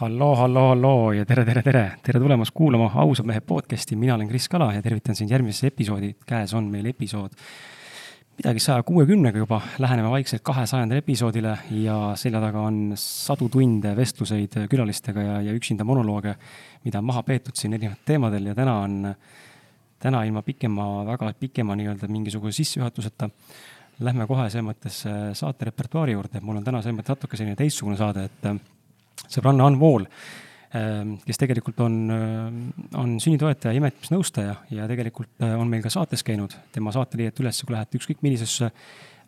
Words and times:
halloo, 0.00 0.34
halloo, 0.36 0.68
halloo 0.68 1.12
ja 1.12 1.24
tere, 1.26 1.44
tere, 1.46 1.62
tere, 1.62 1.84
tere 2.02 2.20
tulemast 2.20 2.54
kuulama 2.54 2.90
Ausad 3.02 3.26
mehed 3.26 3.44
podcasti, 3.46 3.96
mina 3.96 4.14
olen 4.14 4.28
Kris 4.28 4.48
Kala 4.50 4.72
ja 4.74 4.82
tervitan 4.82 5.14
sind 5.14 5.30
järgmises 5.30 5.68
episoodi, 5.70 6.14
käes 6.26 6.54
on 6.54 6.66
meil 6.72 6.88
episood 6.90 7.36
midagi 8.34 8.58
saja 8.58 8.82
kuuekümnega 8.82 9.38
juba, 9.38 9.60
läheneme 9.78 10.10
vaikselt 10.10 10.42
kahesajandale 10.42 11.04
episoodile 11.04 11.54
ja 11.84 11.98
selja 12.18 12.40
taga 12.42 12.64
on 12.66 12.96
sadu 12.98 13.48
tunde 13.48 13.94
vestluseid 13.96 14.58
külalistega 14.70 15.22
ja, 15.22 15.38
ja 15.46 15.54
üksinda 15.54 15.86
monolooge, 15.86 16.34
mida 16.84 16.98
on 16.98 17.06
maha 17.12 17.22
peetud 17.22 17.54
siin 17.54 17.78
erinevatel 17.78 18.10
teemadel. 18.10 18.50
Ja 18.50 18.58
täna 18.58 18.76
on, 18.82 19.14
täna 20.02 20.24
ilma 20.26 20.42
pikema, 20.42 20.88
väga 21.06 21.30
pikema 21.38 21.78
nii-öelda 21.78 22.10
mingisuguse 22.10 22.58
sissejuhatuseta 22.58 23.30
lähme 24.02 24.26
kohe 24.26 24.50
selles 24.50 24.66
mõttes 24.66 25.04
saate 25.38 25.70
repertuaari 25.70 26.18
juurde, 26.18 26.42
mul 26.42 26.58
on 26.58 26.66
täna 26.66 26.82
selles 26.82 26.98
mõttes 26.98 27.14
natuke 27.14 27.38
selline 27.38 27.54
teistsugune 27.62 28.00
saade, 28.00 28.26
et 28.26 28.50
sõbranna 29.30 29.68
Ann 29.68 29.78
Vool, 29.80 30.06
ähm, 30.74 31.16
kes 31.24 31.40
tegelikult 31.40 31.80
on, 31.84 31.96
äh, 32.10 32.44
on 33.00 33.16
sünnitoetaja, 33.22 33.74
imetamisnõustaja 33.78 34.56
ja 34.74 34.90
tegelikult 34.90 35.42
äh, 35.42 35.56
on 35.58 35.70
meil 35.70 35.84
ka 35.84 35.92
saates 35.92 36.24
käinud. 36.26 36.54
tema 36.72 36.92
saate 36.94 37.20
leiate 37.20 37.44
üles, 37.44 37.62
kui 37.62 37.76
lähete 37.76 37.98
ükskõik 37.98 38.22
millisesse 38.22 38.70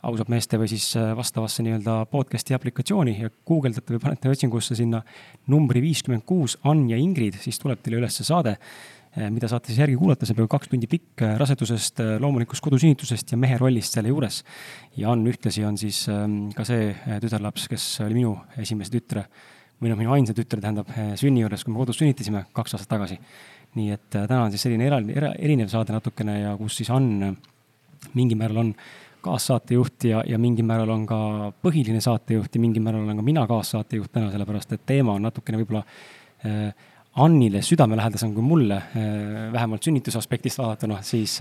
ausalt 0.07 0.29
meeste 0.31 0.59
või 0.61 0.69
siis 0.71 0.91
äh, 0.99 1.15
vastavasse 1.17 1.65
nii-öelda 1.67 2.05
podcast'i 2.11 2.55
aplikatsiooni 2.55 3.17
ja 3.23 3.31
guugeldate 3.47 3.97
või 3.97 4.03
panete 4.03 4.31
otsingusse 4.31 4.77
sinna 4.79 5.03
numbri 5.51 5.83
viiskümmend 5.83 6.27
kuus 6.27 6.59
Ann 6.65 6.87
ja 6.91 6.99
Ingrid, 7.01 7.41
siis 7.43 7.59
tuleb 7.63 7.83
teile 7.83 8.03
üles 8.03 8.21
saade, 8.27 8.57
mida 9.33 9.49
saate 9.49 9.71
siis 9.71 9.81
järgi 9.81 9.97
kuulata, 9.97 10.27
see 10.29 10.37
peaaegu 10.37 10.51
kaks 10.53 10.69
tundi 10.69 10.89
pikk 10.93 11.23
rasedusest, 11.41 12.03
loomulikust 12.21 12.61
kodusünnitusest 12.61 13.33
ja 13.33 13.39
mehe 13.41 13.57
rollist 13.57 13.97
selle 13.97 14.13
juures. 14.13 14.43
ja 14.97 15.11
Ann 15.15 15.25
ühtlasi 15.27 15.65
on 15.65 15.79
siis 15.81 16.03
ähm, 16.13 16.51
ka 16.53 16.67
see 16.69 16.91
tütarlaps, 17.23 17.65
kes 17.73 17.87
oli 18.05 18.21
minu 18.21 18.35
esimese 18.61 18.93
tütre 18.93 19.25
või 19.81 19.93
noh, 19.93 19.99
minu 20.01 20.15
ainsa 20.15 20.35
tütre 20.37 20.61
tähendab 20.63 20.89
eh, 20.95 21.13
sünni 21.21 21.43
juures, 21.43 21.65
kui 21.65 21.75
me 21.75 21.81
kodus 21.83 22.01
sünnitasime 22.01 22.47
kaks 22.57 22.77
aastat 22.77 22.91
tagasi. 22.95 23.19
nii 23.77 23.93
et 23.93 24.17
eh, 24.17 24.25
täna 24.25 24.47
on 24.47 24.55
siis 24.55 24.65
selline 24.65 24.87
era-, 24.89 25.03
era-, 25.13 25.35
erinev 25.37 25.69
saade 25.73 25.93
natukene 25.93 26.39
ja 26.41 26.55
kus 26.57 26.79
siis 26.81 26.91
Ann 26.95 27.23
eh, 27.23 27.37
mingil 28.17 28.41
määral 28.41 28.63
on 28.63 28.75
kaassaatejuht 29.27 30.09
ja, 30.09 30.23
ja 30.27 30.39
mingil 30.39 30.65
määral 30.65 30.93
on 30.95 31.07
ka 31.09 31.19
põhiline 31.65 32.01
saatejuht 32.01 32.55
ja 32.55 32.63
mingil 32.63 32.85
määral 32.85 33.05
olen 33.05 33.21
ka 33.21 33.25
mina 33.27 33.47
kaassaatejuht 33.51 34.13
täna, 34.13 34.31
sellepärast 34.33 34.77
et 34.77 34.87
teema 34.87 35.17
on 35.17 35.27
natukene 35.27 35.61
võib-olla 35.63 35.83
äh, 35.85 36.93
Annile 37.17 37.63
südamelähedasem 37.65 38.35
kui 38.37 38.45
mulle, 38.45 38.77
vähemalt 39.53 39.87
sünnituse 39.87 40.19
aspektist 40.21 40.59
vaadatuna, 40.61 40.99
siis, 41.01 41.39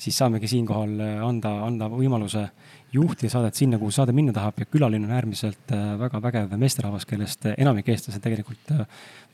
siis 0.00 0.16
saamegi 0.16 0.48
siinkohal 0.48 0.94
anda, 1.26 1.50
anda 1.66 1.90
võimaluse 1.92 2.46
juhtida 2.92 3.30
saadet 3.32 3.56
sinna, 3.56 3.78
kuhu 3.80 3.90
saade 3.94 4.12
minna 4.12 4.34
tahab 4.36 4.58
ja 4.60 4.66
külaline 4.68 5.06
on 5.08 5.14
äärmiselt 5.16 5.72
äh, 5.72 5.94
väga 6.00 6.20
vägev 6.22 6.50
meesterahvas, 6.60 7.06
kellest 7.08 7.46
äh, 7.48 7.54
enamik 7.62 7.88
eestlased 7.88 8.20
tegelikult 8.20 8.72
äh, 8.74 8.82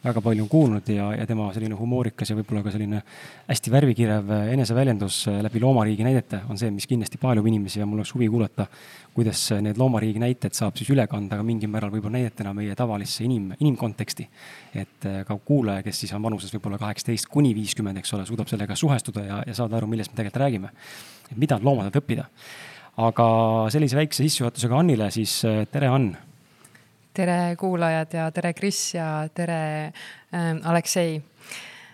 väga 0.04 0.22
palju 0.22 0.44
on 0.44 0.50
kuulnud 0.52 0.90
ja, 0.94 1.08
ja 1.18 1.24
tema 1.26 1.48
selline 1.54 1.74
humoorikas 1.74 2.30
ja 2.30 2.36
võib-olla 2.38 2.62
ka 2.62 2.70
selline 2.70 3.00
hästi 3.48 3.72
värvikirev 3.74 4.30
eneseväljendus 4.54 5.24
läbi 5.42 5.58
loomariigi 5.64 6.06
näidete 6.06 6.44
on 6.46 6.60
see, 6.60 6.70
mis 6.70 6.86
kindlasti 6.86 7.18
paelub 7.18 7.48
inimesi 7.50 7.82
ja 7.82 7.86
mul 7.86 7.98
oleks 7.98 8.14
huvi 8.14 8.28
kuulata, 8.30 8.68
kuidas 9.16 9.42
need 9.58 9.82
loomariigi 9.82 10.22
näited 10.22 10.54
saab 10.54 10.78
siis 10.78 10.94
üle 10.94 11.08
kanda 11.10 11.40
ka 11.40 11.46
mingil 11.46 11.72
määral 11.72 11.90
võib-olla 11.90 12.20
näidetena 12.20 12.54
meie 12.54 12.78
tavalisse 12.78 13.26
inim, 13.26 13.50
inimkonteksti. 13.58 14.28
et 14.78 15.10
ka 15.26 15.40
kuulaja, 15.50 15.82
kes 15.82 16.04
siis 16.04 16.14
on 16.14 16.22
vanuses 16.22 16.54
võib-olla 16.54 16.78
kaheksateist 16.78 17.26
kuni 17.26 17.50
viiskümmend, 17.58 17.98
eks 17.98 18.14
ole, 18.14 18.30
suudab 18.30 18.46
sellega 18.46 18.78
suhestuda 18.78 19.26
ja, 19.26 19.42
ja 19.50 19.58
saada 19.58 19.82
aru, 19.82 19.90
millest 19.90 20.14
me 20.14 20.22
tegelikult 20.22 20.44
räägime. 20.46 20.74
mida 21.34 21.58
on 21.58 21.64
loomadelt 21.64 21.98
õppida 21.98 22.30
aga 22.98 23.28
sellise 23.72 23.98
väikse 23.98 24.24
sissejuhatusega 24.26 24.78
Annile, 24.78 25.10
siis 25.14 25.38
äh, 25.46 25.62
tere, 25.70 25.90
Ann. 25.92 26.10
tere, 27.14 27.56
kuulajad 27.58 28.14
ja 28.18 28.28
tere, 28.34 28.52
Kris 28.58 28.94
ja 28.96 29.10
tere 29.34 29.60
äh,, 29.86 30.54
Aleksei. 30.64 31.20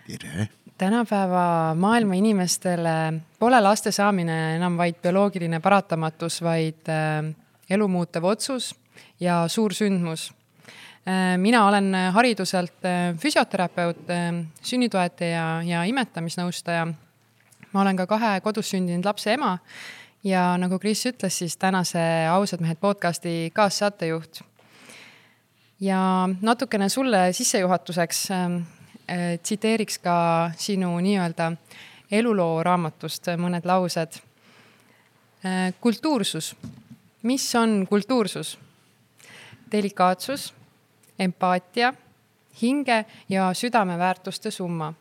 tere 0.09 0.49
tänapäeva 0.79 1.75
maailma 1.79 2.17
inimestele 2.19 2.95
pole 3.39 3.61
laste 3.63 3.93
saamine 3.95 4.57
enam 4.57 4.75
vaid 4.77 4.97
bioloogiline 5.03 5.61
paratamatus, 5.63 6.41
vaid 6.43 6.89
äh, 6.91 7.29
elu 7.71 7.89
muutev 7.89 8.25
otsus 8.25 8.73
ja 9.21 9.45
suur 9.49 9.75
sündmus 9.77 10.31
äh,. 11.07 11.37
mina 11.37 11.67
olen 11.69 11.93
hariduselt 12.13 12.89
füsioterapeut 13.21 14.09
sünnitoetaja 14.63 15.45
ja 15.69 15.85
imetamisnõustaja. 15.85 16.89
ma 17.73 17.83
olen 17.83 17.97
ka 17.97 18.07
kahe 18.07 18.41
kodus 18.41 18.73
sündinud 18.73 19.05
lapse 19.05 19.37
ema 19.37 19.59
ja 20.25 20.57
nagu 20.59 20.79
Kris 20.79 21.05
ütles, 21.07 21.39
siis 21.39 21.57
tänase 21.57 22.01
Ausad 22.31 22.61
mehed 22.61 22.81
podcasti 22.81 23.51
kaassaatejuht. 23.55 24.41
ja 25.81 26.29
natukene 26.41 26.89
sulle 26.89 27.33
sissejuhatuseks 27.33 28.31
äh, 28.31 28.51
tsiteeriks 29.43 29.99
ka 29.99 30.51
sinu 30.57 30.99
nii-öelda 31.01 31.53
eluloo 32.11 32.63
raamatust 32.63 33.27
mõned 33.37 33.65
laused 33.65 34.21
äh,. 35.45 35.75
kultuursus, 35.81 36.57
mis 37.23 37.55
on 37.55 37.87
kultuursus? 37.87 38.59
delikaatsus, 39.73 40.55
empaatia, 41.19 41.95
hinge 42.63 43.05
ja 43.29 43.55
südameväärtuste 43.55 44.51
summa 44.51 44.95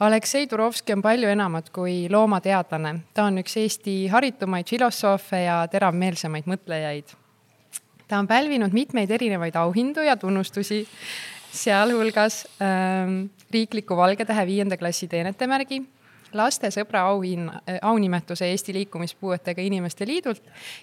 Aleksei 0.00 0.46
Turovski 0.46 0.92
on 0.92 1.02
palju 1.02 1.28
enamat 1.28 1.70
kui 1.70 2.06
loomateadlane. 2.10 2.94
ta 3.14 3.24
on 3.24 3.38
üks 3.38 3.56
Eesti 3.56 4.06
haritumaid 4.08 4.68
filosoofe 4.70 5.44
ja 5.44 5.62
teravmeelsemaid 5.70 6.48
mõtlejaid. 6.50 7.14
ta 8.08 8.18
on 8.18 8.26
pälvinud 8.26 8.72
mitmeid 8.72 9.10
erinevaid 9.10 9.56
auhindu 9.56 10.00
ja 10.00 10.16
tunnustusi, 10.16 10.86
sealhulgas 11.52 12.46
ähm, 12.62 13.26
riikliku 13.50 13.96
Valge 13.96 14.24
Tähe 14.24 14.46
viienda 14.46 14.76
klassi 14.76 15.08
teenetemärgi, 15.08 15.82
lastesõbra 16.32 17.06
auhinna, 17.14 17.60
äh, 17.68 17.78
aunimetuse 17.82 18.50
Eesti 18.50 18.74
Liikumispuuetega 18.74 19.62
Inimeste 19.62 20.06
Liidult 20.06 20.42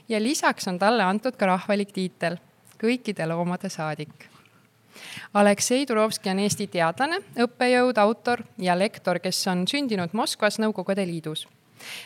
ja 0.09 0.21
lisaks 0.23 0.67
on 0.67 0.79
talle 0.79 1.03
antud 1.03 1.35
ka 1.37 1.45
rahvalik 1.45 1.91
tiitel 1.91 2.39
kõikide 2.81 3.27
loomade 3.27 3.69
saadik 3.69 4.30
Aleksei 5.33 5.85
Turovski 5.85 6.29
on 6.29 6.39
Eesti 6.39 6.67
teadlane, 6.67 7.21
õppejõud, 7.39 7.97
autor 7.97 8.43
ja 8.57 8.75
lektor, 8.79 9.19
kes 9.19 9.47
on 9.47 9.65
sündinud 9.67 10.13
Moskvas 10.13 10.59
Nõukogude 10.59 11.05
Liidus. 11.07 11.47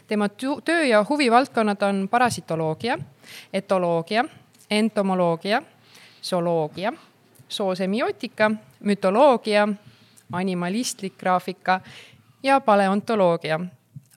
tema 0.07 0.29
töö 0.29 0.83
ja 0.85 1.05
huvivaldkonnad 1.09 1.81
on 1.81 2.07
parasitoloogia, 2.11 2.97
etoloogia, 3.53 4.25
entomoloogia, 4.71 5.61
zooloogia, 6.23 6.93
soosemiootika, 7.49 8.51
mütoloogia, 8.79 9.67
animalistlik 10.31 11.17
graafika 11.17 11.81
ja 12.43 12.59
paleontoloogia. 12.61 13.59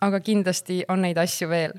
aga 0.01 0.21
kindlasti 0.21 0.85
on 0.89 1.03
neid 1.03 1.17
asju 1.17 1.49
veel 1.49 1.73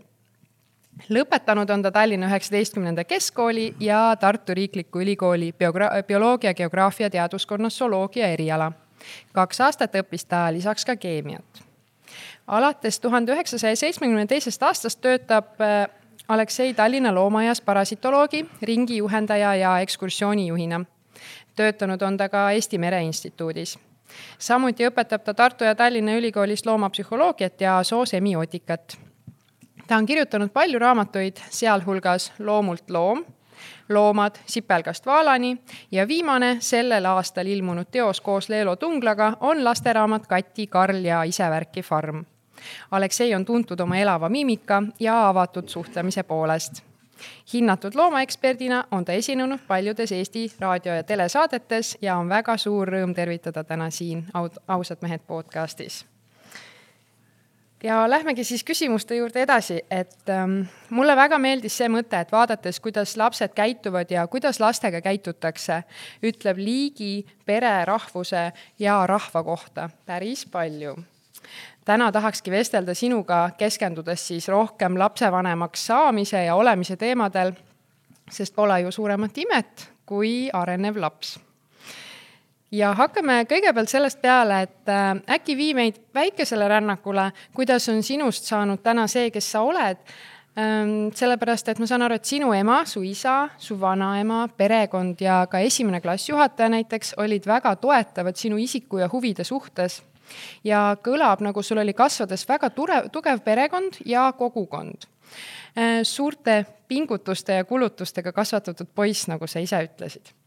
lõpetanud 1.10 1.70
on 1.70 1.82
ta 1.82 1.92
Tallinna 1.92 2.28
üheksateistkümnenda 2.28 3.04
keskkooli 3.04 3.76
ja 3.80 4.16
Tartu 4.20 4.54
Riikliku 4.54 5.02
Ülikooli 5.02 5.54
biogra-, 5.60 6.04
bioloogia, 6.08 6.54
geograafia 6.54 7.10
teaduskonna 7.10 7.70
zooloogia 7.70 8.28
eriala. 8.28 8.72
kaks 9.34 9.62
aastat 9.62 9.96
õppis 9.96 10.26
ta 10.28 10.54
lisaks 10.54 10.86
ka 10.86 10.96
keemiat. 10.96 11.64
alates 12.48 13.00
tuhande 13.00 13.32
üheksasaja 13.32 13.76
seitsmekümne 13.76 14.26
teisest 14.26 14.64
aastast 14.64 15.02
töötab 15.02 15.62
äh, 15.62 15.88
Aleksei 16.28 16.74
Tallinna 16.74 17.16
loomaaias 17.16 17.62
parasitoloogi, 17.62 18.46
ringijuhendaja 18.62 19.56
ja 19.56 19.80
ekskursioonijuhina. 19.80 20.86
töötanud 21.56 22.02
on 22.02 22.18
ta 22.18 22.30
ka 22.30 22.52
Eesti 22.52 22.78
Mereinstituudis 22.78 23.80
samuti 24.40 24.88
õpetab 24.88 25.24
ta 25.24 25.34
Tartu 25.34 25.64
ja 25.64 25.76
Tallinna 25.76 26.16
Ülikoolis 26.18 26.66
loomapsühholoogiat 26.66 27.62
ja 27.62 27.84
soosemiotikat 27.84 29.09
ta 29.90 29.98
on 29.98 30.06
kirjutanud 30.06 30.50
palju 30.54 30.80
raamatuid, 30.80 31.38
sealhulgas 31.50 32.32
Loomult 32.40 32.90
loom, 32.90 33.26
loomad 33.90 34.36
sipelgast 34.46 35.06
vaalani 35.06 35.58
ja 35.92 36.08
viimane 36.08 36.58
sellel 36.60 37.06
aastal 37.06 37.48
ilmunud 37.48 37.88
teos 37.92 38.22
koos 38.22 38.50
Leelo 38.50 38.76
Tunglaga 38.76 39.34
on 39.40 39.64
lasteraamat 39.64 40.28
Kati, 40.28 40.68
Karl 40.68 41.06
ja 41.06 41.24
isevärki 41.24 41.82
farm. 41.82 42.26
Aleksei 42.92 43.36
on 43.36 43.46
tuntud 43.46 43.80
oma 43.80 43.98
elava 43.98 44.30
miimika 44.30 44.84
ja 45.00 45.30
avatud 45.30 45.68
suhtlemise 45.68 46.24
poolest 46.24 46.84
hinnatud 47.54 47.96
loomaeksperdina 47.96 48.84
on 48.92 49.06
ta 49.06 49.12
esinenud 49.12 49.60
paljudes 49.68 50.12
Eesti 50.12 50.52
raadio- 50.60 50.96
ja 50.96 51.04
telesaadetes 51.04 51.98
ja 52.02 52.18
on 52.18 52.30
väga 52.30 52.58
suur 52.58 52.88
rõõm 52.88 53.16
tervitada 53.16 53.64
täna 53.64 53.90
siin 53.90 54.26
Ausad 54.68 54.98
mehed 55.02 55.22
podcastis 55.28 56.06
ja 57.84 58.10
lähmegi 58.10 58.44
siis 58.44 58.64
küsimuste 58.64 59.16
juurde 59.16 59.42
edasi, 59.42 59.82
et 59.92 60.30
ähm, 60.30 60.62
mulle 60.90 61.16
väga 61.16 61.38
meeldis 61.40 61.78
see 61.78 61.90
mõte, 61.90 62.20
et 62.20 62.32
vaadates, 62.32 62.80
kuidas 62.80 63.16
lapsed 63.18 63.54
käituvad 63.56 64.12
ja 64.12 64.28
kuidas 64.28 64.60
lastega 64.60 65.02
käitutakse, 65.02 65.84
ütleb 66.24 66.60
liigi, 66.60 67.26
pere, 67.46 67.86
rahvuse 67.86 68.50
ja 68.80 69.00
rahva 69.08 69.44
kohta 69.44 69.90
päris 70.06 70.46
palju. 70.46 70.98
täna 71.86 72.12
tahakski 72.12 72.52
vestelda 72.52 72.94
sinuga, 72.94 73.50
keskendudes 73.58 74.28
siis 74.28 74.48
rohkem 74.48 75.00
lapsevanemaks 75.00 75.86
saamise 75.86 76.44
ja 76.44 76.56
olemise 76.56 76.98
teemadel, 76.98 77.54
sest 78.30 78.56
pole 78.56 78.82
ju 78.82 78.92
suuremat 78.92 79.38
imet 79.38 79.90
kui 80.06 80.50
arenev 80.54 80.98
laps 80.98 81.40
ja 82.72 82.94
hakkame 82.98 83.44
kõigepealt 83.50 83.92
sellest 83.92 84.22
peale, 84.22 84.64
et 84.68 84.92
äh, 84.92 85.14
äkki 85.38 85.56
vii 85.58 85.76
meid 85.78 86.02
väikesele 86.16 86.68
rännakule, 86.70 87.30
kuidas 87.56 87.90
on 87.90 88.04
sinust 88.04 88.50
saanud 88.50 88.84
täna 88.84 89.08
see, 89.08 89.30
kes 89.32 89.52
sa 89.52 89.64
oled 89.66 89.98
ähm,. 90.60 91.10
sellepärast, 91.16 91.70
et 91.70 91.80
ma 91.80 91.88
saan 91.90 92.06
aru, 92.06 92.20
et 92.20 92.30
sinu 92.30 92.54
ema, 92.54 92.84
su 92.86 93.04
isa, 93.06 93.50
su 93.58 93.80
vanaema, 93.80 94.48
perekond 94.58 95.22
ja 95.22 95.42
ka 95.52 95.60
esimene 95.66 96.02
klassijuhataja 96.02 96.70
näiteks 96.70 97.16
olid 97.18 97.48
väga 97.48 97.76
toetavad 97.76 98.38
sinu 98.38 98.58
isiku 98.58 98.98
ja 98.98 99.10
huvide 99.12 99.44
suhtes. 99.44 100.04
ja 100.64 100.98
kõlab, 101.04 101.42
nagu 101.42 101.64
sul 101.64 101.82
oli 101.82 101.94
kasvades 101.94 102.46
väga 102.50 102.70
ture, 102.70 103.02
tugev 103.12 103.40
perekond 103.42 104.04
ja 104.06 104.32
kogukond 104.38 105.10
äh,. 105.78 106.04
suurte 106.04 106.66
pingutuste 106.88 107.54
ja 107.54 107.64
kulutustega 107.64 108.32
kasvatatud 108.32 108.88
poiss, 108.96 109.28
nagu 109.28 109.48
sa 109.48 109.60
ise 109.60 109.82
ütlesid 109.86 110.39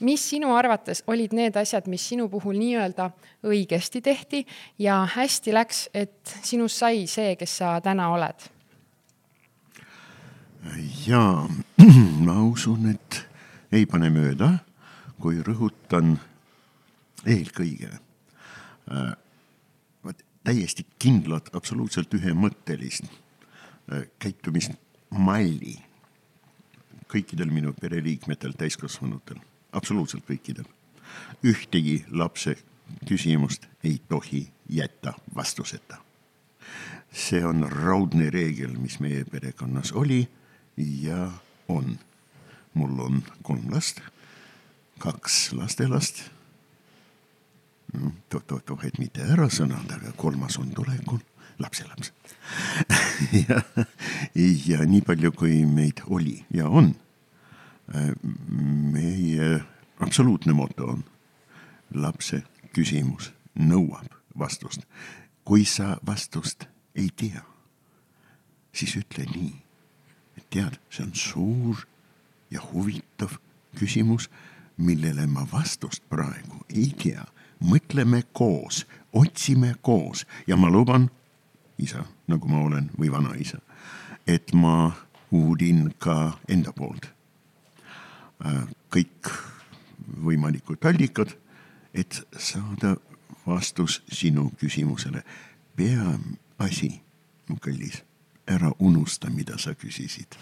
mis 0.00 0.22
sinu 0.30 0.54
arvates 0.56 1.02
olid 1.06 1.34
need 1.36 1.56
asjad, 1.56 1.88
mis 1.90 2.04
sinu 2.12 2.28
puhul 2.32 2.58
nii-öelda 2.58 3.10
õigesti 3.46 4.02
tehti 4.04 4.44
ja 4.78 5.02
hästi 5.14 5.54
läks, 5.54 5.88
et 5.94 6.36
sinust 6.42 6.80
sai 6.80 7.06
see, 7.10 7.36
kes 7.40 7.58
sa 7.62 7.76
täna 7.84 8.10
oled? 8.14 8.48
jaa, 11.06 11.48
ma 12.26 12.36
usun, 12.44 12.90
et 12.92 13.22
ei 13.72 13.86
pane 13.88 14.10
mööda, 14.12 14.50
kui 15.20 15.40
rõhutan 15.44 16.18
eelkõige. 17.24 17.94
Äh, 18.90 19.16
täiesti 20.44 20.86
kindlat, 21.00 21.48
absoluutselt 21.56 22.12
ühemõttelist 22.16 23.08
äh, 23.08 24.04
käitumismalli 24.20 25.76
kõikidel 27.10 27.50
minu 27.52 27.72
pereliikmetel, 27.76 28.52
täiskasvanutel 28.58 29.40
absoluutselt 29.72 30.24
kõikidel. 30.28 30.64
ühtegi 31.44 32.04
lapse 32.10 32.56
küsimust 33.08 33.66
ei 33.84 34.00
tohi 34.08 34.50
jätta 34.68 35.12
vastuseta. 35.34 35.96
see 37.12 37.44
on 37.44 37.66
raudne 37.70 38.30
reegel, 38.30 38.76
mis 38.78 39.00
meie 39.00 39.24
perekonnas 39.24 39.92
oli 39.92 40.28
ja 40.76 41.30
on. 41.68 41.98
mul 42.74 42.98
on 42.98 43.22
kolm 43.42 43.70
last, 43.70 44.00
kaks 44.98 45.52
lastelast 45.52 46.22
no,. 47.92 48.12
toh-toh-toh, 48.28 48.84
et 48.84 48.98
mitte 48.98 49.22
ära 49.22 49.48
sõnada, 49.48 49.98
aga 49.98 50.12
kolmas 50.16 50.58
on 50.58 50.70
tulekul, 50.70 51.18
lapselaps 51.58 52.12
ja, 53.48 53.62
ja 54.66 54.86
nii 54.86 55.02
palju, 55.02 55.32
kui 55.32 55.64
meid 55.66 56.02
oli 56.06 56.44
ja 56.54 56.68
on 56.68 56.94
meie 58.92 59.60
absoluutne 60.00 60.52
moto 60.52 60.86
on 60.86 61.04
lapse 61.94 62.42
küsimus 62.74 63.32
nõuab 63.58 64.14
vastust. 64.38 64.86
kui 65.44 65.64
sa 65.64 65.96
vastust 66.06 66.68
ei 66.94 67.08
tea, 67.16 67.42
siis 68.72 68.94
ütle 68.96 69.24
nii, 69.26 69.54
et 70.36 70.46
tead, 70.50 70.78
see 70.90 71.02
on 71.02 71.14
suur 71.14 71.86
ja 72.50 72.62
huvitav 72.72 73.34
küsimus, 73.78 74.28
millele 74.76 75.26
ma 75.26 75.46
vastust 75.52 76.02
praegu 76.08 76.62
ei 76.68 76.92
tea. 77.02 77.24
mõtleme 77.60 78.22
koos, 78.32 78.86
otsime 79.12 79.74
koos 79.82 80.26
ja 80.46 80.56
ma 80.56 80.70
luban, 80.70 81.10
isa, 81.78 82.04
nagu 82.28 82.48
ma 82.48 82.62
olen 82.64 82.90
või 82.98 83.10
vanaisa, 83.12 83.58
et 84.26 84.54
ma 84.54 84.92
uurin 85.30 85.90
ka 85.98 86.38
enda 86.48 86.72
poolt 86.72 87.10
kõik 88.90 89.30
võimalikud 90.24 90.84
allikad, 90.88 91.34
et 91.94 92.22
saada 92.38 92.96
vastus 93.46 94.02
sinu 94.12 94.50
küsimusele. 94.60 95.22
peaasi, 95.76 97.00
mu 97.48 97.56
kallis, 97.56 98.02
ära 98.46 98.72
unusta, 98.78 99.30
mida 99.30 99.58
sa 99.58 99.74
küsisid. 99.74 100.36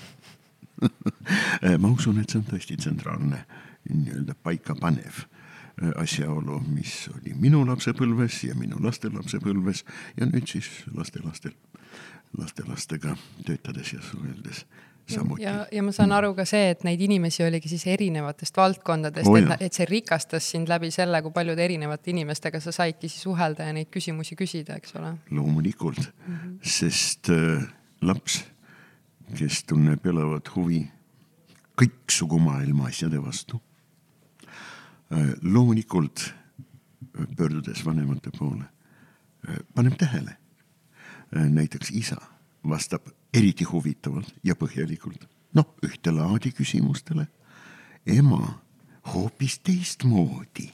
Äh, 0.82 1.78
ma 1.82 1.88
usun, 1.88 2.18
et 2.20 2.30
see 2.30 2.40
on 2.40 2.46
tõesti 2.48 2.76
tsentraalne 2.78 3.44
nii-öelda 3.88 4.34
paikapanev 4.42 5.20
äh, 5.22 5.92
asjaolu, 6.02 6.60
mis 6.66 7.08
oli 7.14 7.34
minu 7.34 7.64
lapsepõlves 7.66 8.42
ja 8.48 8.54
minu 8.58 8.80
lastelapsepõlves 8.82 9.84
ja 10.16 10.26
nüüd 10.26 10.46
siis 10.50 10.68
lastelastel, 10.94 11.54
lastelastega 12.38 13.16
töötades 13.46 13.92
ja 13.92 14.02
suheldes 14.02 14.64
samuti. 15.14 15.42
ja, 15.42 15.66
ja 15.72 15.82
ma 15.82 15.92
saan 15.94 16.12
aru 16.12 16.32
ka 16.36 16.44
see, 16.48 16.70
et 16.72 16.84
neid 16.86 17.00
inimesi 17.04 17.44
oligi 17.46 17.70
siis 17.70 17.86
erinevatest 17.90 18.56
valdkondadest 18.56 19.30
oh,, 19.30 19.38
et, 19.40 19.64
et 19.68 19.78
see 19.78 19.86
rikastas 19.88 20.50
sind 20.54 20.70
läbi 20.70 20.90
selle, 20.94 21.20
kui 21.24 21.34
paljude 21.34 21.64
erinevate 21.64 22.12
inimestega 22.12 22.60
sa 22.64 22.74
saidki 22.74 23.10
siis 23.10 23.24
suhelda 23.26 23.68
ja 23.68 23.74
neid 23.76 23.90
küsimusi 23.94 24.36
küsida, 24.38 24.78
eks 24.78 24.96
ole. 25.00 25.14
loomulikult 25.30 26.00
mm, 26.00 26.34
-hmm. 26.34 26.56
sest 26.62 27.30
äh, 27.34 27.66
laps, 28.02 28.42
kes 29.38 29.64
tunneb 29.68 30.06
elavat 30.06 30.54
huvi 30.56 30.82
kõiksugu 31.78 32.40
maailma 32.42 32.88
asjade 32.92 33.22
vastu 33.22 33.60
äh,, 35.12 35.34
loomulikult 35.42 36.26
äh, 36.28 37.26
pöördudes 37.36 37.84
vanemate 37.86 38.30
poole 38.38 38.64
äh,, 39.48 39.62
paneb 39.74 39.98
tähele 39.98 40.36
äh,, 41.36 41.48
näiteks 41.48 41.90
isa 41.90 42.20
vastab 42.68 43.08
eriti 43.34 43.64
huvitavalt 43.64 44.34
ja 44.44 44.54
põhjalikult. 44.54 45.28
noh, 45.54 45.74
ühte 45.84 46.12
laadi 46.12 46.52
küsimustele. 46.52 47.26
ema 48.06 48.60
hoopis 49.14 49.58
teistmoodi. 49.58 50.72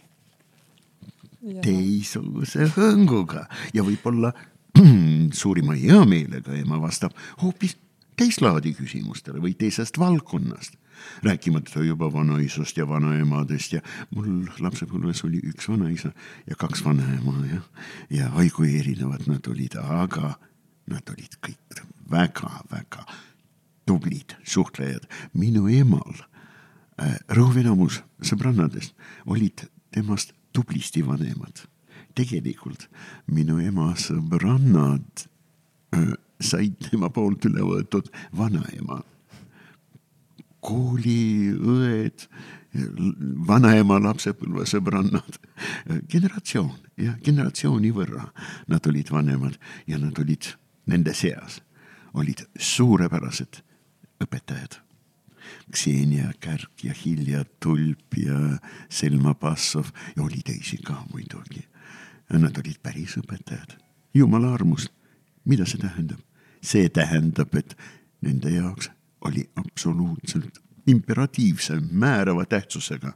teistsuguse 1.62 2.70
hõnguga 2.76 3.46
ja 3.74 3.84
võib-olla 3.84 4.32
suurima 5.42 5.74
heameelega 5.76 6.54
ema 6.56 6.80
vastab 6.80 7.12
hoopis 7.42 7.76
teist 8.16 8.40
laadi 8.40 8.72
küsimustele 8.74 9.42
või 9.42 9.54
teisest 9.58 9.98
valdkonnast. 9.98 10.78
rääkimata 11.22 11.82
juba 11.82 12.12
vanaisast 12.12 12.76
ja 12.76 12.88
vanaemadest 12.88 13.72
ja 13.72 13.80
mul 14.14 14.46
lapsepõlves 14.60 15.24
oli 15.24 15.40
üks 15.44 15.68
vanaisa 15.68 16.12
ja 16.46 16.56
kaks 16.56 16.84
vanaema 16.84 17.34
ja, 17.52 17.60
ja 18.10 18.30
oi 18.32 18.50
kui 18.50 18.78
erinevad 18.78 19.26
nad 19.26 19.46
olid, 19.46 19.76
aga 19.76 20.38
nad 20.86 21.10
olid 21.10 21.36
kõik 21.42 21.93
väga-väga 22.10 23.06
tublid 23.86 24.36
suhtlejad. 24.44 25.06
minu 25.32 25.68
emal 25.68 26.24
äh, 27.00 27.16
rõhuv 27.28 27.60
enamus 27.60 28.02
sõbrannadest 28.24 28.94
olid 29.26 29.68
temast 29.94 30.32
tublisti 30.52 31.02
vanemad. 31.06 31.66
tegelikult 32.14 32.88
minu 33.26 33.58
ema 33.60 33.94
sõbrannad 33.98 35.26
äh, 35.94 36.14
said 36.40 36.78
tema 36.90 37.10
poolt 37.10 37.44
üle 37.48 37.62
võetud 37.62 38.10
vanaema. 38.36 39.02
kooliõed, 40.64 42.22
vanaema 43.46 43.98
lapsepõlvesõbrannad, 44.00 45.36
generatsioon 46.08 46.78
ja 46.96 47.12
generatsiooni 47.20 47.90
võrra 47.92 48.24
nad 48.72 48.86
olid 48.88 49.12
vanemad 49.12 49.58
ja 49.86 50.00
nad 50.00 50.16
olid 50.18 50.54
nende 50.88 51.12
seas 51.14 51.60
olid 52.14 52.46
suurepärased 52.58 53.60
õpetajad. 54.22 54.80
Ksenia 55.72 56.32
Kärk 56.40 56.84
ja 56.84 56.94
Hilja 57.04 57.44
Tulp 57.60 58.16
ja 58.16 58.58
Selma 58.88 59.34
Bassov 59.34 59.90
ja 60.16 60.22
oli 60.22 60.40
teisi 60.44 60.78
ka 60.84 61.02
muidugi. 61.12 61.66
Nad 62.32 62.56
olid 62.58 62.78
päris 62.82 63.18
õpetajad, 63.20 63.76
jumala 64.14 64.54
armust. 64.54 64.92
mida 65.44 65.66
see 65.66 65.78
tähendab? 65.78 66.20
see 66.64 66.88
tähendab, 66.88 67.54
et 67.54 67.76
nende 68.24 68.50
jaoks 68.50 68.88
oli 69.20 69.50
absoluutselt 69.56 70.60
imperatiivse 70.86 71.80
määrava 71.90 72.46
tähtsusega 72.46 73.12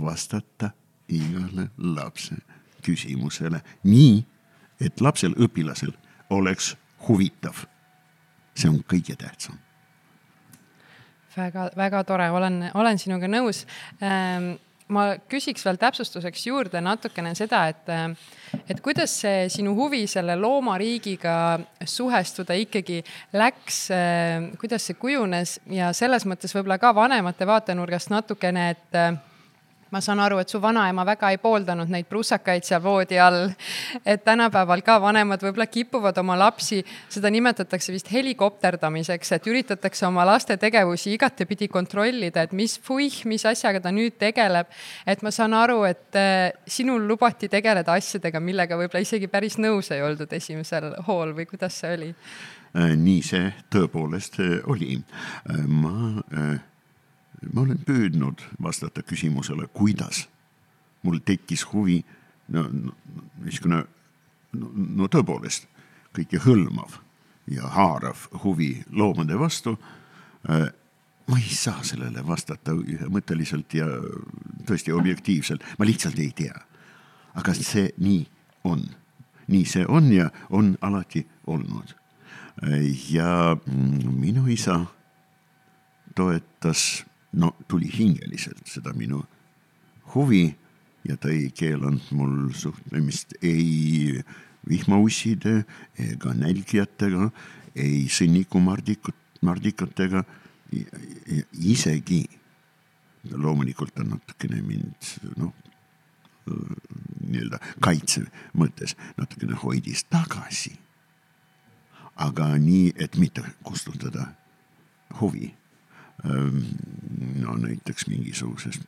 vastata 0.00 0.70
igale 1.08 1.70
lapse 1.78 2.36
küsimusele 2.82 3.60
nii, 3.84 4.24
et 4.80 5.00
lapsel, 5.00 5.34
õpilasel 5.38 5.92
oleks 6.30 6.74
huvitav. 7.08 7.66
see 8.54 8.68
on 8.68 8.82
kõige 8.84 9.16
tähtsam. 9.16 9.56
väga, 11.36 11.70
väga 11.76 12.04
tore, 12.04 12.30
olen, 12.30 12.70
olen 12.74 12.98
sinuga 12.98 13.28
nõus 13.28 13.66
ähm 14.02 14.58
ma 14.92 15.04
küsiks 15.30 15.64
veel 15.66 15.78
täpsustuseks 15.80 16.46
juurde 16.46 16.80
natukene 16.84 17.34
seda, 17.38 17.64
et, 17.72 17.90
et 18.68 18.80
kuidas 18.84 19.14
see 19.22 19.46
sinu 19.52 19.74
huvi 19.78 20.04
selle 20.10 20.36
loomariigiga 20.40 21.34
suhestuda 21.88 22.56
ikkagi 22.60 23.00
läks, 23.38 23.84
kuidas 24.60 24.88
see 24.88 24.98
kujunes 25.00 25.58
ja 25.72 25.92
selles 25.96 26.26
mõttes 26.28 26.54
võib-olla 26.56 26.80
ka 26.82 26.94
vanemate 26.96 27.48
vaatenurgast 27.48 28.12
natukene, 28.12 28.68
et 28.74 29.00
ma 29.92 30.00
saan 30.00 30.20
aru, 30.24 30.38
et 30.40 30.48
su 30.48 30.60
vanaema 30.62 31.04
väga 31.06 31.30
ei 31.34 31.38
pooldanud 31.40 31.90
neid 31.92 32.08
prussakaid 32.08 32.64
seal 32.64 32.80
voodi 32.82 33.18
all. 33.20 33.50
et 34.06 34.24
tänapäeval 34.24 34.82
ka 34.84 34.98
vanemad 35.02 35.42
võib-olla 35.44 35.66
kipuvad 35.68 36.18
oma 36.18 36.36
lapsi, 36.38 36.80
seda 37.12 37.30
nimetatakse 37.30 37.92
vist 37.92 38.08
helikopterdamiseks, 38.12 39.32
et 39.36 39.50
üritatakse 39.52 40.06
oma 40.08 40.24
laste 40.26 40.56
tegevusi 40.56 41.12
igatepidi 41.16 41.68
kontrollida, 41.68 42.46
et 42.46 42.56
mis 42.56 42.78
fuih, 42.80 43.22
mis 43.28 43.44
asjaga 43.48 43.82
ta 43.84 43.92
nüüd 43.92 44.16
tegeleb. 44.20 44.72
et 45.06 45.22
ma 45.22 45.30
saan 45.30 45.54
aru, 45.54 45.82
et 45.84 46.16
äh, 46.16 46.50
sinul 46.66 47.06
lubati 47.08 47.48
tegeleda 47.52 47.92
asjadega, 47.92 48.40
millega 48.40 48.78
võib-olla 48.80 49.04
isegi 49.04 49.28
päris 49.28 49.58
nõus 49.58 49.92
ei 49.92 50.02
oldud 50.02 50.32
esimesel 50.32 50.92
hool 51.06 51.36
või 51.36 51.46
kuidas 51.46 51.80
see 51.82 51.94
oli? 51.98 52.10
Äh, 52.72 52.96
nii 52.96 53.22
see 53.22 53.52
tõepoolest 53.70 54.40
äh, 54.40 54.58
oli. 54.72 55.02
ma 55.68 56.14
ma 57.52 57.64
olen 57.64 57.80
püüdnud 57.86 58.44
vastata 58.62 59.02
küsimusele, 59.02 59.66
kuidas 59.74 60.26
mul 61.02 61.18
tekkis 61.24 61.64
huvi, 61.72 62.02
no 62.54 62.66
niisugune 63.42 63.82
no, 64.58 64.70
no 64.74 65.08
tõepoolest 65.10 65.66
kõikehõlmav 66.16 66.98
ja 67.50 67.70
haarav 67.74 68.28
huvi 68.44 68.76
loomade 68.90 69.38
vastu. 69.38 69.76
Äh, 70.50 70.68
ma 71.26 71.38
ei 71.38 71.54
saa 71.54 71.82
sellele 71.86 72.24
vastata 72.26 72.74
ühemõtteliselt 72.76 73.74
ja 73.74 73.86
tõesti 74.68 74.94
objektiivselt, 74.94 75.64
ma 75.78 75.88
lihtsalt 75.88 76.18
ei 76.18 76.32
tea. 76.36 76.66
aga 77.34 77.54
see 77.56 77.86
nii 77.96 78.26
on, 78.68 78.82
nii 79.48 79.64
see 79.64 79.86
on 79.88 80.10
ja 80.12 80.26
on 80.50 80.74
alati 80.84 81.24
olnud. 81.46 81.94
Äh, 82.62 82.90
ja 83.10 83.56
minu 83.64 84.46
isa 84.46 84.84
toetas 86.14 87.04
no 87.32 87.54
tuli 87.68 87.90
hingeliselt 87.98 88.66
seda 88.68 88.92
minu 88.96 89.22
huvi 90.14 90.44
ja 91.08 91.16
ta 91.16 91.30
ei 91.32 91.50
keelanud 91.54 92.10
mul 92.16 92.52
suhtlemist 92.54 93.36
ei 93.42 94.22
vihmausside 94.68 95.64
ega 95.98 96.34
nälgijatega, 96.38 97.30
ei 97.74 98.04
sõnnikumardikut, 98.12 99.16
mardikatega, 99.42 100.22
isegi 101.58 102.20
loomulikult 103.32 103.98
on 104.02 104.14
natukene 104.14 104.60
mind 104.62 105.10
noh, 105.40 105.50
nii-öelda 106.46 107.58
kaitse 107.82 108.24
mõttes 108.58 108.94
natukene 109.18 109.58
hoidis 109.64 110.04
tagasi. 110.10 110.78
aga 112.16 112.46
nii, 112.58 112.92
et 112.96 113.16
mitte 113.16 113.42
kustutada 113.64 114.26
huvi 115.20 115.48
no 116.22 117.56
näiteks 117.56 118.06
mingisugusest 118.06 118.82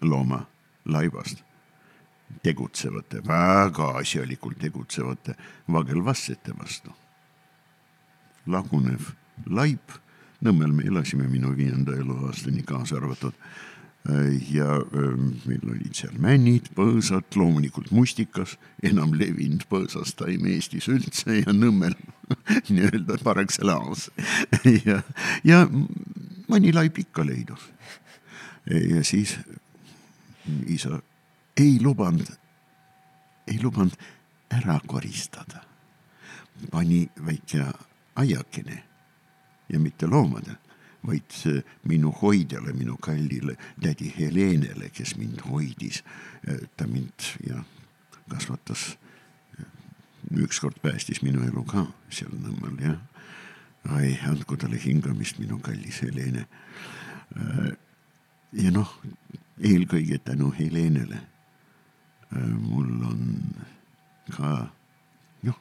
loomalaibast 0.00 1.42
tegutsevate, 2.42 3.22
väga 3.26 3.90
asjalikult 4.00 4.58
tegutsevate 4.58 5.34
vagelvassete 5.72 6.56
vastu. 6.58 6.90
lagunev 8.46 9.14
laip, 9.46 10.00
Nõmmel 10.44 10.74
me 10.76 10.82
elasime 10.84 11.24
minu 11.24 11.54
viienda 11.56 11.94
eluaastani 11.96 12.62
kaasa 12.68 12.98
arvatud. 12.98 13.32
Ja 14.52 14.74
meil 15.46 15.62
olid 15.64 15.94
seal 15.96 16.18
männid, 16.20 16.66
põõsad, 16.76 17.30
loomulikult 17.40 17.88
mustikas, 17.94 18.58
enam 18.84 19.14
levinud 19.16 19.64
põõsastaim 19.70 20.44
Eestis 20.52 20.90
üldse 20.92 21.38
ja 21.38 21.54
Nõmmel 21.56 21.96
nii-öelda 22.74 23.16
par 23.24 23.40
excellence 23.40 24.12
ja, 24.88 25.00
ja 25.48 25.62
mõni 26.48 26.72
laip 26.74 26.98
ikka 26.98 27.26
leidus. 27.26 27.70
ja 28.70 29.04
siis 29.04 29.36
isa 30.66 31.00
ei 31.56 31.78
lubanud, 31.82 32.26
ei 33.46 33.62
lubanud 33.62 33.96
ära 34.50 34.80
koristada. 34.86 35.64
pani 36.70 37.08
väike 37.26 37.64
aiakene 38.16 38.84
ja 39.68 39.78
mitte 39.80 40.06
loomadele, 40.06 40.56
vaid 41.06 41.32
minu 41.84 42.10
hoidjale, 42.22 42.72
minu 42.72 42.96
kallile 42.96 43.56
tädi 43.80 44.14
Helenele, 44.18 44.90
kes 44.90 45.16
mind 45.16 45.40
hoidis. 45.50 46.04
ta 46.76 46.86
mind 46.86 47.20
jah, 47.48 47.64
kasvatas, 48.28 48.98
ükskord 50.36 50.80
päästis 50.82 51.22
minu 51.22 51.42
elu 51.42 51.64
ka 51.64 51.86
seal 52.10 52.32
Nõmmel 52.32 52.80
jah 52.80 53.13
ai, 53.88 54.18
andku 54.28 54.56
talle 54.56 54.78
hingamist, 54.80 55.38
minu 55.38 55.58
kallis 55.62 56.00
Helene. 56.02 56.46
Äh, 57.36 57.72
ja 58.52 58.70
noh, 58.72 58.90
eelkõige 59.60 60.18
tänu 60.24 60.52
Helenele 60.58 61.20
äh, 61.20 62.54
mul 62.58 62.90
on 63.04 63.22
ka 64.34 64.54
noh, 65.44 65.58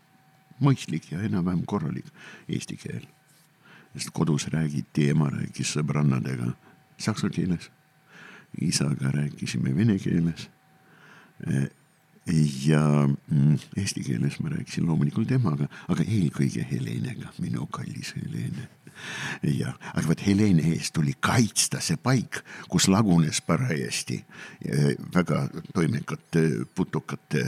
mõistlik 0.64 1.12
ja 1.12 1.22
enam-vähem 1.26 1.66
korralik 1.66 2.10
eesti 2.48 2.78
keel. 2.78 3.06
sest 3.94 4.10
kodus 4.10 4.48
räägiti, 4.50 5.10
ema 5.10 5.30
rääkis 5.30 5.76
sõbrannadega 5.76 6.54
saksa 6.98 7.30
keeles, 7.30 7.70
isaga 8.62 9.12
rääkisime 9.14 9.76
vene 9.76 10.00
keeles 10.00 10.50
äh, 11.48 11.68
ja 12.26 13.08
mm, 13.08 13.58
eesti 13.78 14.04
keeles 14.06 14.38
ma 14.40 14.54
rääkisin 14.54 14.88
loomulikult 14.88 15.32
emaga, 15.36 15.68
aga 15.92 16.06
eelkõige 16.08 16.64
Helenega, 16.70 17.34
minu 17.44 17.68
kallis 17.68 18.14
Helene. 18.16 18.70
jah, 19.42 19.74
aga 19.92 20.06
vot 20.08 20.22
Helene 20.24 20.64
eest 20.72 20.94
tuli 20.96 21.16
kaitsta 21.20 21.82
see 21.84 21.98
paik, 22.00 22.40
kus 22.72 22.88
lagunes 22.88 23.42
parajasti 23.44 24.20
eh, 24.64 24.94
väga 25.16 25.48
toimekate 25.74 26.46
putukate, 26.76 27.44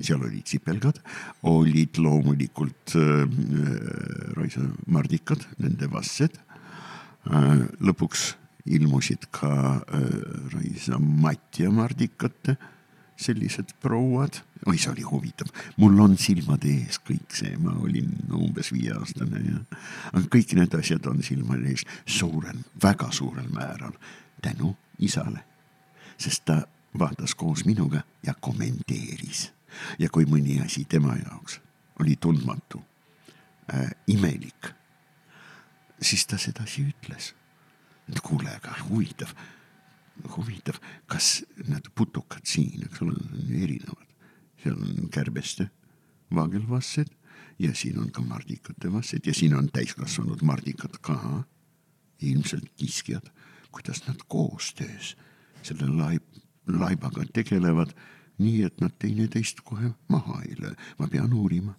seal 0.00 0.24
olid 0.24 0.48
sipelgad, 0.50 0.98
olid 1.46 2.00
loomulikult 2.00 2.96
äh, 2.98 3.26
raisamardikad, 4.34 5.46
nende 5.62 5.90
vassed 5.92 6.40
äh,. 7.30 7.66
lõpuks 7.78 8.32
ilmusid 8.64 9.28
ka 9.30 9.84
raisamatja 10.54 11.68
mardikate 11.70 12.56
sellised 13.16 13.74
prouad, 13.80 14.40
oi, 14.66 14.76
see 14.78 14.90
oli 14.90 15.04
huvitav, 15.06 15.50
mul 15.78 15.98
on 16.02 16.16
silmade 16.18 16.70
ees 16.72 16.98
kõik 17.06 17.36
see, 17.36 17.54
ma 17.62 17.74
olin 17.84 18.10
umbes 18.34 18.72
viieaastane 18.74 19.42
ja, 19.44 19.60
aga 20.12 20.24
kõik 20.32 20.54
need 20.58 20.74
asjad 20.78 21.06
on 21.10 21.22
silmade 21.22 21.70
ees 21.70 21.86
suurel, 22.06 22.58
väga 22.82 23.10
suurel 23.14 23.48
määral 23.54 23.94
tänu 24.42 24.74
isale, 24.98 25.44
sest 26.18 26.44
ta 26.50 26.62
vaatas 26.98 27.34
koos 27.34 27.64
minuga 27.64 28.02
ja 28.22 28.34
kommenteeris. 28.34 29.50
Ja 29.98 30.06
kui 30.10 30.26
mõni 30.30 30.60
asi 30.62 30.84
tema 30.86 31.16
jaoks 31.18 31.58
oli 32.00 32.14
tundmatu 32.20 32.78
äh,, 33.74 33.90
imelik, 34.06 34.70
siis 36.02 36.26
ta 36.26 36.38
sedasi 36.38 36.84
ütles. 36.90 37.34
et 38.08 38.20
kuule, 38.20 38.50
aga 38.50 38.74
huvitav 38.88 39.30
huvitav, 40.36 40.78
kas 41.06 41.44
need 41.68 41.90
putukad 41.94 42.46
siin, 42.48 42.86
eks 42.86 43.02
ole, 43.02 43.14
on 43.18 43.54
erinevad. 43.62 44.10
seal 44.62 44.78
on 44.80 45.08
kärbeste 45.12 45.68
vaagelvassed 46.34 47.10
ja 47.58 47.74
siin 47.74 47.98
on 47.98 48.10
ka 48.10 48.22
mardikate 48.22 48.92
vassed 48.92 49.26
ja 49.26 49.34
siin 49.34 49.54
on 49.54 49.68
täiskasvanud 49.72 50.42
mardikad 50.42 50.98
ka. 51.00 51.44
ilmselt 52.22 52.70
kiskjad, 52.76 53.26
kuidas 53.70 54.06
nad 54.06 54.16
koostöös 54.28 55.16
selle 55.62 55.88
laib, 55.96 56.22
laibaga 56.68 57.24
tegelevad, 57.32 57.90
nii 58.38 58.62
et 58.64 58.80
nad 58.80 58.94
teineteist 58.98 59.60
kohe 59.60 59.90
maha 60.08 60.42
ei 60.42 60.54
löö. 60.60 60.74
ma 60.98 61.08
pean 61.08 61.32
uurima. 61.32 61.74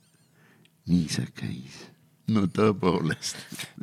nii 0.85 1.07
see 1.09 1.27
käis 1.33 1.95
no 2.27 2.45
tõepoolest. 2.51 3.37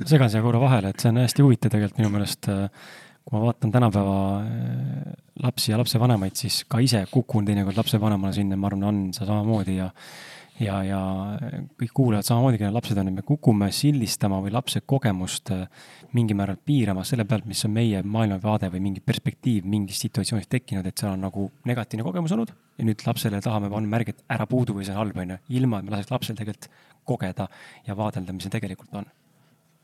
segan 0.07 0.31
siia 0.31 0.43
korra 0.43 0.61
vahele, 0.61 0.93
et 0.93 1.03
see 1.03 1.11
on 1.13 1.23
hästi 1.23 1.45
huvitav 1.47 1.75
tegelikult 1.75 2.01
minu 2.01 2.13
meelest 2.17 2.49
äh, 2.53 2.87
kui 3.23 3.38
ma 3.38 3.47
vaatan 3.47 3.73
tänapäeva 3.73 4.19
äh, 4.43 5.14
lapsi 5.43 5.73
ja 5.73 5.79
lapsevanemaid, 5.81 6.37
siis 6.38 6.62
ka 6.69 6.83
ise 6.83 7.05
kukun 7.11 7.47
teinekord 7.49 7.79
lapsevanemana 7.79 8.35
sinna, 8.37 8.59
ma 8.59 8.71
arvan, 8.71 8.88
on 8.91 9.02
sa 9.17 9.26
samamoodi 9.29 9.79
ja 9.79 9.91
ja, 10.61 10.76
ja 10.85 11.00
kõik 11.81 11.93
kuulajad 11.97 12.26
samamoodi, 12.29 12.59
kellel 12.61 12.76
lapsed 12.76 12.99
on, 13.00 13.09
et 13.11 13.17
me 13.17 13.25
kukume 13.26 13.71
sildistama 13.75 14.41
või 14.45 14.52
lapse 14.55 14.83
kogemust 14.87 15.52
äh, 15.55 15.64
mingil 16.17 16.37
määral 16.38 16.59
piirama 16.61 17.07
selle 17.09 17.25
pealt, 17.29 17.47
mis 17.49 17.64
on 17.67 17.75
meie 17.75 18.02
maailmavaade 18.02 18.71
või 18.75 18.83
mingi 18.88 19.02
perspektiiv 19.05 19.67
mingis 19.71 20.02
situatsioonis 20.05 20.50
tekkinud, 20.52 20.87
et 20.87 20.99
seal 20.99 21.14
on 21.14 21.26
nagu 21.26 21.49
negatiivne 21.69 22.07
kogemus 22.07 22.37
olnud 22.37 22.52
ja 22.52 22.87
nüüd 22.88 23.07
lapsele 23.07 23.41
tahame 23.45 23.71
panna 23.73 23.95
märgi, 23.97 24.17
et 24.17 24.23
ära 24.37 24.47
puudu 24.50 24.76
või 24.76 24.87
see 24.87 24.95
on 24.95 25.02
halb, 25.02 25.19
on 25.25 25.35
ju, 25.37 25.41
ilma 25.62 25.81
et 25.81 25.88
me 25.88 25.97
laseks 25.97 26.14
lapsel 26.14 26.38
tegelikult 26.38 26.71
kogeda 27.09 27.49
ja 27.87 27.99
vaadelda, 27.99 28.35
mis 28.35 28.47
see 28.47 28.55
tegelikult 28.55 28.95
on. 29.00 29.11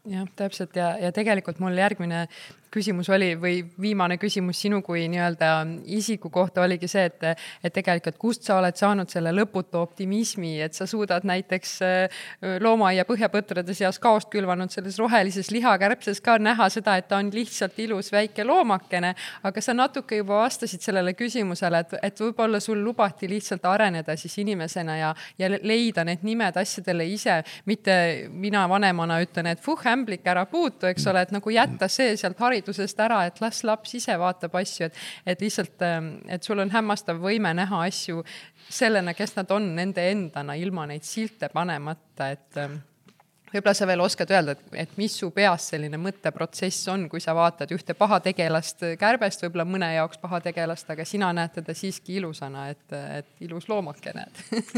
Jah, 0.09 0.29
täpselt 0.39 0.77
ja, 0.79 0.93
ja 1.01 1.11
tegelikult 1.13 1.59
mul 1.61 1.77
järgmine 1.77 2.27
küsimus 2.71 3.09
oli 3.13 3.33
või 3.41 3.63
viimane 3.81 4.19
küsimus 4.21 4.61
sinu 4.61 4.81
kui 4.85 5.07
nii-öelda 5.09 5.51
isiku 5.97 6.31
kohta 6.31 6.63
oligi 6.63 6.89
see, 6.91 7.07
et, 7.09 7.25
et 7.65 7.75
tegelikult 7.75 8.19
kust 8.21 8.45
sa 8.47 8.59
oled 8.61 8.77
saanud 8.77 9.09
selle 9.11 9.33
lõputu 9.35 9.81
optimismi, 9.81 10.59
et 10.65 10.77
sa 10.77 10.87
suudad 10.87 11.25
näiteks 11.29 11.75
äh, 11.87 12.19
loomaaia 12.61 13.07
põhjapõtrade 13.09 13.75
seas 13.77 13.99
kaost 14.03 14.29
külvanud 14.33 14.73
selles 14.73 14.99
rohelises 15.01 15.51
lihakärbses 15.55 16.21
ka 16.25 16.37
näha 16.43 16.69
seda, 16.73 16.99
et 16.99 17.09
ta 17.09 17.21
on 17.23 17.33
lihtsalt 17.33 17.79
ilus 17.81 18.13
väike 18.13 18.45
loomakene, 18.45 19.15
aga 19.49 19.65
sa 19.65 19.75
natuke 19.77 20.21
juba 20.21 20.43
vastasid 20.45 20.85
sellele 20.85 21.15
küsimusele, 21.19 21.83
et, 21.85 21.97
et 22.11 22.23
võib-olla 22.23 22.61
sul 22.61 22.83
lubati 22.85 23.31
lihtsalt 23.31 23.65
areneda 23.69 24.17
siis 24.17 24.37
inimesena 24.45 24.99
ja, 24.99 25.15
ja 25.41 25.51
leida 25.57 26.05
need 26.05 26.27
nimed 26.27 26.61
asjadele 26.61 27.09
ise, 27.09 27.41
mitte 27.67 28.29
mina 28.31 28.67
vanemana 28.69 29.21
ütlen, 29.25 29.49
et 29.53 29.65
fuh, 29.65 29.81
ämblik, 29.89 30.27
ära 30.29 30.45
puutu, 30.51 30.87
eks 30.91 31.07
ole, 31.09 31.25
et 31.25 31.33
nagu 31.35 31.53
jätta 31.53 31.89
see 31.89 32.13
sealt 32.19 32.39
haridusest 32.39 32.58
haridusest 32.59 33.01
ära, 33.01 33.23
et 33.29 33.41
las 33.41 33.63
laps 33.67 33.95
ise 33.99 34.19
vaatab 34.19 34.59
asju, 34.59 34.89
et, 34.89 35.01
et 35.27 35.41
lihtsalt, 35.45 35.81
ähm, 35.87 36.13
et 36.29 36.45
sul 36.45 36.59
on 36.59 36.71
hämmastav 36.73 37.21
võime 37.23 37.55
näha 37.57 37.85
asju 37.87 38.25
sellena, 38.69 39.15
kes 39.15 39.37
nad 39.39 39.51
on, 39.55 39.73
nende 39.79 40.05
endana, 40.11 40.59
ilma 40.59 40.87
neid 40.91 41.07
silte 41.07 41.51
panemata, 41.53 42.31
et 42.35 42.61
ähm, 42.61 42.81
võib-olla 43.53 43.75
sa 43.77 43.87
veel 43.89 44.03
oskad 44.05 44.33
öelda, 44.35 44.55
et, 44.57 44.65
et 44.85 44.97
mis 45.01 45.15
su 45.21 45.31
peas 45.35 45.71
selline 45.73 46.01
mõtteprotsess 46.01 46.91
on, 46.93 47.07
kui 47.13 47.23
sa 47.25 47.35
vaatad 47.37 47.73
ühte 47.75 47.97
pahategelast 47.99 48.85
kärbest, 49.01 49.45
võib-olla 49.47 49.67
mõne 49.69 49.93
jaoks 49.95 50.21
pahategelast, 50.23 50.93
aga 50.95 51.07
sina 51.09 51.31
näed 51.37 51.57
teda 51.61 51.77
siiski 51.77 52.19
ilusana, 52.21 52.69
et, 52.75 52.85
et 53.21 53.47
ilus 53.47 53.69
loomakene 53.71 54.27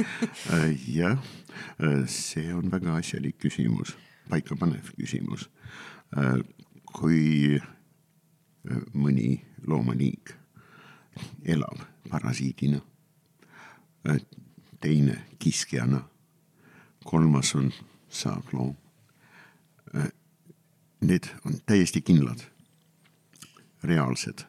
äh, 0.55 0.71
jah, 0.95 1.19
äh, 1.83 2.01
see 2.07 2.53
on 2.55 2.71
väga 2.73 2.99
asjalik 3.01 3.41
küsimus, 3.43 3.97
paikapanev 4.31 4.95
küsimus. 4.99 5.49
Kui 6.93 7.61
mõni 8.93 9.41
loomaliik 9.67 10.33
elab 11.45 11.81
parasiidina, 12.11 12.81
teine 14.81 15.17
kiskjana, 15.39 16.03
kolmas 17.05 17.55
on 17.55 17.71
saagloom. 18.09 18.75
Need 21.01 21.29
on 21.47 21.61
täiesti 21.67 22.03
kindlad, 22.05 22.43
reaalsed, 23.83 24.45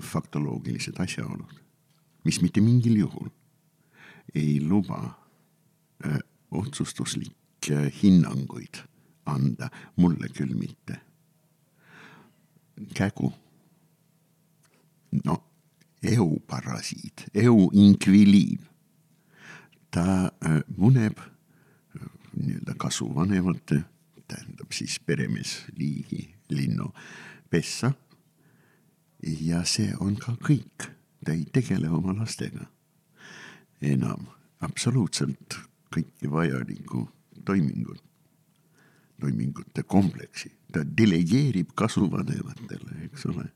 faktoloogilised 0.00 0.98
asjaolud, 0.98 1.52
mis 2.24 2.40
mitte 2.42 2.60
mingil 2.60 2.96
juhul 3.04 3.28
ei 4.34 4.60
luba 4.62 4.98
öö, 6.06 6.18
otsustuslikke 6.50 7.92
hinnanguid 8.02 8.82
anda, 9.26 9.70
mulle 9.96 10.28
küll 10.34 10.54
mitte 10.58 11.00
kägu. 12.94 13.32
no 15.24 15.44
euparasiit, 16.02 17.24
euinkviliin, 17.34 18.60
ta 19.90 20.02
äh, 20.24 20.60
muneb 20.76 21.18
äh, 21.18 22.06
nii-öelda 22.36 22.74
kasvuvanemate, 22.76 23.82
tähendab 24.28 24.72
siis 24.72 25.00
peremees 25.00 25.64
liigi 25.76 26.34
linnu 26.48 26.92
pessa. 27.50 27.92
ja 29.40 29.64
see 29.64 29.92
on 30.00 30.16
ka 30.16 30.32
kõik, 30.40 30.86
ta 31.24 31.32
ei 31.32 31.44
tegele 31.52 31.90
oma 31.90 32.14
lastega 32.16 32.64
enam 33.82 34.28
absoluutselt 34.60 35.56
kõiki 35.94 36.30
vajalikku 36.30 37.08
toimingut 37.44 38.02
toimingute 39.20 39.82
kompleksi, 39.82 40.50
ta 40.72 40.82
delegeerib 40.84 41.74
kasuvanematele, 41.74 43.04
eks 43.06 43.26
ole. 43.26 43.46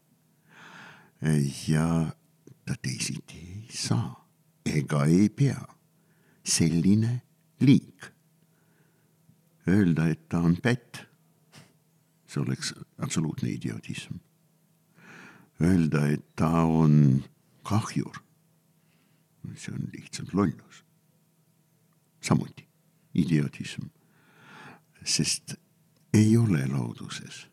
ja 1.68 1.86
ta 2.64 2.74
teisiti 2.82 3.38
ei 3.38 3.68
saa 3.72 4.24
ega 4.66 5.04
ei 5.04 5.28
pea. 5.28 5.62
selline 6.44 7.22
liik. 7.60 8.10
Öelda, 9.68 10.10
et 10.12 10.26
ta 10.28 10.42
on 10.44 10.58
pätt, 10.60 10.98
see 12.28 12.42
oleks 12.42 12.74
absoluutne 13.00 13.48
idiotism. 13.48 14.18
Öelda, 15.64 16.02
et 16.12 16.26
ta 16.36 16.50
on 16.68 17.24
kahjur, 17.64 18.20
see 19.56 19.72
on 19.72 19.88
lihtsalt 19.94 20.34
lollus. 20.36 20.84
samuti 22.20 22.66
idiotism 23.14 23.88
sest 25.04 25.54
ei 26.14 26.36
ole 26.36 26.66
looduses, 26.66 27.46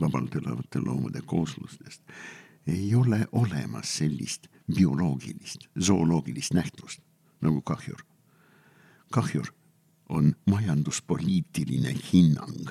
vabalt 0.00 0.34
elavate 0.36 0.80
loomade 0.80 1.22
kooslustest, 1.26 2.02
ei 2.66 2.94
ole 2.94 3.28
olemas 3.32 3.96
sellist 3.98 4.48
bioloogilist, 4.74 5.68
zooloogilist 5.80 6.54
nähtust 6.54 7.00
nagu 7.40 7.62
kahjur. 7.62 8.04
kahjur 9.10 9.54
on 10.08 10.34
majanduspoliitiline 10.46 11.94
hinnang. 12.12 12.68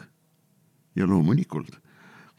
ja 0.95 1.07
loomulikult, 1.07 1.79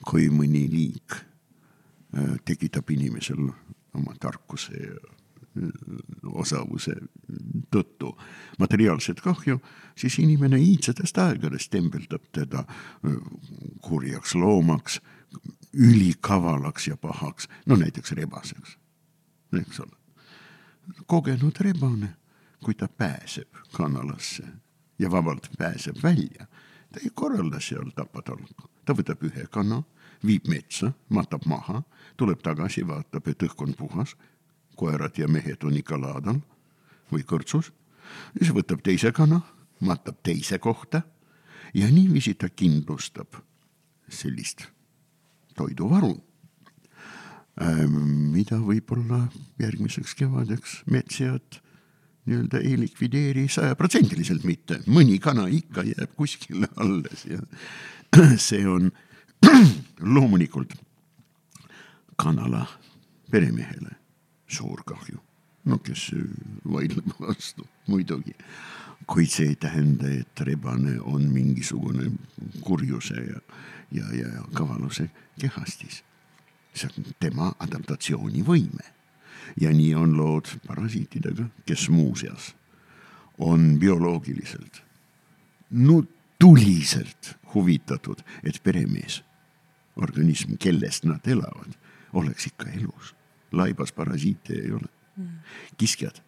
kui 0.05 0.29
mõni 0.31 0.69
liik 0.71 1.15
äh, 1.15 2.37
tekitab 2.45 2.91
inimesel 2.91 3.49
oma 3.95 4.15
tarkuse 4.21 4.77
ja 4.77 5.15
osavuse 6.25 6.95
tõttu 7.71 8.15
materiaalset 8.59 9.21
kahju, 9.21 9.61
siis 9.99 10.19
inimene 10.19 10.59
iidsetest 10.61 11.19
aegadest 11.19 11.71
tembeldab 11.71 12.25
teda 12.33 12.65
kurjaks 13.85 14.35
loomaks, 14.35 15.01
ülikavalaks 15.75 16.89
ja 16.89 16.97
pahaks, 16.97 17.49
no 17.67 17.77
näiteks 17.77 18.13
rebaseks, 18.13 18.77
eks 19.61 19.81
ole. 19.81 19.97
kogenud 21.07 21.57
rebane, 21.61 22.15
kui 22.65 22.75
ta 22.75 22.89
pääseb 22.89 23.49
kanalasse 23.77 24.45
ja 24.99 25.11
vabalt 25.11 25.49
pääseb 25.59 25.97
välja, 26.03 26.47
ta 26.93 27.01
ei 27.03 27.11
korralda 27.15 27.61
seal 27.61 27.91
tapatalku, 27.95 28.71
ta 28.85 28.95
võtab 28.95 29.23
ühe 29.27 29.47
kana, 29.51 29.83
viib 30.25 30.47
metsa, 30.49 30.93
matab 31.09 31.45
maha, 31.47 31.83
tuleb 32.17 32.41
tagasi, 32.43 32.87
vaatab, 32.87 33.29
et 33.29 33.43
õhk 33.43 33.63
on 33.63 33.75
puhas 33.77 34.15
koerad 34.77 35.19
ja 35.19 35.29
mehed 35.29 35.65
on 35.65 35.77
ikka 35.79 35.99
laadal 36.01 36.41
või 37.13 37.25
kõrtsus, 37.27 37.71
siis 38.37 38.53
võtab 38.55 38.83
teise 38.85 39.13
kana, 39.13 39.41
matab 39.85 40.21
teise 40.23 40.59
kohta 40.59 41.03
ja 41.75 41.91
niiviisi 41.91 42.35
ta 42.35 42.49
kindlustab 42.49 43.41
sellist 44.09 44.67
toiduvaru, 45.57 46.13
ähm, 47.63 47.99
mida 48.35 48.59
võib-olla 48.63 49.27
järgmiseks 49.63 50.15
kevadeks 50.19 50.83
metsjad 50.91 51.61
nii-öelda 52.25 52.61
ei 52.65 52.79
likvideeri 52.81 53.49
sajaprotsendiliselt 53.53 54.47
mitte, 54.49 54.81
mõni 54.89 55.19
kana 55.21 55.45
ikka 55.53 55.85
jääb 55.85 56.15
kuskile 56.17 56.71
alles 56.81 57.27
ja 57.29 57.41
see 58.49 58.65
on 58.69 58.89
loomulikult 60.17 60.73
kanala 62.17 62.65
peremehele 63.31 64.04
suur 64.55 64.83
kahju. 64.87 65.21
no 65.65 65.79
kes 65.79 66.11
vaidleb 66.73 67.13
vastu, 67.21 67.67
muidugi. 67.89 68.35
kuid 69.07 69.31
see 69.31 69.49
ei 69.53 69.57
tähenda, 69.61 70.09
et 70.09 70.41
rebane 70.41 70.99
on 71.01 71.29
mingisugune 71.33 72.11
kurjuse 72.61 73.15
ja, 73.21 73.41
ja, 73.93 74.05
ja, 74.17 74.45
kavaluse 74.55 75.11
kehastis. 75.41 76.03
see 76.75 76.91
on 76.99 77.15
tema 77.21 77.53
adaptatsioonivõime. 77.59 78.93
ja 79.61 79.71
nii 79.71 79.95
on 79.95 80.17
lood 80.17 80.49
parasiitidega, 80.67 81.49
kes 81.67 81.89
muuseas 81.89 82.55
on 83.39 83.79
bioloogiliselt 83.79 84.83
no 85.71 86.05
tuliselt 86.39 87.37
huvitatud, 87.55 88.21
et 88.45 88.61
peremees, 88.63 89.23
organism, 89.97 90.57
kellest 90.61 91.05
nad 91.05 91.27
elavad, 91.27 91.77
oleks 92.13 92.47
ikka 92.51 92.71
elus 92.71 93.15
laibas 93.57 93.93
parasiite 93.93 94.55
ei 94.55 94.73
ole 94.73 94.89
mm.. 95.17 95.41
kiskjad, 95.77 96.21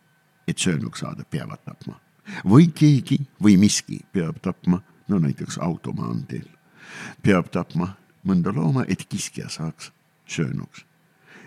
et 0.48 0.58
söönuks 0.58 1.04
saada, 1.04 1.24
peavad 1.30 1.62
tapma 1.64 2.00
või 2.48 2.70
keegi 2.74 3.18
või 3.42 3.56
miski 3.60 4.00
peab 4.12 4.40
tapma, 4.42 4.80
no 5.08 5.18
näiteks 5.22 5.58
automaanteel, 5.62 6.48
peab 7.22 7.50
tapma 7.54 7.94
mõnda 8.26 8.52
looma, 8.54 8.84
et 8.88 9.06
kiskja 9.08 9.48
saaks 9.48 9.92
söönuks. 10.26 10.84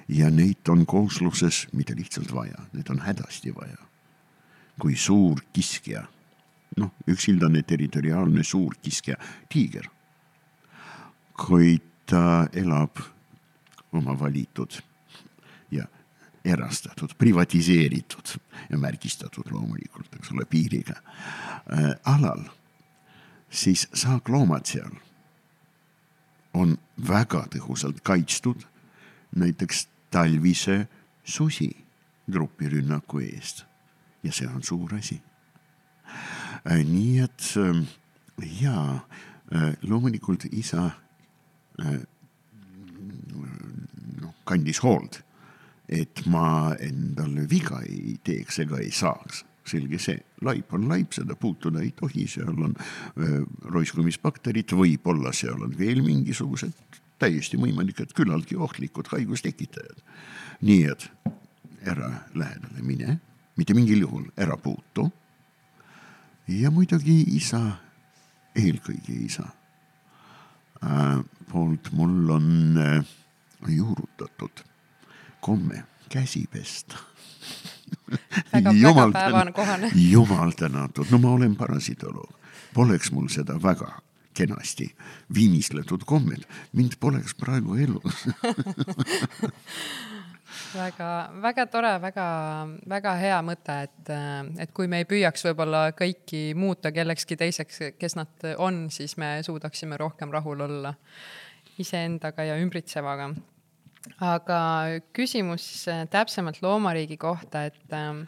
ja 0.07 0.29
neid 0.29 0.69
on 0.69 0.85
koosluses 0.85 1.67
mitte 1.73 1.95
lihtsalt 1.95 2.33
vaja, 2.33 2.65
neid 2.73 2.89
on 2.89 2.99
hädasti 2.99 3.55
vaja. 3.55 3.77
kui 4.79 4.95
suur 4.95 5.41
kiskja, 5.53 6.07
noh, 6.77 6.91
üksildane 7.07 7.63
territoriaalne 7.63 8.43
suur 8.43 8.75
kiskja, 8.81 9.17
tiiger, 9.49 9.89
kui 11.35 11.81
ta 12.05 12.47
elab 12.53 12.99
oma 13.91 14.19
valitud 14.19 14.79
erastatud, 16.45 17.13
privatiseeritud 17.17 18.35
ja 18.69 18.77
märgistatud 18.77 19.51
loomulikult, 19.51 20.15
eks 20.15 20.31
ole, 20.31 20.45
piiriga 20.49 20.95
äh, 20.99 21.91
alal, 22.05 22.43
siis 23.49 23.87
saakloomad 23.93 24.65
seal 24.69 24.91
on 26.53 26.77
väga 27.07 27.45
tõhusalt 27.53 28.01
kaitstud 28.03 28.65
näiteks 29.35 29.87
talvise 30.11 30.87
susi 31.23 31.69
grupirünnaku 32.31 33.19
eest 33.25 33.65
ja 34.23 34.33
see 34.33 34.47
on 34.47 34.63
suur 34.63 34.95
asi. 34.97 35.21
nii 36.65 37.19
et 37.23 37.53
jaa, 38.61 38.99
loomulikult 39.81 40.45
isa 40.51 40.89
noh, 44.21 44.33
kandis 44.43 44.81
hoolt, 44.83 45.21
et 45.89 46.25
ma 46.29 46.75
endale 46.79 47.47
viga 47.49 47.81
ei 47.81 48.19
teeks 48.23 48.61
ega 48.65 48.77
ei 48.83 48.91
saaks 48.93 49.43
selge 49.69 49.99
see, 50.01 50.17
laip 50.45 50.73
on 50.73 50.87
laip, 50.89 51.13
seda 51.13 51.35
puutuda 51.39 51.83
ei 51.83 51.91
tohi, 51.97 52.25
seal 52.29 52.55
on 52.55 52.73
äh, 52.73 53.35
roiskumisbakterid, 53.73 54.73
võib-olla 54.77 55.33
seal 55.35 55.61
on 55.65 55.75
veel 55.77 56.01
mingisugused 56.05 56.99
täiesti 57.19 57.59
võimalik, 57.59 57.99
et 58.03 58.15
küllaltki 58.15 58.57
ohtlikud 58.57 59.11
haigustekitajad. 59.11 60.01
nii 60.65 60.83
et 60.91 61.09
ära 61.87 62.09
lähedale 62.35 62.83
mine, 62.83 63.19
mitte 63.59 63.75
mingil 63.75 64.05
juhul 64.05 64.25
ära 64.37 64.57
puutu. 64.57 65.09
ja 66.47 66.71
muidugi 66.71 67.21
isa, 67.35 67.61
eelkõige 68.55 69.13
isa 69.25 69.45
äh, 70.83 71.19
poolt 71.51 71.91
mul 71.91 72.29
on 72.39 72.77
äh, 72.77 73.15
juurutatud 73.67 74.68
komme 75.41 75.83
käsi 76.09 76.45
pesta. 76.51 76.97
Väga, 78.53 78.71
väga 78.73 79.11
päevakohane. 79.13 79.91
jumal 79.95 80.51
tänatud, 80.51 81.05
no 81.11 81.17
ma 81.17 81.31
olen 81.31 81.55
parasitoloog, 81.55 82.33
poleks 82.73 83.11
mul 83.11 83.27
seda 83.29 83.57
väga 83.63 84.01
kenasti 84.33 84.95
viimistletud 85.33 86.05
kommet, 86.05 86.47
mind 86.73 86.99
poleks 86.99 87.35
praegu 87.35 87.75
elus. 87.75 88.23
Väga, 90.73 91.29
väga 91.41 91.65
tore, 91.69 91.91
väga, 92.01 92.25
väga 92.89 93.11
hea 93.21 93.37
mõte, 93.45 93.75
et, 93.85 94.09
et 94.61 94.71
kui 94.73 94.89
me 94.89 94.99
ei 95.01 95.05
püüaks 95.09 95.45
võib-olla 95.45 95.91
kõiki 95.97 96.55
muuta 96.57 96.91
kellekski 96.93 97.37
teiseks, 97.37 97.79
kes 98.01 98.17
nad 98.17 98.45
on, 98.57 98.87
siis 98.93 99.15
me 99.21 99.39
suudaksime 99.45 99.97
rohkem 99.97 100.33
rahul 100.33 100.65
olla 100.65 100.93
iseendaga 101.81 102.45
ja 102.49 102.57
ümbritsevaga 102.61 103.29
aga 104.23 104.59
küsimus 105.15 105.65
äh, 105.91 106.05
täpsemalt 106.11 106.61
loomariigi 106.61 107.17
kohta, 107.17 107.65
et, 107.69 107.81
ähm, 107.93 108.23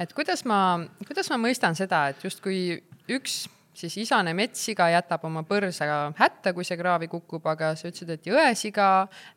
et 0.00 0.12
kuidas 0.16 0.44
ma, 0.48 0.80
kuidas 1.06 1.30
ma 1.32 1.38
mõistan 1.42 1.78
seda, 1.78 2.08
et 2.12 2.24
justkui 2.24 2.80
üks 3.08 3.46
siis 3.78 3.96
isane 4.02 4.32
metssiga 4.34 4.88
jätab 4.90 5.24
oma 5.28 5.44
põrsa 5.46 5.86
hätta, 6.18 6.52
kui 6.54 6.66
see 6.66 6.78
kraavi 6.80 7.08
kukub, 7.10 7.44
aga 7.46 7.72
sa 7.78 7.88
ütlesid, 7.90 8.10
et 8.14 8.26
jõesiga 8.26 8.88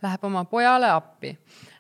läheb 0.04 0.26
oma 0.26 0.46
pojale 0.50 0.90
appi. 0.92 1.36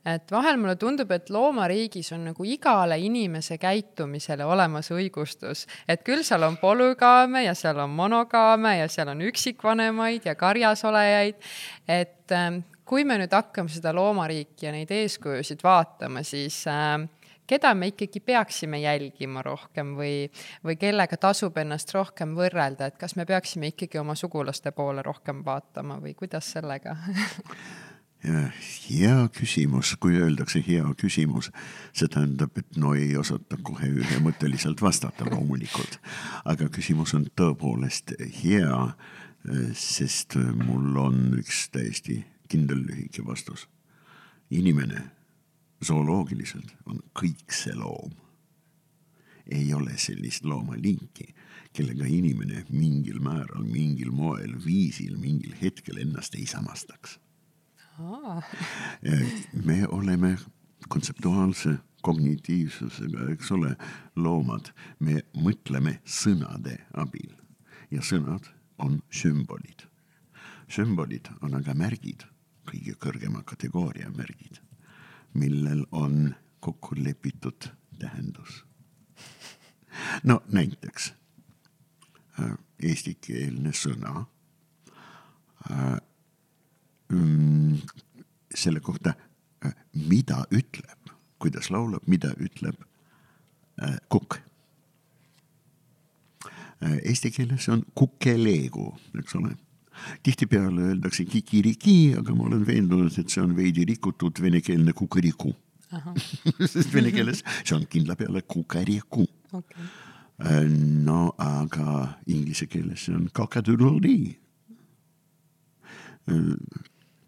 et 0.05 0.31
vahel 0.33 0.57
mulle 0.57 0.75
tundub, 0.81 1.11
et 1.13 1.29
loomariigis 1.29 2.07
on 2.15 2.23
nagu 2.31 2.45
igale 2.45 2.97
inimese 2.99 3.59
käitumisele 3.61 4.45
olemas 4.45 4.89
õigustus, 4.89 5.67
et 5.87 6.01
küll 6.03 6.23
seal 6.25 6.41
on 6.43 6.57
polügaame 6.57 7.43
ja 7.45 7.53
seal 7.53 7.77
on 7.83 7.93
monogaame 7.93 8.77
ja 8.79 8.87
seal 8.89 9.13
on 9.13 9.21
üksikvanemaid 9.21 10.25
ja 10.25 10.35
karjasolejaid, 10.35 11.37
et 11.87 12.33
ähm, 12.33 12.63
kui 12.91 13.05
me 13.07 13.15
nüüd 13.21 13.31
hakkame 13.31 13.71
seda 13.71 13.93
loomariiki 13.95 14.67
ja 14.67 14.75
neid 14.75 14.89
eeskujusid 14.91 15.61
vaatama, 15.63 16.25
siis 16.27 16.57
äh, 16.67 16.97
keda 17.47 17.71
me 17.75 17.87
ikkagi 17.91 18.19
peaksime 18.19 18.81
jälgima 18.81 19.43
rohkem 19.47 19.93
või, 19.95 20.25
või 20.63 20.75
kellega 20.79 21.15
tasub 21.19 21.55
ennast 21.61 21.93
rohkem 21.95 22.35
võrrelda, 22.35 22.89
et 22.91 22.97
kas 22.99 23.15
me 23.15 23.23
peaksime 23.29 23.71
ikkagi 23.71 24.01
oma 24.01 24.15
sugulaste 24.19 24.73
poole 24.75 25.05
rohkem 25.07 25.39
vaatama 25.45 26.01
või 26.03 26.17
kuidas 26.19 26.51
sellega? 26.57 26.97
Hea 28.21 29.15
küsimus, 29.33 29.95
kui 29.97 30.19
öeldakse 30.21 30.59
hea 30.61 30.83
küsimus, 30.99 31.47
see 31.97 32.11
tähendab, 32.11 32.53
et 32.59 32.75
no 32.77 32.91
ei 32.93 33.15
osata 33.17 33.57
kohe 33.63 33.87
ühemõtteliselt 33.87 34.83
vastata 34.83 35.25
loomulikult. 35.25 35.97
aga 36.45 36.67
küsimus 36.69 37.15
on 37.17 37.25
tõepoolest 37.39 38.13
hea, 38.43 38.83
sest 39.73 40.37
mul 40.37 41.01
on 41.01 41.23
üks 41.39 41.63
täiesti 41.73 42.19
kindel 42.51 42.83
lühike 42.87 43.23
vastus. 43.25 43.67
inimene 44.51 45.01
zooloogiliselt 45.85 46.75
on 46.85 46.99
kõikse 47.15 47.75
loom. 47.75 48.11
ei 49.51 49.73
ole 49.73 49.97
sellist 49.97 50.45
loomaliiki, 50.45 51.25
kellega 51.73 52.05
inimene 52.07 52.65
mingil 52.69 53.19
määral, 53.19 53.63
mingil 53.65 54.11
moel, 54.11 54.53
viisil, 54.65 55.17
mingil 55.17 55.55
hetkel 55.61 55.97
ennast 55.97 56.35
ei 56.35 56.45
samastaks. 56.45 57.19
me 59.65 59.85
oleme 59.87 60.37
kontseptuaalse 60.87 61.77
kognitiivsusega, 62.01 63.29
eks 63.33 63.51
ole, 63.51 63.75
loomad, 64.15 64.71
me 64.99 65.21
mõtleme 65.37 65.99
sõnade 66.05 66.77
abil 66.93 67.31
ja 67.91 68.01
sõnad 68.01 68.47
on 68.77 69.01
sümbolid. 69.09 69.87
sümbolid 70.71 71.27
on 71.41 71.55
aga 71.55 71.73
märgid 71.73 72.30
kõige 72.71 72.95
kõrgema 72.99 73.43
kategooria 73.47 74.11
märgid, 74.15 74.61
millel 75.33 75.83
on 75.91 76.35
kokku 76.59 76.95
lepitud 76.97 77.67
tähendus. 77.99 78.65
no 80.23 80.41
näiteks 80.47 81.13
äh, 82.39 82.53
eestikeelne 82.79 83.73
sõna 83.75 84.25
äh, 85.71 85.97
mm, 87.09 87.81
selle 88.55 88.79
kohta, 88.79 89.13
äh, 89.65 89.75
mida 89.93 90.45
ütleb, 90.51 91.11
kuidas 91.39 91.69
laulab, 91.69 92.07
mida 92.07 92.33
ütleb 92.39 92.87
kukk. 94.09 94.35
Eesti 96.81 97.31
keeles 97.33 97.65
on 97.69 97.81
kukeleegu, 97.97 98.83
eks 99.17 99.35
ole 99.39 99.55
tihtipeale 100.23 100.91
öeldakse 100.91 101.25
kikiriki, 101.25 102.15
aga 102.19 102.35
ma 102.35 102.47
olen 102.49 102.63
veendunud, 102.67 103.17
et 103.19 103.29
see 103.29 103.43
on 103.43 103.55
veidi 103.57 103.85
rikutud 103.87 104.41
venekeelne 104.41 104.93
kukeriku. 104.97 105.53
sest 106.71 106.93
vene 106.93 107.11
keeles 107.11 107.41
see 107.65 107.75
on 107.75 107.83
kindla 107.91 108.15
peale 108.15 108.45
kukeriku 108.47 109.25
okay.. 109.51 109.89
Äh, 110.39 110.63
no 111.05 111.33
aga 111.37 112.15
inglise 112.31 112.65
keeles 112.71 113.03
see 113.05 113.15
on 113.15 113.27
kakaduruli. 113.33 114.37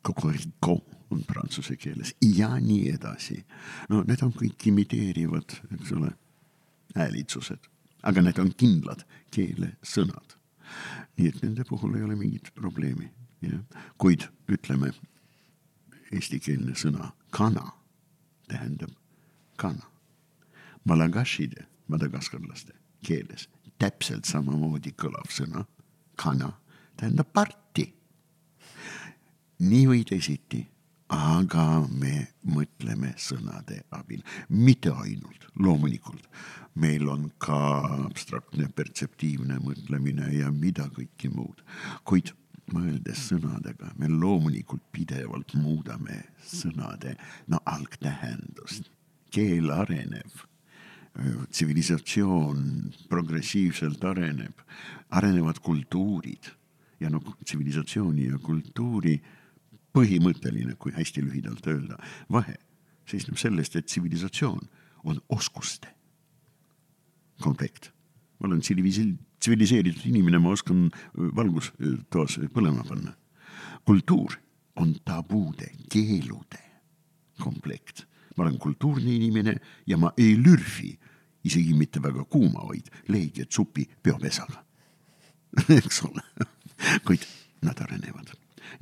Kokoriko 0.01 0.73
äh, 0.77 0.95
on 1.11 1.23
prantsuse 1.27 1.75
keeles 1.77 2.15
ja 2.35 2.55
nii 2.59 2.89
edasi. 2.95 3.43
no 3.89 4.01
need 4.07 4.23
on 4.25 4.33
kõik 4.33 4.67
imiteerivad, 4.71 5.57
eks 5.77 5.91
ole, 5.97 6.13
häälitsused, 6.95 7.69
aga 8.03 8.23
need 8.25 8.39
on 8.41 8.53
kindlad 8.57 9.05
keelesõnad 9.33 10.37
nii 11.17 11.27
et 11.29 11.41
nende 11.43 11.63
puhul 11.69 11.95
ei 11.95 12.03
ole 12.03 12.15
mingit 12.15 12.49
probleemi, 12.55 13.09
jah. 13.41 13.59
kuid 13.97 14.27
ütleme, 14.49 14.93
eestikeelne 16.11 16.75
sõna 16.77 17.11
kana 17.31 17.65
tähendab 18.47 18.91
kana. 19.57 19.85
Malagashide, 20.85 21.67
madagaskarlaste 21.87 22.73
keeles 23.05 23.47
täpselt 23.79 24.27
samamoodi 24.27 24.93
kõlav 24.99 25.29
sõna 25.31 25.65
kana 26.19 26.51
tähendab 26.97 27.33
parti. 27.33 27.93
nii 29.63 29.85
või 29.87 30.03
teisiti 30.03 30.59
aga 31.11 31.65
me 31.89 32.27
mõtleme 32.47 33.13
sõnade 33.19 33.81
abil, 33.91 34.21
mitte 34.49 34.91
ainult, 34.91 35.47
loomulikult. 35.55 36.27
meil 36.75 37.05
on 37.09 37.27
ka 37.37 37.57
abstraktne 38.07 38.65
pertseptiivne 38.73 39.59
mõtlemine 39.61 40.31
ja 40.33 40.49
mida 40.51 40.87
kõike 40.89 41.29
muud, 41.29 41.61
kuid 42.03 42.31
mõeldes 42.73 43.27
sõnadega, 43.29 43.91
me 43.97 44.07
loomulikult 44.09 44.81
pidevalt 44.91 45.53
muudame 45.53 46.23
sõnade, 46.41 47.15
no 47.47 47.59
algtähendust. 47.65 48.89
keel 49.33 49.71
areneb, 49.71 50.29
tsivilisatsioon 51.49 52.93
progressiivselt 53.09 54.03
areneb, 54.03 54.53
arenevad 55.09 55.59
kultuurid. 55.59 56.51
Ja 56.99 57.09
noh, 57.09 57.35
tsivilisatsiooni 57.43 58.27
ja 58.29 58.37
kultuuri 58.37 59.17
põhimõtteline, 59.93 60.75
kui 60.81 60.93
hästi 60.95 61.23
lühidalt 61.23 61.67
öelda, 61.69 61.97
vahe 62.31 62.55
seisneb 63.09 63.37
selles, 63.37 63.71
et 63.75 63.85
tsivilisatsioon 63.85 64.63
on 65.03 65.19
oskuste 65.29 65.91
komplekt. 67.41 67.91
ma 68.39 68.47
olen 68.47 68.61
tsiviliseeritud 68.61 70.05
inimene, 70.05 70.39
ma 70.39 70.49
oskan 70.55 70.89
valgustoas 71.15 72.39
põlema 72.53 72.83
panna. 72.87 73.13
kultuur 73.85 74.39
on 74.75 74.95
tabude, 75.05 75.71
keelude 75.89 76.61
komplekt. 77.39 78.05
ma 78.37 78.43
olen 78.43 78.57
kultuurne 78.57 79.15
inimene 79.15 79.55
ja 79.87 79.97
ma 79.97 80.13
ei 80.17 80.37
lürfi, 80.37 80.97
isegi 81.43 81.73
mitte 81.73 82.01
väga 82.01 82.25
kuuma, 82.25 82.63
vaid 82.67 82.89
leidjad 83.07 83.51
supi 83.51 83.85
peopesaga 84.03 84.63
eks 85.77 86.01
ole 86.07 86.23
kuid 87.05 87.25
nad 87.61 87.79
arenevad 87.83 88.31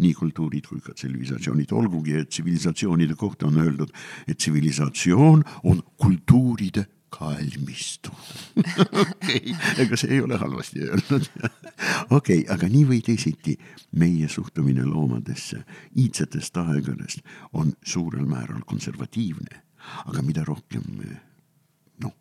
nii 0.01 0.13
kultuurid 0.17 0.67
kui 0.69 0.81
ka 0.83 0.93
tsivilisatsioonid, 0.93 1.71
olgugi 1.71 2.17
et 2.19 2.29
tsivilisatsioonide 2.29 3.15
kohta 3.19 3.47
on 3.47 3.61
öeldud, 3.61 3.93
et 4.27 4.37
tsivilisatsioon 4.37 5.43
on 5.63 5.83
kultuuride 5.97 6.87
kalmistu 7.11 8.11
okei, 9.03 9.55
ega 9.77 9.97
see 9.99 10.15
ei 10.15 10.21
ole 10.21 10.37
halvasti 10.39 10.85
öeldud. 10.87 11.27
okei 12.17 12.45
aga 12.53 12.69
nii 12.71 12.85
või 12.87 13.01
teisiti, 13.05 13.57
meie 13.99 14.29
suhtumine 14.31 14.85
loomadesse 14.87 15.61
iidsetest 15.99 16.57
aegadest 16.63 17.25
on 17.53 17.73
suurel 17.83 18.25
määral 18.29 18.63
konservatiivne, 18.67 19.59
aga 20.07 20.23
mida 20.25 20.45
rohkem 20.47 20.85
me 20.95 21.17
noh, 22.05 22.15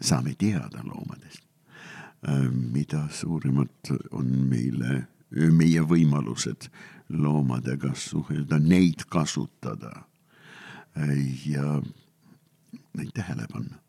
saame 0.00 0.34
teada 0.40 0.84
loomadest, 0.84 1.44
äh, 2.28 2.48
mida 2.50 3.06
suuremad 3.12 3.92
on 4.16 4.32
meile 4.48 5.02
meie 5.36 5.82
võimalused 5.84 6.68
loomadega 7.08 7.94
suhelda, 7.94 8.58
neid 8.58 9.04
kasutada 9.12 9.92
ja 11.46 11.80
neid 12.96 13.12
tähele 13.14 13.46
panna 13.52 13.82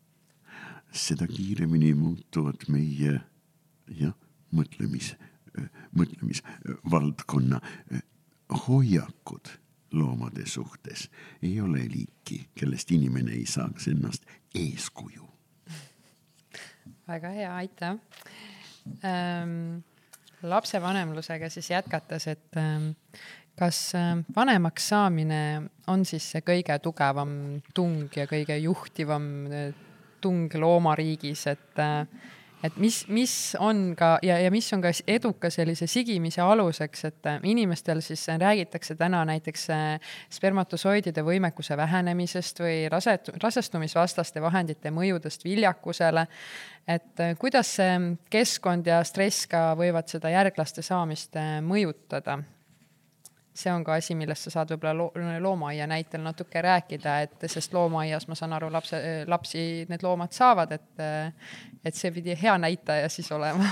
seda 0.92 1.26
kiiremini 1.26 1.92
muutuvad 1.94 2.64
meie 2.68 3.20
jah, 4.00 4.14
mõtlemis, 4.54 5.12
mõtlemisvaldkonna 5.96 7.60
hoiakud 8.66 9.52
loomade 9.92 10.46
suhtes 10.46 11.08
ei 11.42 11.60
ole 11.60 11.84
liiki, 11.88 12.48
kellest 12.54 12.90
inimene 12.92 13.32
ei 13.36 13.46
saaks 13.46 13.88
ennast 13.88 14.26
eeskuju. 14.54 15.28
väga 17.08 17.28
hea, 17.28 17.54
aitäh 17.56 17.98
ähm,. 19.04 19.84
Lapsevanemlusega 20.42 21.50
siis 21.50 21.70
jätkates, 21.70 22.28
et 22.30 22.56
ähm, 22.56 22.90
kas 23.58 23.92
ähm, 23.98 24.24
vanemaks 24.36 24.88
saamine 24.88 25.42
on 25.90 26.04
siis 26.06 26.30
see 26.32 26.44
kõige 26.46 26.78
tugevam 26.82 27.32
tung 27.74 28.08
ja 28.16 28.28
kõige 28.30 28.58
juhtivam 28.62 29.48
tung 30.20 30.54
loomariigis, 30.54 31.46
et 31.50 31.82
et 32.62 32.76
mis, 32.76 32.96
mis 33.08 33.32
on 33.62 33.94
ka 33.98 34.16
ja, 34.22 34.38
ja 34.42 34.50
mis 34.50 34.66
on 34.74 34.82
ka 34.82 34.90
eduka 35.06 35.50
sellise 35.50 35.86
sigimise 35.90 36.42
aluseks, 36.42 37.04
et 37.08 37.30
inimestel 37.46 38.00
siis 38.04 38.26
räägitakse 38.40 38.96
täna 38.98 39.24
näiteks 39.28 39.68
äh, 39.74 40.10
spermatosoidide 40.34 41.22
võimekuse 41.26 41.76
vähenemisest 41.76 42.62
või 42.62 42.76
raset-, 42.90 43.32
rasestumisvastaste 43.42 44.42
vahendite 44.42 44.90
mõjudest 44.94 45.44
viljakusele. 45.46 46.26
et 46.88 47.20
äh, 47.20 47.34
kuidas 47.38 47.74
see 47.76 47.96
keskkond 48.30 48.86
ja 48.86 49.02
stress 49.04 49.46
ka 49.46 49.74
võivad 49.78 50.08
seda 50.08 50.30
järglaste 50.34 50.82
saamist 50.82 51.36
äh, 51.36 51.58
mõjutada 51.62 52.40
see 53.58 53.72
on 53.72 53.84
ka 53.84 53.96
asi, 53.98 54.14
millest 54.18 54.46
sa 54.46 54.52
saad 54.54 54.72
võib-olla 54.72 54.94
lo 54.94 55.38
loomaaia 55.42 55.86
näitel 55.90 56.22
natuke 56.22 56.62
rääkida, 56.62 57.14
et 57.26 57.46
sest 57.50 57.74
loomaaias 57.74 58.28
ma 58.30 58.36
saan 58.38 58.54
aru, 58.56 58.70
lapse, 58.72 59.00
lapsi 59.26 59.62
need 59.90 60.04
loomad 60.06 60.34
saavad, 60.36 60.74
et, 60.76 61.02
et 61.84 61.98
see 61.98 62.12
pidi 62.14 62.36
hea 62.38 62.54
näitaja 62.60 63.08
siis 63.12 63.30
olema. 63.34 63.70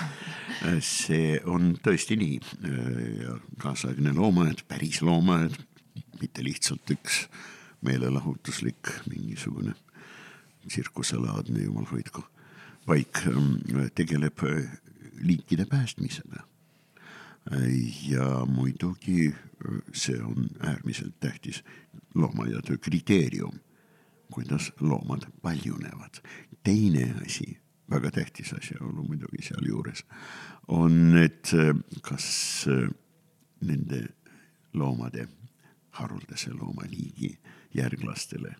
see 0.83 1.37
on 1.46 1.75
tõesti 1.83 2.18
nii 2.18 2.40
kaasaegne 3.62 4.14
loomaaed, 4.16 4.64
päris 4.68 5.03
loomaaed, 5.07 5.55
mitte 6.20 6.44
lihtsalt 6.44 6.96
üks 6.96 7.27
meelelahutuslik 7.87 8.90
mingisugune 9.11 9.77
tsirkuselaadne, 10.66 11.62
jumal 11.62 11.87
hoidku, 11.92 12.25
vaid 12.88 13.22
tegeleb 13.94 14.42
liikide 15.22 15.66
päästmisega 15.70 16.42
ja 18.09 18.46
muidugi 18.46 19.35
see 19.92 20.22
on 20.22 20.48
äärmiselt 20.61 21.20
tähtis 21.20 21.64
loomaaiatöö 22.14 22.78
kriteerium, 22.78 23.52
kuidas 24.32 24.72
loomad 24.80 25.22
paljunevad. 25.42 26.14
teine 26.62 27.14
asi, 27.26 27.59
väga 27.90 28.11
tähtis 28.11 28.52
asjaolu 28.52 29.02
muidugi 29.02 29.42
sealjuures, 29.42 30.04
on, 30.68 31.16
et 31.16 31.50
kas 32.02 32.66
nende 33.61 34.09
loomade, 34.72 35.28
haruldase 35.90 36.50
loomaliigi 36.52 37.38
järglastele, 37.74 38.56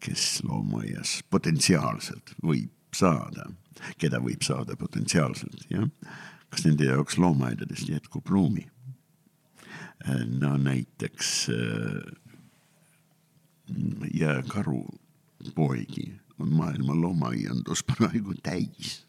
kes 0.00 0.44
loomaaias 0.44 1.24
potentsiaalselt 1.30 2.34
võib 2.42 2.94
saada, 2.94 3.50
keda 3.98 4.20
võib 4.22 4.42
saada 4.46 4.76
potentsiaalselt, 4.76 5.66
jah 5.70 5.90
kas 6.50 6.64
nende 6.64 6.84
jaoks 6.84 7.18
loomaaedadest 7.18 7.88
jätkub 7.88 8.26
ruumi? 8.26 8.66
no 10.40 10.56
näiteks 10.56 11.48
äh, 11.50 12.12
jääkaru 14.14 14.86
poegi 15.54 16.12
on 16.38 16.52
maailma 16.52 17.00
loomaaiandus 17.00 17.84
praegu 17.84 18.34
täis 18.42 19.06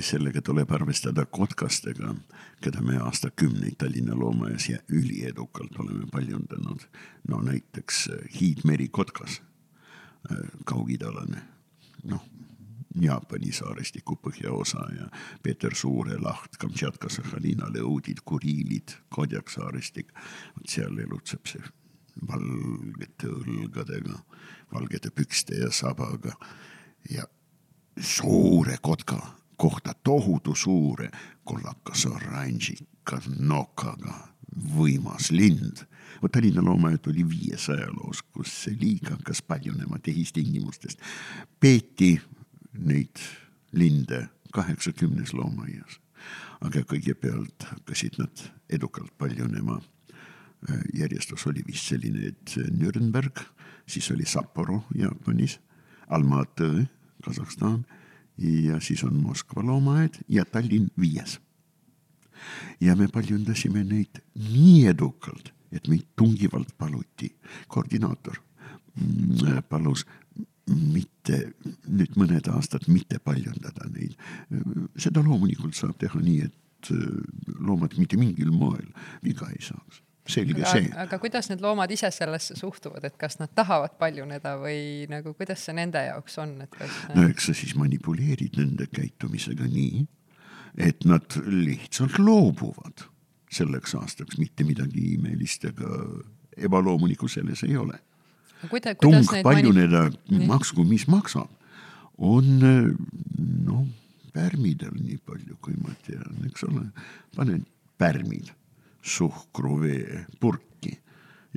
sellega 0.00 0.40
tuleb 0.42 0.70
arvestada 0.72 1.26
kotkastega, 1.26 2.14
keda 2.64 2.80
me 2.80 2.96
aastakümneid 3.04 3.76
Tallinna 3.78 4.16
loomaaias 4.18 4.68
ja 4.68 4.78
üliedukalt 4.88 5.76
oleme 5.78 6.06
paljundanud. 6.12 6.80
no 7.28 7.42
näiteks 7.42 8.08
äh, 8.08 8.40
hiidmerikotkas, 8.40 9.42
äh, 10.32 10.38
kaugidalane, 10.64 11.42
noh 12.04 12.24
Jaapani 13.00 13.52
saarestiku 13.52 14.16
põhjaosa 14.22 14.86
ja 14.96 15.08
Peeter 15.42 15.74
Suure 15.74 16.18
laht, 16.18 16.56
Kamtšatka, 16.58 17.10
Sahhalina, 17.12 17.68
Leudid, 17.74 18.22
Kuriilid, 18.24 18.96
Kodjak 19.08 19.50
saarestik. 19.50 20.12
vot 20.56 20.68
seal 20.68 20.98
elutseb 20.98 21.46
see 21.46 21.62
valgete 22.28 23.28
õlgadega, 23.28 24.20
valgete 24.72 25.10
pükste 25.10 25.58
ja 25.60 25.70
sabaga 25.70 26.32
ja 27.10 27.26
suure 28.00 28.78
kotka 28.82 29.20
kohta 29.56 29.94
tohutu 30.04 30.54
suure 30.54 31.10
kollakas 31.44 32.06
oranžika 32.06 33.20
nokaga 33.38 34.36
võimas 34.76 35.30
lind. 35.30 35.84
vot 36.22 36.32
Tallinna 36.32 36.64
loomaaed 36.64 37.06
oli 37.10 37.24
viies 37.28 37.68
ajaloos, 37.68 38.22
kus 38.32 38.52
see 38.64 38.76
liig 38.80 39.10
hakkas 39.10 39.42
paljunema 39.42 39.98
tehistingimustest. 39.98 40.98
peeti 41.60 42.20
neid 42.78 43.22
linde 43.72 44.28
kaheksakümnes 44.52 45.34
loomaaias. 45.34 46.00
aga 46.60 46.80
kõigepealt 46.88 47.66
hakkasid 47.68 48.16
nad 48.18 48.42
edukalt 48.68 49.12
paljunema. 49.18 49.80
järjestus 50.94 51.46
oli 51.46 51.62
vist 51.66 51.88
selline, 51.92 52.26
et 52.28 52.56
Nürnberg, 52.72 53.42
siis 53.86 54.10
oli 54.10 54.24
Sapporo 54.24 54.84
Jaapanis, 54.94 55.60
Almatõ 56.08 56.86
Kasahstan 57.24 57.84
ja 58.38 58.80
siis 58.80 59.04
on 59.04 59.14
Moskva 59.14 59.62
loomaaed 59.62 60.22
ja 60.28 60.44
Tallinn 60.44 60.88
viies. 61.00 61.40
ja 62.80 62.96
me 62.96 63.08
paljundasime 63.08 63.84
neid 63.84 64.20
nii 64.34 64.86
edukalt, 64.86 65.52
et 65.72 65.88
meid 65.88 66.04
tungivalt 66.16 66.74
paluti, 66.78 67.30
koordinaator 67.68 68.36
mm, 69.00 69.62
palus 69.68 70.06
mitte 70.66 71.40
nüüd 71.86 72.16
mõned 72.18 72.48
aastad 72.50 72.88
mitte 72.90 73.20
paljundada 73.22 73.86
neid. 73.92 74.16
seda 74.98 75.22
loomulikult 75.22 75.78
saab 75.78 75.98
teha 76.00 76.20
nii, 76.22 76.48
et 76.48 76.90
äh, 76.94 77.04
loomad 77.60 77.94
mitte 78.00 78.18
mingil 78.18 78.50
moel 78.50 78.88
viga 79.22 79.50
ei 79.54 79.62
saaks 79.62 80.02
selge 80.26 80.56
aga, 80.58 80.72
see. 80.74 80.90
aga 81.04 81.18
kuidas 81.22 81.50
need 81.50 81.62
loomad 81.62 81.92
ise 81.94 82.10
sellesse 82.14 82.56
suhtuvad, 82.58 83.04
et 83.06 83.16
kas 83.20 83.38
nad 83.38 83.52
tahavad 83.54 83.94
paljuneda 84.00 84.56
või 84.58 85.06
nagu 85.10 85.34
kuidas 85.38 85.62
see 85.66 85.76
nende 85.78 86.02
jaoks 86.08 86.38
on, 86.42 86.56
et 86.64 86.74
kas? 86.74 86.96
no 87.14 87.26
eks 87.30 87.50
sa 87.50 87.56
siis 87.56 87.76
manipuleerid 87.78 88.58
nende 88.58 88.88
käitumisega 88.90 89.68
nii, 89.70 90.02
et 90.82 91.06
nad 91.08 91.38
lihtsalt 91.46 92.18
loobuvad 92.18 93.06
selleks 93.56 93.94
aastaks, 94.00 94.40
mitte 94.42 94.66
midagi 94.66 95.12
imelist 95.14 95.68
ega 95.70 95.92
ebaloomulikku 96.66 97.30
selles 97.30 97.62
ei 97.68 97.78
ole 97.78 98.00
tung 99.00 99.30
paljuneda 99.44 100.06
mani..., 100.10 100.46
maksku 100.48 100.84
mis 100.86 101.06
maksab, 101.10 101.50
on 102.16 102.46
noh, 102.60 103.86
pärmidel 104.36 104.94
nii 104.96 105.18
palju, 105.24 105.56
kui 105.64 105.76
ma 105.80 105.94
tean, 106.06 106.44
eks 106.48 106.66
ole, 106.68 106.86
paned 107.36 107.64
pärmid 108.00 108.52
suhkruvee 109.06 110.26
purki 110.40 110.96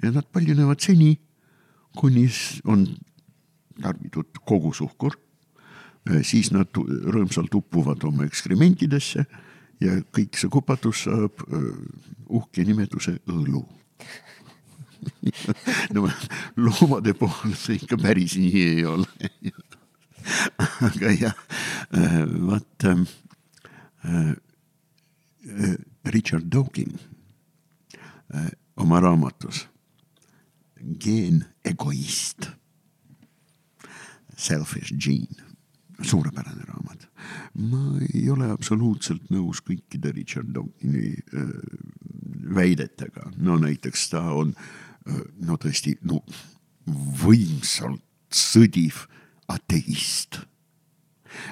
ja 0.01 0.11
nad 0.13 0.27
paljunevad 0.31 0.79
seni, 0.83 1.15
kuni 1.97 2.27
on 2.69 2.85
tarbitud 3.81 4.39
kogu 4.47 4.71
suhkur, 4.75 5.15
siis 6.25 6.51
nad 6.55 6.71
rõõmsalt 6.79 7.53
uppuvad 7.55 8.03
oma 8.07 8.25
ekskrementidesse 8.27 9.25
ja 9.83 9.97
kõik 10.15 10.39
see 10.39 10.51
kupatus 10.51 11.05
saab 11.07 11.43
uhke 12.29 12.63
nimetuse 12.67 13.17
õlu 13.31 13.63
no 15.93 16.09
loomade 16.55 17.13
puhul 17.17 17.55
see 17.57 17.79
ikka 17.79 17.97
päris 18.01 18.35
nii 18.39 18.63
ei 18.65 18.85
ole. 18.85 19.07
Aga 20.85 21.11
jah, 21.15 21.35
vaat 22.49 22.85
äh, 22.85 22.99
äh, 24.03 25.75
Richard 26.05 26.49
Dawkins 26.51 27.07
äh, 28.33 28.51
oma 28.75 28.99
raamatus 28.99 29.67
Geen 30.79 31.43
egoist, 31.67 32.45
Selfish 34.37 34.93
Gene, 34.95 35.43
suurepärane 36.01 36.63
raamat. 36.63 37.07
ma 37.59 37.97
ei 38.13 38.29
ole 38.31 38.47
absoluutselt 38.47 39.25
nõus 39.33 39.59
kõikide 39.65 40.13
Richard 40.15 40.53
Dawkinsi 40.55 41.17
äh, 41.35 41.49
väidetega, 42.55 43.31
no 43.43 43.57
näiteks 43.59 44.07
ta 44.13 44.21
on 44.31 44.53
äh, 44.55 44.88
no 45.45 45.57
tõesti 45.57 45.95
no 46.01 46.21
võimsalt 47.23 48.01
sõdiv 48.33 49.05
ateist. 49.49 50.41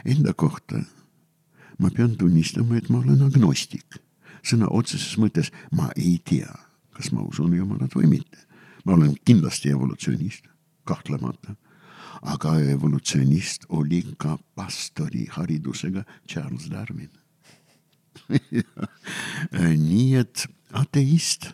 Enda 0.05 0.33
kohta 0.33 0.81
ma 1.81 1.91
pean 1.93 2.15
tunnistama, 2.17 2.77
et 2.77 2.89
ma 2.89 3.01
olen 3.03 3.21
agnostik. 3.27 4.01
sõna 4.47 4.69
otseses 4.71 5.17
mõttes 5.17 5.51
ma 5.71 5.89
ei 5.95 6.21
tea, 6.23 6.53
kas 6.95 7.11
ma 7.11 7.21
usun 7.21 7.53
Jumalat 7.53 7.93
või 7.95 8.07
mitte. 8.07 8.37
ma 8.85 8.93
olen 8.93 9.15
kindlasti 9.25 9.69
evolutsionist, 9.69 10.47
kahtlemata. 10.85 11.55
aga 12.21 12.59
evolutsionist 12.59 13.65
oli 13.69 14.03
ka 14.17 14.37
pastori 14.55 15.27
haridusega 15.29 16.03
Charles 16.27 16.69
Darwin 16.69 17.09
nii 19.87 20.15
et 20.19 20.45
ateist, 20.75 21.51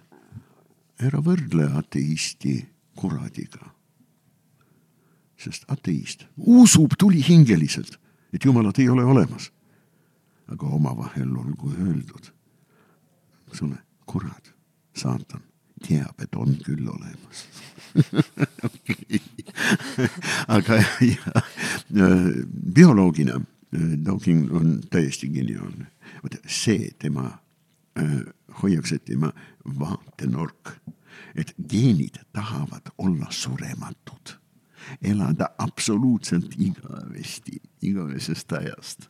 ära 1.04 1.20
võrdle 1.24 1.70
ateisti 1.78 2.60
kuradiga 2.96 3.74
sest 5.44 5.68
ateist 5.72 6.26
usub 6.38 6.96
tulihingeliselt, 7.00 7.98
et 8.34 8.46
jumalat 8.46 8.80
ei 8.80 8.90
ole 8.90 9.04
olemas. 9.04 9.52
aga 10.48 10.68
omavahel 10.68 11.38
olgu 11.40 11.72
öeldud 11.72 12.28
sulle, 13.54 13.78
kurat, 14.06 14.54
saatan 14.96 15.42
teab, 15.88 16.20
et 16.22 16.36
on 16.36 16.58
küll 16.66 16.88
olemas 16.90 17.46
aga 20.58 20.80
ja, 21.02 21.42
bioloogina 22.74 23.42
Dawkins 24.06 24.52
on 24.52 24.82
täiesti 24.90 25.30
geniaalne. 25.34 25.88
vot 26.24 26.36
see 26.46 26.92
tema 27.00 27.40
hoiaks, 28.62 28.92
et 28.92 29.06
tema 29.06 29.32
vaatenurk, 29.80 30.78
et 31.36 31.56
geenid 31.70 32.22
tahavad 32.34 32.94
olla 32.98 33.28
surematud 33.30 34.38
elada 35.02 35.50
absoluutselt 35.58 36.56
igavesti, 36.58 37.62
igavesest 37.82 38.52
ajast. 38.52 39.10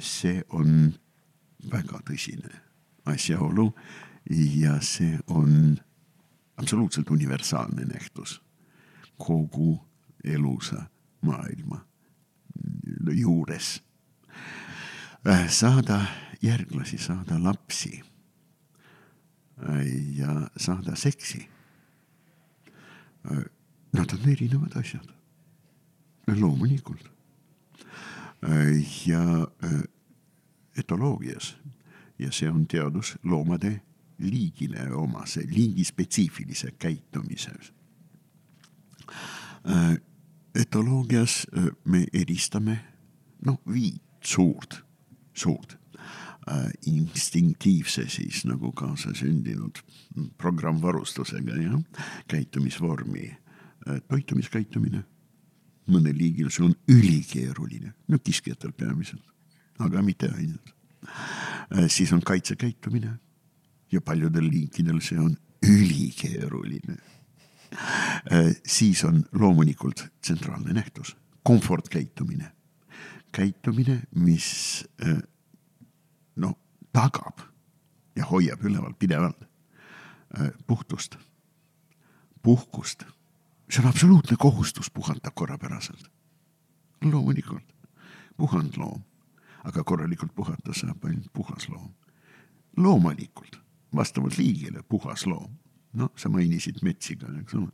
see 0.00 0.42
on 0.52 0.92
väga 1.72 2.00
tõsine 2.04 2.50
asjaolu 3.08 3.70
ja 4.30 4.80
see 4.80 5.18
on 5.26 5.78
absoluutselt 6.56 7.10
universaalne 7.10 7.84
nähtus 7.84 8.40
kogu 9.16 9.80
elusa 10.24 10.82
maailma 11.22 11.86
juures. 13.12 13.82
saada 15.48 16.04
järglasi, 16.42 16.98
saada 16.98 17.42
lapsi 17.42 18.02
ja 20.16 20.50
saada 20.56 20.96
seksi 20.96 21.48
Nad 23.92 24.12
on 24.12 24.28
erinevad 24.28 24.76
asjad. 24.76 25.08
loomulikult. 26.26 27.10
ja 29.06 29.48
äh, 29.64 29.82
etoloogias 30.78 31.56
ja 32.18 32.32
see 32.32 32.50
on 32.50 32.66
teadus 32.66 33.18
loomade 33.22 33.80
liigile 34.18 34.92
omase, 34.92 35.42
liigispetsiifilise 35.48 36.70
käitumise. 36.78 37.50
Äh, 39.66 39.96
etoloogias 40.54 41.46
äh, 41.56 41.64
me 41.84 42.06
eristame 42.12 42.78
noh, 43.44 43.60
viit 43.72 44.02
suurt, 44.24 44.84
suurt 45.34 45.79
instinktiivse 46.86 48.06
siis 48.08 48.44
nagu 48.48 48.72
kaasasündinud 48.72 49.78
programmvarustusega 50.40 51.58
jah, 51.60 51.76
käitumisvormi 52.28 53.28
Äh, 53.88 54.00
toitumiskäitumine. 54.08 55.04
mõnel 55.90 56.14
liigil 56.14 56.52
see 56.54 56.62
on 56.62 56.74
ülikeeruline, 56.86 57.88
no 58.12 58.18
kiskjatel 58.22 58.70
peamiselt, 58.78 59.24
aga 59.82 60.02
mitte 60.06 60.28
ainult. 60.30 60.68
Äh, 61.02 61.88
siis 61.90 62.12
on 62.12 62.20
kaitsekäitumine 62.22 63.14
ja 63.90 64.00
paljudel 64.00 64.46
liikidel 64.52 65.00
see 65.02 65.18
on 65.18 65.32
ülikeeruline. 65.66 66.98
Äh, 67.72 68.52
siis 68.66 69.02
on 69.08 69.24
loomulikult 69.32 70.04
tsentraalne 70.20 70.76
nähtus, 70.76 71.16
komfortkäitumine, 71.42 72.52
käitumine, 73.32 74.02
mis 74.14 74.84
noh, 76.40 76.56
tagab 76.92 77.44
ja 78.16 78.26
hoiab 78.26 78.64
üleval 78.64 78.94
pidevalt 78.98 79.46
puhtust, 80.66 81.16
puhkust 82.42 83.04
see 83.70 83.82
on 83.82 83.88
absoluutne 83.88 84.36
kohustus 84.38 84.90
puhata 84.90 85.30
korrapäraselt. 85.30 86.10
loomulikult, 87.04 87.74
puhanud 88.36 88.76
loom, 88.76 89.02
aga 89.64 89.84
korralikult 89.84 90.34
puhata 90.34 90.74
saab 90.74 91.04
ainult 91.04 91.32
puhas 91.32 91.68
loom. 91.68 91.94
loomulikult, 92.76 93.60
vastavalt 93.94 94.38
liigile 94.38 94.82
puhas 94.82 95.26
loom. 95.26 95.58
noh, 95.92 96.10
sa 96.16 96.28
mainisid 96.28 96.82
metsi 96.82 97.16
ka, 97.16 97.26
eks 97.40 97.54
ole. 97.54 97.70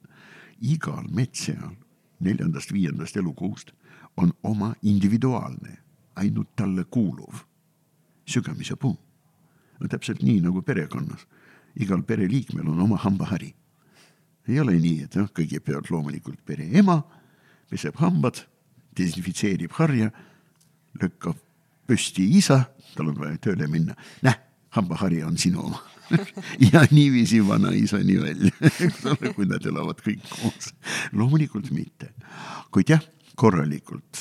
igal 0.60 1.04
metsseal 1.10 1.76
neljandast-viiendast 2.20 3.16
elukuust 3.16 3.72
on 4.16 4.32
oma 4.42 4.74
individuaalne, 4.82 5.78
ainult 6.16 6.56
talle 6.56 6.84
kuuluv 6.84 7.44
sügamise 8.26 8.76
puu. 8.76 8.96
no 9.80 9.88
täpselt 9.92 10.22
nii 10.24 10.40
nagu 10.40 10.62
perekonnas, 10.64 11.26
igal 11.76 12.00
pereliikmel 12.02 12.68
on 12.72 12.80
oma 12.80 12.96
hambahari. 13.02 13.50
Ei 14.48 14.60
ole 14.60 14.78
nii, 14.80 15.02
et 15.04 15.16
noh, 15.18 15.28
kõigepealt 15.36 15.90
loomulikult 15.90 16.40
pere 16.46 16.64
ema 16.78 17.02
peseb 17.70 17.98
hambad, 18.00 18.44
desinfitseerib 18.96 19.74
harja, 19.76 20.08
lükkab 21.02 21.38
püsti 21.86 22.24
isa, 22.38 22.62
tal 22.94 23.10
on 23.12 23.18
vaja 23.20 23.36
tööle 23.42 23.68
minna, 23.70 23.96
näh, 24.26 24.38
hambahari 24.76 25.22
on 25.26 25.36
sinu 25.40 25.66
oma. 25.68 25.82
Ja 26.72 26.84
niiviisi 26.86 27.40
vanaisani 27.42 28.14
välja, 28.22 28.52
kui 29.34 29.48
nad 29.50 29.64
elavad 29.66 29.98
kõik 30.04 30.22
koos. 30.30 30.68
loomulikult 31.10 31.72
mitte, 31.74 32.12
kuid 32.70 32.92
jah, 32.94 33.02
korralikult 33.34 34.20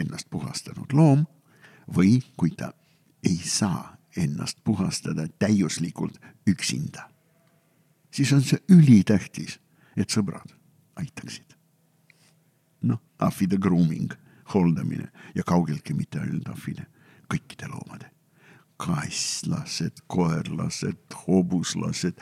ennast 0.00 0.30
puhastanud 0.32 0.96
loom 0.96 1.26
või 1.88 2.20
kui 2.36 2.50
ta 2.50 2.72
ei 3.24 3.40
saa 3.44 3.96
ennast 4.16 4.58
puhastada 4.64 5.26
täiuslikult 5.38 6.20
üksinda 6.46 7.08
siis 8.14 8.32
on 8.32 8.42
see 8.46 8.60
ülitähtis, 8.70 9.58
et 9.96 10.10
sõbrad 10.10 10.54
aitaksid. 11.00 11.56
noh, 12.84 13.00
ahvide 13.18 13.56
grooming, 13.56 14.12
hooldamine 14.52 15.08
ja 15.34 15.42
kaugeltki 15.46 15.94
mitte 15.96 16.20
ainult 16.20 16.48
ahvide, 16.48 16.86
kõikide 17.32 17.68
loomade. 17.68 18.10
kasslased, 18.76 20.02
koerlased, 20.06 20.98
hobuslased, 21.26 22.20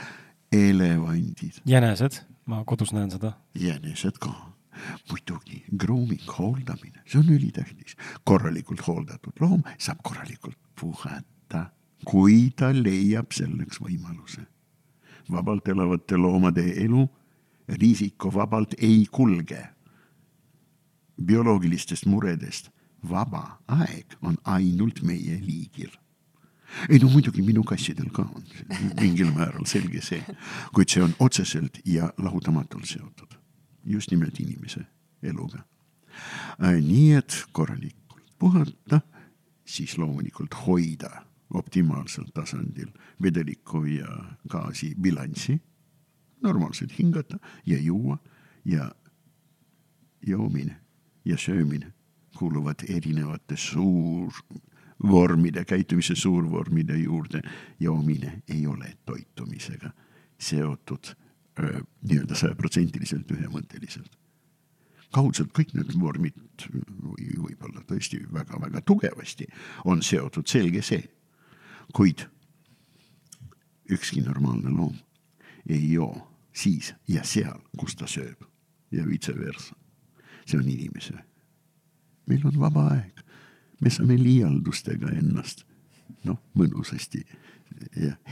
elevandid. 0.53 1.61
jänesed, 1.66 2.22
ma 2.46 2.64
kodus 2.64 2.92
näen 2.92 3.11
seda. 3.11 3.33
jänesed 3.55 4.18
ka 4.18 4.51
muidugi, 5.11 5.64
grooming, 5.76 6.24
hooldamine, 6.38 7.02
see 7.06 7.20
on 7.20 7.28
ülitähtis. 7.28 7.96
korralikult 8.24 8.87
hooldatud 8.87 9.40
loom 9.40 9.62
saab 9.78 10.02
korralikult 10.02 10.58
puhata, 10.80 11.70
kui 12.04 12.50
ta 12.56 12.72
leiab 12.72 13.32
selleks 13.32 13.80
võimaluse 13.80 14.46
vabalt 15.30 15.68
elavate 15.68 16.16
loomade 16.16 16.64
elu 16.85 17.08
riisikovabalt 17.68 18.74
ei 18.78 19.06
kulge. 19.11 19.68
bioloogilistest 21.24 22.06
muredest 22.06 22.70
vaba 23.08 23.58
aeg 23.68 24.16
on 24.22 24.37
ainult 24.44 25.02
meie 25.02 25.38
liigil. 25.40 25.90
ei 26.88 26.98
no 26.98 27.08
muidugi 27.08 27.42
minu 27.42 27.62
kassidel 27.62 28.11
ka 28.11 28.22
on 28.22 28.44
mingil 29.00 29.30
määral 29.32 29.64
selge 29.66 30.00
see, 30.00 30.24
kuid 30.72 30.88
see 30.88 31.02
on 31.02 31.14
otseselt 31.18 31.78
ja 31.85 32.12
lahutamatult 32.18 32.87
seotud 32.87 33.41
just 33.84 34.10
nimelt 34.10 34.40
inimese 34.40 34.86
eluga. 35.22 35.64
nii 36.60 37.12
et 37.14 37.44
korralikult 37.52 38.33
puhata, 38.38 39.00
siis 39.64 39.98
loomulikult 39.98 40.54
hoida 40.66 41.22
optimaalsel 41.54 42.24
tasandil 42.35 42.88
vedeliku 43.22 43.85
ja 43.85 44.08
gaasi 44.48 44.94
bilanssi, 45.00 45.60
normaalselt 46.42 46.98
hingata 46.98 47.38
ja 47.66 47.78
juua 47.78 48.18
ja 48.64 48.90
joomine 50.26 50.76
ja 51.24 51.38
söömine 51.38 51.92
kuuluvad 52.38 52.85
erinevate 52.88 53.56
suur 53.56 54.33
vormide, 55.10 55.64
käitumise 55.64 56.14
suurvormide 56.14 56.96
juurde 56.96 57.42
joomine 57.80 58.42
ei 58.48 58.66
ole 58.66 58.96
toitumisega 59.04 59.90
seotud 60.38 61.14
nii-öelda 61.59 62.35
sajaprotsendiliselt 62.35 63.31
ühemõtteliselt. 63.31 64.19
kaudselt 65.13 65.50
kõik 65.53 65.75
need 65.77 65.90
vormid 66.00 66.37
või 66.73 67.27
võib-olla 67.37 67.83
tõesti 67.85 68.23
väga-väga 68.33 68.81
tugevasti 68.81 69.46
on 69.85 70.03
seotud, 70.03 70.46
selge 70.48 70.83
see. 70.83 71.11
kuid 71.92 72.25
ükski 73.90 74.21
normaalne 74.21 74.71
loom 74.71 74.96
ei 75.69 75.92
joo 75.92 76.29
siis 76.53 76.94
ja 77.09 77.25
seal, 77.25 77.61
kus 77.79 77.96
ta 77.96 78.07
sööb 78.07 78.46
ja 78.90 79.05
vice 79.07 79.35
versa. 79.38 79.75
see 80.46 80.59
on 80.59 80.69
inimese. 80.69 81.15
meil 82.27 82.46
on 82.46 82.59
vaba 82.59 82.88
aeg, 82.94 83.21
me 83.81 83.90
saame 83.90 84.17
liialdustega 84.17 85.11
ennast 85.11 85.65
noh, 86.25 86.38
mõnusasti 86.55 87.27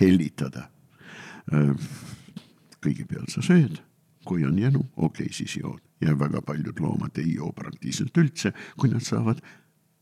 hellitada 0.01 0.68
kõigepealt 2.85 3.33
sa 3.33 3.43
sööd, 3.45 3.81
kui 4.24 4.45
on 4.45 4.59
janu, 4.59 4.85
okei 4.97 5.26
okay,, 5.26 5.35
siis 5.35 5.57
jood. 5.61 5.81
Ja 6.01 6.14
väga 6.18 6.41
paljud 6.43 6.81
loomad 6.81 7.18
ei 7.20 7.35
joo 7.35 7.53
praktiliselt 7.53 8.16
üldse, 8.16 8.53
kui 8.81 8.89
nad 8.89 9.05
saavad 9.05 9.43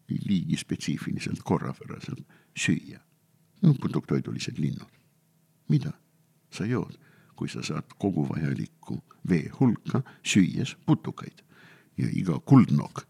liigispetsiifiliselt 0.08 1.42
korrapäraselt 1.44 2.22
süüa. 2.56 3.00
no 3.62 3.74
putuktoidulised 3.74 4.58
linnud, 4.58 4.90
mida? 5.68 5.92
Sa 6.50 6.64
jood, 6.64 6.94
kui 7.36 7.48
sa 7.48 7.62
saad 7.62 7.90
kogu 7.98 8.28
vajalikku 8.28 9.00
vee 9.28 9.50
hulka, 9.60 10.02
süües 10.22 10.76
putukaid. 10.86 11.42
Ja 11.98 12.06
iga 12.12 12.38
kuldnokk 12.38 13.02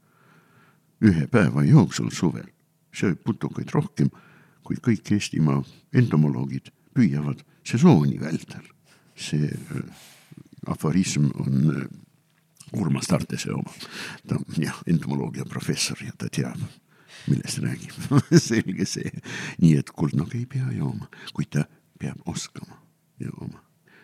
ühe 1.05 1.27
päeva 1.27 1.63
jooksul 1.65 2.09
suvel 2.11 2.49
sööb 2.93 3.21
putukaid 3.25 3.71
rohkem, 3.75 4.09
kui 4.65 4.81
kõik 4.83 5.13
Eestimaa 5.13 5.61
entomoloogid 5.93 6.73
püüavad 6.97 7.45
sesooni 7.69 8.19
vältel 8.21 8.65
see 9.19 9.49
äh, 9.49 9.83
aforism 10.67 11.31
on 11.35 11.77
äh, 11.77 11.89
Urmas 12.73 13.07
Tartese 13.07 13.53
oma. 13.53 13.73
ta 14.27 14.37
on 14.37 14.63
jah, 14.63 14.83
entomoloogia 14.87 15.45
professor 15.45 15.97
ja 16.05 16.13
ta 16.19 16.29
teab, 16.29 16.61
millest 17.27 17.59
räägib 17.65 17.95
selge 18.51 18.87
see. 18.87 19.13
nii 19.63 19.77
et 19.81 19.91
kuldnog 19.91 20.35
ei 20.35 20.47
pea 20.47 20.73
jooma, 20.77 21.09
kuid 21.35 21.53
ta 21.57 21.65
peab 21.99 22.21
oskama 22.27 22.81
jooma. 23.21 23.63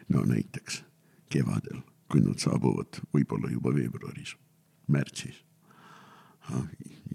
no 0.09 0.25
näiteks 0.25 0.83
kevadel, 1.31 1.83
kui 2.09 2.23
nad 2.25 2.41
saabuvad 2.41 3.01
võib-olla 3.15 3.51
juba 3.51 3.75
veebruaris, 3.75 4.37
märtsis, 4.89 5.37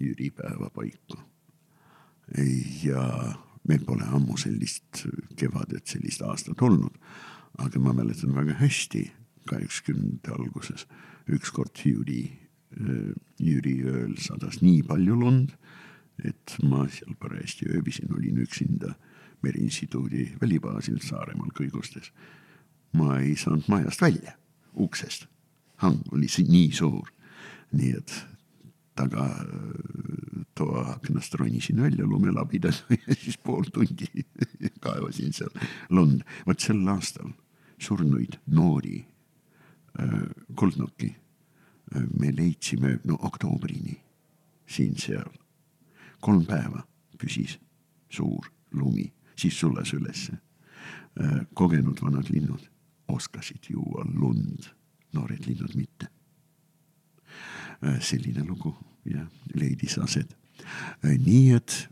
jüripäeva 0.00 0.70
paiku. 0.74 1.18
ja 2.82 3.34
meil 3.68 3.84
pole 3.84 4.06
ammu 4.06 4.36
sellist 4.38 5.04
kevadet, 5.36 5.86
sellist 5.86 6.22
aastat 6.22 6.62
olnud 6.62 6.94
aga 7.58 7.80
ma 7.80 7.92
mäletan 7.92 8.34
väga 8.34 8.54
hästi 8.60 9.10
kaheksakümnendate 9.50 10.32
alguses 10.32 10.86
ükskord 11.30 11.76
Jüri, 11.84 12.30
äh, 12.76 13.12
Jüri 13.38 13.80
ööl 13.86 14.16
sadas 14.18 14.60
nii 14.62 14.82
palju 14.86 15.16
lund, 15.16 15.54
et 16.24 16.56
ma 16.62 16.84
seal 16.88 17.16
parajasti 17.20 17.70
ööbisin, 17.70 18.12
olin 18.12 18.42
üksinda 18.44 18.94
Meriinstituudi 19.42 20.34
välibaasil 20.40 21.00
Saaremaal 21.00 21.52
kõigustes. 21.56 22.12
ma 22.92 23.20
ei 23.20 23.36
saanud 23.36 23.68
majast 23.68 24.02
välja, 24.02 24.34
uksest. 24.74 25.28
hang 25.76 26.02
oli 26.12 26.26
nii 26.26 26.72
suur, 26.72 27.08
nii 27.72 27.92
et 27.96 28.26
taga 28.94 29.46
toa 30.60 30.80
aknast 30.92 31.34
ronisin 31.34 31.82
välja 31.82 32.06
lumelabidal 32.06 32.72
ja 33.08 33.14
siis 33.14 33.38
pool 33.38 33.64
tundi 33.72 34.06
kaevasin 34.84 35.32
seal 35.32 35.50
lund. 35.90 36.20
vot 36.46 36.60
sel 36.60 36.88
aastal 36.88 37.32
surnuid 37.80 38.36
noori 38.46 38.98
äh, 40.00 40.20
kuldnoki 40.54 41.14
äh, 41.96 42.02
me 42.20 42.32
leidsime 42.36 42.98
no 43.04 43.16
oktoobrini 43.20 43.96
siin-seal. 44.66 45.32
kolm 46.20 46.44
päeva 46.46 46.84
püsis 47.18 47.56
suur 48.08 48.52
lumi, 48.72 49.12
siis 49.36 49.60
sulas 49.60 49.94
ülesse 49.94 50.32
äh,. 50.32 51.40
kogenud 51.54 52.02
vanad 52.02 52.28
linnud 52.30 52.68
oskasid 53.08 53.70
juua 53.70 54.04
lund, 54.12 54.68
noored 55.12 55.46
linnud 55.46 55.74
mitte 55.74 56.12
äh,. 57.82 58.00
selline 58.00 58.44
lugu 58.44 58.76
jah, 59.04 59.26
leidis 59.54 59.98
aset. 59.98 60.39
Nii 61.02 61.52
et 61.56 61.88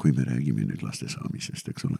kui 0.00 0.12
me 0.16 0.24
räägime 0.24 0.64
nüüd 0.64 0.82
laste 0.82 1.08
saamisest, 1.12 1.68
eks 1.68 1.84
ole, 1.84 1.98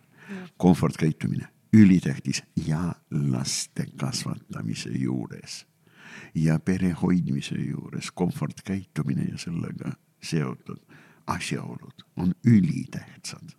komfortkäitumine 0.57 1.49
ülitähtis 1.73 2.43
ja 2.67 2.95
laste 3.11 3.87
kasvatamise 3.97 4.91
juures 4.91 5.67
ja 6.35 6.59
pere 6.59 6.91
hoidmise 6.93 7.55
juures 7.55 8.11
komfortkäitumine 8.11 9.25
ja 9.33 9.39
sellega 9.39 9.93
seotud 10.23 10.81
asjaolud 11.27 12.05
on 12.17 12.35
ülitähtsad. 12.45 13.57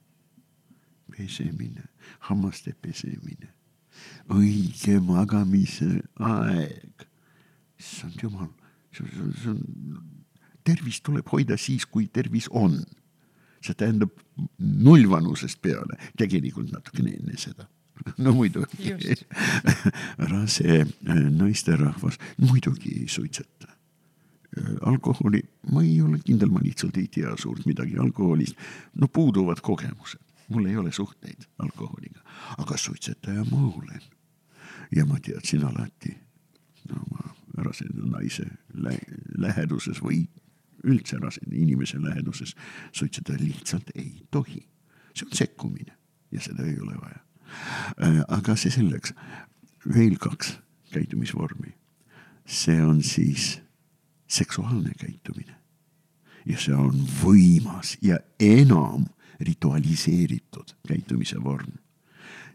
pesemine, 1.17 1.83
hammaste 2.19 2.71
pesemine, 2.81 3.49
õige 4.29 4.99
magamise 5.03 5.99
aeg. 6.19 7.03
issand 7.79 8.15
jumal, 8.23 8.47
see 8.95 9.49
on, 9.49 9.59
tervist 10.63 11.03
tuleb 11.03 11.27
hoida 11.31 11.57
siis, 11.57 11.85
kui 11.85 12.07
tervis 12.07 12.49
on. 12.49 12.81
see 13.61 13.75
tähendab 13.77 14.09
nullvanusest 14.57 15.59
peale, 15.61 15.93
tegelikult 16.17 16.71
natukene 16.73 17.11
enne 17.13 17.35
seda 17.37 17.67
no 18.23 18.33
muidugi 18.33 18.93
rase 20.31 20.81
äh, 20.81 21.15
naisterahvas 21.29 22.17
muidugi 22.37 22.99
ei 23.01 23.07
suitseta. 23.07 23.67
Äh, 24.57 24.73
alkoholi, 24.81 25.41
ma 25.71 25.83
ei 25.83 26.01
ole 26.01 26.19
kindel, 26.25 26.49
ma 26.49 26.59
lihtsalt 26.63 26.97
ei 26.97 27.07
tea 27.07 27.35
suurt 27.37 27.65
midagi 27.65 27.97
alkoholist. 27.97 28.57
no 29.01 29.07
puuduvad 29.07 29.61
kogemused, 29.61 30.19
mul 30.49 30.65
ei 30.65 30.77
ole 30.77 30.91
suhteid 30.91 31.47
alkoholiga, 31.59 32.19
aga 32.57 32.77
suitsetaja 32.77 33.45
ma 33.51 33.61
olen. 33.67 34.01
ja 34.95 35.05
ma 35.05 35.19
teadsin 35.19 35.63
alati 35.65 36.17
no, 36.89 36.95
oma 36.95 37.35
raseda 37.57 38.05
naise 38.05 38.45
lä 38.73 38.97
läheduses 39.37 40.01
või 40.03 40.25
üldse 40.83 41.17
raseda 41.21 41.55
inimese 41.55 42.01
läheduses 42.01 42.55
suitsetada 42.91 43.39
lihtsalt 43.43 43.91
ei 43.95 44.25
tohi. 44.31 44.67
see 45.15 45.25
on 45.25 45.37
sekkumine 45.37 45.93
ja 46.31 46.41
seda 46.41 46.63
ei 46.65 46.79
ole 46.79 46.95
vaja 47.01 47.19
Äh, 48.01 48.21
aga 48.31 48.55
see 48.59 48.71
selleks, 48.73 49.13
veel 49.85 50.17
kaks 50.21 50.55
käitumisvormi. 50.93 51.75
see 52.45 52.81
on 52.83 53.03
siis 53.03 53.61
seksuaalne 54.27 54.91
käitumine 54.99 55.53
ja 56.45 56.57
see 56.59 56.73
on 56.75 56.97
võimas 57.21 57.93
ja 58.01 58.17
enam 58.39 59.05
ritualiseeritud 59.39 60.73
käitumise 60.87 61.43
vorm. 61.43 61.77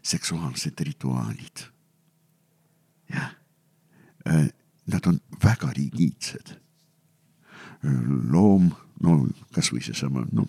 seksuaalsed 0.01 0.79
rituaalid. 0.79 1.65
jah, 3.13 3.35
äh, 4.27 4.49
nad 4.87 5.05
on 5.05 5.19
väga 5.43 5.73
rigiidsed. 5.73 6.57
Loom 7.83 8.71
no 9.03 9.17
kasvõi 9.53 9.81
seesama, 9.85 10.23
no 10.31 10.47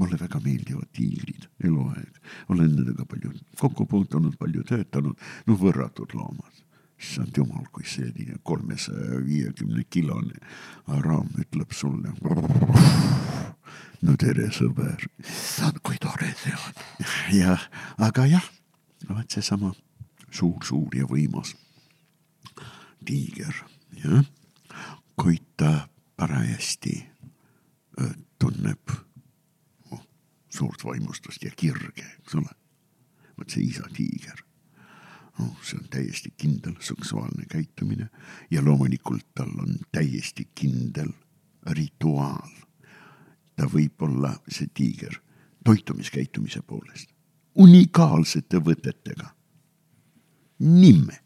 mulle 0.00 0.18
väga 0.20 0.40
meeldivad 0.44 0.88
tiigrid 0.96 1.46
eluaeg, 1.64 2.20
olen 2.52 2.72
nendega 2.72 3.04
palju 3.08 3.32
kokku 3.60 3.86
puutunud, 3.90 4.36
palju 4.40 4.64
töötanud, 4.68 5.18
no 5.46 5.58
võrratud 5.60 6.14
loomad. 6.16 6.56
issand 7.00 7.32
jumal, 7.36 7.64
kui 7.72 7.84
selline 7.88 8.36
kolmesaja 8.44 9.22
viiekümne 9.24 9.86
kilone 9.88 10.36
araam 10.86 11.30
ütleb 11.40 11.72
sulle. 11.72 12.12
no 14.02 14.16
tere, 14.20 14.50
sõber, 14.52 15.06
kui 15.82 15.96
tore 16.00 16.32
see 16.42 16.52
on. 16.52 17.06
jah, 17.36 17.68
aga 17.98 18.26
jah, 18.26 18.50
vaat 19.08 19.30
seesama 19.30 19.72
suur-suur 20.30 20.96
ja 20.96 21.08
võimas 21.08 21.54
tiiger, 23.04 23.64
jah, 24.04 24.24
kuid 25.16 25.44
ta 25.56 25.89
parajasti 26.20 26.92
tunneb 28.38 28.92
oh, 29.90 30.02
suurt 30.52 30.84
vaimustust 30.84 31.44
ja 31.44 31.50
kirge, 31.56 32.04
eks 32.18 32.34
ole. 32.36 32.52
vot 33.38 33.48
see 33.48 33.64
isa 33.64 33.88
tiiger, 33.96 34.42
noh, 35.38 35.54
see 35.64 35.78
on 35.80 35.86
täiesti 35.88 36.32
kindel 36.36 36.74
seksuaalne 36.84 37.46
käitumine 37.48 38.10
ja 38.50 38.60
loomulikult 38.64 39.30
tal 39.34 39.54
on 39.64 39.78
täiesti 39.92 40.50
kindel 40.54 41.14
rituaal. 41.76 42.52
ta 43.56 43.68
võib 43.72 44.04
olla, 44.04 44.34
see 44.48 44.68
tiiger, 44.74 45.16
toitumiskäitumise 45.64 46.60
poolest 46.62 47.16
unikaalsete 47.54 48.60
võtetega. 48.64 49.34
nimme 50.60 51.16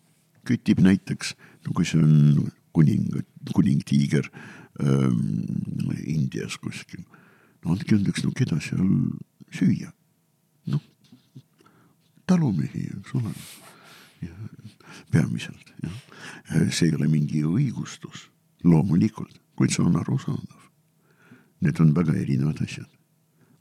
kütib 0.47 0.79
näiteks, 0.85 1.35
no 1.67 1.73
kui 1.75 1.87
see 1.89 1.99
on 1.99 2.53
kuning, 2.77 3.17
kuningtiiger 3.55 4.29
ähm, 4.31 4.64
Indias 4.81 6.57
kuskil. 6.59 7.05
no 7.64 7.72
andke 7.72 7.95
andeks, 7.95 8.25
no 8.25 8.33
keda 8.35 8.59
seal 8.61 8.89
süüa. 9.55 9.93
noh, 10.66 10.83
talumehi, 12.27 12.89
eks 12.99 13.14
ole. 13.14 13.35
peamiselt 15.12 15.72
jah, 15.83 15.97
see 16.70 16.89
ei 16.89 16.95
ole 16.97 17.09
mingi 17.09 17.45
õigustus, 17.45 18.29
loomulikult, 18.64 19.37
kuid 19.59 19.75
see 19.75 19.85
on 19.85 19.99
arusaadav. 20.01 20.70
Need 21.64 21.81
on 21.81 21.95
väga 21.97 22.16
erinevad 22.20 22.62
asjad. 22.64 22.89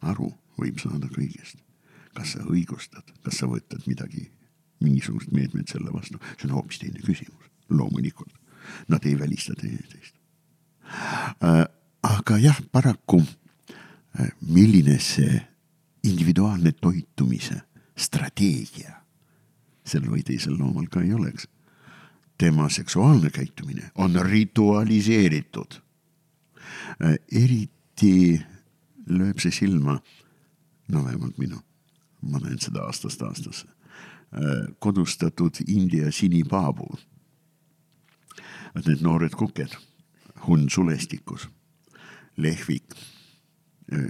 aru 0.02 0.32
võib 0.60 0.80
saada 0.82 1.08
kõigest. 1.08 1.62
kas 2.14 2.36
sa 2.36 2.44
õigustad, 2.46 3.06
kas 3.24 3.40
sa 3.42 3.48
võtad 3.50 3.86
midagi, 3.90 4.28
mingisugust 4.82 5.32
meetmet 5.32 5.68
selle 5.68 5.94
vastu, 5.94 6.20
see 6.38 6.50
on 6.50 6.58
hoopis 6.58 6.80
teine 6.80 7.02
küsimus, 7.02 7.50
loomulikult. 7.70 8.34
Nad 8.88 9.06
ei 9.06 9.18
välista 9.20 9.56
teineteist. 9.58 10.23
Aga 12.04 12.38
jah, 12.38 12.60
paraku 12.72 13.22
äh, 13.22 14.32
milline 14.42 15.00
see 15.00 15.42
individuaalne 16.04 16.74
toitumise 16.82 17.62
strateegia 17.96 19.04
sel 19.88 20.08
või 20.08 20.24
teisel 20.24 20.58
loomal 20.58 20.88
ka 20.92 21.02
ei 21.04 21.14
oleks. 21.14 21.48
tema 22.38 22.70
seksuaalne 22.70 23.30
käitumine 23.30 23.92
on 23.96 24.16
ritualiseeritud. 24.26 25.76
Äh, 27.04 27.16
eriti 27.32 28.42
lööb 29.08 29.40
see 29.40 29.52
silma, 29.52 30.00
no 30.88 31.04
vähemalt 31.06 31.38
minu, 31.38 31.62
ma 32.22 32.40
näen 32.40 32.60
seda 32.60 32.84
aastast 32.84 33.22
aastasse, 33.22 33.68
äh, 33.68 34.74
kodustatud 34.80 35.62
India 35.68 36.12
sinipaabu. 36.12 36.90
Need 38.86 39.02
noored 39.06 39.36
kuked, 39.38 39.78
hund 40.48 40.70
sulestikus, 40.72 41.48
lehvik 42.38 42.96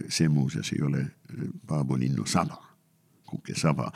see 0.09 0.29
muuseas 0.29 0.71
ei 0.73 0.81
ole 0.81 1.05
paabulinnu 1.67 2.25
saba, 2.25 2.57
kukesaba, 3.29 3.91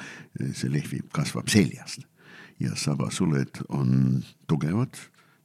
see 0.53 0.71
lehvib, 0.71 1.09
kasvab 1.13 1.49
seljast 1.51 2.05
ja 2.59 2.75
sabasuled 2.75 3.61
on 3.69 4.23
tugevad, 4.49 4.97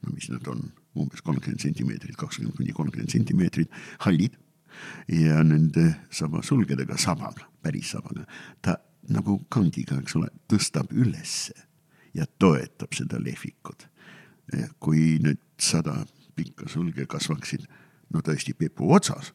no 0.03 0.13
mis 0.13 0.29
nad 0.33 0.47
on, 0.49 0.65
umbes 0.97 1.21
kolmkümmend 1.25 1.61
sentimeetrit, 1.61 2.17
kakskümmend 2.17 2.57
kuni 2.57 2.73
kolmkümmend 2.73 3.13
sentimeetrit, 3.13 3.69
hallid. 4.05 4.39
ja 5.07 5.43
nende 5.45 5.83
sabasulgedega, 6.09 6.97
sabaga, 6.97 7.45
päris 7.61 7.91
sabaga, 7.93 8.25
ta 8.61 8.79
nagu 9.13 9.37
kangiga, 9.53 9.99
eks 10.01 10.15
ole, 10.17 10.31
tõstab 10.49 10.89
ülesse 10.97 11.53
ja 12.17 12.25
toetab 12.39 12.95
seda 12.97 13.19
lehvikut. 13.21 13.87
kui 14.79 15.19
need 15.23 15.39
sada 15.57 15.93
pikka 16.35 16.69
sulge 16.69 17.05
kasvaksid 17.09 17.65
no 18.13 18.21
tõesti 18.21 18.53
pepu 18.57 18.91
otsas 18.93 19.33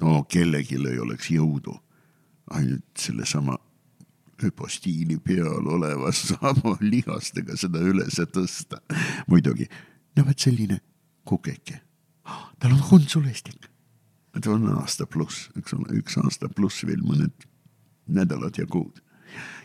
no 0.00 0.22
kellelgi 0.24 0.78
ei 0.90 0.98
oleks 1.02 1.30
jõudu 1.30 1.74
ainult 2.50 2.86
sellesama 2.98 3.58
hüpostiili 4.42 5.18
peal 5.18 5.66
oleva 5.66 6.12
sama 6.12 6.76
lihastega 6.92 7.56
seda 7.56 7.82
üles 7.82 8.20
tõsta. 8.32 8.80
muidugi, 9.26 9.66
no 10.16 10.24
vot 10.26 10.38
selline 10.38 10.80
kukeke, 11.28 11.80
tal 12.58 12.76
on 12.76 12.84
hundsulestik. 12.90 13.68
ta 14.40 14.50
on 14.54 14.68
aasta 14.76 15.06
pluss, 15.06 15.48
eks 15.58 15.74
ole, 15.74 15.98
üks 15.98 16.18
aasta 16.22 16.48
pluss 16.48 16.86
veel 16.86 17.02
mõned 17.02 17.48
nädalad 18.06 18.58
ja 18.58 18.66
kuud. 18.66 19.02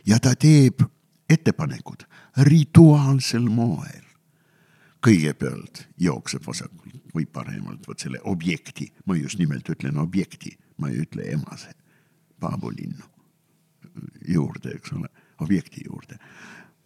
ja 0.05 0.19
ta 0.19 0.35
teeb 0.35 0.83
ettepanekud 1.29 2.07
rituaalsel 2.37 3.45
moel. 3.49 4.02
Kõigepealt 5.03 5.83
jookseb 5.99 6.45
vasakult 6.47 7.13
või 7.13 7.25
paremalt 7.25 7.87
vot 7.87 7.99
selle 7.99 8.21
objekti, 8.29 8.87
ma 9.05 9.17
just 9.19 9.39
nimelt 9.39 9.69
ütlen 9.69 9.99
objekti, 10.01 10.53
ma 10.77 10.89
ei 10.89 11.03
ütle 11.03 11.27
emase, 11.33 11.73
paabulinnu 12.39 13.09
juurde, 14.27 14.73
eks 14.77 14.93
ole, 14.93 15.09
objekti 15.43 15.83
juurde. 15.85 16.17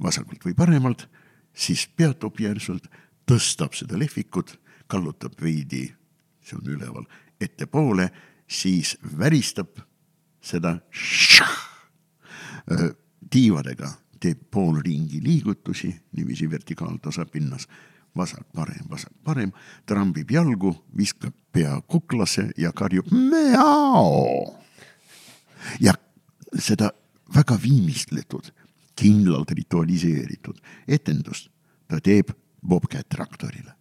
vasakult 0.04 0.44
või 0.46 0.54
paremalt, 0.54 1.08
siis 1.54 1.88
peatub 1.88 2.38
järsult, 2.40 2.86
tõstab 3.26 3.74
seda 3.74 3.98
lehvikut, 3.98 4.60
kallutab 4.88 5.34
veidi, 5.42 5.88
see 6.46 6.58
on 6.58 6.68
üleval, 6.70 7.08
ettepoole, 7.42 8.12
siis 8.48 8.98
väristab 9.18 9.80
seda 10.42 10.78
tiivadega, 13.34 13.90
teeb 14.20 14.46
poolringi 14.52 15.24
liigutusi 15.24 15.90
niiviisi 16.14 16.50
vertikaaltasapinnas 16.52 17.68
vasak-parem, 18.18 18.86
vasak-parem, 18.90 19.52
trambib 19.86 20.32
jalgu, 20.32 20.74
viskab 20.98 21.34
pea 21.54 21.78
kuklasse 21.88 22.50
ja 22.58 22.72
karjub 22.72 23.12
meao. 23.12 24.56
ja 25.80 25.94
seda 26.60 26.92
väga 27.36 27.58
viimistletud, 27.62 28.52
kindlalt 28.98 29.52
ritualiseeritud 29.52 30.60
etendust 30.88 31.50
ta 31.88 32.00
teeb 32.04 32.34
Bobcat 32.68 33.08
traktorile. 33.10 33.74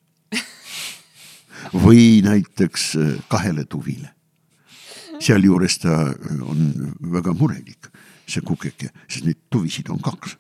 või 1.73 2.23
näiteks 2.23 2.83
äh, 2.97 3.15
kahele 3.29 3.65
tuvile. 3.65 4.13
sealjuures 5.21 5.79
ta 5.79 5.95
äh, 6.11 6.43
on 6.43 6.95
väga 7.13 7.33
murelik, 7.33 7.89
see 8.29 8.45
kukeke, 8.45 8.91
sest 9.09 9.25
neid 9.25 9.39
tuvisid 9.51 9.89
on 9.91 9.99
kaks 10.01 10.37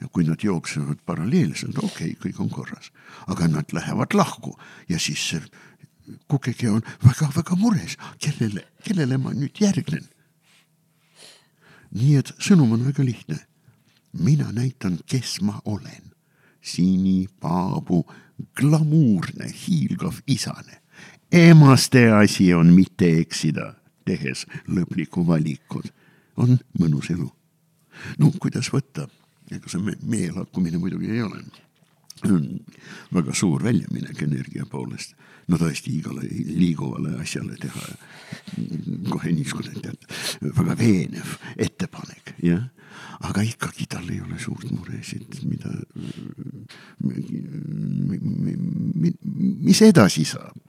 ja 0.00 0.08
kui 0.08 0.24
nad 0.24 0.40
jooksevad 0.42 1.02
paralleelselt, 1.06 1.78
okei 1.78 2.12
okay,, 2.14 2.18
kõik 2.24 2.40
on 2.40 2.50
korras, 2.50 2.90
aga 3.28 3.48
nad 3.48 3.72
lähevad 3.72 4.16
lahku 4.16 4.56
ja 4.88 4.98
siis 4.98 5.34
kukeke 6.28 6.70
on 6.70 6.82
väga-väga 7.04 7.56
mures, 7.56 7.96
kellele, 8.18 8.64
kellele 8.84 9.18
ma 9.18 9.34
nüüd 9.34 9.60
järgnen. 9.60 10.08
nii 11.90 12.16
et 12.16 12.32
sõnum 12.38 12.72
on 12.72 12.84
väga 12.86 13.04
lihtne. 13.04 13.38
mina 14.12 14.52
näitan, 14.52 14.98
kes 15.06 15.40
ma 15.40 15.60
olen. 15.64 16.12
sinipaabu 16.62 18.04
glamuurne 18.56 19.52
hiilgav 19.52 20.20
isane. 20.26 20.80
emaste 21.32 22.10
asi 22.10 22.54
on 22.54 22.72
mitte 22.74 23.18
eksida, 23.20 23.74
tehes 24.04 24.46
lõplikku 24.66 25.26
valikut. 25.26 25.92
on 26.36 26.58
mõnus 26.78 27.10
elu. 27.10 27.32
no 28.18 28.32
kuidas 28.40 28.72
võtta 28.72 29.08
ega 29.56 29.70
see 29.70 29.96
meelakkumine 30.02 30.78
muidugi 30.78 31.10
ei 31.10 31.22
ole. 31.22 31.42
väga 33.16 33.34
suur 33.34 33.62
väljaminek 33.64 34.22
energia 34.22 34.66
poolest. 34.68 35.14
no 35.48 35.56
tõesti 35.58 35.96
igale 35.98 36.26
liiguvale 36.30 37.16
asjale 37.22 37.56
teha 37.58 37.86
kohe 39.08 39.32
niisugune 39.32 39.80
tead, 39.82 40.04
väga 40.56 40.76
veenev 40.78 41.32
ettepanek, 41.56 42.34
jah. 42.44 42.68
aga 43.26 43.42
ikkagi 43.42 43.86
tal 43.90 44.08
ei 44.12 44.20
ole 44.20 44.38
suurt 44.38 44.70
muresid, 44.70 45.40
mida, 45.48 45.72
mis 49.66 49.82
edasi 49.82 50.24
saab. 50.24 50.60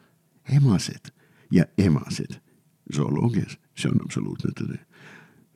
emased 0.49 1.11
ja 1.51 1.67
emased 1.77 2.39
zooloogias, 2.95 3.57
see 3.75 3.91
on 3.91 4.01
absoluutne 4.03 4.55
tõde 4.55 4.79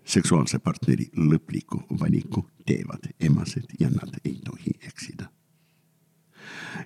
seksuaalse 0.05 0.59
partneri 0.59 1.07
lõpliku 1.17 1.81
valiku 1.99 2.45
teevad 2.65 3.09
emased 3.19 3.65
ja 3.79 3.89
nad 3.89 4.19
ei 4.25 4.39
tohi 4.45 4.71
eksida. 4.81 5.29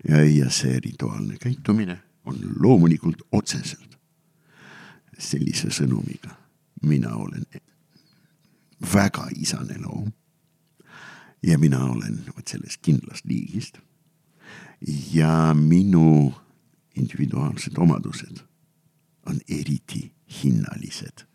ja, 0.09 0.49
see 0.49 0.79
rituaalne 0.79 1.37
käitumine 1.37 1.99
on 2.25 2.37
loomulikult 2.59 3.21
otseselt 3.31 3.97
sellise 5.17 5.69
sõnumiga. 5.69 6.35
mina 6.81 7.15
olen 7.15 7.45
väga 8.93 9.27
isane 9.35 9.77
loom. 9.77 10.11
ja 11.43 11.57
mina 11.59 11.83
olen 11.85 12.23
vot 12.35 12.47
sellest 12.47 12.81
kindlast 12.81 13.25
liigist. 13.25 13.77
ja 15.13 15.53
minu 15.53 16.33
individuaalsed 16.95 17.77
omadused 17.77 18.37
on 19.25 19.39
eriti 19.49 20.11
hinnalised 20.43 21.29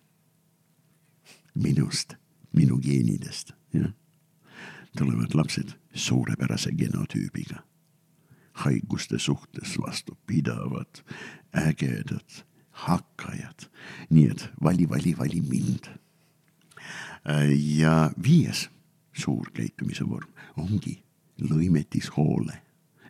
minust, 1.55 2.14
minu 2.53 2.78
geenidest, 2.78 3.53
jah. 3.72 3.92
Tulevad 4.99 5.34
lapsed 5.34 5.74
suurepärase 5.95 6.72
genotüübiga, 6.72 7.62
haiguste 8.64 9.18
suhtes 9.18 9.78
vastupidavad, 9.86 11.03
ägedad, 11.57 12.45
hakkajad, 12.70 13.68
nii 14.11 14.30
et 14.30 14.49
vali, 14.62 14.88
vali, 14.88 15.14
vali 15.18 15.40
mind. 15.40 15.90
ja 17.76 18.11
viies 18.22 18.68
suur 19.12 19.49
käitumise 19.57 20.05
vorm 20.09 20.28
ongi 20.61 20.99
lõimetishoole 21.40 22.59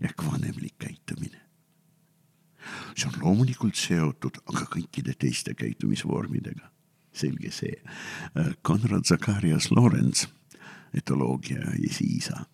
ehk 0.00 0.22
vanemlik 0.26 0.76
käitumine 0.78 1.40
see 2.94 3.08
on 3.08 3.18
loomulikult 3.22 3.74
seotud 3.74 4.38
aga 4.52 4.68
kõikide 4.76 5.16
teiste 5.18 5.54
käitumisvormidega 5.58 6.70
selge 7.14 7.50
see. 7.54 7.74
Konrad 8.66 9.06
Zacharias 9.06 9.70
Lorenz, 9.70 10.26
etoloogia 10.94 11.74
esiisa, 11.84 12.44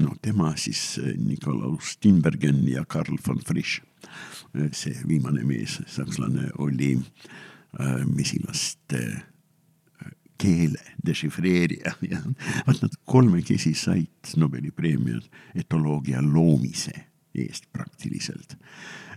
no 0.00 0.14
tema 0.22 0.52
siis 0.56 0.98
eh, 1.02 1.14
Nikolaus 1.16 1.96
Tinbergen 2.00 2.68
ja 2.68 2.84
Karl 2.84 3.18
von 3.28 3.40
Frisch. 3.46 3.82
see 4.72 4.94
viimane 5.08 5.44
mees, 5.44 5.80
sakslane, 5.86 6.50
oli 6.58 6.94
äh, 6.96 8.04
mesilaste 8.06 9.22
keele 10.38 10.80
dešifreerija 11.06 11.92
ja 12.10 12.20
vaat 12.66 12.82
nad 12.82 12.96
kolmekesi 13.04 13.74
said 13.74 14.36
Nobeli 14.36 14.70
preemiat 14.70 15.28
etoloogia 15.54 16.22
loomise 16.22 16.94
eest 17.34 17.68
praktiliselt. 17.72 18.56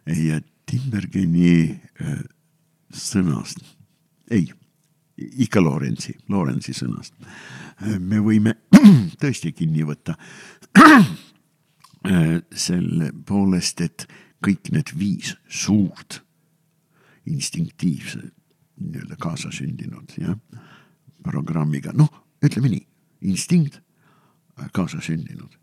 ja 0.05 0.41
Timbergeni 0.69 1.79
äh, 2.01 2.19
sõnast, 2.93 3.63
ei, 4.31 4.51
ikka 5.45 5.61
Lorentsi, 5.63 6.15
Lorentsi 6.29 6.73
sõnast 6.77 7.13
äh, 7.19 7.97
me 7.99 8.21
võime 8.23 8.55
tõesti 9.21 9.51
kinni 9.55 9.85
võtta 9.87 10.15
äh, 10.79 11.09
selle 12.67 13.11
poolest, 13.25 13.81
et 13.81 14.07
kõik 14.45 14.71
need 14.71 14.93
viis 14.97 15.35
suurt 15.47 16.21
instinktiivse 17.29 18.21
nii-öelda 18.79 19.17
kaasasündinud 19.19 20.15
jah, 20.21 20.37
programmiga, 21.23 21.91
noh, 21.93 22.09
ütleme 22.43 22.71
nii, 22.71 22.85
instinkt 23.27 23.81
kaasasündinud 24.75 25.57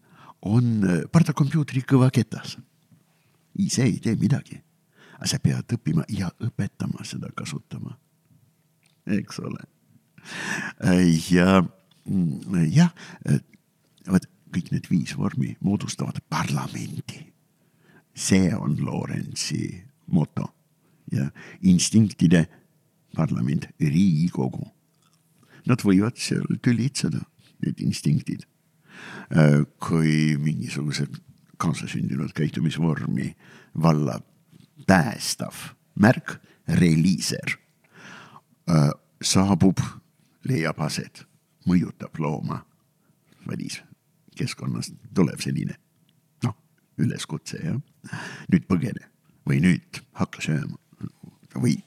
on 0.46 0.84
pardakompuutri 1.12 1.82
kõvaketas. 1.82 2.58
ise 3.58 3.82
ei 3.82 3.98
tee 4.04 4.16
midagi, 4.20 4.58
aga 5.16 5.26
sa 5.26 5.38
pead 5.40 5.72
õppima 5.72 6.04
ja 6.08 6.28
õpetama 6.44 7.04
seda 7.04 7.30
kasutama. 7.34 7.96
Eks 9.06 9.40
ole. 9.40 9.62
ja 11.30 11.62
jah, 12.72 12.92
vot 14.06 14.26
kõik 14.54 14.72
need 14.72 14.88
viis 14.90 15.14
vormi 15.18 15.56
moodustavad 15.60 16.20
parlamendi. 16.30 17.32
see 18.16 18.54
on 18.56 18.78
Lorentsi 18.80 19.84
moto 20.06 20.46
ja 21.12 21.30
instinktide 21.62 22.46
parlament, 23.16 23.68
Riigikogu. 23.80 24.64
Nad 25.66 25.82
võivad 25.84 26.16
seal 26.16 26.46
tülitseda, 26.62 27.20
need 27.64 27.80
instinktid. 27.84 28.46
Äh, 29.28 29.66
kui 29.82 30.36
mingisuguse 30.40 31.08
kaasasündinud 31.60 32.32
käitumisvormi 32.36 33.34
vallab 33.82 34.24
päästav 34.86 35.74
märk, 36.00 36.38
reliiser, 36.68 37.56
äh, 37.56 37.65
saabub, 39.22 39.80
leiab 40.48 40.80
aset, 40.82 41.24
mõjutab 41.66 42.18
looma 42.18 42.60
väliskeskkonnast, 43.46 44.94
tuleb 45.14 45.42
selline 45.42 45.76
noh, 46.44 46.56
üleskutse 46.98 47.60
jah, 47.62 47.78
nüüd 48.52 48.66
põgene 48.70 49.10
või 49.46 49.60
nüüd 49.64 50.02
hakka 50.18 50.42
sööma 50.44 50.78
või 51.56 51.78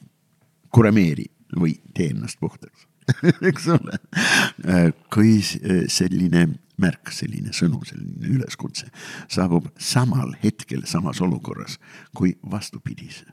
kuremeeri 0.73 1.27
või 1.59 1.75
tee 1.93 2.13
ennast 2.13 2.39
puhtaks 2.39 2.87
eks 3.49 3.67
ole. 3.73 3.97
kui 5.13 5.39
selline 5.41 6.45
märk, 6.79 7.11
selline 7.13 7.53
sõnum, 7.55 7.83
selline 7.87 8.29
üleskutse 8.37 8.89
saabub 9.31 9.69
samal 9.75 10.35
hetkel 10.43 10.85
samas 10.87 11.21
olukorras 11.21 11.79
kui 12.15 12.35
vastupidise. 12.51 13.25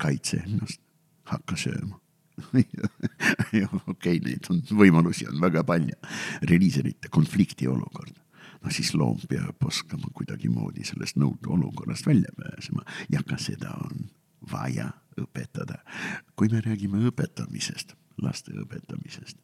kaitse 0.00 0.42
ennast, 0.44 0.80
hakka 1.24 1.56
sööma 1.56 2.00
okei 3.92 4.20
neid 4.24 4.50
on 4.52 4.62
võimalusi 4.76 5.28
on 5.30 5.40
väga 5.40 5.64
palju. 5.64 5.96
reliiserite 6.42 7.08
konflikti 7.08 7.68
olukord 7.68 8.14
no 8.62 8.72
siis 8.74 8.92
loom 8.94 9.20
peab 9.28 9.62
oskama 9.64 10.10
kuidagimoodi 10.12 10.84
sellest 10.84 11.18
nõutu 11.20 11.54
olukorrast 11.54 12.06
välja 12.06 12.32
pääsema 12.36 12.84
ja 13.12 13.22
ka 13.26 13.38
seda 13.38 13.72
on 13.84 14.08
vaja 14.52 14.90
õpetada. 15.20 15.80
kui 16.36 16.48
me 16.52 16.60
räägime 16.60 17.00
õpetamisest, 17.08 17.94
laste 18.22 18.52
õpetamisest, 18.52 19.38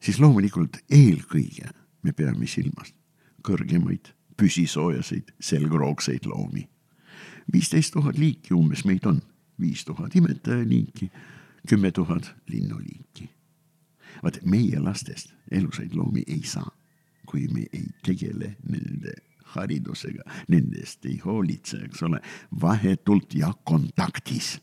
siis 0.00 0.20
loomulikult 0.20 0.82
eelkõige 0.90 1.70
me 2.02 2.12
peame 2.12 2.46
silmas 2.46 2.94
kõrgemaid 3.42 4.12
püsisoojaseid 4.36 5.34
selgroogseid 5.40 6.26
loomi. 6.26 6.68
viisteist 7.52 7.92
tuhat 7.92 8.18
liiki 8.18 8.54
umbes 8.54 8.84
meid 8.84 9.06
on, 9.06 9.20
viis 9.60 9.84
tuhat 9.84 10.14
imetajaliiki, 10.16 11.10
kümme 11.68 11.90
tuhat 11.90 12.34
linnuliiki. 12.48 13.30
vaat 14.22 14.38
meie 14.44 14.80
lastest 14.80 15.34
elusaid 15.50 15.94
loomi 15.94 16.22
ei 16.26 16.42
saa, 16.42 16.70
kui 17.26 17.48
me 17.48 17.66
ei 17.72 17.86
tegele 18.04 18.56
nende 18.68 19.12
haridusega, 19.54 20.22
nendest 20.48 21.06
ei 21.06 21.18
hoolitse, 21.24 21.78
eks 21.84 22.02
ole, 22.02 22.20
vahetult 22.60 23.34
ja 23.34 23.52
kontaktis. 23.64 24.58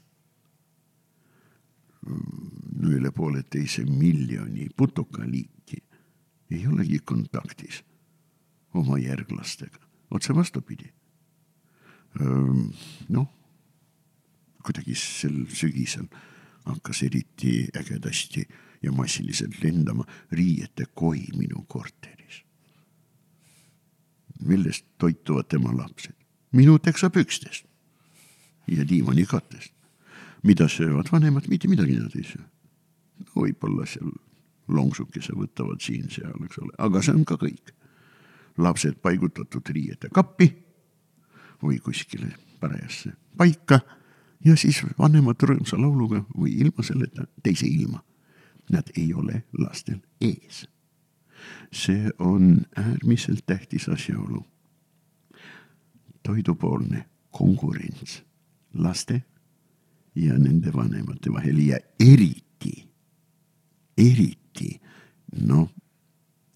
üle 2.87 3.11
pooleteise 3.11 3.83
miljoni 3.85 4.69
putukaliiki 4.77 5.77
ei 6.51 6.67
olegi 6.67 6.99
kontaktis 6.99 7.81
oma 8.73 8.97
järglastega, 8.97 9.79
otse 10.11 10.35
vastupidi. 10.35 10.93
noh, 13.09 13.27
kuidagi 14.63 14.95
sel 14.95 15.45
sügisel 15.53 16.07
hakkas 16.67 17.03
eriti 17.03 17.67
ägedasti 17.77 18.47
ja 18.81 18.91
massiliselt 18.91 19.63
lendama 19.63 20.05
riiete 20.31 20.85
koi 20.93 21.23
minu 21.37 21.65
korteris 21.67 22.43
millest 24.45 24.85
toituvad 24.97 25.45
tema 25.49 25.77
lapsed. 25.77 26.13
minu 26.51 26.79
teksapükstest 26.79 27.65
ja 28.67 28.89
diivanikattest. 28.89 29.73
mida 30.43 30.67
söövad 30.67 31.05
vanemad, 31.11 31.43
mitte 31.47 31.67
midagi 31.67 31.99
nad 31.99 32.15
ei 32.15 32.23
söö. 32.23 32.43
võib-olla 33.35 33.85
seal 33.85 34.11
lonksukese 34.67 35.33
võtavad 35.33 35.81
siin-seal, 35.81 36.35
eks 36.45 36.57
ole, 36.57 36.73
aga 36.77 37.01
see 37.01 37.13
on 37.13 37.25
ka 37.25 37.35
kõik. 37.35 37.73
lapsed 38.57 39.01
paigutatud 39.01 39.69
riiete 39.69 40.09
kappi 40.09 40.51
või 41.63 41.79
kuskile 41.79 42.35
parajasse 42.59 43.13
paika 43.37 43.79
ja 44.45 44.55
siis 44.55 44.83
vanemad 44.99 45.43
rõõmsa 45.43 45.79
lauluga 45.81 46.23
või 46.37 46.57
ilma 46.61 46.83
selleta 46.83 47.27
teise 47.43 47.67
ilma. 47.67 48.03
Nad 48.71 48.89
ei 48.97 49.13
ole 49.13 49.43
lastel 49.57 50.01
ees 50.21 50.65
see 51.71 52.09
on 52.19 52.65
äärmiselt 52.75 53.45
tähtis 53.45 53.89
asjaolu. 53.89 54.45
toidupoolne 56.23 57.09
konkurents 57.31 58.23
laste 58.73 59.23
ja 60.15 60.37
nende 60.37 60.73
vanemate 60.73 61.31
vahel 61.33 61.57
ja 61.57 61.77
eriti, 61.99 62.89
eriti 63.97 64.81
noh, 65.41 65.69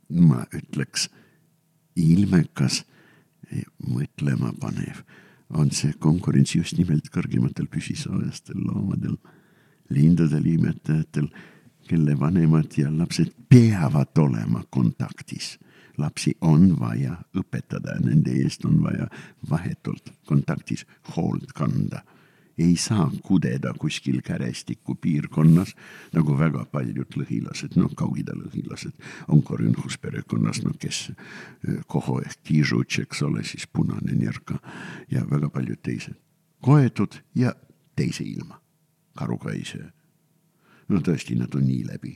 ma 0.10 0.44
ütleks 0.52 1.08
ilmekas, 1.96 2.84
mõtlema 3.88 4.52
panev 4.60 5.06
on 5.54 5.72
see 5.72 5.94
konkurents 6.00 6.56
just 6.56 6.78
nimelt 6.78 7.10
kõrgematel 7.14 7.68
püsisoojastel 7.72 8.60
loomadel, 8.66 9.18
lindudel, 9.92 10.46
imetajatel 10.46 11.28
kelle 11.88 12.16
vanemad 12.20 12.78
ja 12.78 12.92
lapsed 12.92 13.34
peavad 13.50 14.18
olema 14.18 14.64
kontaktis. 14.70 15.58
lapsi 15.98 16.32
on 16.42 16.80
vaja 16.80 17.18
õpetada, 17.38 17.98
nende 18.00 18.32
eest 18.42 18.64
on 18.66 18.80
vaja 18.82 19.08
vahetult 19.50 20.10
kontaktis 20.26 20.86
hoolt 21.16 21.52
kanda. 21.54 22.02
Ei 22.62 22.76
saa 22.78 23.10
kudeda 23.26 23.74
kuskil 23.80 24.22
kärestikku 24.26 24.96
piirkonnas, 25.02 25.76
nagu 26.14 26.38
väga 26.40 26.66
paljud 26.72 27.18
lõhilased, 27.18 27.78
noh, 27.80 27.94
Kaug-Ida 27.98 28.36
lõhilased 28.38 28.94
on 29.28 29.44
Korünhus 29.46 29.98
perekonnas, 30.02 30.62
no 30.66 30.76
kes 30.80 31.12
Koho 31.88 32.20
ehk 32.22 32.44
Kižutš, 32.48 33.02
eks 33.06 33.24
ole, 33.28 33.46
siis 33.48 33.68
Punane 33.68 34.14
Njerka 34.18 34.60
ja 35.12 35.26
väga 35.30 35.50
paljud 35.50 35.82
teised. 35.84 36.16
koetud 36.62 37.18
ja 37.36 37.56
teise 37.96 38.24
ilma, 38.24 38.62
karuga 39.18 39.52
ei 39.52 39.66
söö 39.66 39.90
no 40.92 41.02
tõesti, 41.04 41.38
nad 41.40 41.56
on 41.56 41.66
nii 41.68 41.84
läbi, 41.88 42.16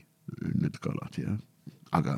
need 0.60 0.80
kalad 0.84 1.20
jah, 1.20 1.36
aga 1.96 2.18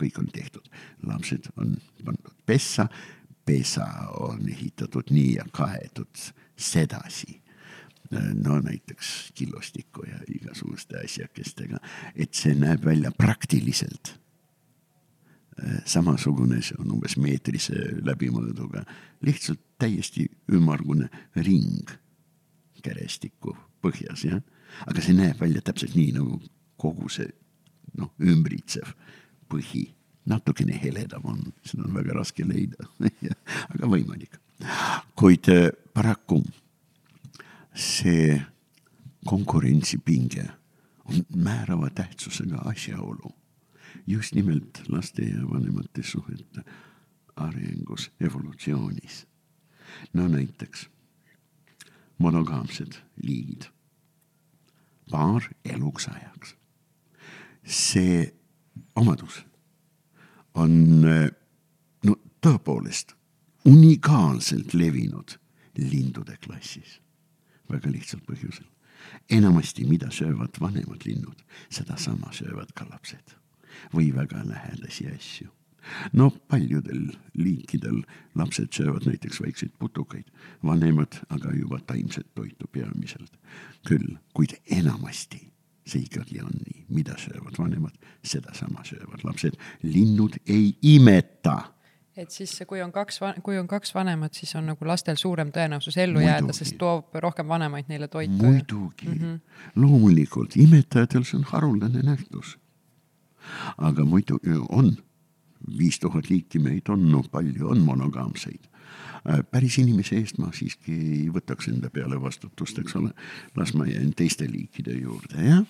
kõik 0.00 0.18
on 0.22 0.30
tehtud, 0.32 0.68
lapsed 1.06 1.50
on 1.56 1.76
pandud 2.04 2.34
pessa, 2.48 2.88
pesa 3.46 3.86
on 4.22 4.46
ehitatud 4.48 5.12
nii 5.12 5.36
ja 5.36 5.46
kaetud 5.52 6.30
sedasi 6.56 7.41
no 8.12 8.58
näiteks 8.60 9.32
killustiku 9.34 10.04
ja 10.08 10.18
igasuguste 10.28 11.00
asjakestega, 11.04 11.80
et 12.16 12.34
see 12.34 12.54
näeb 12.58 12.84
välja 12.84 13.12
praktiliselt. 13.16 14.14
Samasugune, 15.84 16.62
see 16.64 16.78
on 16.80 16.94
umbes 16.96 17.18
meetrise 17.20 17.76
läbimõõduga, 18.02 18.86
lihtsalt 19.22 19.60
täiesti 19.78 20.24
ümmargune 20.52 21.10
ring 21.36 21.92
kerestiku 22.82 23.54
põhjas, 23.84 24.24
jah. 24.26 24.40
Aga 24.88 25.04
see 25.04 25.14
näeb 25.16 25.40
välja 25.40 25.60
täpselt 25.64 25.94
nii 25.94 26.14
nagu 26.16 26.40
kogu 26.80 27.10
see 27.12 27.28
noh, 27.98 28.10
ümbritsev 28.22 28.94
põhi, 29.52 29.84
natukene 30.28 30.78
heledam 30.80 31.26
on, 31.28 31.44
seda 31.66 31.84
on 31.86 31.94
väga 31.98 32.16
raske 32.16 32.46
leida. 32.48 32.88
Aga 33.74 33.90
võimalik. 33.90 34.40
kuid 35.18 35.48
äh, 35.50 35.68
paraku 35.94 36.40
see 37.74 38.42
konkurentsipinge 39.26 40.44
on 41.04 41.26
määrava 41.36 41.90
tähtsusega 41.90 42.56
asjaolu 42.64 43.32
just 44.06 44.34
nimelt 44.34 44.82
laste 44.88 45.22
ja 45.22 45.50
vanemate 45.50 46.02
suhete 46.02 46.64
arengus, 47.36 48.10
evolutsioonis. 48.20 49.26
no 50.12 50.28
näiteks 50.28 50.90
monogaamsed 52.18 52.92
liigid, 53.22 53.62
paar 55.10 55.42
eluks 55.64 56.08
ajaks. 56.08 56.56
see 57.64 58.34
omadus 58.96 59.44
on 60.54 61.00
no 62.04 62.16
tõepoolest 62.46 63.14
unikaalselt 63.64 64.74
levinud 64.74 65.38
lindude 65.78 66.36
klassis, 66.44 67.01
väga 67.72 67.90
lihtsal 67.92 68.20
põhjusel. 68.28 68.66
enamasti, 69.30 69.84
mida 69.84 70.10
söövad 70.10 70.60
vanemad 70.60 71.02
linnud, 71.04 71.42
sedasama 71.70 72.32
söövad 72.32 72.70
ka 72.74 72.86
lapsed 72.90 73.34
või 73.94 74.12
väga 74.14 74.44
lähedasi 74.46 75.08
asju. 75.10 75.48
no 76.12 76.30
paljudel 76.30 77.10
liikidel 77.34 78.02
lapsed 78.34 78.72
söövad 78.72 79.06
näiteks 79.06 79.42
väikseid 79.42 79.72
putukaid, 79.78 80.28
vanemad 80.62 81.18
aga 81.28 81.54
juba 81.54 81.78
taimset 81.78 82.34
toitu 82.34 82.66
peamiselt. 82.72 83.32
küll, 83.88 84.16
kuid 84.34 84.54
enamasti 84.70 85.52
see 85.86 86.04
ikkagi 86.06 86.40
on 86.42 86.54
nii, 86.54 86.84
mida 86.94 87.16
söövad 87.18 87.58
vanemad, 87.58 87.94
sedasama 88.24 88.84
söövad 88.84 89.24
lapsed. 89.24 89.56
linnud 89.82 90.38
ei 90.46 90.76
imeta 90.82 91.72
et 92.16 92.30
siis, 92.30 92.62
kui 92.68 92.82
on 92.82 92.92
kaks, 92.92 93.20
kui 93.42 93.58
on 93.58 93.68
kaks 93.68 93.94
vanemat, 93.94 94.34
siis 94.34 94.54
on 94.56 94.66
nagu 94.66 94.86
lastel 94.86 95.16
suurem 95.16 95.52
tõenäosus 95.52 95.96
ellu 95.96 96.20
muidugi. 96.20 96.30
jääda, 96.30 96.52
sest 96.52 96.78
toob 96.78 97.14
rohkem 97.14 97.48
vanemaid 97.48 97.88
neile 97.88 98.08
toitu. 98.08 98.32
muidugi 98.32 99.08
mm, 99.08 99.18
-hmm. 99.18 99.38
loomulikult, 99.76 100.56
imetajatel 100.56 101.24
see 101.24 101.38
on 101.38 101.44
haruldane 101.44 102.02
nähtus 102.02 102.58
aga 103.78 104.04
muidu 104.04 104.38
on, 104.68 104.92
viis 105.78 105.98
tuhat 106.02 106.30
liiki 106.30 106.60
meid 106.62 106.90
on, 106.92 107.08
no 107.10 107.22
palju 107.30 107.70
on 107.70 107.82
monogaamseid. 107.86 108.68
Äh, 109.22 109.42
päris 109.50 109.78
inimese 109.78 110.18
eest 110.18 110.40
ma 110.42 110.50
siiski 110.54 110.94
ei 110.94 111.28
võtaks 111.32 111.70
enda 111.70 111.90
peale 111.94 112.18
vastutust, 112.20 112.80
eks 112.82 112.96
ole. 112.98 113.12
las 113.56 113.74
ma 113.78 113.86
jään 113.86 114.10
teiste 114.18 114.48
liikide 114.50 114.96
juurde, 114.98 115.38
jah. 115.46 115.62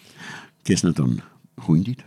kes 0.64 0.84
nad 0.88 0.98
on? 0.98 1.20
hundid, 1.66 2.00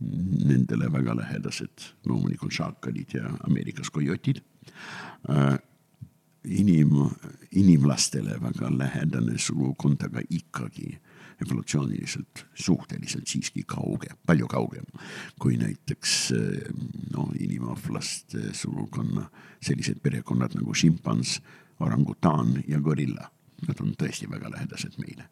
nendele 0.00 0.88
väga 0.92 1.16
lähedased 1.16 1.90
loomulikult 2.08 2.54
šaakalid 2.56 3.14
ja 3.14 3.30
Ameerikas 3.46 3.90
kojotid 3.90 4.40
äh, 5.30 5.58
inim, 6.44 6.94
inimlastele 7.50 8.38
väga 8.40 8.70
lähedane 8.72 9.38
sugukond, 9.38 10.02
aga 10.02 10.22
ikkagi 10.30 10.98
evolutsiooniliselt 11.40 12.46
suhteliselt 12.54 13.28
siiski 13.28 13.62
kauge, 13.68 14.12
palju 14.26 14.48
kaugem 14.48 14.84
kui 15.40 15.56
näiteks 15.60 16.32
no 17.14 17.30
inimahvlaste 17.40 18.52
sugukonna 18.56 19.26
sellised 19.64 20.00
perekonnad 20.02 20.56
nagu 20.58 20.74
šimpans, 20.74 21.38
orangutaan 21.80 22.58
ja 22.68 22.80
gorilla. 22.80 23.30
Nad 23.68 23.80
on 23.80 23.92
tõesti 23.96 24.28
väga 24.30 24.48
lähedased 24.52 24.96
meile. 25.00 25.26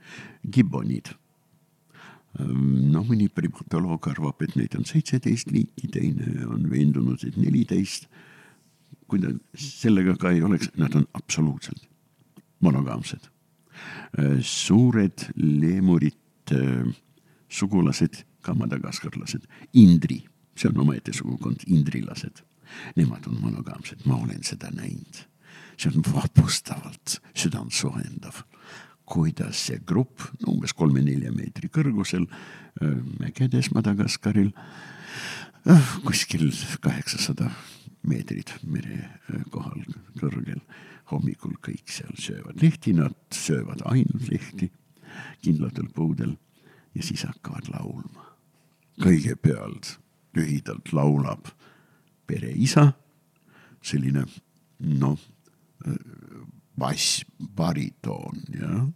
Gibbonid 0.53 1.15
noh, 2.39 3.05
mõni 3.09 3.29
primatoloog 3.33 4.11
arvab, 4.11 4.43
et 4.45 4.57
neid 4.59 4.77
on 4.79 4.85
seitseteist 4.89 5.51
liiki, 5.55 5.89
teine 5.93 6.47
on 6.47 6.69
veendunud, 6.71 7.25
et 7.25 7.37
neliteist. 7.37 8.09
kui 9.09 9.23
ta 9.23 9.31
sellega 9.57 10.19
ka 10.21 10.31
ei 10.37 10.43
oleks, 10.45 10.69
nad 10.77 10.93
on 10.95 11.07
absoluutselt 11.17 11.87
monogaamsed 12.61 13.31
Äh, 14.19 14.41
suured 14.43 15.29
leemurite 15.37 16.57
äh, 16.57 16.95
sugulased, 17.49 18.25
ka 18.43 18.55
madagaskarlased, 18.57 19.45
indri, 19.77 20.23
see 20.57 20.71
on 20.71 20.81
omaette 20.85 21.13
sugukond, 21.13 21.67
indrilased. 21.69 22.43
Nemad 22.97 23.27
on 23.29 23.39
monogaamsed, 23.43 24.07
ma 24.09 24.17
olen 24.17 24.45
seda 24.47 24.71
näinud. 24.75 25.25
see 25.79 25.93
on 25.95 26.03
vapustavalt 26.03 27.21
südantsoojendav, 27.39 28.41
kuidas 29.09 29.65
see 29.69 29.81
grupp 29.87 30.23
no 30.43 30.55
umbes 30.55 30.75
kolme-nelja 30.77 31.33
meetri 31.35 31.71
kõrgusel 31.73 32.27
äh, 32.29 32.95
mägedes 33.21 33.73
Madagaskaril, 33.75 34.53
kuskil 36.05 36.51
kaheksasada 36.85 37.51
meetrit 38.09 38.55
mere 38.65 39.09
kohal 39.53 39.83
kõrgel 40.21 40.61
hommikul 41.11 41.57
kõik 41.65 41.89
seal 41.93 42.15
söövad 42.21 42.61
lehti, 42.63 42.95
nad 42.97 43.17
söövad 43.35 43.83
ainult 43.89 44.29
lehti 44.31 44.71
kindlatel 45.43 45.89
puudel 45.95 46.37
ja 46.95 47.03
siis 47.05 47.25
hakkavad 47.27 47.71
laulma. 47.73 48.25
kõigepealt 48.99 49.99
lühidalt 50.35 50.93
laulab 50.93 51.47
pereisa, 52.27 52.93
selline 53.83 54.25
noh, 54.79 55.19
bass, 56.79 57.25
baritoon 57.39 58.43
jah, 58.55 58.89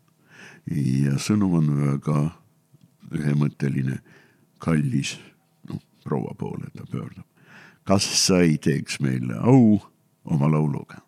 ja 0.71 1.19
sõnum 1.19 1.59
on 1.59 1.71
väga 1.81 2.19
ühemõtteline, 3.13 3.99
kallis, 4.63 5.17
noh, 5.69 5.81
proua 6.05 6.35
poole 6.39 6.71
ta 6.77 6.87
pöördub. 6.91 7.27
kas 7.85 8.05
sa 8.27 8.41
ei 8.41 8.59
teeks 8.59 9.01
meile 9.01 9.35
au 9.41 9.81
oma 10.25 10.51
lauluga? 10.51 11.03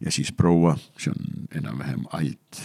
ja 0.00 0.10
siis 0.10 0.32
proua, 0.32 0.76
see 0.98 1.12
on 1.12 1.48
enam-vähem 1.54 2.06
alt 2.16 2.62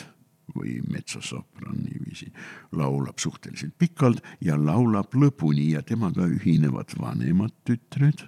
või 0.56 0.80
metsosopran 0.92 1.78
niiviisi, 1.80 2.32
laulab 2.76 3.20
suhteliselt 3.20 3.78
pikalt 3.80 4.24
ja 4.44 4.58
laulab 4.60 5.14
lõpuni 5.16 5.72
ja 5.72 5.82
temaga 5.82 6.28
ühinevad 6.28 6.96
vanemad 7.00 7.54
tütred, 7.68 8.26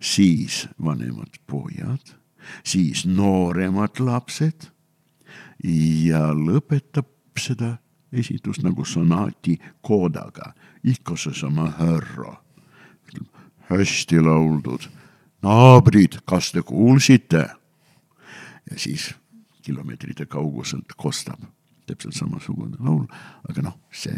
siis 0.00 0.64
vanemad 0.80 1.36
pojad, 1.46 2.14
siis 2.64 3.04
nooremad 3.08 4.00
lapsed 4.00 4.70
ja 5.64 6.26
lõpetab 6.36 7.13
seda 7.40 7.76
esitust 8.12 8.62
nagu 8.62 8.84
sonaati 8.84 9.58
koodaga, 9.82 10.52
ikka 10.84 11.16
seesama 11.16 11.70
härra. 11.78 12.40
hästi 13.70 14.20
lauldud, 14.20 14.88
naabrid, 15.42 16.20
kas 16.24 16.52
te 16.52 16.62
kuulsite? 16.62 17.48
ja 18.70 18.78
siis 18.78 19.14
kilomeetrite 19.62 20.26
kauguselt 20.26 20.92
kostab 20.96 21.40
täpselt 21.86 22.14
samasugune 22.14 22.76
laul, 22.80 23.06
aga 23.48 23.62
noh, 23.62 23.76
see 23.92 24.16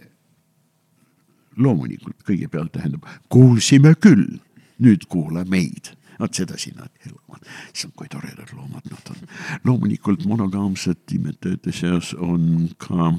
loomulikult 1.56 2.20
kõigepealt 2.26 2.74
tähendab, 2.76 3.06
kuulsime 3.32 3.94
küll, 3.98 4.38
nüüd 4.82 5.06
kuula 5.08 5.44
meid. 5.48 5.95
Vot 6.20 6.34
sedasi 6.34 6.72
nad 6.76 6.90
elavad, 7.06 7.44
issand, 7.72 7.94
kui 7.96 8.08
toredad 8.12 8.52
loomad 8.56 8.86
nad 8.90 9.12
on. 9.12 9.28
loomulikult 9.64 10.24
monogaamsed 10.28 11.14
imetajate 11.18 11.72
seas 11.72 12.14
on 12.14 12.68
ka 12.78 13.12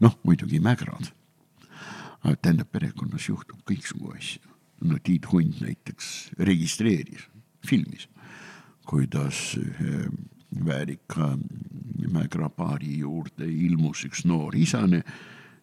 noh, 0.00 0.18
muidugi 0.22 0.60
mägrad. 0.60 1.12
tähendab, 2.22 2.70
perekonnas 2.70 3.28
juhtub 3.28 3.62
kõiksugu 3.66 4.14
asju. 4.16 4.48
no 4.82 4.98
Tiit 5.02 5.26
Hunt 5.32 5.60
näiteks 5.60 6.30
registreeris, 6.38 7.28
filmis, 7.66 8.08
kuidas 8.86 9.54
ühe 9.58 10.08
väärika 10.64 11.36
mäekrapaari 12.12 12.98
juurde 12.98 13.46
ilmus 13.46 14.04
üks 14.04 14.24
noor 14.28 14.56
isane 14.56 15.02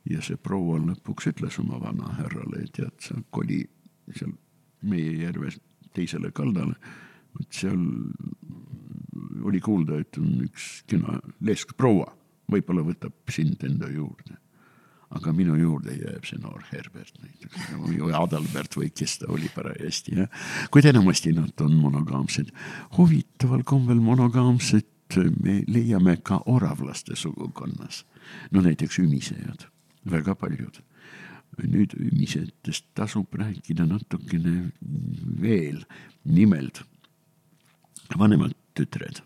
ja 0.10 0.22
see 0.26 0.38
proua 0.38 0.80
lõpuks 0.82 1.30
ütles 1.34 1.60
oma 1.62 1.80
vanahärrale, 1.84 2.66
tead, 2.74 2.95
sa 3.03 3.20
koli 3.30 3.62
seal 4.16 4.32
meie 4.82 5.12
järves 5.26 5.60
teisele 5.94 6.32
kaldale. 6.32 6.76
vot 7.38 7.54
seal 7.54 7.80
oli 9.46 9.60
kuulda, 9.62 10.00
et 10.02 10.18
on 10.18 10.44
üks 10.46 10.84
kena 10.90 11.20
leskproua, 11.46 12.10
võib-olla 12.52 12.84
võtab 12.88 13.34
sind 13.34 13.64
enda 13.64 13.90
juurde 13.92 14.38
aga 15.18 15.34
minu 15.34 15.56
juurde 15.58 15.96
jääb 15.98 16.26
see 16.28 16.38
noor 16.42 16.62
Herbert 16.70 17.16
näiteks 17.24 17.72
või 17.82 18.14
Adalbert 18.14 18.78
või 18.78 18.92
kes 18.94 19.18
ta 19.24 19.30
oli 19.34 19.50
parajasti, 19.54 20.20
jah. 20.22 20.30
kuid 20.70 20.86
enamasti 20.90 21.34
nad 21.34 21.66
on 21.66 21.74
monogaamsed. 21.82 22.52
huvitaval 22.98 23.66
kombel 23.66 24.02
monogaamsed 24.06 25.18
me 25.42 25.64
leiame 25.68 26.18
ka 26.22 26.44
oravlaste 26.46 27.16
sugukonnas. 27.16 28.06
no 28.52 28.62
näiteks 28.62 29.00
ümisejad, 29.00 29.66
väga 30.06 30.36
paljud. 30.36 30.82
Nüüd 31.58 31.95
ümisetest 31.97 32.86
tasub 32.95 33.34
rääkida 33.36 33.86
natukene 33.89 34.72
veel, 35.41 35.84
nimelt 36.26 36.84
vanemad 38.18 38.54
tütred 38.78 39.24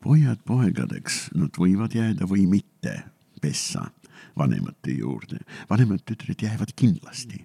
pojad 0.00 0.40
poegadeks, 0.48 1.26
nad 1.36 1.56
võivad 1.60 1.94
jääda 1.96 2.28
või 2.28 2.46
mitte 2.48 2.94
pessa 3.42 3.90
vanemate 4.36 4.94
juurde. 4.96 5.38
vanemad 5.70 6.04
tütred 6.04 6.42
jäävad 6.42 6.72
kindlasti 6.76 7.44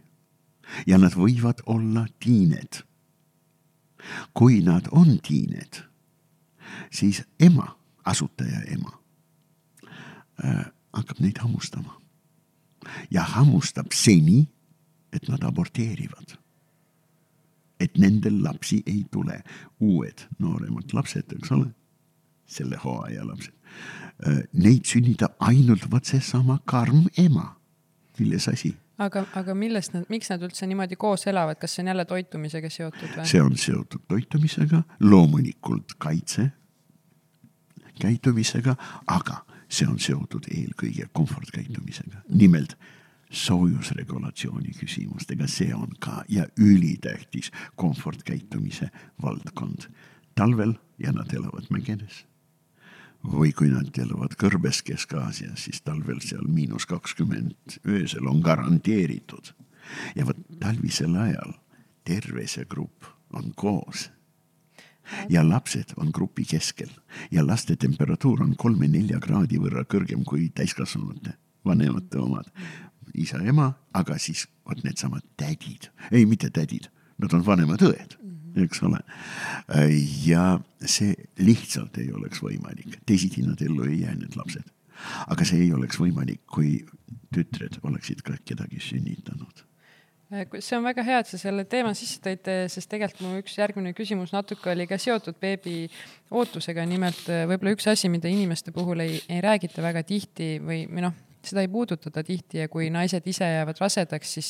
ja 0.87 0.97
nad 0.97 1.13
võivad 1.13 1.61
olla 1.65 2.05
tiined. 2.19 2.83
kui 4.33 4.61
nad 4.61 4.87
on 4.91 5.19
tiined, 5.19 5.83
siis 6.89 7.23
ema, 7.39 7.77
asutaja 8.05 8.61
ema 8.65 8.99
äh, 10.43 10.65
hakkab 10.93 11.19
neid 11.19 11.37
hammustama 11.37 12.00
ja 13.11 13.23
hammustab 13.35 13.93
seni, 13.93 14.45
et 15.13 15.27
nad 15.29 15.43
aborteerivad. 15.43 16.37
et 17.81 17.97
nendel 17.97 18.43
lapsi 18.43 18.83
ei 18.85 19.07
tule, 19.11 19.39
uued 19.81 20.19
nooremad 20.37 20.91
lapsed, 20.93 21.31
eks 21.33 21.51
ole, 21.51 21.71
selle 22.45 22.77
hooaja 22.77 23.23
lapsed. 23.25 23.55
Neid 24.53 24.85
sünnitab 24.85 25.33
ainult 25.39 25.87
vot 25.89 26.05
seesama 26.05 26.59
karm 26.69 27.07
ema, 27.17 27.47
milles 28.19 28.45
asi 28.47 28.75
aga, 29.01 29.25
aga 29.37 29.53
millest 29.57 29.95
nad, 29.95 30.05
miks 30.11 30.29
nad 30.31 30.43
üldse 30.45 30.67
niimoodi 30.69 30.97
koos 30.99 31.25
elavad, 31.29 31.59
kas 31.61 31.75
see 31.75 31.83
on 31.83 31.91
jälle 31.91 32.05
toitumisega 32.09 32.69
seotud 32.69 33.07
või? 33.15 33.27
see 33.29 33.43
on 33.43 33.55
seotud 33.57 34.05
toitumisega, 34.11 34.83
loomulikult 35.05 35.95
kaitse 36.01 36.51
käitumisega, 38.01 38.75
aga 39.13 39.41
see 39.71 39.87
on 39.87 39.99
seotud 39.99 40.47
eelkõige 40.51 41.07
komfortkäitumisega, 41.15 42.25
nimelt 42.29 42.75
soojusregulatsiooni 43.31 44.73
küsimustega, 44.75 45.47
see 45.47 45.71
on 45.75 45.93
ka 45.99 46.23
ja 46.29 46.45
ülitähtis 46.59 47.51
komfortkäitumise 47.75 48.89
valdkond. 49.21 49.87
talvel 50.35 50.73
ja 50.99 51.11
nad 51.11 51.33
elavad 51.33 51.65
Mägenes. 51.69 52.25
või 53.23 53.53
kui 53.53 53.69
nad 53.69 53.97
elavad 53.97 54.33
kõrbes 54.33 54.81
Kesk-Aasias, 54.81 55.63
siis 55.63 55.81
talvel 55.81 56.19
seal 56.19 56.47
miinus 56.47 56.85
kakskümmend, 56.85 57.79
öösel 57.87 58.27
on 58.27 58.41
garanteeritud. 58.41 59.53
ja 60.15 60.25
vot 60.25 60.37
talvisel 60.59 61.15
ajal 61.15 61.53
terve 62.03 62.47
see 62.47 62.65
grupp 62.65 63.05
on 63.33 63.53
koos 63.55 64.09
ja 65.29 65.43
lapsed 65.49 65.93
on 65.97 66.11
grupi 66.13 66.45
keskel 66.47 66.89
ja 67.31 67.45
laste 67.47 67.75
temperatuur 67.75 68.43
on 68.43 68.55
kolme-nelja 68.57 69.19
kraadi 69.23 69.59
võrra 69.61 69.83
kõrgem 69.89 70.23
kui 70.27 70.49
täiskasvanute, 70.55 71.35
vanemate 71.65 72.19
omad. 72.19 72.51
isa-ema, 73.13 73.73
aga 73.93 74.15
siis 74.17 74.45
vot 74.67 74.83
needsamad 74.83 75.23
tädid, 75.37 75.89
ei 76.11 76.25
mitte 76.25 76.49
tädid, 76.49 76.87
nad 77.19 77.33
on 77.33 77.43
vanemad 77.45 77.81
õed, 77.83 78.15
eks 78.63 78.83
ole. 78.87 79.01
ja 80.25 80.59
see 80.85 81.15
lihtsalt 81.39 81.97
ei 81.97 82.11
oleks 82.11 82.39
võimalik, 82.39 83.01
teisiti 83.05 83.43
nad 83.43 83.61
ellu 83.61 83.83
ei 83.89 84.01
jää, 84.05 84.15
need 84.15 84.37
lapsed. 84.39 84.63
aga 85.27 85.45
see 85.45 85.65
ei 85.65 85.73
oleks 85.73 85.99
võimalik, 85.99 86.45
kui 86.47 86.85
tütred 87.35 87.81
oleksid 87.83 88.23
ka 88.23 88.37
kedagi 88.45 88.79
sünnitanud 88.79 89.65
see 90.31 90.77
on 90.77 90.85
väga 90.85 91.03
hea, 91.05 91.21
et 91.21 91.31
sa 91.31 91.39
selle 91.39 91.65
teema 91.69 91.93
sisse 91.97 92.21
tõid, 92.23 92.47
sest 92.71 92.89
tegelikult 92.91 93.25
mu 93.27 93.41
üks 93.41 93.57
järgmine 93.59 93.91
küsimus 93.97 94.31
natuke 94.35 94.71
oli 94.71 94.87
ka 94.87 94.99
seotud 95.01 95.35
beebi 95.41 95.89
ootusega, 96.31 96.85
nimelt 96.87 97.25
võib-olla 97.27 97.75
üks 97.75 97.89
asi, 97.91 98.11
mida 98.11 98.31
inimeste 98.31 98.71
puhul 98.75 99.03
ei, 99.03 99.19
ei 99.27 99.43
räägita 99.43 99.83
väga 99.83 100.05
tihti 100.07 100.55
või, 100.63 100.85
või 100.91 101.09
noh 101.09 101.19
seda 101.45 101.63
ei 101.63 101.69
puudutata 101.71 102.23
tihti 102.23 102.61
ja 102.63 102.67
kui 102.71 102.89
naised 102.93 103.25
ise 103.27 103.47
jäävad 103.47 103.79
rasedaks, 103.81 104.33
siis 104.37 104.49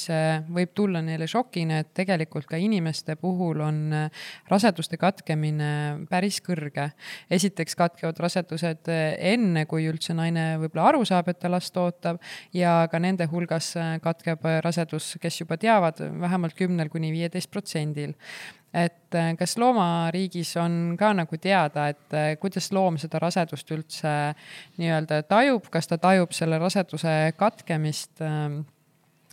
võib 0.52 0.74
tulla 0.76 1.02
neile 1.06 1.28
šokina, 1.30 1.82
et 1.82 1.92
tegelikult 1.98 2.48
ka 2.50 2.60
inimeste 2.62 3.16
puhul 3.20 3.62
on 3.64 3.80
äh, 3.96 4.24
raseduste 4.52 4.98
katkemine 5.02 5.72
päris 6.10 6.42
kõrge. 6.44 6.92
esiteks 7.32 7.76
katkevad 7.80 8.20
rasedused 8.20 8.92
äh, 8.92 9.16
enne, 9.34 9.66
kui 9.66 9.88
üldse 9.90 10.16
naine 10.18 10.58
võib-olla 10.62 10.90
aru 10.92 11.06
saab, 11.08 11.32
et 11.32 11.40
ta 11.40 11.52
last 11.52 11.78
ootab 11.78 12.22
ja 12.54 12.88
ka 12.92 13.00
nende 13.00 13.28
hulgas 13.32 13.74
äh, 13.80 13.98
katkeb 14.04 14.46
rasedus, 14.64 15.16
kes 15.22 15.42
juba 15.44 15.58
teavad, 15.62 16.02
vähemalt 16.22 16.58
kümnel 16.58 16.90
kuni 16.90 17.12
viieteist 17.14 17.52
protsendil 17.52 18.16
et 18.74 19.16
äh, 19.16 19.32
kas 19.40 19.58
loomariigis 19.60 20.54
on 20.62 20.96
ka 21.00 21.12
nagu 21.16 21.38
teada, 21.42 21.90
et 21.92 22.16
äh, 22.16 22.34
kuidas 22.40 22.72
loom 22.72 22.98
seda 23.02 23.20
rasedust 23.20 23.72
üldse 23.76 24.14
nii-öelda 24.80 25.24
tajub, 25.30 25.68
kas 25.74 25.92
ta 25.92 26.00
tajub 26.02 26.32
selle 26.36 26.60
raseduse 26.62 27.34
katkemist 27.40 28.24
ähm, 28.26 28.62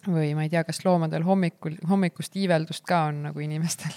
või 0.08 0.32
ma 0.34 0.46
ei 0.46 0.52
tea, 0.52 0.64
kas 0.66 0.82
loomadel 0.84 1.26
hommikul, 1.26 1.78
hommikust 1.88 2.36
iiveldust 2.38 2.86
ka 2.88 3.06
on 3.12 3.24
nagu 3.28 3.44
inimestel 3.44 3.94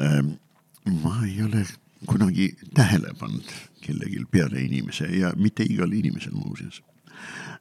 ähm,? 0.00 0.36
ma 0.84 1.14
ei 1.24 1.38
ole 1.40 1.62
kunagi 2.06 2.50
tähele 2.76 3.14
pannud 3.18 3.48
kellelgi 3.80 4.26
peale 4.30 4.60
inimese 4.60 5.08
ja 5.16 5.30
mitte 5.36 5.64
igal 5.64 5.92
inimesel 5.92 6.34
muuseas 6.36 6.82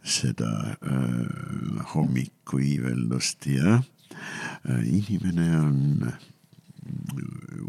seda 0.03 0.75
äh, 0.75 1.85
hommikuiiveldust 1.93 3.47
ja 3.47 3.77
äh, 3.79 4.83
inimene 4.83 5.47
on 5.59 6.11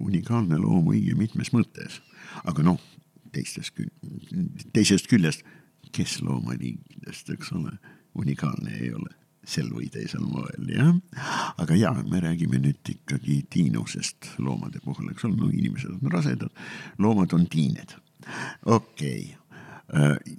unikaalne 0.04 0.58
loom 0.58 0.88
õige 0.92 1.14
mitmes 1.18 1.52
mõttes. 1.54 2.00
aga 2.44 2.62
noh, 2.62 2.80
teistest, 3.32 3.78
teisest 4.72 5.10
küljest, 5.10 5.44
kes 5.94 6.20
loomaliigidest, 6.22 7.30
eks 7.34 7.52
ole, 7.54 7.76
unikaalne 8.18 8.74
ei 8.80 8.92
ole 8.94 9.12
sel 9.44 9.68
või 9.74 9.90
teisel 9.92 10.24
moel, 10.24 10.70
jah. 10.72 10.94
aga 11.60 11.76
ja, 11.76 11.92
me 12.08 12.20
räägime 12.24 12.58
nüüd 12.62 12.90
ikkagi 12.94 13.42
tiinusest 13.52 14.32
loomade 14.40 14.80
puhul, 14.84 15.10
eks 15.12 15.26
ole, 15.28 15.36
no 15.36 15.50
inimesed 15.52 15.92
on 15.92 16.12
rasedad, 16.12 16.64
loomad 16.98 17.34
on 17.36 17.46
tiined. 17.52 17.96
okei 18.64 19.34
okay., 19.92 20.36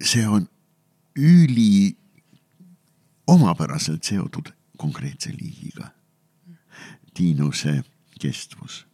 see 0.00 0.24
on 0.26 0.48
üli 1.20 1.92
omapäraselt 3.28 4.06
seotud 4.08 4.48
konkreetse 4.80 5.34
liigiga 5.36 5.90
tiinuse 7.20 7.82
kestvus. 8.20 8.86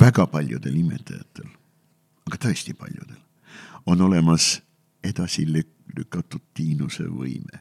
väga 0.00 0.26
paljudel 0.26 0.76
imetajatel, 0.78 1.48
aga 2.28 2.36
tõesti 2.44 2.72
paljudel, 2.76 3.18
on 3.86 4.00
olemas 4.04 4.60
edasi 5.04 5.44
lükatud 5.48 6.44
tiinuse 6.54 7.04
võime. 7.08 7.60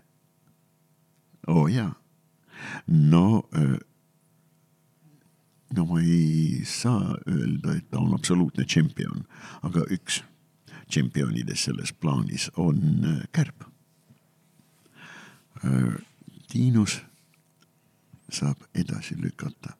oo 1.47 1.63
oh, 1.63 1.71
jaa, 1.71 1.91
no, 2.87 3.43
no 5.75 5.85
ma 5.89 5.99
ei 6.01 6.61
saa 6.65 7.17
öelda, 7.27 7.75
et 7.75 7.89
ta 7.91 7.99
on 7.99 8.13
absoluutne 8.15 8.63
tšempion, 8.63 9.25
aga 9.67 9.83
üks 9.91 10.21
tšempionidest 10.87 11.67
selles 11.67 11.91
plaanis 11.91 12.47
on 12.55 12.79
kärb. 13.35 13.67
Tiinus 16.47 17.01
saab 18.31 18.63
edasi 18.75 19.19
lükata 19.19 19.75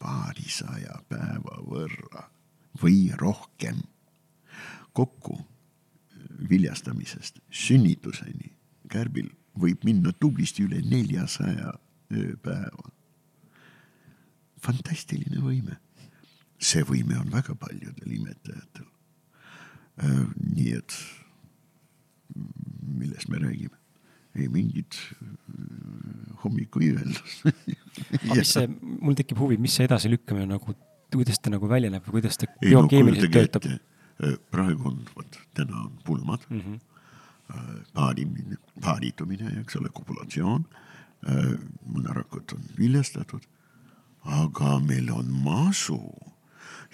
paarisaja 0.00 1.02
päeva 1.08 1.60
võrra 1.66 2.28
või 2.80 3.12
rohkem. 3.20 3.82
kokku 4.92 5.36
viljastamisest 6.50 7.38
sünnituseni 7.50 8.50
kärbil 8.90 9.28
võib 9.60 9.84
minna 9.86 10.12
tublisti 10.12 10.64
üle 10.66 10.80
neljasaja 10.82 11.74
ööpäeva. 12.10 12.90
fantastiline 14.60 15.40
võime. 15.40 15.78
see 16.58 16.82
võime 16.84 17.16
on 17.18 17.30
väga 17.32 17.54
paljudel 17.54 18.12
imetajatel. 18.12 18.86
Äh, 20.04 20.26
nii 20.54 20.72
et 20.76 20.96
millest 22.80 23.28
me 23.28 23.38
räägime? 23.38 23.79
Ei 24.38 24.48
mingit 24.52 24.96
äh, 24.96 26.36
hommikuiiveldust 26.44 27.48
aga 27.48 28.38
mis 28.38 28.52
see, 28.54 28.68
mul 29.00 29.18
tekib 29.18 29.40
huvi, 29.42 29.58
mis 29.62 29.74
see 29.78 29.88
edasilükkamine 29.88 30.46
nagu, 30.52 30.76
kuidas 31.14 31.40
ta 31.42 31.52
nagu 31.52 31.70
välja 31.70 31.90
näeb 31.92 32.06
või 32.06 32.20
kuidas 32.20 32.38
ta 32.40 32.48
biokeemiliselt 32.60 33.30
no, 33.30 33.36
töötab? 33.38 33.68
Äh, 34.22 34.36
praegu 34.52 34.92
on, 34.92 35.00
vot 35.16 35.40
täna 35.56 35.86
on 35.86 35.96
pulmad 36.06 36.46
mm, 36.50 36.60
-hmm. 36.60 37.84
paarimine, 37.96 38.60
paaritumine, 38.80 39.56
eks 39.64 39.80
ole, 39.80 39.90
kopulatsioon. 39.92 40.68
mõnarakud 41.84 42.52
on 42.56 42.62
viljastatud, 42.78 43.42
aga 44.24 44.78
meil 44.80 45.10
on 45.12 45.26
masu 45.44 45.98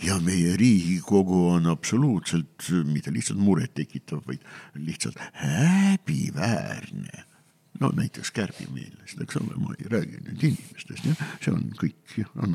ja 0.02 0.18
meie 0.20 0.56
Riigikogu 0.56 1.48
on 1.48 1.66
absoluutselt 1.66 2.68
mitte 2.84 3.12
lihtsalt 3.12 3.38
murettekitav, 3.40 4.20
vaid 4.26 4.44
lihtsalt 4.74 5.16
häbiväärne. 5.32 7.24
no 7.80 7.90
näiteks 7.92 8.30
kärbimillest, 8.30 9.20
eks 9.20 9.36
ole, 9.36 9.56
ma 9.60 9.74
ei 9.78 9.88
räägi 9.92 10.20
nüüd 10.24 10.44
inimestest, 10.48 11.04
jah, 11.04 11.18
see 11.44 11.52
on 11.52 11.66
kõik 11.76 12.14
on 12.40 12.54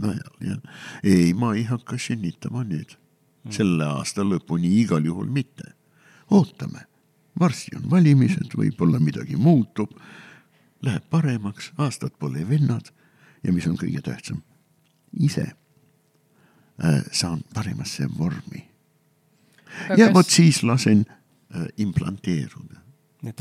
najal, 0.00 0.36
jah. 0.40 0.62
ei, 1.04 1.34
ma 1.34 1.52
ei 1.54 1.66
hakka 1.68 1.98
sünnitama 2.00 2.64
nüüd 2.64 2.94
mm. 2.96 3.52
selle 3.52 3.84
aasta 3.84 4.24
lõpuni 4.24 4.72
igal 4.80 5.04
juhul 5.04 5.28
mitte. 5.28 5.74
ootame, 6.30 6.86
varsti 7.40 7.76
on 7.76 7.90
valimised, 7.90 8.56
võib-olla 8.56 9.00
midagi 9.00 9.36
muutub, 9.36 9.92
läheb 10.82 11.04
paremaks, 11.10 11.72
aastad 11.76 12.16
pole 12.18 12.48
vennad 12.48 12.92
ja 13.44 13.52
mis 13.52 13.66
on 13.68 13.76
kõige 13.76 14.00
tähtsam, 14.04 14.40
ise 15.12 15.50
Äh, 15.50 15.67
saan 17.12 17.40
paremasse 17.54 18.08
vormi. 18.18 18.64
ja 19.96 20.12
vot 20.14 20.26
siis 20.30 20.62
lasen 20.62 21.04
äh, 21.08 21.66
implanteeruda 21.76 22.78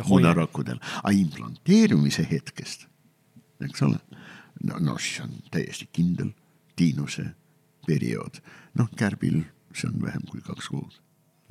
munarakkudel, 0.08 0.80
aga 1.04 1.14
implanteerumise 1.14 2.26
hetkest, 2.32 2.88
eks 3.62 3.84
ole, 3.86 4.00
no, 4.64 4.80
no 4.80 4.98
siis 4.98 5.22
on 5.22 5.36
täiesti 5.54 5.90
kindel 5.94 6.32
tiinuse 6.76 7.28
periood, 7.86 8.42
noh, 8.78 8.90
kärbil 8.98 9.44
see 9.78 9.90
on 9.92 10.02
vähem 10.02 10.26
kui 10.32 10.42
kaks 10.42 10.72
kuud, 10.74 10.98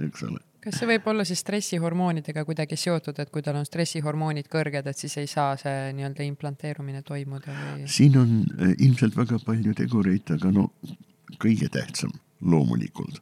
eks 0.02 0.26
ole 0.26 0.42
kas 0.66 0.80
see 0.80 0.88
võib 0.90 1.04
olla 1.12 1.22
siis 1.22 1.38
stressihormoonidega 1.44 2.42
kuidagi 2.46 2.74
seotud, 2.80 3.18
et 3.22 3.30
kui 3.30 3.44
tal 3.46 3.60
on 3.60 3.66
stressihormoonid 3.68 4.48
kõrged, 4.50 4.88
et 4.90 4.98
siis 4.98 5.14
ei 5.22 5.28
saa 5.30 5.52
see 5.60 5.92
nii-öelda 5.94 6.26
implanteerumine 6.26 7.04
toimuda 7.06 7.54
või? 7.54 7.84
siin 7.90 8.18
on 8.18 8.32
äh, 8.58 8.72
ilmselt 8.74 9.14
väga 9.14 9.38
palju 9.46 9.76
tegureid, 9.78 10.34
aga 10.34 10.50
no 10.50 10.72
kõige 11.42 11.68
tähtsam 11.72 12.14
loomulikult 12.40 13.20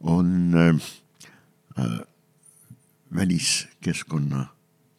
on 0.00 0.54
äh, 0.54 0.74
äh, 1.78 2.00
väliskeskkonna 3.14 4.46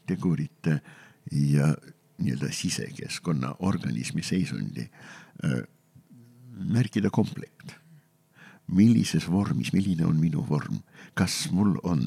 tegurite 0.08 0.82
ja 1.32 1.76
nii-öelda 2.22 2.52
sisekeskkonna 2.54 3.56
organismi 3.60 4.24
seisundi 4.24 4.90
äh, 5.46 5.62
märkida 6.52 7.10
komplekt 7.10 7.82
millises 8.72 9.28
vormis, 9.32 9.74
milline 9.76 10.06
on 10.08 10.20
minu 10.20 10.44
vorm, 10.48 10.82
kas 11.18 11.50
mul 11.52 11.76
on 11.84 12.04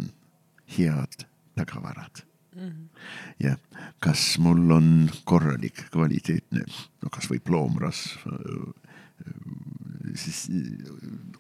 head 0.77 1.27
tagavarad 1.55 2.25
mm. 2.57 2.69
-hmm. 2.69 2.89
ja 3.41 3.57
kas 3.99 4.39
mul 4.39 4.71
on 4.71 5.11
korralik, 5.25 5.85
kvaliteetne, 5.91 6.65
no 7.03 7.11
kasvõi 7.11 7.41
ploomrasv, 7.41 8.27
siis 10.15 10.45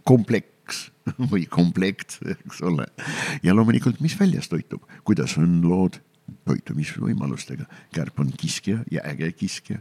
kompleks 0.08 0.88
või 1.32 1.46
komplekt, 1.50 2.18
eks 2.24 2.62
ole. 2.64 2.88
ja 3.42 3.54
loomulikult, 3.54 4.00
mis 4.04 4.16
väljas 4.20 4.50
toitub, 4.52 4.84
kuidas 5.04 5.36
on 5.40 5.60
lood 5.66 6.00
toitumisvõimalustega, 6.48 7.66
kärp 7.92 8.20
on 8.24 8.30
kiskja 8.32 8.80
ja 8.92 9.04
äge 9.10 9.32
kiskja. 9.36 9.80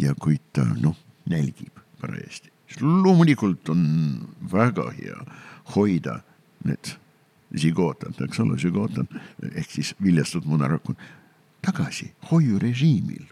ja 0.00 0.14
kui 0.20 0.40
ta 0.52 0.64
noh, 0.80 0.96
nälgib 1.28 1.76
parajasti 2.00 2.52
loomulikult 2.80 3.68
on 3.68 3.84
väga 4.52 4.90
hea 4.98 5.18
hoida 5.74 6.20
need 6.64 6.94
žigootad, 7.56 8.18
eks 8.26 8.40
ole, 8.44 8.58
žigootad 8.60 9.08
ehk 9.54 9.70
siis 9.72 9.94
viljastatud 10.02 10.48
munarakud 10.50 10.98
tagasi 11.64 12.12
hoiurežiimil. 12.30 13.24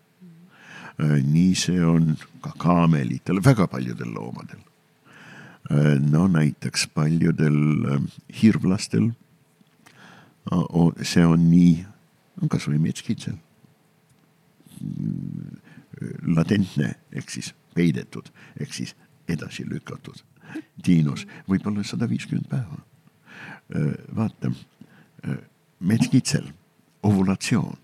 Nii 0.99 1.55
see 1.59 1.83
on 1.85 2.15
ka 2.41 2.53
kaamelitel, 2.59 3.41
väga 3.45 3.67
paljudel 3.69 4.15
loomadel. 4.15 4.61
no 6.11 6.27
näiteks 6.29 6.87
paljudel 6.95 7.59
hirvlastel. 8.43 9.11
see 11.03 11.27
on 11.27 11.51
nii, 11.51 11.85
kasvõi 12.49 12.79
metskitsel. 12.79 13.37
latentne 16.27 16.95
ehk 17.13 17.31
siis 17.31 17.55
peidetud 17.75 18.29
ehk 18.61 18.73
siis 18.73 18.95
edasi 19.29 19.65
lükatud. 19.69 20.23
Tiinus 20.83 21.27
võib-olla 21.49 21.85
sada 21.85 22.09
viiskümmend 22.09 22.49
päeva. 22.49 22.79
vaata, 24.17 24.53
metskitsel 25.81 26.47
ovulatsioon 27.03 27.79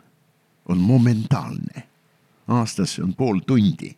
on 0.68 0.78
momentaalne, 0.78 1.88
aastas 2.52 2.98
on 2.98 3.14
pool 3.14 3.40
tundi. 3.46 3.96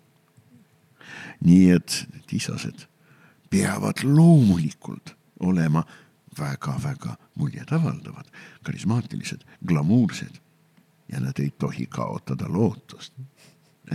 nii 1.45 1.71
et 1.71 2.07
tisased 2.27 2.87
peavad 3.51 4.01
loomulikult 4.03 5.17
olema 5.41 5.85
väga-väga 6.39 7.17
muljetavaldavad, 7.35 8.25
karismaatilised, 8.63 9.45
glamuursed 9.67 10.41
ja 11.13 11.21
nad 11.21 11.39
ei 11.39 11.51
tohi 11.51 11.87
kaotada 11.87 12.49
lootust, 12.49 13.13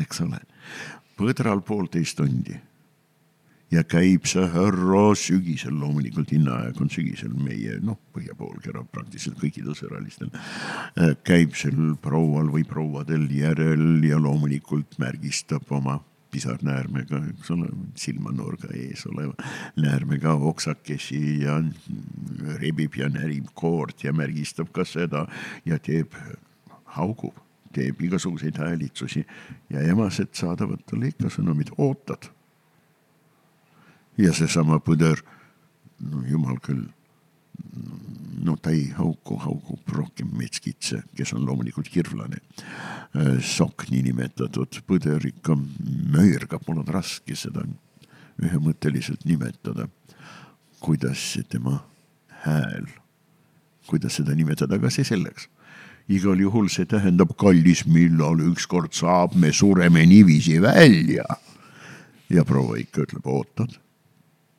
eks 0.02 0.22
ole. 0.22 0.40
põdral 1.18 1.62
poolteist 1.62 2.18
tundi 2.18 2.60
ja 3.72 3.84
käib 3.86 4.26
see 4.30 4.46
härra 4.50 5.04
sügisel, 5.20 5.76
loomulikult 5.80 6.32
hinnaaeg 6.34 6.80
on 6.82 6.90
sügisel 6.94 7.34
meie 7.38 7.78
noh, 7.86 8.00
põhjapoolkera 8.16 8.84
praktiliselt 8.92 9.38
kõikidel 9.42 9.78
sõralistel. 9.78 10.32
Äh, 10.98 11.16
käib 11.28 11.58
sel 11.60 11.96
proual 12.02 12.50
või 12.54 12.66
prouadel 12.68 13.28
järel 13.34 14.06
ja 14.06 14.20
loomulikult 14.22 14.98
märgistab 15.02 15.70
oma 15.76 16.00
pisarnäärmega, 16.30 17.24
eks 17.32 17.52
ole, 17.56 17.70
silmanurga 17.98 18.70
ees 18.78 19.06
oleva 19.10 19.34
näärmega 19.82 20.36
oksakesi 20.52 21.42
ja 21.42 21.58
rebib 22.62 22.98
ja 23.00 23.10
närib 23.10 23.50
koort 23.58 24.04
ja 24.06 24.14
märgistab 24.14 24.70
ka 24.74 24.86
seda 24.86 25.26
ja 25.66 25.80
teeb, 25.82 26.14
haugub, 26.98 27.38
teeb 27.74 28.02
igasuguseid 28.06 28.58
häälitsusi 28.62 29.26
ja 29.74 29.86
emased 29.90 30.36
saadavad 30.38 30.86
talle 30.90 31.10
ikka 31.14 31.34
sõnumid, 31.34 31.74
ootad 31.78 32.30
ja 34.20 34.34
seesama 34.36 34.80
põder, 34.84 35.22
no 36.04 36.24
jumal 36.28 36.60
küll, 36.64 36.84
no 38.44 38.56
ta 38.60 38.74
ei 38.76 38.90
hauku, 38.96 39.38
haugub 39.44 39.94
rohkem 39.96 40.32
metskitse, 40.40 41.02
kes 41.16 41.34
on 41.36 41.46
loomulikult 41.48 41.90
hirvlane. 41.94 42.42
sokk 43.44 43.88
niinimetatud 43.90 44.82
põder 44.88 45.26
ikka 45.28 45.56
möirgab, 46.14 46.64
mul 46.68 46.84
on 46.84 46.92
raske 46.94 47.36
seda 47.36 47.66
ühemõtteliselt 48.40 49.26
nimetada. 49.26 49.90
kuidas 50.80 51.20
see 51.34 51.44
tema 51.44 51.84
hääl, 52.46 52.86
kuidas 53.88 54.16
seda 54.16 54.36
nimetada, 54.36 54.76
aga 54.76 54.90
see 54.90 55.04
selleks 55.04 55.50
igal 56.10 56.40
juhul 56.40 56.70
see 56.70 56.86
tähendab, 56.86 57.36
kallis, 57.38 57.84
millal 57.86 58.40
ükskord 58.40 58.94
saab, 58.94 59.36
me 59.36 59.52
sureme 59.52 60.06
niiviisi 60.06 60.62
välja. 60.62 61.26
ja 62.30 62.46
proua 62.46 62.78
ikka 62.78 63.04
ütleb, 63.04 63.26
ootad 63.26 63.76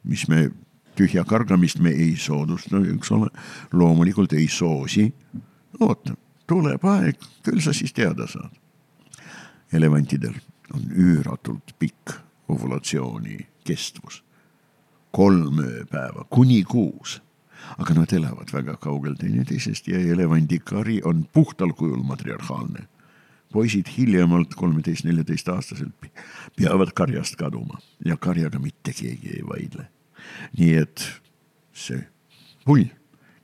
mis 0.04 0.26
me 0.28 0.50
tühja 0.96 1.24
kargamist 1.24 1.80
me 1.80 1.90
ei 1.90 2.16
soodusta, 2.16 2.80
eks 2.94 3.12
ole, 3.16 3.30
loomulikult 3.72 4.32
ei 4.32 4.48
soosi. 4.48 5.12
oota, 5.80 6.14
tuleb 6.46 6.84
aeg, 6.84 7.16
küll 7.42 7.60
sa 7.60 7.72
siis 7.72 7.92
teada 7.92 8.26
saad. 8.26 8.52
elevantidel 9.72 10.34
on 10.74 10.82
üüratult 10.90 11.74
pikk 11.78 12.16
ovulatsiooni 12.48 13.38
kestvus, 13.64 14.22
kolm 15.10 15.58
ööpäeva 15.62 16.24
kuni 16.30 16.62
kuus 16.64 17.20
aga 17.78 17.94
nad 17.94 18.12
elavad 18.12 18.52
väga 18.52 18.76
kaugel 18.82 19.16
teineteisest 19.20 19.88
ja 19.90 20.00
elevandikari 20.14 21.00
on 21.04 21.26
puhtal 21.32 21.72
kujul 21.76 22.02
matriarhaalne. 22.06 22.86
Poisid 23.52 23.90
hiljemalt 23.96 24.54
kolmeteist, 24.58 25.04
neljateist 25.04 25.48
aastaselt 25.50 26.08
peavad 26.56 26.92
karjast 26.96 27.36
kaduma 27.40 27.80
ja 28.06 28.16
karjaga 28.16 28.60
mitte 28.62 28.94
keegi 28.94 29.34
ei 29.38 29.44
vaidle. 29.46 29.88
Nii 30.58 30.74
et 30.78 31.04
see 31.74 32.00
pull, 32.66 32.86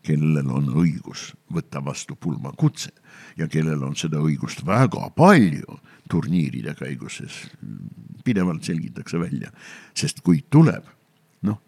kellel 0.07 0.51
on 0.55 0.71
õigus 0.79 1.33
võtta 1.53 1.83
vastu 1.85 2.17
pulmakutse 2.21 2.93
ja 3.39 3.49
kellel 3.51 3.83
on 3.83 3.97
seda 3.99 4.21
õigust 4.23 4.63
väga 4.67 5.09
palju 5.17 5.81
turniiride 6.11 6.77
käigus, 6.79 7.19
pidevalt 8.25 8.67
selgitakse 8.67 9.19
välja, 9.19 9.51
sest 9.97 10.23
kui 10.23 10.45
tuleb 10.51 10.87
noh, 11.49 11.59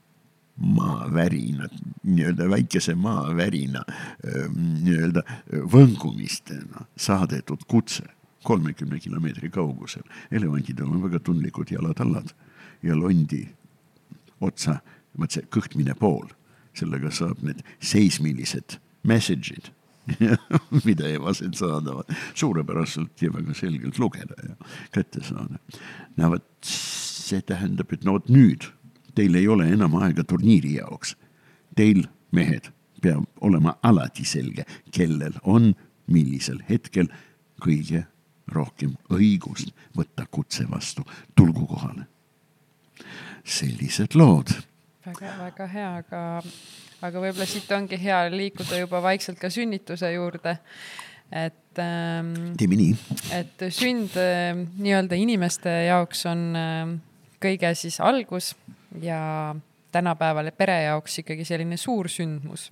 maavärina, 0.62 1.66
nii-öelda 2.04 2.46
väikese 2.50 2.94
maavärina 2.98 3.82
nii-öelda 4.54 5.24
võngumistena 5.74 6.86
saadetud 6.94 7.66
kutse 7.66 8.06
kolmekümne 8.48 8.98
kilomeetri 9.04 9.50
kaugusel. 9.52 10.02
elevantidel 10.30 10.88
on 10.88 11.02
väga 11.04 11.20
tundlikud 11.20 11.70
jalad-allad 11.70 12.32
ja 12.82 12.96
londi 12.96 13.44
otsa 14.40 14.78
vot 15.18 15.34
see 15.34 15.44
kõhtmine 15.50 15.96
pool, 15.98 16.28
sellega 16.78 17.10
saab 17.10 17.42
need 17.42 17.60
seismilised 17.82 18.78
message'id 19.08 19.72
mida 20.86 21.08
evased 21.12 21.58
saadavad 21.58 22.08
suurepäraselt 22.34 23.22
ja 23.22 23.32
väga 23.34 23.54
selgelt 23.54 23.98
lugeda 23.98 24.34
ja 24.46 24.54
kätte 24.94 25.24
saada. 25.24 25.58
no 26.16 26.30
vot, 26.32 26.48
see 26.64 27.42
tähendab, 27.44 27.92
et 27.92 28.06
no 28.08 28.16
vot 28.16 28.30
nüüd 28.32 28.70
teil 29.18 29.34
ei 29.34 29.48
ole 29.50 29.66
enam 29.74 29.96
aega 29.98 30.22
turniiri 30.24 30.76
jaoks. 30.78 31.16
Teil, 31.76 32.04
mehed, 32.32 32.70
peab 33.02 33.26
olema 33.44 33.74
alati 33.82 34.24
selge, 34.24 34.64
kellel 34.94 35.34
on 35.42 35.72
millisel 36.08 36.62
hetkel 36.68 37.10
kõige 37.62 38.06
rohkem 38.52 38.96
õigust 39.10 39.74
võtta 39.96 40.26
kutse 40.30 40.66
vastu, 40.70 41.04
tulgu 41.36 41.66
kohale. 41.66 42.06
sellised 43.44 44.14
lood 44.14 44.50
väga-väga 45.08 45.66
hea, 45.72 45.90
aga, 46.02 46.22
aga 47.06 47.22
võib-olla 47.22 47.46
siit 47.48 47.70
ongi 47.74 47.98
hea 48.00 48.20
liikuda 48.32 48.80
juba 48.82 49.00
vaikselt 49.04 49.40
ka 49.40 49.50
sünnituse 49.52 50.12
juurde. 50.12 50.58
et 51.32 51.80
ähm,. 51.82 52.54
teeme 52.56 52.78
nii. 52.80 52.96
et 53.36 53.68
sünd 53.74 54.16
äh, 54.16 54.56
nii-öelda 54.56 55.18
inimeste 55.20 55.72
jaoks 55.88 56.24
on 56.30 56.44
äh, 56.56 56.94
kõige 57.42 57.74
siis 57.76 58.00
algus 58.00 58.54
ja 59.02 59.54
tänapäeval 59.92 60.50
pere 60.56 60.82
jaoks 60.86 61.20
ikkagi 61.22 61.44
selline 61.44 61.76
suur 61.76 62.08
sündmus 62.08 62.70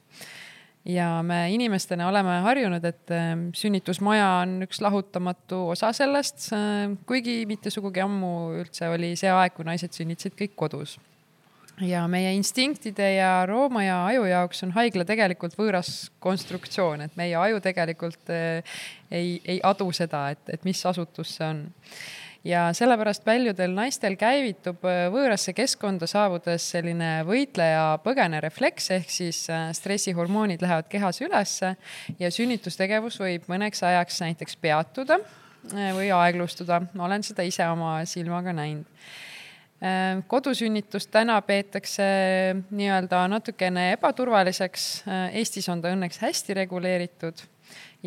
ja 0.87 1.23
me 1.23 1.51
inimestena 1.51 2.09
oleme 2.09 2.39
harjunud, 2.45 2.85
et 2.85 3.11
äh, 3.15 3.35
sünnitusmaja 3.55 4.29
on 4.45 4.63
üks 4.67 4.81
lahutamatu 4.85 5.67
osa 5.75 5.91
sellest, 5.97 6.49
äh, 6.55 6.95
kuigi 7.09 7.43
mitte 7.49 7.73
sugugi 7.75 8.03
ammu 8.05 8.33
üldse 8.63 8.91
oli 8.93 9.15
see 9.19 9.33
aeg, 9.33 9.57
kui 9.57 9.67
naised 9.67 9.97
sünnitasid 9.97 10.37
kõik 10.39 10.57
kodus. 10.57 10.97
Ja 11.85 12.07
meie 12.09 12.31
instinktide 12.33 13.11
ja 13.19 13.31
rooma 13.45 13.83
ja 13.85 13.99
aju 14.09 14.25
jaoks 14.25 14.63
on 14.65 14.71
haigla 14.73 15.05
tegelikult 15.05 15.59
võõras 15.59 16.07
konstruktsioon, 16.25 17.03
et 17.05 17.19
meie 17.21 17.37
aju 17.37 17.61
tegelikult 17.65 18.33
äh, 18.33 18.79
ei, 19.11 19.41
ei 19.45 19.59
adu 19.65 19.91
seda, 19.93 20.31
et, 20.33 20.55
et 20.55 20.65
mis 20.65 20.81
asutus 20.89 21.37
see 21.37 21.51
on 21.51 21.67
ja 22.47 22.67
sellepärast 22.77 23.25
paljudel 23.27 23.75
naistel 23.75 24.17
käivitub 24.19 24.85
äh, 24.87 25.07
võõrasse 25.13 25.55
keskkonda 25.57 26.09
saabudes 26.11 26.69
selline 26.75 27.11
võitleja-põgene 27.27 28.41
refleks 28.45 28.91
ehk 28.95 29.13
siis 29.13 29.45
äh, 29.51 29.69
stressihormoonid 29.77 30.63
lähevad 30.63 30.91
kehas 30.93 31.21
ülesse 31.25 31.75
ja 32.21 32.31
sünnitustegevus 32.33 33.19
võib 33.23 33.49
mõneks 33.51 33.83
ajaks 33.87 34.21
näiteks 34.23 34.59
peatuda 34.63 35.19
äh, 35.21 35.91
või 35.97 36.11
aeglustuda. 36.15 36.83
olen 36.99 37.27
seda 37.27 37.47
ise 37.47 37.67
oma 37.69 37.99
silmaga 38.07 38.55
näinud 38.57 38.87
kodusünnitust 40.27 41.11
täna 41.13 41.35
peetakse 41.45 42.05
nii-öelda 42.73 43.19
natukene 43.29 43.91
ebaturvaliseks. 43.93 44.87
Eestis 45.37 45.69
on 45.69 45.83
ta 45.85 45.91
õnneks 45.93 46.17
hästi 46.23 46.57
reguleeritud 46.57 47.43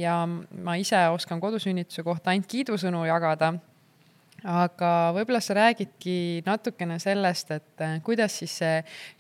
ja 0.02 0.16
ma 0.26 0.80
ise 0.82 0.98
oskan 1.14 1.38
kodusünnituse 1.40 2.02
kohta 2.04 2.34
ainult 2.34 2.50
kiidusõnu 2.50 3.04
jagada 3.06 3.52
aga 4.48 4.92
võib-olla 5.16 5.42
sa 5.44 5.56
räägidki 5.58 6.44
natukene 6.46 7.00
sellest, 7.02 7.52
et 7.56 7.84
äh, 7.84 7.98
kuidas 8.06 8.40
siis 8.42 8.60
see 8.62 8.78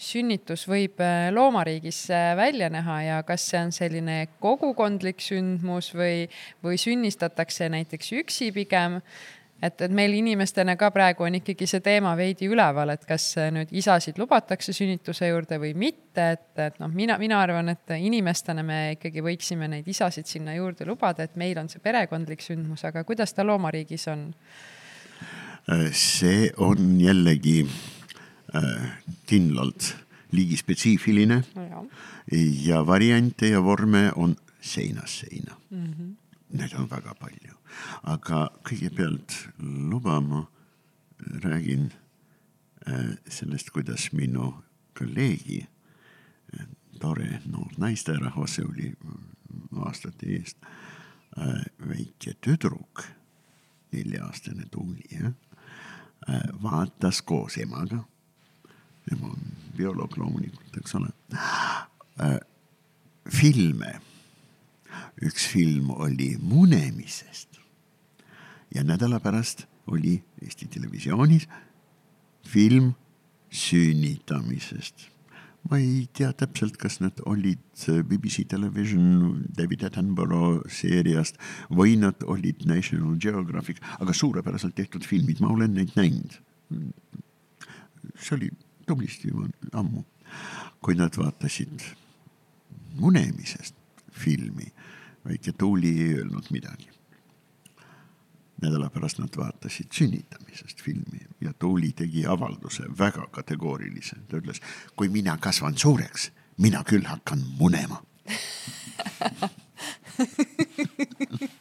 sünnitus 0.10 0.66
võib 0.70 1.02
äh, 1.04 1.30
loomariigis 1.36 2.06
äh, 2.14 2.32
välja 2.40 2.70
näha 2.72 3.02
ja 3.04 3.18
kas 3.28 3.50
see 3.50 3.60
on 3.62 3.74
selline 3.76 4.22
kogukondlik 4.40 5.22
sündmus 5.24 5.92
või, 5.96 6.30
või 6.64 6.80
sünnistatakse 6.80 7.70
näiteks 7.74 8.14
üksi 8.22 8.54
pigem 8.56 9.00
et, 9.62 9.82
et 9.82 9.92
meil 9.92 10.16
inimestena 10.16 10.78
ka 10.80 10.92
praegu 10.96 11.26
on 11.28 11.36
ikkagi 11.42 11.68
see 11.68 11.84
teema 11.84 12.16
veidi 12.16 12.48
üleval, 12.48 12.94
et 12.94 13.04
kas 13.08 13.34
nüüd 13.52 13.74
isasid 13.76 14.20
lubatakse 14.22 14.74
sünnituse 14.76 15.28
juurde 15.28 15.60
või 15.60 15.74
mitte, 15.76 16.32
et, 16.38 16.50
et 16.64 16.80
noh, 16.80 16.92
mina, 16.96 17.20
mina 17.20 17.42
arvan, 17.44 17.76
et 17.76 17.96
inimestena 18.00 18.64
me 18.64 18.82
ikkagi 18.96 19.24
võiksime 19.26 19.68
neid 19.72 19.88
isasid 19.88 20.32
sinna 20.32 20.56
juurde 20.56 20.88
lubada, 20.88 21.28
et 21.28 21.36
meil 21.40 21.60
on 21.60 21.68
see 21.72 21.84
perekondlik 21.84 22.44
sündmus, 22.46 22.88
aga 22.88 23.04
kuidas 23.04 23.36
ta 23.36 23.44
loomariigis 23.48 24.08
on? 24.16 24.30
See 25.92 26.52
on 26.58 27.02
jällegi 27.02 27.70
äh, 28.56 28.92
kindlalt 29.26 29.96
liigispetsiifiline 30.32 31.44
ja. 31.56 31.84
ja 32.64 32.88
variante 32.88 33.50
ja 33.50 33.64
vorme 33.64 34.12
on 34.16 34.36
seinast 34.62 35.20
seina 35.20 35.56
mm. 35.70 35.94
-hmm. 35.94 36.16
Neid 36.50 36.74
on 36.74 36.90
väga 36.90 37.14
palju, 37.14 37.54
aga 38.04 38.50
kõigepealt 38.66 39.50
luba 39.90 40.22
ma 40.22 40.48
räägin 41.44 41.92
äh, 42.88 43.18
sellest, 43.28 43.70
kuidas 43.70 44.12
minu 44.14 44.64
kolleegi, 44.98 45.68
äh, 46.60 46.66
tore 47.00 47.42
noor 47.46 47.70
naisterahvas, 47.78 48.56
see 48.56 48.66
oli 48.66 48.94
aastate 49.86 50.26
eest, 50.26 50.58
väike 51.88 52.34
tüdruk, 52.42 53.04
nelja-aastane 53.92 54.66
Tuuli, 54.72 55.06
jah 55.12 55.30
Äh, 55.30 55.49
vaatas 56.64 57.22
koos 57.22 57.58
emaga, 57.58 58.04
ema 59.12 59.32
on 59.32 59.40
bioloog 59.78 60.18
loomulikult, 60.18 60.78
eks 60.78 60.96
ole, 60.96 61.10
äh, 61.36 62.38
filme. 63.30 64.00
üks 65.22 65.48
film 65.52 65.90
oli 65.90 66.38
munemisest. 66.40 67.60
Ja 68.76 68.84
nädala 68.84 69.20
pärast 69.20 69.66
oli 69.88 70.24
Eesti 70.42 70.68
Televisioonis 70.68 71.48
film 72.48 72.94
sünnitamisest 73.52 75.10
ma 75.68 75.78
ei 75.78 76.08
tea 76.16 76.32
täpselt, 76.38 76.78
kas 76.80 77.00
need 77.04 77.20
olid 77.30 77.84
BBC 78.08 78.46
Television 78.50 79.44
David 79.58 79.84
Attenborough 79.90 80.70
seeriast 80.72 81.40
või 81.70 81.98
nad 82.00 82.24
olid 82.26 82.66
National 82.70 83.18
Geographic, 83.22 83.82
aga 84.00 84.16
suurepäraselt 84.16 84.78
tehtud 84.78 85.06
filmid, 85.08 85.42
ma 85.44 85.52
olen 85.54 85.76
neid 85.78 85.96
näinud. 86.00 86.40
see 88.20 88.36
oli 88.36 88.50
tublisti 88.88 89.32
ammu, 89.74 90.04
kui 90.82 90.96
nad 90.96 91.16
vaatasid 91.18 91.84
munemisest 93.00 93.76
filmi, 94.12 94.72
väike 95.26 95.54
Tuuli 95.58 95.92
ei 96.00 96.16
öelnud 96.20 96.50
midagi 96.52 96.99
nädala 98.62 98.90
pärast 98.90 99.20
nad 99.20 99.38
vaatasid 99.38 99.88
sünnitamisest 99.96 100.82
filmi 100.84 101.20
ja 101.42 101.54
Tuuli 101.54 101.92
tegi 101.96 102.26
avalduse 102.28 102.84
väga 103.00 103.28
kategoorilise. 103.32 104.16
ta 104.28 104.38
ütles, 104.38 104.62
kui 104.96 105.10
mina 105.10 105.38
kasvan 105.38 105.78
suureks, 105.78 106.32
mina 106.58 106.84
küll 106.84 107.08
hakkan 107.08 107.44
munema 107.60 108.04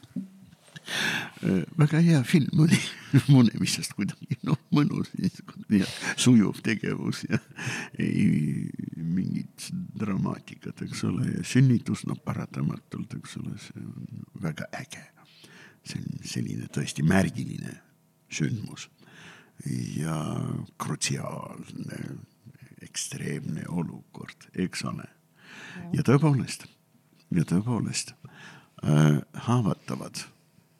väga 1.78 2.00
hea 2.00 2.22
film 2.24 2.62
oli 2.64 2.78
munemisest 3.34 3.92
kuidagi 3.96 4.38
noh, 4.46 4.58
mõnus 4.74 5.10
ja 5.72 5.86
sujuv 6.16 6.62
tegevus 6.64 7.24
ja 7.28 7.40
ei 8.00 8.68
mingit 8.96 9.68
dramaatikat, 10.00 10.82
eks 10.86 11.04
ole, 11.08 11.28
ja 11.38 11.44
sünnitus, 11.46 12.06
no 12.08 12.16
paratamatult, 12.24 13.18
eks 13.20 13.38
ole, 13.42 13.54
see 13.62 13.84
on 13.84 14.26
väga 14.42 14.70
äge 14.80 15.04
see 15.88 16.00
on 16.02 16.24
selline 16.28 16.68
tõesti 16.74 17.04
märgiline 17.06 17.74
sündmus 18.32 18.88
ja 19.98 20.16
krutsiaalne, 20.78 21.98
ekstreemne 22.84 23.64
olukord, 23.68 24.50
eks 24.54 24.84
ole. 24.86 25.06
ja 25.92 26.04
tõepoolest, 26.06 26.68
ja 27.34 27.44
tõepoolest 27.48 28.12
äh, 28.14 29.18
haavatavad 29.48 30.22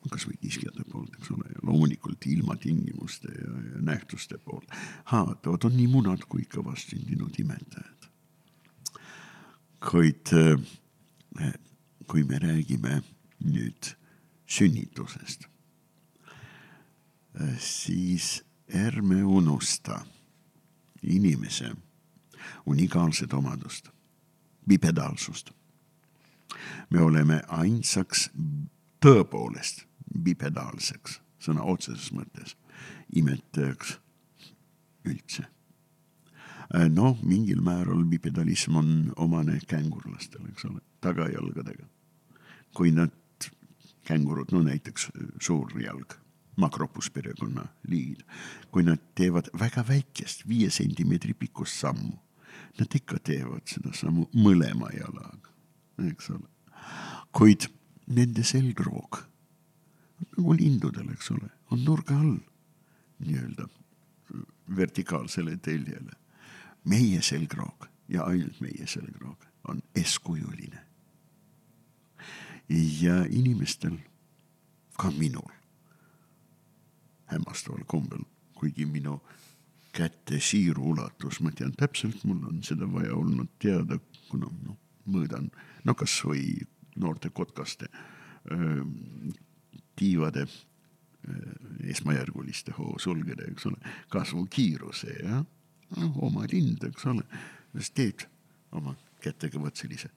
kasvõi 0.09 0.37
kiskjate 0.39 0.85
poolt, 0.87 1.11
eks 1.19 1.31
ole, 1.35 1.51
loomulikult 1.61 2.23
ilmatingimuste 2.31 3.33
ja, 3.35 3.55
ja 3.73 3.81
nähtuste 3.91 4.39
poolt 4.45 4.71
haavatavad 5.11 5.67
on 5.67 5.75
nii 5.75 5.89
munad 5.91 6.23
kui 6.31 6.45
ka 6.47 6.63
vastsündinud 6.65 7.35
imetajad. 7.43 8.07
kuid 9.79 10.31
äh, 10.35 11.53
kui 12.09 12.23
me 12.23 12.39
räägime 12.41 13.01
nüüd 13.45 13.93
sünnitusest, 14.49 15.45
siis 17.57 18.43
ärme 18.75 19.23
unusta 19.23 20.01
inimese 21.03 21.71
unikaalset 22.65 23.33
omadust, 23.33 23.89
bipedaalsust. 24.67 25.51
me 26.89 27.01
oleme 27.01 27.41
ainsaks 27.47 28.29
tõepoolest 29.05 29.85
bipedaalseks, 30.23 31.21
sõna 31.39 31.63
otseses 31.63 32.11
mõttes, 32.11 32.55
imetajaks 33.15 33.99
üldse. 35.05 35.45
noh, 36.89 37.17
mingil 37.23 37.61
määral 37.61 38.03
bipedalism 38.05 38.75
on 38.75 39.13
omane 39.15 39.59
kängurlastele, 39.67 40.49
eks 40.49 40.65
ole, 40.65 40.81
tagajalgadega. 41.01 41.85
kui 42.73 42.91
nad 42.91 43.11
kängurud, 44.09 44.51
no 44.51 44.63
näiteks 44.65 45.09
äh, 45.13 45.29
suurjalg, 45.41 46.17
Macropus 46.59 47.07
perekonna 47.15 47.63
liigid, 47.87 48.25
kui 48.71 48.83
nad 48.83 48.99
teevad 49.15 49.47
väga 49.59 49.85
väikest, 49.87 50.43
viie 50.47 50.67
sentimeetri 50.73 51.31
pikkust 51.33 51.79
sammu, 51.79 52.17
nad 52.79 52.95
ikka 52.95 53.21
teevad 53.23 53.63
seda 53.69 53.93
sammu 53.95 54.25
mõlema 54.35 54.89
jalaga, 54.91 55.53
eks 56.09 56.33
ole. 56.35 56.49
kuid 57.31 57.69
nende 58.11 58.43
selgroog, 58.43 59.21
nagu 60.35 60.57
lindudel, 60.59 61.13
eks 61.15 61.31
ole, 61.37 61.47
on 61.71 61.85
nurga 61.85 62.17
all 62.19 62.35
nii-öelda 63.23 63.69
vertikaalsele 64.75 65.57
teljele. 65.57 66.17
meie 66.83 67.21
selgroog 67.21 67.87
ja 68.07 68.23
ainult 68.23 68.61
meie 68.61 68.87
selgroog 68.87 69.43
on 69.67 69.81
eeskujuline 69.95 70.88
ja 72.69 73.23
inimestel, 73.29 73.97
ka 74.97 75.11
minul, 75.17 75.51
hämmastaval 77.31 77.85
kombel, 77.87 78.23
kuigi 78.53 78.85
minu 78.85 79.19
käte 79.95 80.39
siiru 80.43 80.91
ulatus, 80.91 81.39
ma 81.41 81.51
tean 81.51 81.73
täpselt, 81.77 82.23
mul 82.23 82.43
on 82.49 82.63
seda 82.63 82.87
vaja 82.91 83.15
olnud 83.15 83.49
teada, 83.61 83.99
kuna 84.29 84.49
noh, 84.65 84.77
mõõdan, 85.09 85.49
no 85.83 85.95
kasvõi 85.97 86.59
noorte 86.99 87.31
kotkaste 87.33 87.89
öö, 88.51 88.83
tiivade 89.95 90.45
esmajärguliste 91.83 92.73
hoosulgede, 92.77 93.49
eks 93.51 93.65
ole, 93.69 93.77
kasvukiiruse 94.09 95.15
ja 95.23 95.41
noh, 95.97 96.23
oma 96.23 96.45
lind, 96.51 96.83
eks 96.87 97.05
ole, 97.09 97.25
siis 97.75 97.91
teed 97.95 98.25
oma 98.71 98.95
kätega 99.23 99.61
vot 99.61 99.75
sellise 99.75 100.11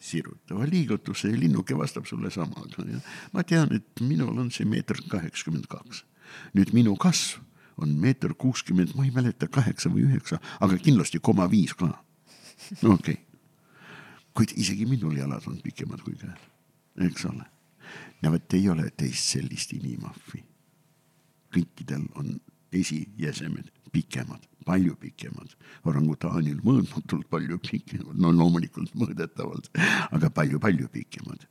sirutava 0.00 0.66
liigutuse 0.66 1.30
ja 1.30 1.38
linnuke 1.38 1.76
vastab 1.78 2.06
sulle 2.06 2.30
samaga 2.30 2.84
ma 3.32 3.42
tean, 3.42 3.72
et 3.74 4.00
minul 4.00 4.38
on 4.38 4.50
see 4.50 4.66
meeter 4.66 4.96
kaheksakümmend 5.08 5.66
kaks. 5.66 6.04
nüüd 6.54 6.72
minu 6.72 6.96
kasv 6.96 7.40
on 7.78 7.94
meeter 7.94 8.34
kuuskümmend, 8.34 8.94
ma 8.94 9.04
ei 9.06 9.12
mäleta, 9.14 9.48
kaheksa 9.48 9.90
või 9.90 10.04
üheksa, 10.08 10.40
aga 10.60 10.78
kindlasti 10.82 11.20
koma 11.22 11.46
viis 11.50 11.74
ka. 11.74 11.86
no 12.82 12.94
okei 12.94 13.14
okay., 13.14 13.24
kuid 14.34 14.54
isegi 14.56 14.86
minul 14.86 15.16
jalad 15.18 15.46
on 15.50 15.58
pikemad 15.62 16.02
kui 16.06 16.14
käed, 16.18 16.42
eks 17.08 17.24
ole. 17.30 17.46
ja 18.22 18.30
vot 18.30 18.54
ei 18.54 18.68
ole 18.68 18.90
teist 18.96 19.34
sellist 19.34 19.72
inimahvi. 19.72 20.44
kõikidel 21.54 22.04
on 22.14 22.36
esijäsemed 22.72 23.70
pikemad, 23.92 24.44
palju 24.66 24.96
pikemad. 25.00 25.54
orangutaanil 25.88 26.60
mõõtmatult 26.64 27.28
palju 27.30 27.58
pikemad, 27.64 28.16
no 28.18 28.32
loomulikult 28.32 28.94
mõõdetavalt, 28.94 29.70
aga 30.12 30.30
palju-palju 30.30 30.88
pikemad. 30.92 31.46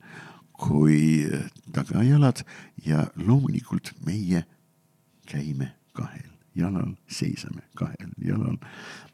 Kui 0.58 1.26
tagajalad 1.74 2.44
ja 2.86 3.08
loomulikult 3.16 3.94
meie 4.06 4.44
käime 5.30 5.74
kahel 5.94 6.32
jalal, 6.58 6.96
seisame 7.08 7.62
kahel 7.78 8.14
jalal 8.18 8.58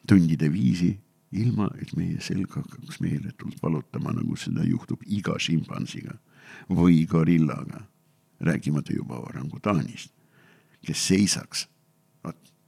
tundide 0.08 0.50
viisi, 0.52 0.94
ilma 1.34 1.68
et 1.82 1.92
meie 1.98 2.22
selg 2.22 2.52
hakkaks 2.54 3.00
meeletult 3.02 3.58
valutama, 3.64 4.14
nagu 4.14 4.38
seda 4.40 4.66
juhtub 4.68 5.02
iga 5.08 5.36
šimpansiga 5.42 6.16
või 6.70 7.04
gorillaga, 7.10 7.84
rääkimata 8.44 8.96
juba 8.96 9.20
orangutaanist, 9.24 10.14
kes 10.86 11.08
seisaks 11.10 11.68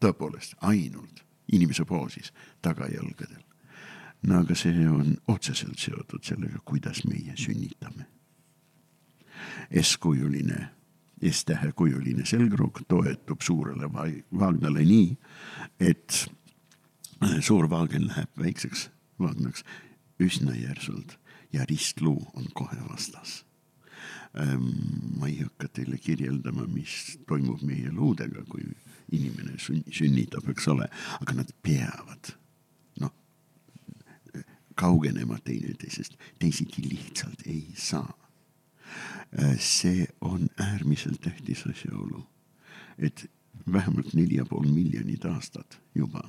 tõepoolest 0.05 0.55
ainult 0.61 1.23
inimese 1.53 1.85
poosis 1.85 2.31
tagajalgadel. 2.61 3.41
no 4.25 4.39
aga 4.41 4.55
see 4.57 4.87
on 4.89 5.17
otseselt 5.27 5.79
seotud 5.79 6.23
sellega, 6.25 6.59
kuidas 6.65 7.03
meie 7.05 7.35
sünnitame. 7.37 8.07
S-kujuline, 9.81 10.69
S-tähekujuline 11.31 12.25
selgroog 12.25 12.81
toetub 12.87 13.41
suurele 13.41 13.89
vaagnale 13.91 14.85
nii, 14.85 15.17
et 15.79 16.25
suur 17.39 17.69
vaagen 17.69 18.07
läheb 18.07 18.31
väikseks 18.39 18.89
vaagnaks 19.19 19.63
üsna 20.19 20.55
järsult 20.55 21.17
ja 21.53 21.65
ristluu 21.69 22.19
on 22.33 22.49
kohe 22.53 22.79
vastas 22.89 23.43
ma 25.19 25.27
ei 25.27 25.37
hakka 25.39 25.69
teile 25.71 25.97
kirjeldama, 25.97 26.65
mis 26.67 27.15
toimub 27.27 27.61
meie 27.63 27.91
luudega, 27.91 28.43
kui 28.49 28.65
inimene 29.11 29.57
sünnitab, 29.91 30.49
eks 30.49 30.67
ole, 30.67 30.87
aga 31.21 31.37
nad 31.37 31.51
peavad 31.63 32.31
noh, 33.01 33.13
kaugenema 34.75 35.37
teineteisest, 35.43 36.17
teisiti 36.39 36.85
lihtsalt 36.89 37.45
ei 37.47 37.67
saa. 37.77 38.09
Ehm, 39.37 39.59
see 39.59 40.07
on 40.21 40.49
äärmiselt 40.59 41.21
tähtis 41.21 41.65
asjaolu, 41.69 42.25
et 42.97 43.29
vähemalt 43.71 44.13
neli 44.13 44.35
ja 44.35 44.45
pool 44.45 44.67
miljonit 44.71 45.25
aastat 45.25 45.79
juba 45.95 46.23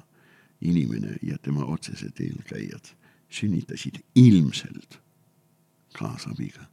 inimene 0.61 1.17
ja 1.23 1.39
tema 1.39 1.65
otsesed 1.65 2.21
eelkäijad 2.21 2.95
sünnitasid 3.29 4.01
ilmselt 4.15 4.99
kaasabiga 5.99 6.67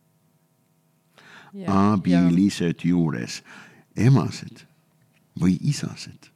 abilised 1.68 2.82
ja... 2.84 2.90
juures, 2.90 3.44
emased 3.96 4.66
või 5.40 5.58
isased. 5.62 6.30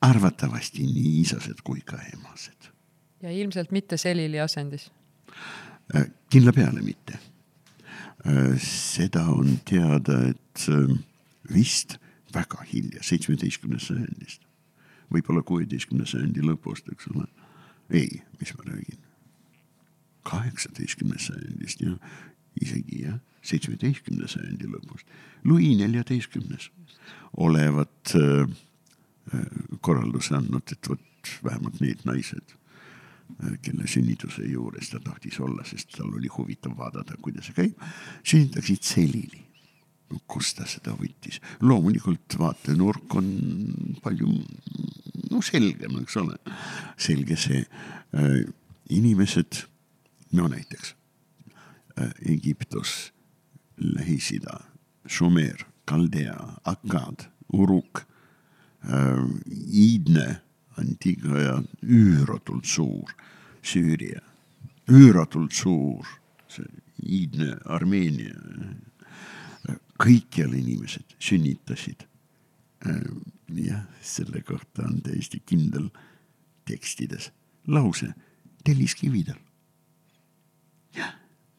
arvatavasti 0.00 0.84
nii 0.84 1.20
isased 1.20 1.62
kui 1.64 1.80
ka 1.80 1.96
emased. 2.12 2.70
ja 3.22 3.30
ilmselt 3.30 3.70
mitte 3.70 3.96
selili 3.96 4.40
asendis? 4.40 4.90
Äh, 5.94 6.10
kindla 6.30 6.52
peale 6.52 6.82
mitte. 6.82 7.18
Äh, 8.26 8.58
seda 8.60 9.24
on 9.30 9.60
teada, 9.64 10.28
et 10.28 10.68
äh, 10.68 10.98
vist 11.54 11.98
väga 12.34 12.62
hilja, 12.72 13.02
seitsmeteistkümnest 13.02 13.86
sajandist, 13.86 14.42
võib-olla 15.12 15.42
kuueteistkümnenda 15.42 16.10
sajandi 16.10 16.42
lõpust, 16.42 16.90
eks 16.92 17.08
ole. 17.14 17.26
ei, 17.90 18.22
mis 18.40 18.50
ma 18.58 18.64
räägin, 18.66 18.98
kaheksateistkümnest 20.22 21.30
sajandist 21.30 21.80
ja 21.80 21.94
isegi 22.60 23.04
jah 23.04 23.20
seitsmeteistkümnenda 23.46 24.28
sajandi 24.30 24.68
lõpust. 24.70 25.06
Louis 25.44 25.76
neljateistkümnes 25.78 26.70
olevat 27.36 28.14
äh, 28.14 28.48
äh, 29.34 29.40
korralduse 29.80 30.36
andnud, 30.36 30.72
et 30.72 30.88
vot 30.88 31.32
vähemalt 31.44 31.80
need 31.80 32.04
naised, 32.08 32.54
äh, 33.42 33.56
kelle 33.62 33.88
sünnituse 33.90 34.46
juures 34.48 34.90
ta 34.92 35.00
tahtis 35.02 35.40
olla, 35.40 35.64
sest 35.64 35.96
tal 35.96 36.14
oli 36.14 36.30
huvitav 36.32 36.76
vaadata, 36.78 37.18
kuidas 37.22 37.50
see 37.50 37.58
käib, 37.58 37.84
sünnitaksid 38.24 38.86
selili. 38.86 39.42
No 40.06 40.20
kust 40.30 40.60
ta 40.60 40.68
seda 40.70 40.92
võttis, 40.94 41.40
loomulikult 41.66 42.36
vaatenurk 42.38 43.16
on 43.18 43.30
palju 44.04 44.28
no 45.32 45.40
selgem, 45.42 45.96
eks 46.04 46.20
ole, 46.22 46.36
selge 46.94 47.34
see 47.42 47.64
inimesed, 48.94 49.64
no 50.38 50.46
näiteks 50.52 50.94
Egiptus 52.22 52.92
Lähis-Ida, 53.82 54.60
Šumeer, 55.10 55.66
Kaldea, 55.86 56.36
Akkad, 56.64 57.28
Uruk 57.52 58.02
äh,, 58.84 59.22
iidne 59.70 60.40
Antigua, 60.76 61.62
üüratult 61.82 62.66
suur 62.66 63.14
Süüria, 63.62 64.20
üüratult 64.88 65.52
suur 65.52 66.06
see 66.48 66.66
iidne 67.02 67.56
Armeenia. 67.64 68.34
kõikjal 69.96 70.52
inimesed 70.52 71.16
sünnitasid 71.18 72.04
äh,. 72.86 73.00
jah, 73.56 73.86
selle 74.02 74.42
kohta 74.44 74.84
on 74.84 75.00
täiesti 75.02 75.40
kindel 75.46 75.88
tekstides 76.68 77.30
lause 77.66 78.12
telliskividel. 78.64 79.38
jah, 80.94 81.14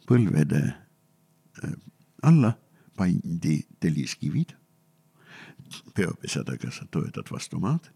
põlvede 0.07 0.61
äh, 0.67 1.73
alla 2.21 2.53
pandi 2.97 3.59
telliskivid, 3.81 4.53
peopesadega 5.95 6.71
sa 6.71 6.87
toetad 6.91 7.29
vastu 7.31 7.59
maad, 7.61 7.89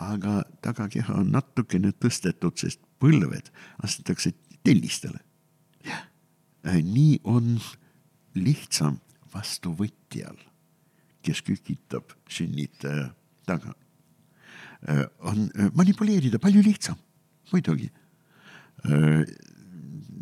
aga 0.00 0.40
tagakeha 0.64 1.14
on 1.20 1.32
natukene 1.34 1.92
tõstetud, 2.02 2.56
sest 2.60 2.82
põlved 3.02 3.50
astetakse 3.84 4.32
tellistele. 4.66 5.20
nii 6.64 7.20
on 7.24 7.56
lihtsam 8.34 8.98
vastuvõtjal, 9.34 10.36
kes 11.22 11.42
kükitab 11.42 12.12
sünnitaja 12.28 13.10
taga. 13.46 13.74
on 15.18 15.50
manipuleerida 15.74 16.38
palju 16.38 16.62
lihtsam, 16.62 16.96
muidugi. 17.52 17.90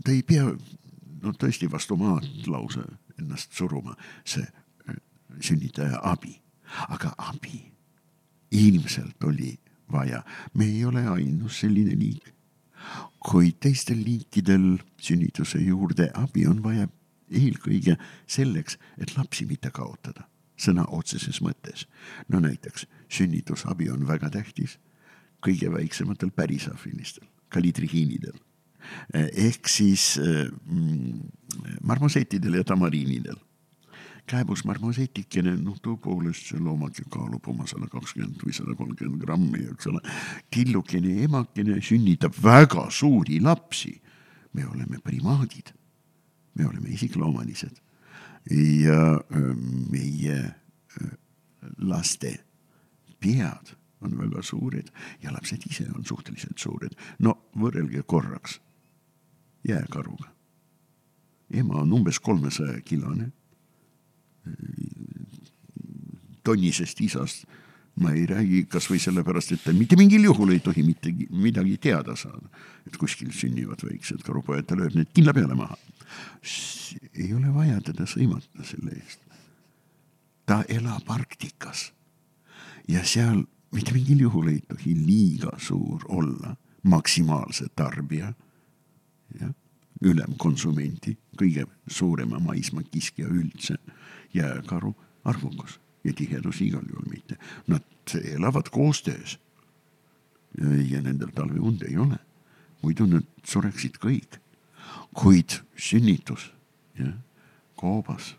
ta 0.05 0.11
ei 0.13 0.23
pea 0.23 0.45
no 1.23 1.33
tõesti 1.33 1.71
vastu 1.71 1.97
maad 1.97 2.27
lause 2.47 2.83
ennast 3.19 3.53
suruma, 3.53 3.97
see 4.25 4.45
äh, 4.89 4.97
sünnitaja 5.41 6.01
abi. 6.03 6.41
aga 6.89 7.15
abi 7.17 7.73
ilmselt 8.51 9.25
oli 9.25 9.59
vaja, 9.93 10.23
me 10.55 10.65
ei 10.65 10.85
ole 10.85 11.07
ainus 11.09 11.61
selline 11.61 11.99
liik. 11.99 12.35
kuid 13.19 13.59
teistel 13.61 13.99
liikidel 14.05 14.79
sünnituse 15.01 15.59
juurde 15.59 16.11
abi 16.15 16.47
on 16.47 16.63
vaja 16.63 16.89
eelkõige 17.31 17.97
selleks, 18.27 18.79
et 18.99 19.17
lapsi 19.17 19.45
mitte 19.47 19.71
kaotada, 19.71 20.29
sõna 20.57 20.85
otseses 20.89 21.41
mõttes. 21.41 21.87
no 22.29 22.41
näiteks 22.41 22.87
sünnitusabi 23.09 23.91
on 23.91 24.07
väga 24.09 24.31
tähtis 24.31 24.79
kõige 25.41 25.73
väiksematel 25.73 26.31
pärisahvilistel, 26.31 27.27
kalitrihiinidel 27.49 28.48
ehk 29.15 29.69
siis 29.69 30.19
äh, 30.19 30.49
mm, 30.67 31.21
marmosetidel 31.83 32.55
ja 32.61 32.65
tamariinidel. 32.65 33.37
kääbus 34.29 34.67
marmosetikene, 34.69 35.55
noh, 35.57 35.79
tõepoolest 35.81 36.51
see 36.51 36.59
loomake 36.61 37.07
kaalub 37.09 37.47
oma 37.49 37.65
sada 37.65 37.87
kakskümmend 37.89 38.43
või 38.45 38.53
sada 38.53 38.75
kolmkümmend 38.77 39.23
grammi, 39.25 39.63
eks 39.73 39.89
ole. 39.89 40.03
tillukene 40.53 41.23
emakene 41.25 41.81
sünnitab 41.81 42.37
väga 42.43 42.91
suuri 42.91 43.41
lapsi. 43.41 44.01
me 44.53 44.67
oleme 44.67 44.99
primaadid, 45.05 45.73
me 46.55 46.67
oleme 46.67 46.89
isikloomelised 46.91 47.81
ja 48.51 49.01
äh, 49.17 49.57
meie 49.91 50.55
laste 51.79 52.39
pead 53.21 53.75
on 54.01 54.19
väga 54.19 54.43
suured 54.43 54.89
ja 55.23 55.33
lapsed 55.33 55.65
ise 55.71 55.87
on 55.95 56.05
suhteliselt 56.05 56.59
suured. 56.59 56.95
no 57.19 57.49
võrrelge 57.57 58.03
korraks 58.07 58.61
jääkaruga. 59.69 60.29
ema 61.51 61.75
on 61.75 61.93
umbes 61.93 62.21
kolmesaja 62.21 62.81
kilone. 62.81 63.33
tonnisest 66.45 67.01
isast 67.01 67.45
ma 68.01 68.13
ei 68.15 68.27
räägi 68.27 68.63
kasvõi 68.71 68.99
sellepärast, 69.03 69.53
et 69.53 69.65
ta 69.65 69.73
mitte 69.75 69.97
mingil 69.99 70.25
juhul 70.29 70.53
ei 70.55 70.61
tohi 70.63 70.85
mitte 70.87 71.13
midagi 71.31 71.77
teada 71.79 72.17
saada. 72.17 72.49
et 72.87 72.97
kuskil 72.97 73.33
sünnivad 73.33 73.83
väiksed 73.85 74.23
karupojad, 74.25 74.67
ta 74.67 74.77
lööb 74.77 74.95
need 74.95 75.11
kindla 75.15 75.35
peale 75.35 75.55
maha. 75.55 75.77
ei 77.15 77.35
ole 77.35 77.55
vaja 77.55 77.81
teda 77.81 78.07
sõimata 78.07 78.65
selle 78.65 78.95
eest. 78.95 79.21
ta 80.47 80.65
elab 80.69 81.11
Arktikas 81.11 81.93
ja 82.89 83.05
seal 83.05 83.45
mitte 83.73 83.93
mingil 83.93 84.21
juhul 84.29 84.49
ei 84.49 84.61
tohi 84.61 84.95
liiga 84.95 85.53
suur 85.59 86.05
olla, 86.09 86.57
maksimaalse 86.83 87.69
tarbija, 87.77 88.33
jah, 89.41 89.53
ülemkonsumenti, 90.01 91.17
kõige 91.39 91.67
suurema 91.87 92.39
maismaakiskja 92.43 93.27
üldse, 93.27 93.79
jääkaru 94.35 94.95
arvukus 95.25 95.81
ja 96.05 96.13
tihedus 96.13 96.61
igal 96.63 96.87
juhul 96.89 97.09
mitte. 97.11 97.39
Nad 97.67 98.15
elavad 98.35 98.71
koostöös. 98.71 99.39
ja 100.91 101.03
nendel 101.03 101.29
talveund 101.35 101.83
ei 101.83 101.97
ole, 101.99 102.17
muidu 102.83 103.07
nad 103.07 103.25
sureksid 103.45 103.99
kõik. 104.01 104.39
kuid 105.15 105.61
sünnitus, 105.77 106.53
jah, 106.99 107.15
koobas, 107.77 108.37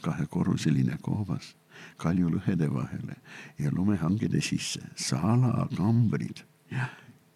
kahekorruseline 0.00 0.98
koobas 1.02 1.54
kaljulõhede 1.98 2.68
vahele 2.72 3.16
ja 3.58 3.70
lumehangede 3.74 4.40
sisse, 4.44 4.80
salakambrid 4.96 6.44
ja, 6.70 6.88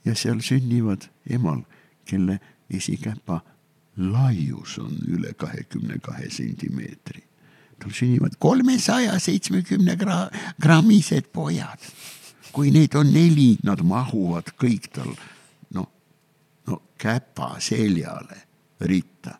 ja 0.04 0.14
seal 0.18 0.42
sünnivad 0.44 1.08
emal, 1.30 1.62
kelle 2.08 2.38
esikäpa 2.76 3.40
laius 3.96 4.78
on 4.78 4.96
üle 5.08 5.34
kahekümne 5.34 5.98
kahe 6.02 6.30
sentimeetri. 6.30 7.22
tal 7.78 7.90
sünnivad 7.90 8.36
kolmesaja 8.38 9.18
seitsmekümne 9.18 9.96
grammised 10.62 11.32
pojad. 11.32 11.78
kui 12.52 12.70
neid 12.70 12.94
on 12.94 13.12
neli, 13.12 13.56
nad 13.64 13.80
mahuvad 13.80 14.52
kõik 14.60 14.90
tal 14.92 15.14
noh, 15.70 15.88
no 16.66 16.82
käpa 16.98 17.56
seljale 17.58 18.42
ritta. 18.80 19.38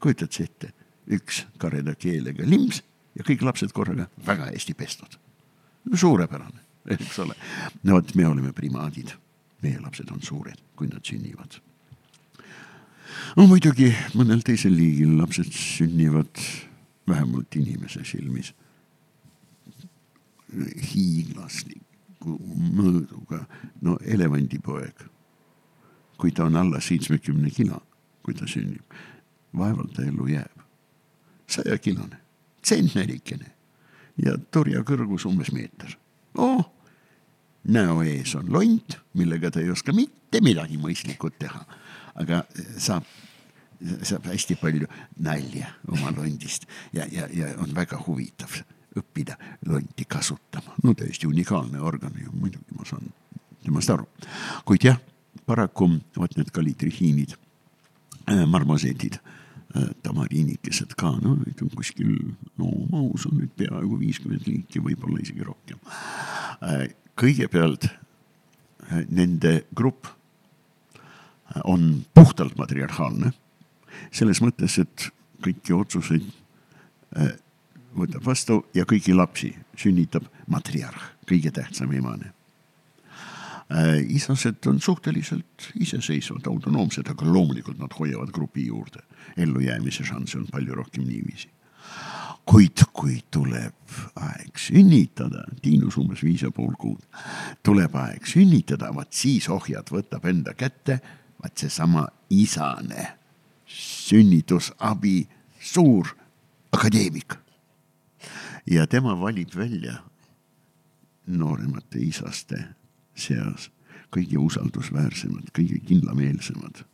kujutad 0.00 0.32
sa 0.32 0.42
ette, 0.44 0.72
üks 1.10 1.46
kareda 1.58 1.94
keelega 1.94 2.46
limps 2.46 2.82
ja 3.18 3.24
kõik 3.24 3.42
lapsed 3.42 3.72
korraga 3.72 4.08
väga 4.26 4.50
hästi 4.52 4.74
pestud. 4.74 5.18
suurepärane, 5.94 6.60
eks 6.90 7.18
ole. 7.18 7.34
no 7.82 7.94
vot, 7.94 8.14
me 8.14 8.26
oleme 8.26 8.52
primaadid, 8.52 9.14
meie 9.62 9.80
lapsed 9.80 10.10
on 10.10 10.22
suured, 10.22 10.60
kui 10.76 10.88
nad 10.88 11.04
sünnivad. 11.04 11.60
No 13.36 13.46
muidugi 13.50 13.90
mõnel 14.18 14.42
teisel 14.46 14.74
liigil 14.76 15.16
lapsed 15.18 15.50
sünnivad 15.54 16.42
vähemalt 17.08 17.56
inimese 17.56 18.04
silmis. 18.04 18.52
Hiiglasliku 20.92 22.38
mõõduga, 22.78 23.42
no 23.84 23.98
elevandipoeg, 24.04 25.04
kui 26.18 26.32
ta 26.32 26.46
on 26.48 26.56
alla 26.56 26.80
seitsmekümne 26.84 27.50
kilo, 27.54 27.82
kui 28.24 28.36
ta 28.36 28.48
sünnib, 28.48 28.96
vaevalt 29.56 29.94
ta 29.96 30.06
ellu 30.08 30.28
jääb, 30.30 30.64
sajakilone 31.48 32.24
tsentnerikene 32.62 33.52
ja 34.24 34.34
turja 34.52 34.82
kõrgus 34.86 35.26
umbes 35.28 35.52
meeter. 35.54 35.94
oh, 36.34 36.64
näo 37.64 38.02
ees 38.02 38.34
on 38.38 38.50
lont, 38.52 38.98
millega 39.14 39.50
ta 39.50 39.60
ei 39.60 39.70
oska 39.70 39.92
mitte 39.92 40.42
midagi 40.44 40.78
mõistlikut 40.80 41.38
teha, 41.38 41.64
aga 42.18 42.42
saab, 42.76 43.06
saab 44.02 44.26
hästi 44.30 44.58
palju 44.60 44.88
nalja 45.24 45.72
oma 45.88 46.12
londist 46.16 46.68
ja, 46.92 47.06
ja, 47.10 47.28
ja 47.32 47.54
on 47.62 47.74
väga 47.74 48.00
huvitav 48.06 48.60
õppida 48.98 49.36
lonti 49.66 50.04
kasutama. 50.08 50.74
no 50.82 50.94
täiesti 50.94 51.28
unikaalne 51.30 51.80
organ 51.80 52.14
ju, 52.18 52.32
muidugi 52.32 52.78
ma 52.78 52.86
saan 52.88 53.12
temast 53.64 53.90
aru. 53.94 54.08
kuid 54.64 54.84
jah, 54.84 54.98
paraku 55.46 55.92
vot 56.16 56.36
need 56.36 56.50
kalitrihiinid 56.54 57.36
äh,, 58.28 58.46
marmoseedid 58.46 59.20
Äh, 59.76 59.90
tamariinikesed 60.00 60.94
ka, 60.96 61.10
no 61.20 61.34
neid 61.36 61.58
on 61.60 61.68
kuskil, 61.76 62.12
no 62.56 62.70
mahus 62.88 63.26
on 63.28 63.34
nüüd 63.36 63.50
peaaegu 63.58 63.98
viiskümmend 64.00 64.46
liiki, 64.48 64.80
võib-olla 64.80 65.20
isegi 65.20 65.44
rohkem. 65.44 65.82
Äh, 66.64 66.86
kõigepealt 67.20 67.84
nende 69.12 69.52
grupp 69.76 70.08
on 71.64 72.04
puhtalt 72.14 72.56
matriarhaalne, 72.58 73.32
selles 74.12 74.42
mõttes, 74.44 74.78
et 74.78 75.08
kõiki 75.42 75.74
otsuseid 75.74 76.26
võtab 77.98 78.24
vastu 78.24 78.60
ja 78.76 78.84
kõiki 78.86 79.14
lapsi 79.16 79.54
sünnitab 79.78 80.26
matriarh, 80.46 81.14
kõige 81.26 81.50
tähtsam 81.54 81.94
emane 81.96 82.34
Äh, 83.68 84.00
islased 84.08 84.66
on 84.66 84.80
suhteliselt 84.80 85.72
iseseisvad, 85.80 86.46
autonoomsed, 86.48 87.08
aga 87.12 87.26
loomulikult 87.28 87.76
nad 87.78 87.92
hoiavad 87.98 88.32
grupi 88.32 88.66
juurde. 88.66 89.02
ellujäämise 89.36 90.04
šansse 90.04 90.38
on 90.38 90.46
palju 90.50 90.74
rohkem 90.74 91.04
niiviisi. 91.04 91.48
kuid 92.44 92.80
kui 92.92 93.20
tuleb 93.30 93.92
aeg 94.16 94.56
sünnitada, 94.56 95.44
Tiinus 95.62 95.96
umbes 95.96 96.22
viis 96.24 96.42
ja 96.42 96.50
pool 96.50 96.72
kuud, 96.78 97.02
tuleb 97.62 97.94
aeg 97.94 98.26
sünnitada, 98.26 98.88
vaat 98.94 99.12
siis 99.12 99.48
ohjad 99.48 99.92
võtab 99.92 100.24
enda 100.24 100.54
kätte, 100.54 101.00
vaat 101.42 101.56
seesama 101.56 102.06
isane 102.30 103.18
sünnitusabi 103.66 105.28
suur 105.60 106.16
akadeemik. 106.72 107.34
ja 108.66 108.86
tema 108.86 109.20
valib 109.20 109.56
välja 109.56 110.02
nooremate 111.26 111.98
isaste 111.98 112.64
seas 113.14 113.70
kõige 114.14 114.38
usaldusväärsemad, 114.40 115.50
kõige 115.56 115.80
kindlameelsemad, 115.84 116.84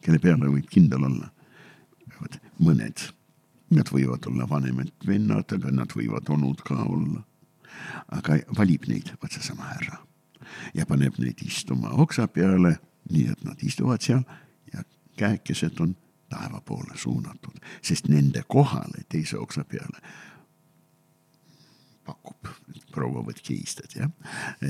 kelle 0.00 0.18
peale 0.22 0.50
võib 0.50 0.68
kindel 0.70 1.04
olla. 1.04 1.30
mõned, 2.58 3.00
nad 3.70 3.88
võivad 3.92 4.26
olla 4.26 4.46
vanemad 4.48 4.92
vennad, 5.06 5.52
aga 5.52 5.70
nad 5.70 5.92
võivad 5.92 6.28
onud 6.30 6.62
ka 6.62 6.74
olla. 6.84 7.24
aga 8.08 8.38
valib 8.56 8.86
neid, 8.88 9.10
vaat 9.20 9.32
seesama 9.32 9.64
härra 9.74 10.06
ja 10.74 10.86
paneb 10.86 11.18
neid 11.18 11.42
istuma 11.42 11.90
oksa 11.90 12.28
peale, 12.28 12.78
nii 13.10 13.28
et 13.32 13.44
nad 13.44 13.62
istuvad 13.62 14.02
seal 14.04 14.22
ja 14.72 14.84
käekesed 15.16 15.80
on 15.80 15.96
taeva 16.28 16.60
poole 16.60 16.98
suunatud, 16.98 17.60
sest 17.82 18.08
nende 18.08 18.42
kohale 18.48 19.04
teise 19.08 19.38
oksa 19.38 19.64
peale 19.64 20.02
pakub, 22.06 22.48
proua 22.94 23.22
võtke 23.26 23.54
istet, 23.54 23.96
jah. 23.98 24.10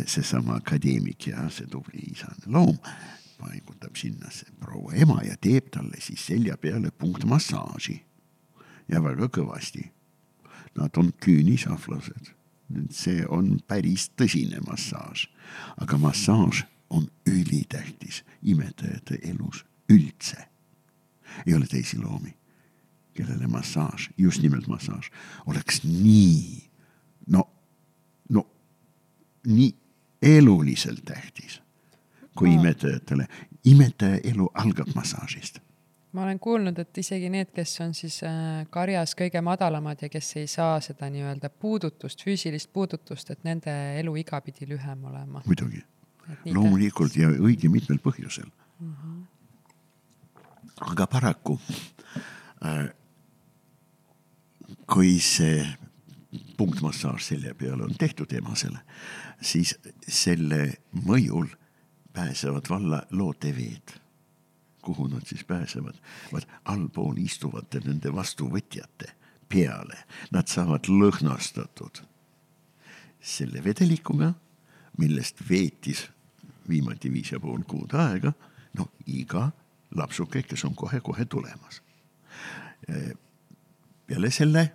seesama 0.07 0.57
akadeemik 0.61 1.29
ja 1.31 1.49
see 1.53 1.69
tubli 1.69 2.07
isane 2.13 2.49
loom 2.53 2.79
paigutab 3.37 3.97
sinna 4.01 4.31
see 4.33 4.53
proua 4.61 4.95
ema 4.97 5.21
ja 5.27 5.37
teeb 5.41 5.69
talle 5.75 6.01
siis 6.01 6.25
selja 6.27 6.57
peale 6.57 6.91
punktmassaaži. 6.91 8.01
ja 8.89 9.03
väga 9.03 9.29
kõvasti. 9.29 9.91
Nad 10.77 10.97
on 10.97 11.13
küünisahvlased. 11.25 12.33
see 12.91 13.25
on 13.29 13.61
päris 13.69 14.11
tõsine 14.17 14.61
massaaž, 14.67 15.29
aga 15.77 15.99
massaaž 15.99 16.65
on 16.91 17.09
ülitähtis 17.27 18.25
imetajate 18.43 19.19
elus 19.23 19.65
üldse. 19.89 20.49
ei 21.47 21.55
ole 21.55 21.67
teisi 21.67 21.99
loomi, 21.99 22.35
kellele 23.15 23.47
massaaž, 23.47 24.11
just 24.19 24.43
nimelt 24.43 24.67
massaaž, 24.67 25.11
oleks 25.47 25.83
nii 25.85 26.71
no, 27.27 27.51
no 28.29 28.51
nii 29.47 29.75
eluliselt 30.23 31.05
tähtis 31.05 31.61
kui 32.37 32.55
imetajatele. 32.55 33.27
imetaja 33.65 34.19
elu 34.25 34.51
algab 34.55 34.89
massaažist. 34.95 35.59
ma 36.13 36.23
olen 36.23 36.39
kuulnud, 36.41 36.79
et 36.79 36.99
isegi 36.99 37.29
need, 37.29 37.51
kes 37.53 37.75
on 37.85 37.91
siis 37.95 38.23
äh, 38.25 38.63
karjas 38.71 39.13
kõige 39.19 39.43
madalamad 39.45 40.01
ja 40.03 40.09
kes 40.09 40.31
ei 40.41 40.47
saa 40.49 40.79
seda 40.81 41.11
nii-öelda 41.13 41.51
puudutust, 41.51 42.23
füüsilist 42.25 42.71
puudutust, 42.73 43.31
et 43.31 43.45
nende 43.45 43.75
eluiga 44.01 44.41
pidi 44.41 44.69
lühem 44.71 45.05
olema. 45.11 45.43
muidugi, 45.47 45.83
loomulikult 46.45 47.17
ja 47.17 47.29
õige 47.29 47.69
mitmel 47.69 47.99
põhjusel. 48.03 48.51
Mhm. 48.81 48.93
-huh. 48.93 49.25
aga 50.91 51.07
paraku 51.07 51.61
äh, 52.65 52.91
kui 54.87 55.19
see 55.21 55.67
punktmassaaž 56.57 57.23
selja 57.23 57.55
peale 57.55 57.85
on 57.85 57.95
tehtud 57.99 58.33
emasele, 58.33 58.79
siis 59.43 59.75
selle 60.09 60.79
mõjul 61.07 61.49
pääsevad 62.13 62.71
valla 62.71 63.03
looteveed. 63.11 64.01
kuhu 64.87 65.07
nad 65.07 65.27
siis 65.27 65.45
pääsevad? 65.45 65.95
vaat 66.33 66.49
allpool 66.65 67.17
istuvate 67.19 67.81
nende 67.85 68.13
vastuvõtjate 68.15 69.11
peale, 69.49 69.99
nad 70.31 70.47
saavad 70.47 70.87
lõhnastatud 70.89 72.03
selle 73.21 73.65
vedelikuga, 73.65 74.33
millest 74.99 75.43
veetis 75.51 76.07
viimati 76.69 77.13
viis 77.13 77.33
ja 77.33 77.41
pool 77.41 77.63
kuud 77.69 77.95
aega, 77.95 78.33
no 78.79 78.89
iga 79.07 79.51
lapsuke, 79.95 80.43
kes 80.43 80.65
on 80.65 80.75
kohe-kohe 80.75 81.25
tulemas. 81.25 81.83
peale 84.07 84.31
selle 84.31 84.73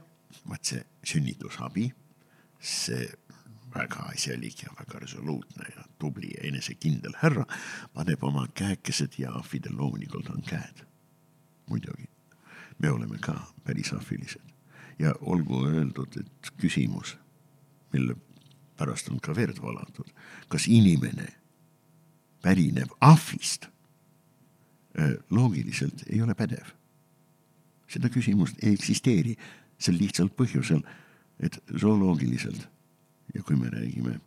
vaat 0.50 0.66
see 0.66 0.84
sünnitusabi, 1.04 1.92
see 2.60 3.10
väga 3.76 4.08
asjalik 4.12 4.64
ja 4.64 4.74
väga 4.80 5.00
resoluutne 5.00 5.66
ja 5.76 5.84
tubli 6.00 6.32
ja 6.34 6.48
enesekindel 6.50 7.14
härra 7.22 7.46
paneb 7.94 8.24
oma 8.24 8.48
käekesed 8.54 9.16
ja 9.18 9.32
ahvidel 9.40 9.78
loomulikult 9.78 10.30
on 10.30 10.42
käed. 10.48 10.86
muidugi, 11.70 12.10
me 12.80 12.92
oleme 12.92 13.18
ka 13.18 13.54
päris 13.64 13.94
ahvilised 13.94 14.52
ja 15.00 15.14
olgu 15.22 15.66
öeldud, 15.66 16.18
et 16.20 16.52
küsimus, 16.58 17.16
mille 17.94 18.16
pärast 18.78 19.10
on 19.10 19.20
ka 19.20 19.36
verd 19.36 19.62
valatud. 19.62 20.10
kas 20.48 20.68
inimene 20.68 21.28
pärineb 22.42 22.90
ahvist? 23.02 23.72
loogiliselt 25.30 26.04
ei 26.10 26.22
ole 26.22 26.36
pädev. 26.36 26.66
seda 27.88 28.10
küsimust 28.10 28.56
ei 28.64 28.74
eksisteeri 28.74 29.36
sel 29.80 29.98
lihtsal 30.00 30.30
põhjusel, 30.30 30.82
et 31.40 31.58
zooloogiliselt 31.80 32.68
ja 33.36 33.44
kui 33.44 33.56
me 33.56 33.70
räägime, 33.72 34.20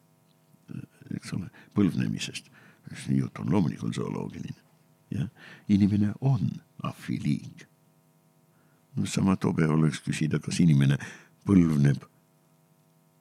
eks 1.17 1.33
ole, 1.37 1.49
põlvnemisest, 1.77 2.51
siis 2.91 3.19
jutt 3.19 3.39
on 3.39 3.53
loomulikult 3.53 3.95
zooloogiline. 3.95 4.61
jah, 5.11 5.29
inimene 5.69 6.13
on 6.21 6.51
ahviliik. 6.83 7.67
no 8.97 9.07
sama 9.07 9.37
tobe 9.37 9.69
oleks 9.69 10.01
küsida, 10.01 10.41
kas 10.41 10.61
inimene 10.61 10.99
põlvneb 11.47 12.05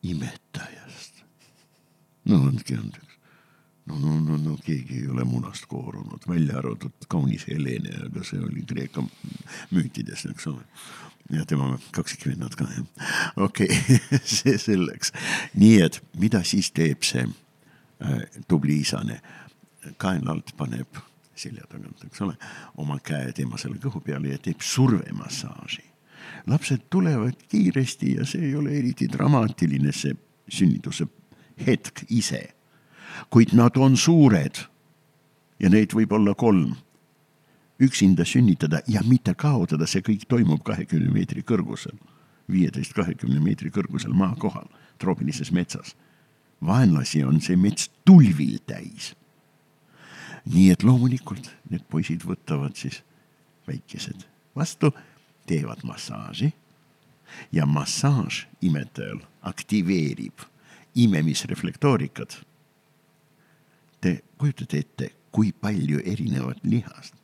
imetajast. 0.04 1.24
no 2.26 2.44
andke 2.48 2.78
andeks 2.78 3.13
no, 3.86 4.00
no, 4.00 4.20
no, 4.20 4.38
no 4.38 4.58
keegi 4.64 5.02
ei 5.02 5.08
ole 5.12 5.26
munast 5.28 5.66
koorunud, 5.72 6.28
välja 6.28 6.58
arvatud 6.58 7.08
kaunis 7.12 7.48
Helene, 7.48 7.96
aga 8.08 8.24
see 8.28 8.40
oli 8.40 8.64
Kreeka 8.68 9.04
müütides, 9.72 10.28
eks 10.32 10.48
ole. 10.52 10.64
ja 11.32 11.46
tema 11.48 11.78
kaksikvennad 11.96 12.56
ka, 12.60 12.68
jah. 12.76 13.08
okei 13.36 13.70
okay. 13.70 14.20
see 14.38 14.58
selleks. 14.58 15.14
nii 15.56 15.80
et 15.86 16.02
mida 16.20 16.44
siis 16.48 16.72
teeb 16.72 17.04
see 17.08 17.26
äh, 17.28 18.22
tubli 18.48 18.80
isane? 18.84 19.22
kaela 20.00 20.32
alt 20.32 20.54
paneb 20.56 21.00
selja 21.36 21.66
tagant, 21.68 22.04
eks 22.06 22.22
ole, 22.24 22.38
oma 22.80 23.00
käe 23.04 23.34
tema 23.36 23.58
selle 23.60 23.82
kõhu 23.82 24.00
peale 24.06 24.32
ja 24.32 24.40
teeb 24.40 24.62
survemassaaži. 24.64 25.84
lapsed 26.48 26.88
tulevad 26.90 27.48
kiiresti 27.52 28.16
ja 28.18 28.26
see 28.26 28.48
ei 28.48 28.56
ole 28.56 28.78
eriti 28.78 29.10
dramaatiline, 29.12 29.92
see 29.92 30.16
sünnituse 30.48 31.08
hetk 31.66 32.06
ise 32.10 32.46
kuid 33.30 33.54
nad 33.54 33.78
on 33.78 33.98
suured 33.98 34.64
ja 35.60 35.70
neid 35.70 35.94
võib 35.94 36.12
olla 36.12 36.34
kolm. 36.36 36.76
üksinda 37.84 38.26
sünnitada 38.26 38.80
ja 38.88 39.02
mitte 39.04 39.34
kaotada, 39.34 39.88
see 39.88 40.02
kõik 40.06 40.28
toimub 40.30 40.62
kahekümne 40.64 41.10
meetri 41.12 41.42
kõrgusel, 41.44 41.98
viieteist, 42.48 42.94
kahekümne 42.94 43.42
meetri 43.44 43.72
kõrgusel 43.74 44.14
maakohal, 44.14 44.68
troopilises 44.98 45.52
metsas. 45.52 45.96
vaenlasi 46.66 47.24
on 47.24 47.42
see 47.42 47.56
mets 47.56 47.90
tulvil 48.06 48.60
täis. 48.66 49.16
nii 50.46 50.70
et 50.72 50.84
loomulikult 50.84 51.50
need 51.70 51.84
poisid 51.90 52.24
võtavad 52.24 52.76
siis 52.76 53.04
väikesed 53.68 54.26
vastu, 54.56 54.92
teevad 55.48 55.84
massaaži 55.84 56.54
ja 57.52 57.66
massaaž 57.66 58.46
imetajal 58.62 59.20
aktiveerib 59.42 60.46
imemisreflektoorikat 60.96 62.38
Te 64.04 64.18
kujutate 64.38 64.82
ette, 64.84 65.12
kui 65.32 65.54
palju 65.56 66.02
erinevat 66.04 66.60
lihast 66.68 67.16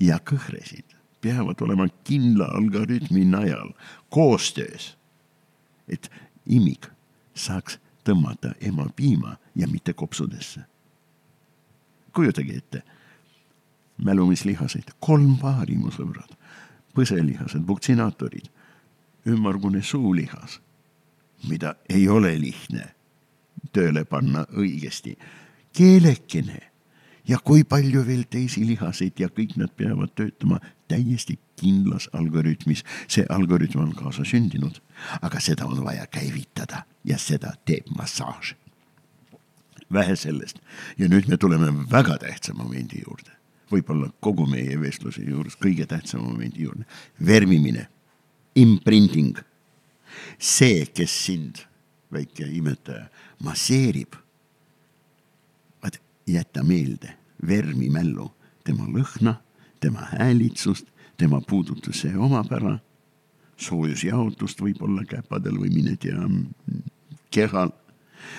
ja 0.00 0.16
kõhresid 0.24 0.96
peavad 1.20 1.60
olema 1.60 1.84
kindla 2.04 2.48
algoritmi 2.56 3.26
najal 3.28 3.74
koostöös, 4.14 4.94
et 5.88 6.10
imik 6.46 6.88
saaks 7.34 7.76
tõmmata 8.08 8.54
ema 8.60 8.88
piima 8.96 9.36
ja 9.54 9.68
mitte 9.68 9.92
kopsudesse. 9.92 10.60
kujutage 12.12 12.56
ette, 12.56 12.82
mälumislihaseid, 14.04 14.96
kolm 15.00 15.36
paari, 15.38 15.76
mu 15.76 15.92
sõbrad, 15.94 16.32
põselihased, 16.96 17.62
buktinaatorid, 17.62 18.48
ümmargune 19.26 19.82
suulihas, 19.82 20.60
mida 21.48 21.74
ei 21.88 22.08
ole 22.08 22.32
lihtne 22.40 22.94
tööle 23.72 24.04
panna 24.04 24.46
õigesti 24.56 25.18
keelekene 25.78 26.58
ja 27.28 27.38
kui 27.44 27.64
palju 27.64 28.02
veel 28.06 28.24
teisi 28.30 28.64
lihaseid 28.66 29.20
ja 29.20 29.28
kõik 29.32 29.54
nad 29.60 29.72
peavad 29.76 30.14
töötama 30.16 30.60
täiesti 30.88 31.38
kindlas 31.60 32.08
algoritmis. 32.12 32.84
see 33.08 33.26
algoritm 33.28 33.82
on 33.82 33.94
kaasasündinud, 33.94 34.80
aga 35.22 35.40
seda 35.40 35.66
on 35.66 35.84
vaja 35.84 36.06
käivitada 36.06 36.84
ja 37.04 37.18
seda 37.18 37.52
teeb 37.64 37.90
massaaž. 37.96 38.56
vähe 39.92 40.16
sellest 40.16 40.58
ja 40.98 41.08
nüüd 41.08 41.28
me 41.28 41.36
tuleme 41.36 41.72
väga 41.90 42.18
tähtsa 42.18 42.54
momendi 42.54 43.02
juurde, 43.06 43.30
võib-olla 43.70 44.10
kogu 44.20 44.46
meie 44.46 44.80
vestluse 44.80 45.22
juures 45.22 45.56
kõige 45.56 45.86
tähtsama 45.86 46.28
momendi 46.28 46.62
juurde, 46.62 46.84
vermimine, 47.26 47.88
imprinting. 48.54 49.38
see, 50.38 50.86
kes 50.86 51.24
sind, 51.26 51.66
väike 52.12 52.46
imetaja, 52.46 53.08
masseerib 53.44 54.16
jäta 56.28 56.62
meelde 56.62 57.16
vermi 57.46 57.88
mällu, 57.90 58.30
tema 58.64 58.86
lõhna, 58.86 59.34
tema 59.80 60.08
häälitsust, 60.12 60.86
tema 61.16 61.40
puudutuse 61.40 62.10
omapära, 62.16 62.78
soojusjaotust 63.56 64.60
võib-olla 64.62 65.04
käpadel 65.08 65.58
või 65.58 65.70
mine 65.74 65.96
tea 65.96 66.26
kehal, 67.34 67.72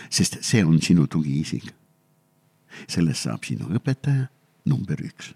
sest 0.10 0.40
see 0.46 0.64
on 0.66 0.82
sinu 0.82 1.08
tugiisik. 1.08 1.74
sellest 2.88 3.26
saab 3.26 3.44
sinu 3.44 3.66
õpetaja 3.76 4.28
number 4.66 5.02
üks. 5.02 5.34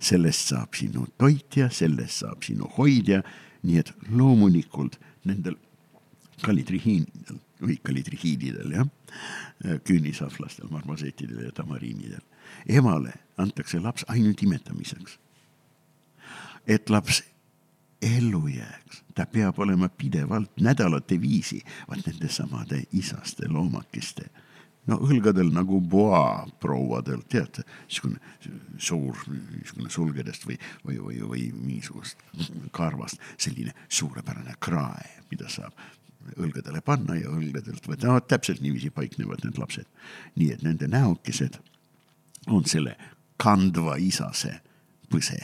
sellest 0.00 0.48
saab 0.48 0.74
sinu 0.74 1.06
toitja, 1.18 1.70
sellest 1.70 2.24
saab 2.24 2.42
sinu 2.42 2.68
hoidja, 2.76 3.22
nii 3.62 3.78
et 3.78 3.92
loomulikult 4.10 4.98
nendel 5.24 5.56
kalitrihiinidel 6.42 7.38
või 7.60 7.78
kalitrihiididel 7.82 8.72
jah 8.72 8.88
küünisahvlastel, 9.84 10.68
marmosettidel 10.70 11.44
ja 11.44 11.52
tamariinidel. 11.52 12.20
emale 12.68 13.12
antakse 13.36 13.80
laps 13.80 14.04
ainult 14.08 14.42
imetamiseks. 14.42 15.18
et 16.66 16.90
laps 16.90 17.22
ellu 18.02 18.46
jääks, 18.46 19.02
ta 19.14 19.26
peab 19.26 19.58
olema 19.58 19.88
pidevalt 19.88 20.60
nädalate 20.60 21.20
viisi 21.20 21.62
vaat 21.88 22.06
nende 22.06 22.28
samade 22.28 22.82
isaste 22.92 23.48
loomakeste 23.48 24.30
no 24.90 24.98
õlgadel 25.04 25.50
nagu 25.54 25.80
boa 25.80 26.44
prouadel, 26.60 27.22
teate, 27.30 27.64
niisugune 27.88 28.20
suur, 28.78 29.24
niisugune 29.30 29.92
sulgedest 29.92 30.46
või, 30.48 30.58
või, 30.84 30.98
või, 31.06 31.20
või 31.30 31.44
niisugust 31.56 32.20
karvast 32.76 33.22
selline 33.36 33.74
suurepärane 33.88 34.56
krae, 34.60 35.22
mida 35.30 35.48
saab 35.52 35.76
õlgadele 36.36 36.80
panna 36.84 37.16
ja 37.18 37.30
õlgadelt 37.32 37.86
võtta, 37.88 38.08
no 38.08 38.20
täpselt 38.20 38.62
niiviisi 38.64 38.90
paiknevad 38.94 39.44
need 39.44 39.58
lapsed. 39.60 39.86
nii 40.36 40.50
et 40.54 40.64
nende 40.66 40.88
näokesed 40.90 41.58
on 42.52 42.64
selle 42.68 42.96
kandva 43.40 43.96
isase 44.00 44.58
põse 45.10 45.38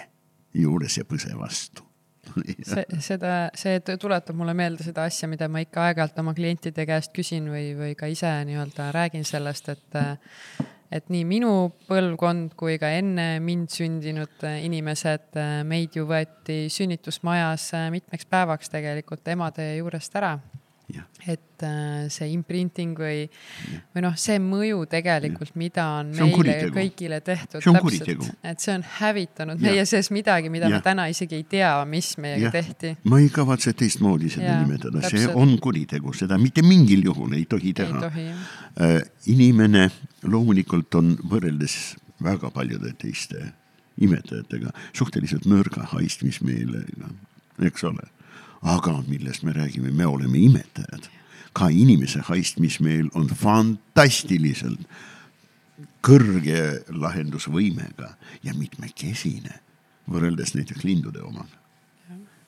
juures 0.54 0.98
ja 0.98 1.06
põse 1.08 1.32
vastu. 1.38 1.86
See, 2.70 2.84
seda, 3.02 3.48
see 3.58 3.80
tuletab 3.82 4.36
mulle 4.38 4.52
meelde 4.54 4.84
seda 4.86 5.06
asja, 5.08 5.26
mida 5.30 5.48
ma 5.50 5.64
ikka 5.64 5.88
aeg-ajalt 5.88 6.20
oma 6.22 6.34
klientide 6.36 6.84
käest 6.86 7.14
küsin 7.16 7.48
või, 7.50 7.72
või 7.74 7.96
ka 7.98 8.10
ise 8.12 8.30
nii-öelda 8.46 8.90
räägin 8.94 9.24
sellest, 9.26 9.72
et 9.72 9.98
et 10.90 11.06
nii 11.10 11.24
minu 11.26 11.50
põlvkond 11.86 12.54
kui 12.58 12.76
ka 12.82 12.90
enne 12.98 13.40
mind 13.42 13.70
sündinud 13.70 14.42
inimesed, 14.50 15.38
meid 15.66 15.96
ju 15.96 16.06
võeti 16.06 16.64
sünnitusmajas 16.70 17.70
mitmeks 17.94 18.26
päevaks 18.30 18.70
tegelikult 18.74 19.26
emade 19.30 19.72
juurest 19.78 20.18
ära 20.18 20.36
et 21.26 21.64
äh, 21.66 22.08
see 22.12 22.30
imprinting 22.32 22.98
või, 22.98 23.26
või 23.94 24.04
noh, 24.04 24.16
see 24.20 24.38
mõju 24.42 24.84
tegelikult, 24.90 25.54
mida 25.60 25.86
on 26.00 26.10
on 26.10 26.16
meile 26.16 26.36
kuritegu. 26.36 26.74
kõigile 26.76 27.20
tehtud. 27.24 27.60
Et 28.42 28.62
see 28.62 28.74
on 28.74 28.84
hävitanud 28.98 29.60
ja. 29.60 29.70
meie 29.70 29.86
sees 29.88 30.10
midagi, 30.14 30.50
mida 30.52 30.68
Ja. 30.70 30.76
me 30.76 30.82
täna 30.84 31.06
isegi 31.10 31.36
ei 31.40 31.44
tea, 31.44 31.72
mis 31.84 32.16
meiega 32.18 32.48
Jah. 32.48 32.52
tehti. 32.52 32.96
ma 33.04 33.20
ei 33.20 33.28
kavatse 33.28 33.72
teistmoodi 33.72 34.30
seda 34.30 34.46
Jaa, 34.46 34.60
nimetada, 34.64 35.02
see 35.08 35.28
on 35.34 35.58
kuritegu, 35.58 36.12
seda 36.16 36.38
mitte 36.38 36.62
mingil 36.62 37.04
juhul 37.04 37.32
ei 37.38 37.44
tohi 37.44 37.72
teha. 37.72 38.10
Äh, 38.80 39.00
inimene 39.26 39.90
loomulikult 40.22 40.94
on 40.94 41.16
võrreldes 41.30 41.96
väga 42.22 42.50
paljude 42.50 42.92
teiste 42.98 43.52
imetajatega 44.00 44.72
suhteliselt 44.96 45.46
nõrga 45.50 45.84
haistmismeelega, 45.92 47.10
eks 47.66 47.84
ole. 47.84 48.06
Aga 48.62 49.02
millest 49.08 49.42
me 49.42 49.52
räägime, 49.52 49.90
me 49.90 50.06
oleme 50.06 50.38
imetajad. 50.38 51.08
ka 51.52 51.66
inimese 51.68 52.20
haistmismeel 52.20 53.08
on 53.14 53.26
fantastiliselt 53.26 54.84
kõrge 56.00 56.84
lahendusvõimega 56.94 58.12
ja 58.46 58.54
mitmekesine 58.54 59.56
võrreldes 60.10 60.54
näiteks 60.54 60.84
lindude 60.84 61.22
omaga. 61.22 61.56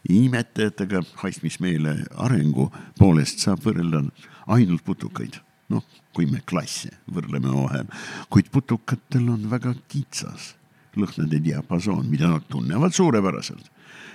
imetajatega 0.08 1.02
haistmismeele 1.22 1.96
arengu 2.18 2.70
poolest 2.98 3.38
saab 3.38 3.60
võrrelda 3.64 4.02
ainult 4.46 4.84
putukaid, 4.84 5.36
noh, 5.68 5.84
kui 6.12 6.26
me 6.26 6.40
klasse 6.46 6.90
võrdleme 7.06 7.48
omavahel, 7.48 7.86
kuid 8.28 8.50
putukatel 8.50 9.28
on 9.30 9.50
väga 9.50 9.74
kitsas 9.88 10.54
lõhnade 10.96 11.38
diapasoon, 11.42 12.06
mida 12.10 12.28
nad 12.28 12.44
tunnevad 12.50 12.92
suurepäraselt. 12.92 13.70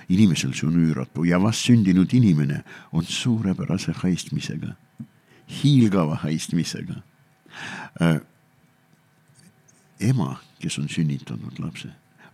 Inimesel 0.08 0.54
see 0.56 0.68
on 0.68 0.76
üüratu 0.80 1.24
ja 1.28 1.40
vastsündinud 1.42 2.12
inimene 2.16 2.62
on 2.92 3.04
suurepärase 3.04 3.92
haistmisega. 4.02 4.74
hiilgava 5.48 6.14
haistmisega 6.14 6.94
äh,. 8.02 8.20
ema, 10.00 10.40
kes 10.60 10.78
on 10.78 10.88
sünnitanud 10.88 11.58
lapse, 11.58 11.88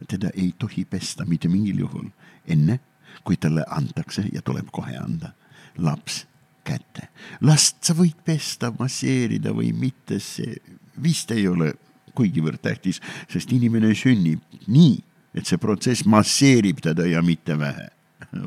teda 0.09 0.31
ei 0.35 0.55
tohi 0.59 0.85
pesta 0.85 1.25
mitte 1.25 1.49
mingil 1.49 1.79
juhul 1.79 2.09
enne, 2.47 2.81
kui 3.25 3.37
talle 3.37 3.65
antakse 3.71 4.25
ja 4.33 4.43
tuleb 4.43 4.69
kohe 4.73 4.97
anda 4.99 5.33
laps 5.79 6.27
kätte. 6.65 7.09
last 7.41 7.85
sa 7.85 7.95
võid 7.95 8.17
pesta, 8.25 8.73
masseerida 8.79 9.53
või 9.55 9.73
mitte, 9.73 10.19
see 10.19 10.57
vist 11.03 11.31
ei 11.31 11.49
ole 11.49 11.75
kuigivõrd 12.15 12.63
tähtis, 12.63 13.01
sest 13.29 13.53
inimene 13.53 13.95
sünnib 13.99 14.43
nii, 14.67 14.99
et 15.35 15.47
see 15.47 15.59
protsess 15.59 16.07
masseerib 16.07 16.81
teda 16.81 17.07
ja 17.07 17.23
mitte 17.23 17.59
vähe. 17.59 17.89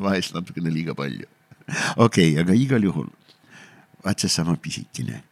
vahest 0.03 0.33
natukene 0.33 0.71
liiga 0.73 0.95
palju. 0.95 1.27
okei 1.97 2.31
okay,, 2.31 2.41
aga 2.41 2.53
igal 2.53 2.83
juhul 2.83 3.09
vaat 4.05 4.19
seesama 4.19 4.55
pisikene 4.55 5.23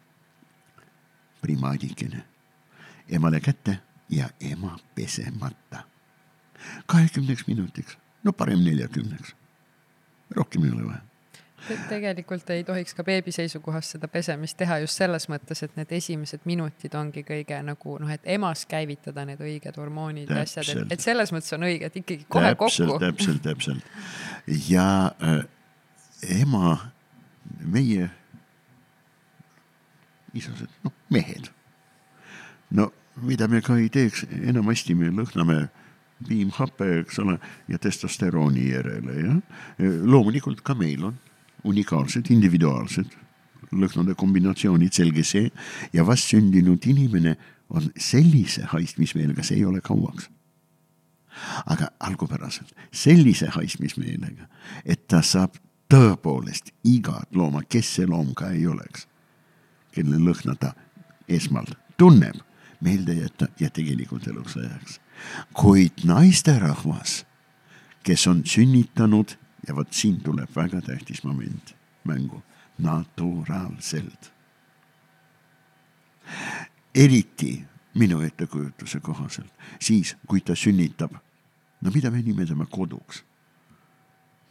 primaadikene 1.42 2.24
emale 3.10 3.40
kätte 3.40 3.80
ja 4.10 4.30
ema 4.40 4.78
pesemata. 4.96 5.84
kahekümneks 6.86 7.48
minutiks, 7.48 7.98
no 8.24 8.32
parem 8.32 8.64
neljakümneks. 8.64 9.36
rohkem 10.36 10.64
ei 10.64 10.72
ole 10.72 10.88
vaja 10.88 11.15
tegelikult 11.90 12.50
ei 12.54 12.64
tohiks 12.64 12.94
ka 12.98 13.04
beebi 13.06 13.34
seisukohast 13.36 13.96
seda 13.96 14.10
pesemist 14.12 14.58
teha 14.60 14.78
just 14.84 15.00
selles 15.02 15.28
mõttes, 15.32 15.62
et 15.66 15.76
need 15.80 15.92
esimesed 15.98 16.46
minutid 16.50 16.96
ongi 16.98 17.24
kõige 17.28 17.60
nagu 17.66 17.98
noh, 18.02 18.12
et 18.12 18.26
emas 18.36 18.66
käivitada 18.70 19.26
need 19.28 19.42
õiged 19.42 19.80
hormoonid 19.80 20.32
ja 20.32 20.44
asjad, 20.46 20.70
et, 20.74 20.96
et 20.96 21.06
selles 21.06 21.34
mõttes 21.36 21.56
on 21.58 21.66
õige, 21.68 21.90
et 21.90 22.00
ikkagi 22.02 22.28
kohe 22.30 22.54
täpselt, 22.54 22.92
kokku. 22.92 23.00
täpselt, 23.06 23.42
täpselt. 23.46 23.90
ja 24.70 24.88
äh, 25.24 25.42
ema, 26.42 26.76
meie 27.62 28.10
isased, 30.36 30.70
noh, 30.84 30.94
mehed. 31.10 31.50
no 32.76 32.92
mida 33.24 33.48
me 33.48 33.62
ka 33.64 33.78
ei 33.80 33.90
teeks, 33.90 34.26
enamasti 34.44 34.96
me 34.98 35.12
lõhname 35.14 35.66
piimhappe, 36.26 36.88
eks 37.02 37.20
ole, 37.24 37.38
ja 37.72 37.80
testosterooni 37.82 38.70
järele, 38.72 39.16
jah. 39.20 39.96
loomulikult 40.04 40.64
ka 40.66 40.76
meil 40.78 41.10
on 41.12 41.16
unikaalsed, 41.66 42.30
individuaalsed 42.32 43.14
lõhnade 43.76 44.16
kombinatsioonid, 44.18 44.94
selge 44.94 45.24
see, 45.26 45.50
ja 45.94 46.06
vastsündinud 46.08 46.86
inimene 46.90 47.36
on 47.70 47.90
sellise 47.98 48.66
haistmismeelega, 48.72 49.44
see 49.44 49.60
ei 49.60 49.66
ole 49.66 49.82
kauaks. 49.82 50.30
aga 51.66 51.90
algupäraselt 52.00 52.72
sellise 52.96 53.50
haistmismeelega, 53.52 54.46
et 54.86 55.08
ta 55.08 55.20
saab 55.22 55.58
tõepoolest 55.92 56.72
igat 56.88 57.28
looma, 57.36 57.62
kes 57.68 57.90
see 57.98 58.08
loom 58.08 58.34
ka 58.34 58.54
ei 58.56 58.68
oleks, 58.68 59.08
kelle 59.92 60.16
lõhna 60.16 60.56
ta 60.56 60.72
esmalt 61.28 61.76
tunneb, 61.98 62.40
meelde 62.80 63.18
jätta 63.20 63.48
ja 63.60 63.70
tegelikult 63.70 64.28
eluks 64.28 64.56
ajaks. 64.58 65.00
kuid 65.54 66.06
naisterahvas, 66.06 67.26
kes 68.04 68.28
on 68.28 68.46
sünnitanud 68.46 69.36
ja 69.68 69.76
vot 69.76 69.94
siin 69.94 70.22
tuleb 70.24 70.50
väga 70.56 70.82
tähtis 70.82 71.24
moment 71.24 71.76
mängu, 72.06 72.44
naturaalselt. 72.78 74.32
eriti 76.96 77.66
minu 77.94 78.22
ettekujutuse 78.22 79.00
kohaselt, 79.00 79.52
siis 79.80 80.16
kui 80.28 80.42
ta 80.42 80.56
sünnitab, 80.56 81.12
no 81.82 81.92
mida 81.94 82.12
me 82.12 82.22
nimetame 82.22 82.66
koduks. 82.72 83.24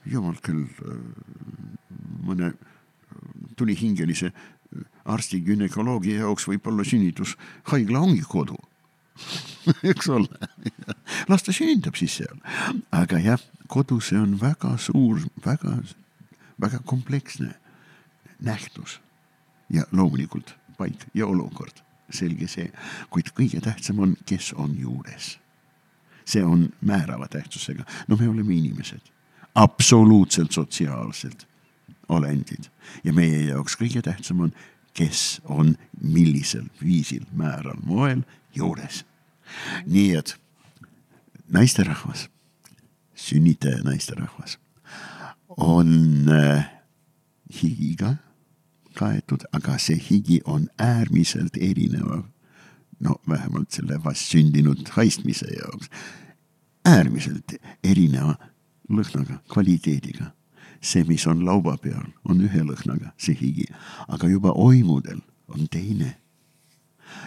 jumal 0.07 0.36
küll, 0.43 0.66
mõne 2.23 2.53
tulihingelise 3.57 4.32
arsti 5.05 5.41
günekoloogi 5.41 6.19
jaoks 6.19 6.49
võib-olla 6.49 6.85
sünnitushaigla 6.85 8.01
ongi 8.01 8.24
kodu 8.28 8.59
eks 9.91 10.09
ole 10.11 10.28
las 11.28 11.42
ta 11.42 11.52
sünnitab 11.52 11.96
siis 11.96 12.18
seal, 12.20 12.38
aga 12.92 13.18
jah 13.18 13.42
kodus 13.68 14.10
see 14.10 14.20
on 14.20 14.36
väga 14.40 14.76
suur, 14.78 15.22
väga, 15.44 15.78
väga 16.60 16.78
kompleksne 16.84 17.55
nähtus 18.40 19.01
ja 19.72 19.86
loomulikult 19.92 20.55
paik 20.78 21.06
ja 21.14 21.26
olukord, 21.26 21.80
selge 22.10 22.48
see, 22.51 22.68
kuid 23.10 23.32
kõige 23.36 23.62
tähtsam 23.64 24.02
on, 24.05 24.16
kes 24.26 24.52
on 24.52 24.76
juures. 24.78 25.38
see 26.24 26.44
on 26.44 26.70
määrava 26.80 27.28
tähtsusega, 27.28 27.84
no 28.09 28.16
me 28.16 28.28
oleme 28.28 28.55
inimesed, 28.55 29.01
absoluutselt 29.55 30.52
sotsiaalsed 30.52 31.44
olendid. 32.09 32.70
Ja 33.05 33.12
meie 33.12 33.42
jaoks 33.51 33.76
kõige 33.76 34.01
tähtsam 34.02 34.40
on, 34.40 34.55
kes 34.96 35.40
on 35.44 35.74
millisel 36.01 36.64
viisil, 36.82 37.26
määral, 37.32 37.76
moel 37.84 38.22
juures. 38.55 39.05
nii 39.86 40.16
et 40.16 40.36
naisterahvas 41.48 42.28
sünnitaja 43.14 43.82
naisterahvas, 43.82 44.58
on 45.48 46.26
äh, 46.28 46.70
higiga 47.62 48.16
kaetud, 48.94 49.46
aga 49.52 49.78
see 49.78 49.98
higi 50.10 50.40
on 50.44 50.68
äärmiselt 50.78 51.56
erinev. 51.60 52.24
no 53.00 53.16
vähemalt 53.28 53.70
selle 53.74 53.98
vastsündinud 54.04 54.88
haistmise 54.96 55.46
jaoks, 55.50 55.90
äärmiselt 56.86 57.56
erineva 57.84 58.36
lõhnaga, 58.88 59.40
kvaliteediga. 59.52 60.32
see, 60.80 61.04
mis 61.08 61.26
on 61.26 61.44
lauba 61.44 61.76
peal, 61.80 62.04
on 62.28 62.40
ühe 62.44 62.60
lõhnaga, 62.60 63.12
see 63.16 63.34
higi, 63.40 63.66
aga 64.08 64.28
juba 64.28 64.52
oimudel 64.52 65.20
on 65.48 65.68
teine. 65.68 66.16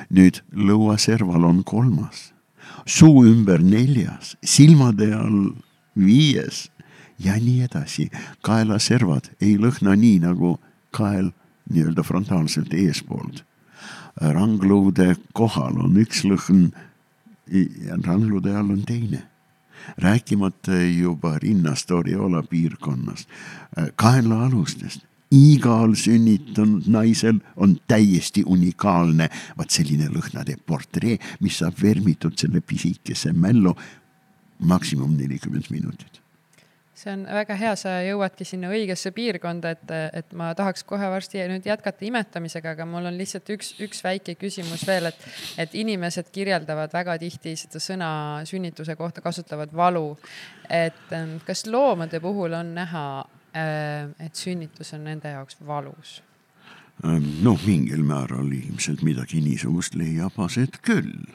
nüüd 0.09 0.41
lõuaserval 0.51 1.43
on 1.43 1.63
kolmas, 1.63 2.33
suu 2.85 3.25
ümber 3.25 3.63
neljas, 3.63 4.35
silmade 4.43 5.13
all 5.15 5.53
viies 5.97 6.67
ja 7.19 7.35
nii 7.35 7.61
edasi. 7.65 8.09
kaelaservad 8.41 9.31
ei 9.41 9.57
lõhna 9.57 9.95
nii 9.95 10.19
nagu 10.25 10.57
kael 10.91 11.31
nii-öelda 11.69 12.03
frontaalselt 12.03 12.73
eespoolt. 12.73 13.43
rangluude 14.17 15.15
kohal 15.33 15.77
on 15.83 15.97
üks 16.01 16.23
lõhn 16.25 16.69
rangluude 18.05 18.55
all 18.55 18.71
on 18.71 18.85
teine 18.85 19.23
rääkimata 19.97 20.71
juba 20.97 21.39
rinnast 21.39 21.91
Oriola 21.91 22.43
piirkonnast, 22.43 23.29
kaenlaalustest. 23.95 25.06
Igal 25.31 25.95
sünnitanud 25.95 26.87
naisel 26.91 27.41
on 27.55 27.77
täiesti 27.87 28.43
unikaalne, 28.45 29.29
vaat 29.57 29.73
selline 29.75 30.07
lõhnade 30.13 30.57
portree, 30.65 31.17
mis 31.43 31.59
saab 31.63 31.81
vermitud 31.81 32.37
selle 32.39 32.61
pisikese 32.61 33.33
mällu 33.33 33.75
maksimum 34.59 35.17
nelikümmend 35.17 35.67
minutit 35.69 36.21
see 36.97 37.13
on 37.13 37.25
väga 37.29 37.55
hea, 37.59 37.73
sa 37.77 37.91
jõuadki 38.01 38.45
sinna 38.47 38.71
õigesse 38.73 39.11
piirkonda, 39.13 39.73
et, 39.75 39.91
et 40.17 40.31
ma 40.37 40.49
tahaks 40.57 40.81
kohe 40.87 41.09
varsti 41.11 41.43
nüüd 41.51 41.67
jätkata 41.69 42.05
imetamisega, 42.07 42.73
aga 42.73 42.87
mul 42.89 43.05
on 43.09 43.17
lihtsalt 43.19 43.51
üks, 43.53 43.75
üks 43.85 44.01
väike 44.05 44.33
küsimus 44.41 44.85
veel, 44.87 45.11
et, 45.11 45.27
et 45.61 45.75
inimesed 45.77 46.31
kirjeldavad 46.33 46.93
väga 46.97 47.19
tihti 47.21 47.53
seda 47.59 47.81
sõna 47.83 48.11
sünnituse 48.49 48.97
kohta, 48.97 49.21
kasutavad 49.21 49.73
valu. 49.77 50.17
et 50.69 51.13
ähm, 51.13 51.37
kas 51.45 51.65
loomade 51.69 52.19
puhul 52.19 52.57
on 52.57 52.73
näha, 52.75 53.05
äh, 53.21 53.36
et 53.57 54.35
sünnitus 54.37 54.93
on 54.93 55.05
nende 55.07 55.31
jaoks 55.33 55.59
valus? 55.67 56.21
Noh, 57.03 57.59
mingil 57.65 58.01
määral 58.01 58.49
ilmselt 58.57 59.03
midagi 59.05 59.41
niisugust 59.45 59.95
leiab 59.99 60.39
aset 60.41 60.79
küll 60.81 61.27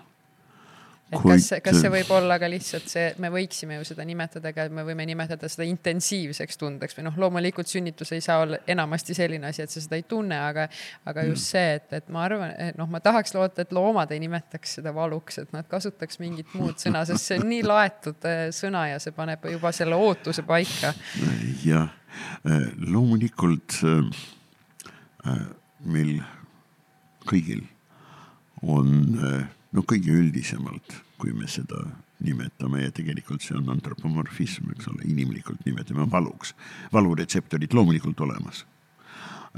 et 1.13 1.21
kas, 1.21 1.49
kas 1.65 1.79
see 1.83 1.91
võib 1.93 2.11
olla 2.17 2.39
ka 2.41 2.49
lihtsalt 2.51 2.89
see, 2.89 3.11
me 3.23 3.29
võiksime 3.33 3.77
ju 3.79 3.85
seda 3.87 4.05
nimetada 4.09 4.53
ka, 4.57 4.67
me 4.73 4.85
võime 4.87 5.05
nimetada 5.09 5.49
seda 5.53 5.67
intensiivseks 5.69 6.61
tundeks 6.61 6.97
või 6.97 7.07
noh, 7.09 7.19
loomulikult 7.21 7.69
sünnitus 7.69 8.15
ei 8.17 8.23
saa 8.25 8.41
olla 8.47 8.61
enamasti 8.71 9.17
selline 9.17 9.51
asi, 9.51 9.65
et 9.65 9.73
sa 9.73 9.83
seda 9.85 9.99
ei 10.01 10.07
tunne, 10.09 10.39
aga, 10.41 10.67
aga 11.09 11.27
just 11.29 11.53
see, 11.53 11.77
et, 11.77 11.89
et 12.01 12.09
ma 12.13 12.25
arvan, 12.27 12.55
et 12.57 12.79
noh, 12.81 12.89
ma 12.91 13.03
tahaks 13.05 13.37
loota, 13.37 13.67
et 13.67 13.75
loomad 13.77 14.13
ei 14.15 14.23
nimetaks 14.25 14.79
seda 14.79 14.95
valuks, 14.97 15.43
et 15.43 15.53
nad 15.57 15.69
kasutaks 15.69 16.21
mingit 16.23 16.55
muud 16.57 16.81
sõna, 16.81 17.05
sest 17.09 17.29
see 17.29 17.41
on 17.43 17.49
nii 17.53 17.65
laetud 17.67 18.29
äh, 18.29 18.45
sõna 18.55 18.87
ja 18.95 19.01
see 19.03 19.15
paneb 19.17 19.45
juba 19.53 19.73
selle 19.77 19.99
ootuse 20.01 20.47
paika. 20.49 20.95
jah, 21.67 21.93
äh, 22.49 22.69
loomulikult 22.89 23.83
äh, 23.85 25.43
meil 25.85 26.23
kõigil 27.29 27.67
on 28.63 29.19
no 29.73 29.85
kõige 29.89 30.13
üldisemalt, 30.13 30.97
kui 31.19 31.33
me 31.33 31.49
seda 31.49 31.85
nimetame 32.23 32.85
ja 32.85 32.93
tegelikult 32.95 33.43
see 33.43 33.57
on 33.59 33.71
antropomorfism, 33.73 34.71
eks 34.75 34.89
ole, 34.93 35.07
inimlikult 35.09 35.65
nimetame 35.67 36.07
valuks. 36.11 36.55
valuretseptorid 36.93 37.75
loomulikult 37.75 38.21
olemas. 38.21 38.67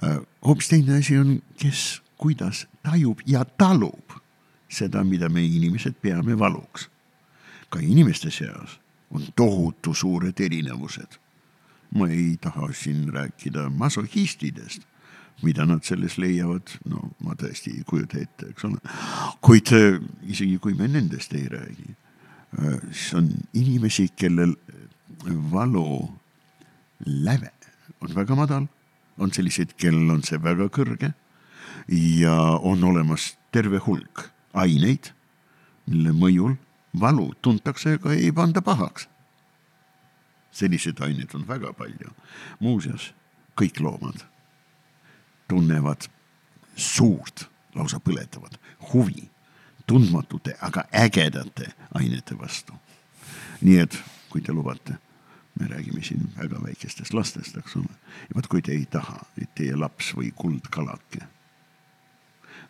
Äh, 0.04 0.18
hoopis 0.46 0.68
teine 0.68 0.98
asi 0.98 1.18
on, 1.18 1.42
kes 1.58 2.02
kuidas 2.16 2.66
tajub 2.82 3.20
ja 3.26 3.44
talub 3.44 4.16
seda, 4.68 5.04
mida 5.04 5.28
me 5.28 5.44
inimesed 5.44 5.94
peame 6.02 6.38
valuks. 6.38 6.90
ka 7.68 7.80
inimeste 7.82 8.30
seas 8.30 8.78
on 9.10 9.22
tohutu 9.36 9.94
suured 9.94 10.40
erinevused. 10.40 11.18
ma 11.94 12.08
ei 12.08 12.36
taha 12.40 12.72
siin 12.72 13.12
rääkida 13.12 13.70
masohhistidest, 13.70 14.82
mida 15.42 15.64
nad 15.66 15.84
selles 15.84 16.16
leiavad, 16.20 16.76
no 16.90 17.10
ma 17.24 17.34
tõesti 17.38 17.74
ei 17.78 17.84
kujuta 17.88 18.20
ette, 18.22 18.50
eks 18.52 18.66
ole. 18.68 18.78
kuid 19.44 19.72
äh, 19.74 19.98
isegi 20.30 20.58
kui 20.62 20.76
me 20.78 20.88
nendest 20.88 21.34
ei 21.34 21.48
räägi, 21.50 21.96
äh, 22.60 22.78
siis 22.92 23.14
on 23.18 23.30
inimesi, 23.52 24.08
kellel 24.16 24.54
valu 25.52 25.86
läve 27.06 27.50
on 28.00 28.14
väga 28.14 28.36
madal, 28.38 28.66
on 29.18 29.32
selliseid, 29.32 29.74
kellel 29.80 30.10
on 30.16 30.22
see 30.26 30.40
väga 30.42 30.68
kõrge 30.74 31.12
ja 31.88 32.36
on 32.60 32.84
olemas 32.84 33.34
terve 33.54 33.80
hulk 33.86 34.28
aineid, 34.54 35.10
mille 35.90 36.14
mõjul 36.16 36.54
valu 37.00 37.32
tuntakse, 37.42 37.98
aga 37.98 38.14
ei 38.14 38.30
panda 38.32 38.62
pahaks. 38.62 39.08
selliseid 40.54 41.00
aineid 41.02 41.34
on 41.34 41.46
väga 41.48 41.72
palju. 41.72 42.10
muuseas, 42.60 43.12
kõik 43.56 43.80
loomad 43.80 44.22
tunnevad 45.48 46.08
suurt, 46.76 47.48
lausa 47.74 48.00
põletavat 48.00 48.58
huvi 48.92 49.30
tundmatute, 49.86 50.56
aga 50.60 50.84
ägedate 50.92 51.72
ainete 51.94 52.38
vastu. 52.38 52.72
nii 53.60 53.78
et 53.78 53.96
kui 54.28 54.42
te 54.42 54.52
lubate, 54.52 54.96
me 55.60 55.66
räägime 55.66 56.02
siin 56.02 56.32
väga 56.36 56.58
väikestest 56.62 57.14
lastest, 57.14 57.56
eks 57.56 57.76
ole. 57.76 57.92
ja 58.28 58.36
vot 58.36 58.46
kui 58.46 58.62
te 58.62 58.72
ei 58.72 58.86
taha, 58.90 59.20
et 59.40 59.54
teie 59.54 59.76
laps 59.76 60.14
või 60.16 60.32
kuldkalake 60.36 61.22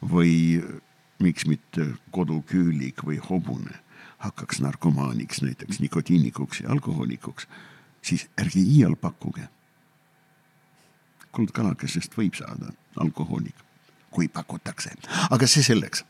või 0.02 0.62
miks 1.22 1.46
mitte 1.46 1.86
koduküülik 2.10 3.04
või 3.06 3.18
hobune 3.30 3.80
hakkaks 4.18 4.60
narkomaaniks, 4.60 5.42
näiteks 5.42 5.80
nikotiinikuks 5.80 6.60
ja 6.60 6.70
alkohoolikuks, 6.72 7.48
siis 8.02 8.28
ärge 8.40 8.60
iial 8.60 8.96
pakkuge 8.96 9.48
kuldkalakesest 11.34 12.16
võib 12.18 12.36
saada 12.38 12.72
alkohoolik, 13.02 13.56
kui 14.14 14.28
pakutakse, 14.28 14.94
aga 15.30 15.48
see 15.50 15.66
selleks 15.66 16.04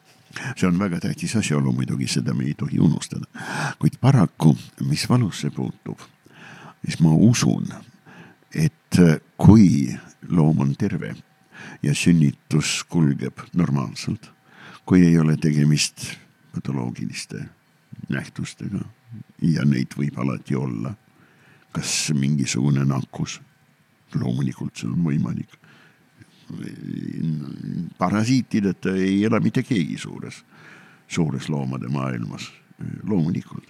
see 0.57 0.67
on 0.67 0.79
väga 0.79 1.01
tähtis 1.01 1.37
asjaolu 1.39 1.73
muidugi, 1.73 2.09
seda 2.11 2.35
me 2.35 2.45
ei 2.45 2.55
tohi 2.59 2.79
unustada. 2.79 3.27
kuid 3.79 3.99
paraku, 4.01 4.57
mis 4.81 5.09
valusse 5.09 5.51
puutub, 5.51 6.01
siis 6.85 7.01
ma 7.01 7.13
usun, 7.15 7.69
et 8.55 8.99
kui 9.37 9.95
loom 10.29 10.61
on 10.61 10.75
terve 10.77 11.15
ja 11.83 11.95
sünnitus 11.95 12.85
kulgeb 12.89 13.41
normaalselt, 13.53 14.31
kui 14.85 15.07
ei 15.07 15.19
ole 15.19 15.37
tegemist 15.37 16.11
patoloogiliste 16.55 17.45
nähtustega 18.09 18.85
ja 19.43 19.65
neid 19.65 19.97
võib 19.99 20.19
alati 20.19 20.57
olla, 20.57 20.95
kas 21.73 22.13
mingisugune 22.15 22.85
nakkus 22.85 23.41
loomulikult 24.21 24.77
see 24.77 24.91
on 24.91 25.05
võimalik. 25.05 25.61
parasiitideta 27.99 28.93
ei 29.01 29.25
ela 29.25 29.41
mitte 29.41 29.63
keegi 29.65 29.97
suures, 29.99 30.43
suures 31.09 31.49
loomade 31.49 31.89
maailmas, 31.89 32.51
loomulikult. 33.03 33.65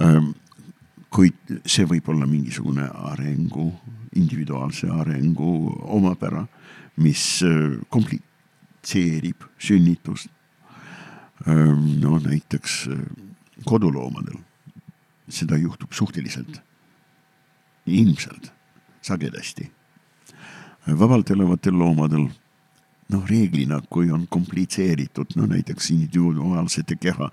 Ehm, 0.00 0.32
kuid 1.10 1.62
see 1.66 1.86
võib 1.86 2.08
olla 2.10 2.26
mingisugune 2.26 2.88
arengu, 3.12 3.70
individuaalse 4.18 4.90
arengu 4.90 5.70
omapära, 5.94 6.44
mis 7.02 7.42
äh, 7.46 7.78
komplitseerib 7.88 9.46
sünnitust. 9.58 10.30
Ehm, 11.46 12.00
no 12.02 12.18
näiteks 12.18 12.80
äh, 12.90 13.04
koduloomadel, 13.64 14.38
seda 15.30 15.58
juhtub 15.58 15.94
suhteliselt 15.94 16.60
ilmselt 17.86 18.52
sagedasti. 19.02 19.70
vabalt 20.98 21.30
elavatel 21.30 21.78
loomadel 21.78 22.28
noh, 23.10 23.24
reeglina, 23.28 23.80
kui 23.90 24.10
on 24.10 24.26
komplitseeritud, 24.30 25.34
no 25.36 25.46
näiteks 25.50 25.90
individuaalsete 25.90 26.96
keha 27.00 27.30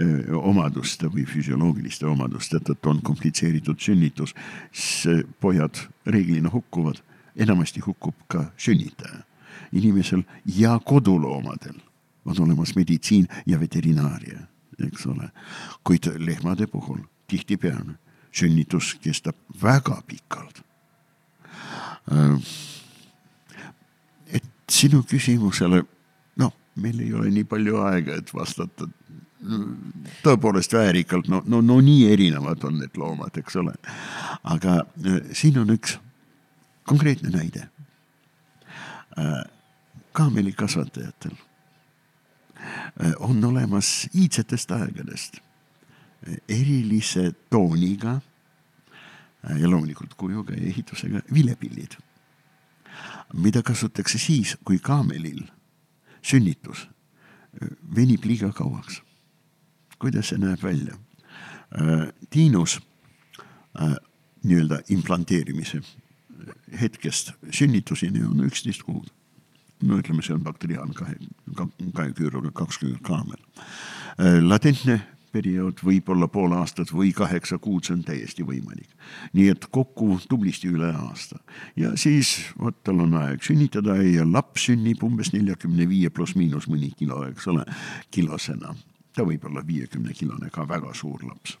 öö, 0.00 0.36
omaduste 0.36 1.10
või 1.10 1.26
füsioloogiliste 1.28 2.06
omaduste 2.06 2.60
tõttu 2.66 2.92
on 2.92 3.02
komplitseeritud 3.02 3.80
sünnitus, 3.80 4.34
siis 4.72 5.24
pojad 5.40 5.84
reeglina 6.06 6.50
hukkuvad, 6.52 7.02
enamasti 7.36 7.82
hukkub 7.86 8.14
ka 8.28 8.50
sünnitaja. 8.56 9.24
inimesel 9.72 10.22
ja 10.56 10.80
koduloomadel 10.84 11.76
on 12.24 12.40
olemas 12.40 12.74
meditsiin 12.76 13.28
ja 13.46 13.60
veterinaaria, 13.60 14.40
eks 14.86 15.06
ole, 15.06 15.30
kuid 15.84 16.10
lehmade 16.18 16.66
puhul 16.66 16.98
tihtipeale 17.26 17.94
sünnitus 18.32 18.94
kestab 19.02 19.36
väga 19.62 20.02
pikalt 20.06 20.62
et 24.32 24.46
sinu 24.70 25.02
küsimusele, 25.08 25.82
noh, 26.40 26.54
meil 26.76 27.00
ei 27.04 27.12
ole 27.14 27.30
nii 27.34 27.46
palju 27.50 27.82
aega, 27.84 28.20
et 28.20 28.32
vastata 28.34 28.88
tõepoolest 30.24 30.74
väärikalt, 30.76 31.28
no, 31.32 31.42
no, 31.48 31.62
no 31.64 31.78
nii 31.80 32.10
erinevad 32.12 32.64
on 32.68 32.76
need 32.82 32.96
loomad, 33.00 33.36
eks 33.40 33.56
ole. 33.56 33.72
aga 34.44 34.80
äh, 35.06 35.20
siin 35.32 35.58
on 35.62 35.72
üks 35.72 35.96
konkreetne 36.88 37.32
näide. 37.32 37.68
Äh, 39.18 39.44
kaamelikasvatajatel 40.12 41.38
on 43.24 43.44
olemas 43.44 44.10
iidsetest 44.12 44.72
aegadest 44.74 45.38
erilise 46.48 47.32
tooniga 47.50 48.18
ja 49.48 49.70
loomulikult 49.70 50.14
kujuga 50.14 50.54
ja 50.54 50.66
ehitusega 50.68 51.22
vilepillid, 51.34 51.96
mida 53.34 53.62
kasutatakse 53.62 54.18
siis, 54.18 54.56
kui 54.64 54.78
kaamelil 54.78 55.42
sünnitus 56.22 56.88
venib 57.96 58.24
liiga 58.24 58.52
kauaks. 58.52 59.02
kuidas 59.98 60.28
see 60.28 60.38
näeb 60.40 60.62
välja? 60.62 60.96
Tiinus 62.30 62.78
nii-öelda 64.44 64.80
implanteerimise 64.88 65.82
hetkest 66.80 67.32
sünnituseni 67.52 68.24
on 68.24 68.44
üksteist 68.46 68.82
kuud. 68.82 69.08
no 69.82 69.96
ütleme, 69.96 70.22
see 70.22 70.34
on 70.34 70.42
bakteriaalne 70.44 70.92
kahe, 70.94 71.14
kahe 71.96 72.12
küüruga 72.12 72.52
kakskümmend 72.52 73.00
kaamel. 73.04 73.40
latentne 74.48 75.00
periood 75.32 75.80
võib 75.84 76.08
olla 76.12 76.28
pool 76.30 76.52
aastat 76.56 76.92
või 76.94 77.12
kaheksa 77.16 77.58
kuud, 77.62 77.84
see 77.86 77.96
on 77.96 78.04
täiesti 78.06 78.44
võimalik. 78.46 78.90
nii 79.32 79.48
et 79.52 79.66
kokku 79.70 80.18
tublisti 80.28 80.70
üle 80.70 80.90
aasta 80.90 81.40
ja 81.76 81.94
siis 81.96 82.52
vot 82.58 82.82
tal 82.84 83.00
on 83.06 83.14
aeg 83.22 83.42
sünnitada 83.46 83.96
ja 84.02 84.26
laps 84.26 84.68
sünnib 84.68 85.02
umbes 85.06 85.32
neljakümne 85.32 85.88
viie 85.88 86.10
pluss-miinus 86.10 86.68
mõni 86.70 86.92
kilo, 86.98 87.22
eks 87.28 87.48
ole, 87.52 87.64
kilosena. 88.10 88.74
ta 89.14 89.26
võib 89.26 89.44
olla 89.44 89.64
viiekümne 89.66 90.14
kilone 90.14 90.50
ka 90.50 90.68
väga 90.68 90.94
suur 90.94 91.24
laps. 91.24 91.58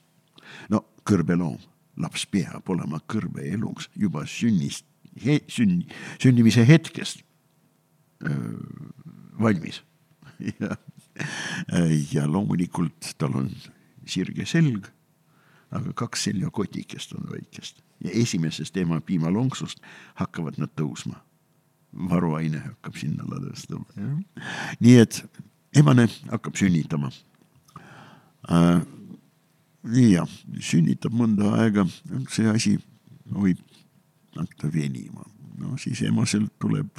no 0.68 0.84
kõrbeloom, 1.04 1.58
laps 1.96 2.26
peab 2.26 2.68
olema 2.68 3.00
kõrbe 3.06 3.46
eluks 3.52 3.90
juba 3.96 4.26
sünnist 4.26 4.86
he,, 5.24 5.40
sünni, 5.48 5.86
sünnimise 6.22 6.64
hetkest 6.66 7.24
öö, 8.24 8.58
valmis 9.40 9.82
ja 10.60 10.76
ja 12.14 12.26
loomulikult 12.26 13.14
tal 13.18 13.36
on 13.42 13.50
sirge 14.08 14.46
selg, 14.48 14.88
aga 15.70 15.92
kaks 15.96 16.26
seljakotikest 16.28 17.14
on 17.18 17.28
väikest 17.30 17.82
ja 18.04 18.10
esimesest 18.22 18.76
ema 18.76 19.00
piimalonksust 19.00 19.82
hakkavad 20.20 20.58
nad 20.58 20.72
tõusma. 20.76 21.20
varuaine 22.10 22.58
hakkab 22.58 22.94
sinna 22.96 23.24
ladestama. 23.26 23.84
nii 24.80 24.96
et 24.96 25.24
emane 25.76 26.06
hakkab 26.30 26.54
sünnitama 26.56 27.10
äh,. 28.50 28.82
ja 30.10 30.26
sünnitab 30.60 31.12
mõnda 31.12 31.54
aega, 31.58 31.86
see 32.28 32.48
asi 32.48 32.78
võib 33.30 33.58
hakata 34.36 34.70
venima, 34.72 35.24
no 35.58 35.76
siis 35.78 36.02
emaselt 36.02 36.52
tuleb 36.58 36.90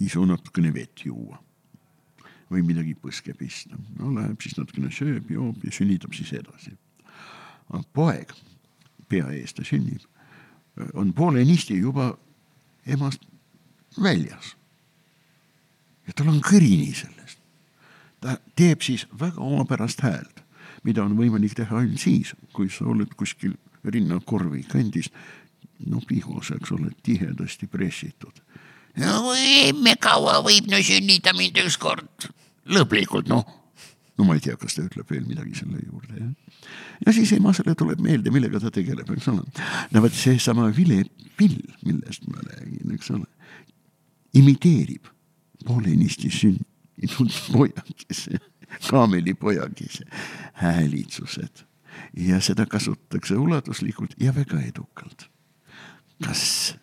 isu 0.00 0.24
natukene 0.26 0.74
vett 0.74 1.06
juua 1.06 1.43
või 2.50 2.64
midagi 2.66 2.94
põske 2.94 3.34
pista. 3.36 3.76
no 3.98 4.12
läheb 4.14 4.40
siis 4.42 4.56
natukene 4.58 4.90
sööb, 4.92 5.30
joob 5.30 5.64
ja 5.64 5.72
sünnitab 5.72 6.14
siis 6.14 6.32
edasi. 6.32 6.76
poeg, 7.92 8.32
pea 9.08 9.30
ees 9.32 9.54
ta 9.54 9.64
sünnib, 9.64 10.02
on 10.94 11.12
poolenisti 11.12 11.78
juba 11.78 12.16
emast 12.86 13.24
väljas. 14.02 14.56
ja 16.06 16.12
tal 16.12 16.28
on 16.28 16.40
kõrini 16.40 16.94
sellest. 16.94 17.38
ta 18.20 18.38
teeb 18.56 18.82
siis 18.82 19.06
väga 19.20 19.40
omapärast 19.40 20.00
häält, 20.00 20.42
mida 20.82 21.04
on 21.04 21.16
võimalik 21.16 21.54
teha 21.54 21.78
ainult 21.78 22.00
siis, 22.00 22.34
kui 22.52 22.68
sa 22.68 22.84
oled 22.84 23.14
kuskil 23.16 23.56
rinnakorvi 23.84 24.62
kandis, 24.62 25.10
no 25.86 26.00
pihos, 26.08 26.50
eks 26.50 26.72
ole, 26.72 26.90
tihedasti 27.02 27.66
pressitud 27.66 28.43
no 29.02 29.34
emme 29.34 29.96
kaua 30.00 30.40
võib 30.44 30.70
no 30.70 30.80
sünnida 30.84 31.34
mind 31.36 31.60
ükskord, 31.64 32.28
lõplikult 32.70 33.30
noh. 33.32 33.44
no 34.18 34.28
ma 34.28 34.36
ei 34.38 34.44
tea, 34.44 34.56
kas 34.60 34.76
ta 34.76 34.84
ütleb 34.86 35.10
veel 35.10 35.24
midagi 35.28 35.56
selle 35.58 35.80
juurde, 35.82 36.20
jah. 36.20 36.68
ja 37.06 37.16
siis 37.16 37.34
emasele 37.36 37.74
tuleb 37.78 38.02
meelde, 38.04 38.32
millega 38.34 38.62
ta 38.62 38.72
tegeleb, 38.74 39.10
eks 39.16 39.30
ole. 39.32 39.44
no 39.90 40.04
vot 40.04 40.18
seesama 40.18 40.70
vilepill, 40.76 41.58
millest 41.86 42.28
ma 42.30 42.44
räägin, 42.50 42.94
eks 42.96 43.10
ole. 43.16 43.28
imiteerib 44.40 45.10
poolenisti 45.64 46.30
sündinud 46.30 47.36
pojakese, 47.52 48.40
kaamelipojakese 48.88 50.04
häälitsused 50.60 51.64
ja 52.16 52.40
seda 52.40 52.66
kasutatakse 52.66 53.36
ulatuslikult 53.36 54.14
ja 54.20 54.34
väga 54.34 54.60
edukalt. 54.60 55.30
kas, 56.24 56.76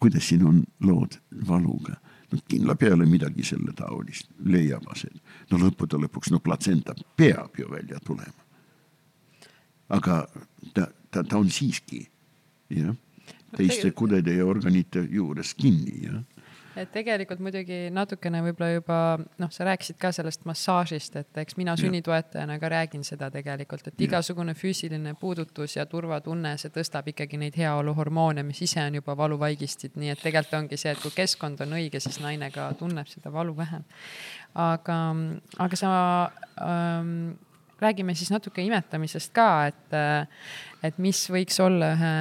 kuidas 0.00 0.28
siin 0.28 0.46
on 0.46 0.62
lood 0.86 1.18
valuga? 1.48 1.96
no 2.30 2.38
kindla 2.48 2.76
peale 2.78 3.06
midagi 3.10 3.42
selle 3.42 3.72
taolist 3.74 4.28
leiab 4.46 4.86
aset. 4.92 5.16
no 5.50 5.58
lõppude 5.58 5.98
lõpuks, 5.98 6.30
no 6.30 6.38
platsenta 6.38 6.94
peab 7.16 7.58
ju 7.58 7.68
välja 7.70 7.98
tulema. 8.06 8.46
aga 9.88 10.26
ta, 10.74 10.86
ta, 11.10 11.22
ta 11.22 11.38
on 11.38 11.50
siiski 11.50 12.04
jah, 12.70 12.94
teiste 13.56 13.90
kudede 13.90 14.36
ja 14.36 14.46
organite 14.46 15.02
juures 15.10 15.54
kinni, 15.54 16.04
jah 16.06 16.22
et 16.78 16.90
tegelikult 16.94 17.40
muidugi 17.42 17.78
natukene 17.94 18.42
võib-olla 18.44 18.70
juba 18.72 18.98
noh, 19.42 19.50
sa 19.52 19.66
rääkisid 19.66 19.98
ka 20.00 20.12
sellest 20.14 20.44
massaažist, 20.48 21.16
et 21.20 21.40
eks 21.42 21.56
mina 21.58 21.74
sünnitoetajana 21.78 22.58
ka 22.62 22.70
räägin 22.72 23.04
seda 23.06 23.30
tegelikult, 23.34 23.90
et 23.90 24.04
igasugune 24.06 24.54
füüsiline 24.58 25.14
puudutus 25.20 25.76
ja 25.76 25.86
turvatunne, 25.90 26.56
see 26.60 26.72
tõstab 26.74 27.10
ikkagi 27.12 27.40
neid 27.40 27.58
heaoluhormoone, 27.58 28.44
mis 28.46 28.62
ise 28.66 28.82
on 28.84 29.00
juba 29.00 29.16
valuvaigistid, 29.18 29.98
nii 30.00 30.14
et 30.14 30.22
tegelikult 30.22 30.58
ongi 30.62 30.80
see, 30.80 30.94
et 30.94 31.02
kui 31.02 31.14
keskkond 31.16 31.60
on 31.66 31.76
õige, 31.80 32.00
siis 32.02 32.20
naine 32.22 32.50
ka 32.54 32.70
tunneb 32.78 33.10
seda 33.10 33.32
valu 33.34 33.56
vähem. 33.56 33.84
aga, 34.54 34.96
aga 35.58 35.76
sa 35.78 35.92
ähm, 36.62 37.38
räägime 37.80 38.14
siis 38.14 38.30
natuke 38.30 38.62
imetamisest 38.62 39.32
ka, 39.34 39.50
et, 39.70 39.94
et 40.82 40.98
mis 40.98 41.22
võiks 41.30 41.60
olla 41.62 41.94
ühe 41.96 42.16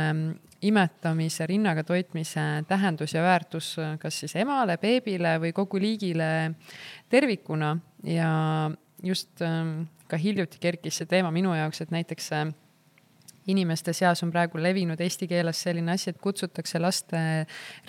imetamise, 0.62 1.48
rinnaga 1.48 1.84
toitmise 1.88 2.46
tähendus 2.68 3.14
ja 3.14 3.24
väärtus 3.24 3.76
kas 4.00 4.20
siis 4.24 4.36
emale, 4.36 4.78
beebile 4.82 5.38
või 5.40 5.54
kogu 5.56 5.80
liigile 5.80 6.30
tervikuna. 7.10 7.78
Ja 8.04 8.32
just 9.04 9.42
ähm, 9.42 9.88
ka 10.08 10.18
hiljuti 10.18 10.60
kerkis 10.62 11.00
see 11.00 11.10
teema 11.10 11.32
minu 11.32 11.54
jaoks, 11.56 11.84
et 11.84 11.94
näiteks 11.94 12.32
äh, 12.36 12.50
inimeste 13.50 13.94
seas 13.98 14.24
on 14.26 14.32
praegu 14.34 14.62
levinud 14.62 15.00
eesti 15.02 15.28
keeles 15.30 15.62
selline 15.66 15.96
asi, 15.96 16.12
et 16.12 16.22
kutsutakse 16.22 16.82
laste 16.82 17.22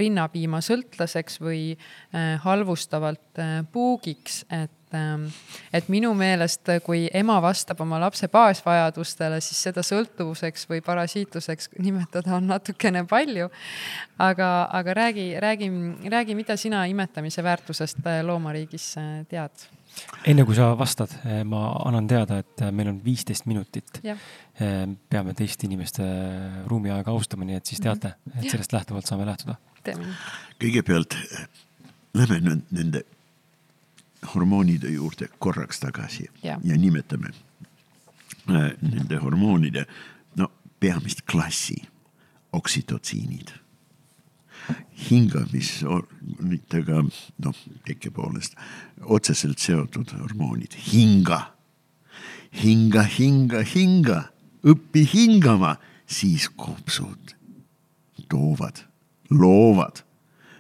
rinnapiima 0.01 0.63
sõltlaseks 0.65 1.41
või 1.43 1.63
äh, 1.75 2.37
halvustavalt 2.45 3.43
äh, 3.43 3.57
puugiks, 3.73 4.45
et 4.51 4.77
Ähm, 4.95 5.29
et 5.73 5.87
minu 5.87 6.11
meelest, 6.19 6.67
kui 6.83 7.05
ema 7.15 7.37
vastab 7.43 7.79
oma 7.85 8.01
lapse 8.03 8.27
baasvajadustele, 8.33 9.37
siis 9.45 9.61
seda 9.69 9.85
sõltuvuseks 9.87 10.67
või 10.71 10.81
parasiitluseks 10.83 11.71
nimetada 11.87 12.35
on 12.41 12.49
natukene 12.51 13.05
palju. 13.07 13.47
aga, 14.19 14.49
aga 14.73 14.95
räägi, 14.95 15.27
räägi, 15.41 15.69
räägi, 16.11 16.35
mida 16.35 16.57
sina 16.57 16.85
imetamise 16.91 17.43
väärtusest 17.43 18.03
äh, 18.07 18.25
loomariigis 18.27 18.97
äh, 18.99 19.13
tead? 19.31 19.69
enne 20.27 20.45
kui 20.47 20.55
sa 20.59 20.73
vastad, 20.79 21.15
äh, 21.23 21.45
ma 21.45 21.71
annan 21.87 22.11
teada, 22.11 22.41
et 22.43 22.67
meil 22.73 22.91
on 22.91 23.01
viisteist 23.05 23.47
minutit. 23.47 24.03
peame 25.09 25.35
teiste 25.35 25.67
inimeste 25.67 26.05
ruumiaega 26.67 27.11
austama, 27.11 27.47
nii 27.47 27.57
et 27.57 27.67
siis 27.67 27.81
teate, 27.81 28.17
et 28.35 28.51
sellest 28.51 28.75
lähtuvalt 28.75 29.07
saame 29.07 29.25
lähtuda. 29.25 29.55
kõigepealt 30.61 31.17
lähme 32.15 32.43
nüüd 32.43 32.67
nende 32.75 33.07
hormoonide 34.35 34.91
juurde 34.93 35.29
korraks 35.39 35.81
tagasi 35.81 36.27
ja, 36.43 36.59
ja 36.65 36.77
nimetame 36.79 37.33
äh, 38.51 38.71
nende 38.81 39.17
hormoonide 39.23 39.87
no 40.37 40.51
peamist 40.81 41.23
klassi, 41.31 41.83
oksütotsiinid. 42.53 43.51
hingamisorganitega, 45.11 47.03
noh, 47.43 47.57
tekke 47.89 48.11
poolest 48.15 48.55
otseselt 49.03 49.59
seotud 49.59 50.13
hormoonid, 50.15 50.77
hinga, 50.93 51.41
hinga, 52.63 53.03
hinga, 53.17 53.65
hinga, 53.75 54.23
õpi 54.63 55.03
hingama, 55.15 55.77
siis 56.07 56.49
kopsud 56.55 57.35
toovad, 58.31 58.85
loovad 59.31 60.05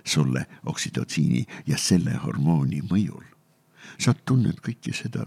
sulle 0.05 0.47
oksütotsiini 0.67 1.47
ja 1.69 1.79
selle 1.79 2.17
hormooni 2.25 2.83
mõjul 2.91 3.30
sa 4.01 4.15
tunned 4.15 4.61
kõike 4.65 4.95
seda, 4.97 5.27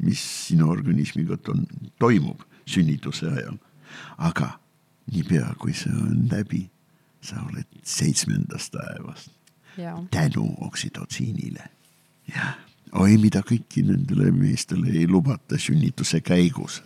mis 0.00 0.22
sinu 0.48 0.70
organismiga 0.70 1.38
on, 1.52 1.66
toimub 1.98 2.44
sünnituse 2.70 3.28
ajal. 3.28 3.58
aga 4.18 4.60
niipea, 5.12 5.54
kui 5.58 5.74
see 5.74 5.92
on 5.92 6.28
läbi, 6.30 6.68
sa 7.20 7.42
oled 7.48 7.66
seitsmendast 7.82 8.72
taevast 8.72 9.30
tänu 10.10 10.46
oksütotsiinile. 10.66 11.64
jah, 12.28 12.58
oi, 12.92 13.16
mida 13.18 13.42
kõiki 13.46 13.82
nendele 13.86 14.30
meestele 14.34 14.90
ei 14.90 15.08
lubata 15.08 15.58
sünnituse 15.58 16.20
käigus 16.20 16.82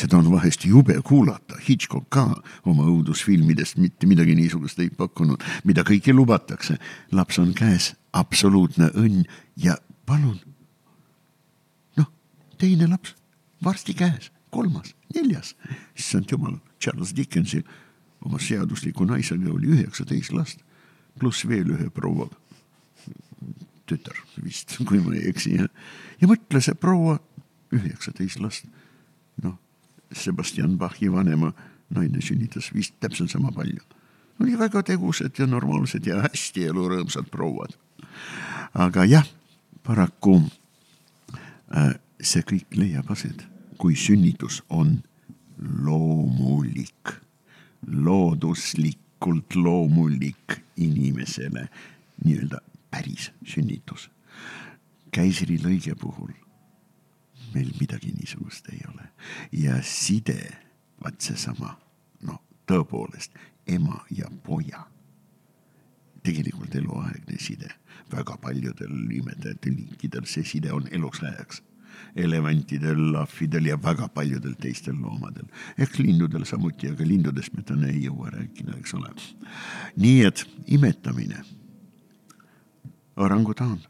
seda 0.00 0.16
on 0.16 0.30
vahest 0.32 0.64
jube 0.64 0.94
kuulata, 1.04 1.58
Hitchcock 1.68 2.08
ka 2.08 2.24
oma 2.68 2.86
õudusfilmidest 2.88 3.76
mitte 3.82 4.08
midagi 4.08 4.34
niisugust 4.38 4.80
ei 4.80 4.90
pakkunud, 4.96 5.42
mida 5.68 5.84
kõike 5.84 6.14
lubatakse. 6.16 6.78
laps 7.12 7.38
on 7.38 7.52
käes, 7.54 7.94
absoluutne 8.12 8.90
õnn 8.94 9.26
ja 9.56 9.76
palun. 10.10 10.40
noh, 12.00 12.10
teine 12.58 12.88
laps 12.90 13.14
varsti 13.64 13.94
käes, 13.94 14.30
kolmas, 14.50 14.94
neljas, 15.14 15.54
issand 15.98 16.30
jumal, 16.32 16.58
Charles 16.80 17.14
Dickensil 17.16 17.62
oma 18.24 18.40
seadusliku 18.42 19.06
naisega 19.08 19.52
oli 19.52 19.70
üheksateist 19.76 20.34
last, 20.34 20.64
pluss 21.18 21.46
veel 21.48 21.70
ühe 21.76 21.88
proua 21.94 22.28
tütar 23.90 24.18
vist, 24.42 24.76
kui 24.86 25.00
ma 25.02 25.14
ei 25.16 25.28
eksi, 25.30 25.56
jah. 25.60 25.70
ja 26.20 26.30
mõtle, 26.30 26.62
see 26.62 26.76
proua, 26.78 27.18
üheksateist 27.74 28.42
last, 28.42 28.68
noh, 29.44 29.58
Sebastian 30.10 30.76
Bachi 30.78 31.10
vanema 31.12 31.52
naine 31.94 32.22
sünnitas 32.22 32.72
vist 32.74 32.96
täpselt 33.02 33.30
sama 33.30 33.52
palju. 33.54 33.82
oli 34.40 34.56
väga 34.58 34.82
tegusad 34.82 35.36
ja 35.38 35.46
normaalsed 35.46 36.06
ja 36.06 36.22
hästi 36.24 36.64
elurõõmsad 36.70 37.28
prouad. 37.30 37.76
aga 38.74 39.04
jah 39.04 39.26
paraku 39.86 40.40
äh, 41.76 41.94
see 42.20 42.44
kõik 42.46 42.76
leiab 42.76 43.10
aset, 43.12 43.44
kui 43.80 43.96
sünnitus 43.96 44.60
on 44.68 44.98
loomulik, 45.84 47.14
looduslikult 47.86 49.56
loomulik 49.56 50.60
inimesele 50.76 51.68
nii-öelda 52.24 52.60
päris 52.90 53.30
sünnitus. 53.46 54.10
käisrilõige 55.10 55.94
puhul 55.98 56.30
meil 57.54 57.72
midagi 57.80 58.12
niisugust 58.14 58.68
ei 58.72 58.80
ole 58.88 59.08
ja 59.52 59.82
side, 59.82 60.38
vaat 61.02 61.20
seesama, 61.20 61.74
noh, 62.22 62.38
tõepoolest 62.66 63.34
ema 63.66 64.04
ja 64.10 64.30
poja 64.46 64.84
tegelikult 66.22 66.74
eluaegne 66.74 67.38
side. 67.38 67.70
väga 68.10 68.36
paljudel 68.42 69.12
imetajatel 69.14 69.74
liikidel 69.76 70.24
see 70.26 70.44
side 70.44 70.72
on 70.72 70.88
eluks 70.90 71.22
ajaks. 71.22 71.62
elevantidel, 72.16 73.16
ahvidel 73.16 73.66
ja 73.66 73.76
väga 73.82 74.08
paljudel 74.08 74.54
teistel 74.60 74.94
loomadel. 74.94 75.46
ehk 75.78 75.98
lindudel 75.98 76.44
samuti, 76.44 76.88
aga 76.88 77.04
lindudest 77.06 77.54
me 77.56 77.62
täna 77.62 77.88
ei 77.88 78.04
jõua 78.04 78.30
rääkida, 78.30 78.76
eks 78.78 78.94
ole. 78.94 79.14
nii 79.96 80.24
et 80.24 80.44
imetamine. 80.66 81.44
orangutaan 83.16 83.80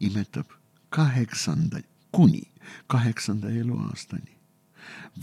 imetab 0.00 0.46
kaheksanda, 0.90 1.80
kuni 2.12 2.42
kaheksanda 2.86 3.50
eluaastani. 3.50 4.38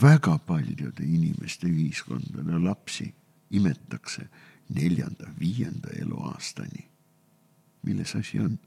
väga 0.02 0.38
paljude 0.38 1.04
inimeste 1.04 1.66
ühiskondade 1.66 2.58
lapsi 2.64 3.14
imetakse 3.50 4.28
neljanda-viienda 4.74 5.88
eluaastani. 6.02 6.88
milles 7.82 8.14
asi 8.16 8.40
on? 8.40 8.58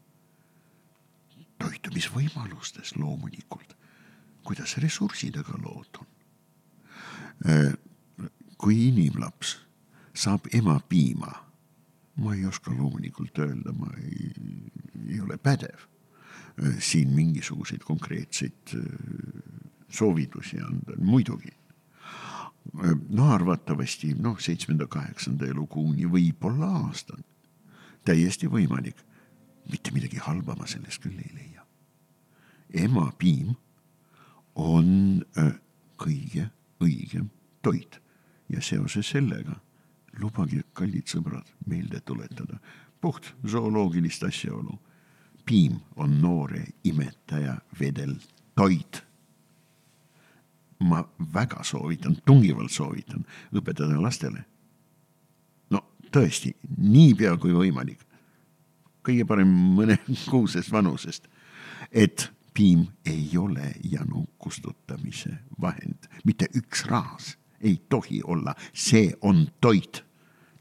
toitumisvõimalustes 1.64 2.96
loomulikult, 2.98 3.76
kuidas 4.44 4.76
ressurssidega 4.84 5.56
lood 5.62 6.02
on. 6.02 6.10
Äh, 7.48 7.74
kui 8.58 8.88
inimlaps 8.90 9.58
saab 10.14 10.50
ema 10.54 10.80
piima, 10.90 11.32
ma 12.20 12.36
ei 12.36 12.46
oska 12.46 12.74
loomulikult 12.74 13.40
öelda, 13.40 13.74
ma 13.74 13.90
ei, 13.98 14.32
ei 15.08 15.22
ole 15.22 15.38
pädev 15.38 15.80
äh, 15.80 16.78
siin 16.80 17.16
mingisuguseid 17.16 17.86
konkreetseid 17.88 18.76
äh, 18.76 18.86
soovitusi 19.90 20.60
anda, 20.62 20.98
muidugi 21.00 21.54
no 23.10 23.32
arvatavasti 23.32 24.14
noh, 24.20 24.40
seitsmenda-kaheksanda 24.42 25.48
elukuuni, 25.52 26.08
võib-olla 26.10 26.72
aastani. 26.84 27.24
täiesti 28.06 28.48
võimalik. 28.48 28.98
mitte 29.72 29.92
midagi 29.92 30.18
halba 30.18 30.56
ma 30.56 30.68
sellest 30.68 31.02
küll 31.02 31.20
ei 31.20 31.32
leia. 31.34 31.66
emapiim 32.74 33.56
on 34.56 35.24
äh, 35.38 35.54
kõige 35.98 36.50
õigem 36.82 37.30
toit 37.62 38.02
ja 38.50 38.62
seoses 38.62 39.10
sellega 39.10 39.56
lubage, 40.20 40.64
kallid 40.74 41.08
sõbrad, 41.08 41.48
meelde 41.66 42.02
tuletada 42.02 42.60
puht 43.02 43.34
zooloogilist 43.48 44.24
asjaolu. 44.24 44.80
piim 45.46 45.80
on 45.96 46.22
noore 46.22 46.66
imetaja 46.84 47.58
vedel 47.80 48.16
toit. 48.56 49.04
Ma 50.84 51.04
väga 51.34 51.64
soovitan, 51.64 52.18
tungivalt 52.26 52.72
soovitan 52.72 53.26
õpetada 53.56 54.00
lastele. 54.02 54.46
no 55.70 55.84
tõesti, 56.12 56.54
niipea 56.78 57.38
kui 57.38 57.54
võimalik. 57.54 58.00
kõige 59.04 59.26
parem 59.28 59.50
mõne 59.78 59.98
kuusest 60.32 60.72
vanusest, 60.72 61.28
et 61.92 62.30
piim 62.54 62.86
ei 63.06 63.38
ole 63.38 63.74
janu 63.84 64.26
kustutamise 64.38 65.38
vahend, 65.62 66.10
mitte 66.24 66.48
üks 66.56 66.86
raas 66.86 67.38
ei 67.62 67.82
tohi 67.90 68.22
olla, 68.24 68.56
see 68.74 69.14
on 69.22 69.48
toit. 69.62 70.04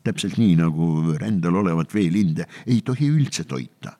täpselt 0.03 0.39
nii 0.39 0.57
nagu 0.59 1.15
rändel 1.15 1.55
olevat 1.57 1.95
veelinde 1.95 2.47
ei 2.67 2.81
tohi 2.83 3.07
üldse 3.07 3.45
toita 3.45 3.93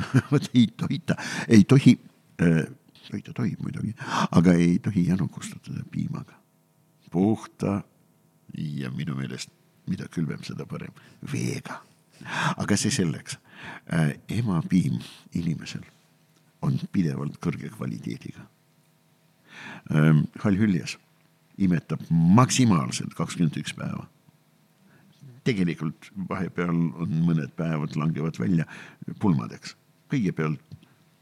vot 0.32 0.50
ei 0.54 0.66
toita, 0.76 1.16
ei 1.48 1.64
tohi 1.64 1.98
äh,, 2.42 2.64
toita 3.10 3.34
tohib 3.36 3.60
muidugi, 3.64 3.94
aga 4.30 4.54
ei 4.54 4.78
tohi 4.82 5.06
janu 5.08 5.28
kustutada 5.28 5.84
piimaga. 5.90 6.38
puhta 7.10 7.82
ja 8.54 8.90
minu 8.90 9.14
meelest, 9.18 9.50
mida 9.90 10.06
külmem, 10.08 10.42
seda 10.46 10.66
parem, 10.66 10.94
veega. 11.32 11.82
aga 12.56 12.76
see 12.76 12.90
selleks 12.90 13.38
äh,. 13.92 14.14
emapiim 14.28 15.00
inimesel 15.34 15.84
on 16.62 16.78
pidevalt 16.92 17.38
kõrge 17.40 17.70
kvaliteediga 17.76 18.44
ähm,. 19.94 20.26
hall 20.44 20.58
hüljes 20.60 20.98
imetab 21.60 22.02
maksimaalselt 22.10 23.14
kakskümmend 23.16 23.56
üks 23.60 23.74
päeva. 23.76 24.06
tegelikult 25.44 26.10
vahepeal 26.28 26.76
on 27.00 27.14
mõned 27.24 27.52
päevad 27.56 27.96
langevad 27.96 28.38
välja 28.38 28.66
pulmadeks. 29.20 29.76
kõigepealt 30.12 30.60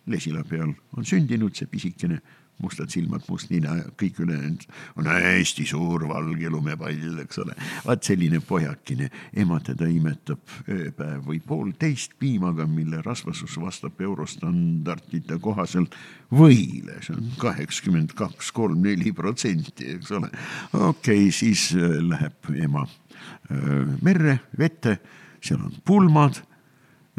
lesila 0.09 0.44
peal 0.48 0.72
on 0.97 1.06
sündinud 1.06 1.56
see 1.56 1.70
pisikene 1.70 2.20
mustad 2.59 2.90
silmad, 2.90 3.22
must 3.30 3.51
nina, 3.52 3.76
kõik 3.98 4.18
ülejäänud 4.24 4.64
on 4.98 5.09
hästi 5.09 5.64
suur 5.68 6.05
valge 6.10 6.51
lumepall, 6.51 7.20
eks 7.22 7.39
ole. 7.43 7.55
vaat 7.86 8.06
selline 8.06 8.40
pojakene, 8.44 9.10
ema 9.39 9.60
teda 9.64 9.86
imetab 9.90 10.55
ööpäev 10.66 11.26
või 11.28 11.39
poolteist 11.44 12.16
piimaga, 12.18 12.66
mille 12.66 13.02
rasvasus 13.06 13.55
vastab 13.62 14.01
eurostandardite 14.02 15.39
kohaselt 15.43 15.94
võile, 16.35 16.98
see 17.05 17.14
on 17.14 17.30
kaheksakümmend 17.39 18.16
kaks, 18.18 18.51
kolm, 18.56 18.82
neli 18.82 19.14
protsenti, 19.14 19.94
eks 19.94 20.12
ole. 20.18 20.32
okei 20.72 21.28
okay,, 21.28 21.32
siis 21.35 21.70
äh, 21.78 21.98
läheb 22.02 22.52
ema 22.56 22.85
äh, 22.89 23.97
merre, 24.02 24.40
vette, 24.59 24.98
seal 25.40 25.62
on 25.62 25.78
pulmad, 25.86 26.43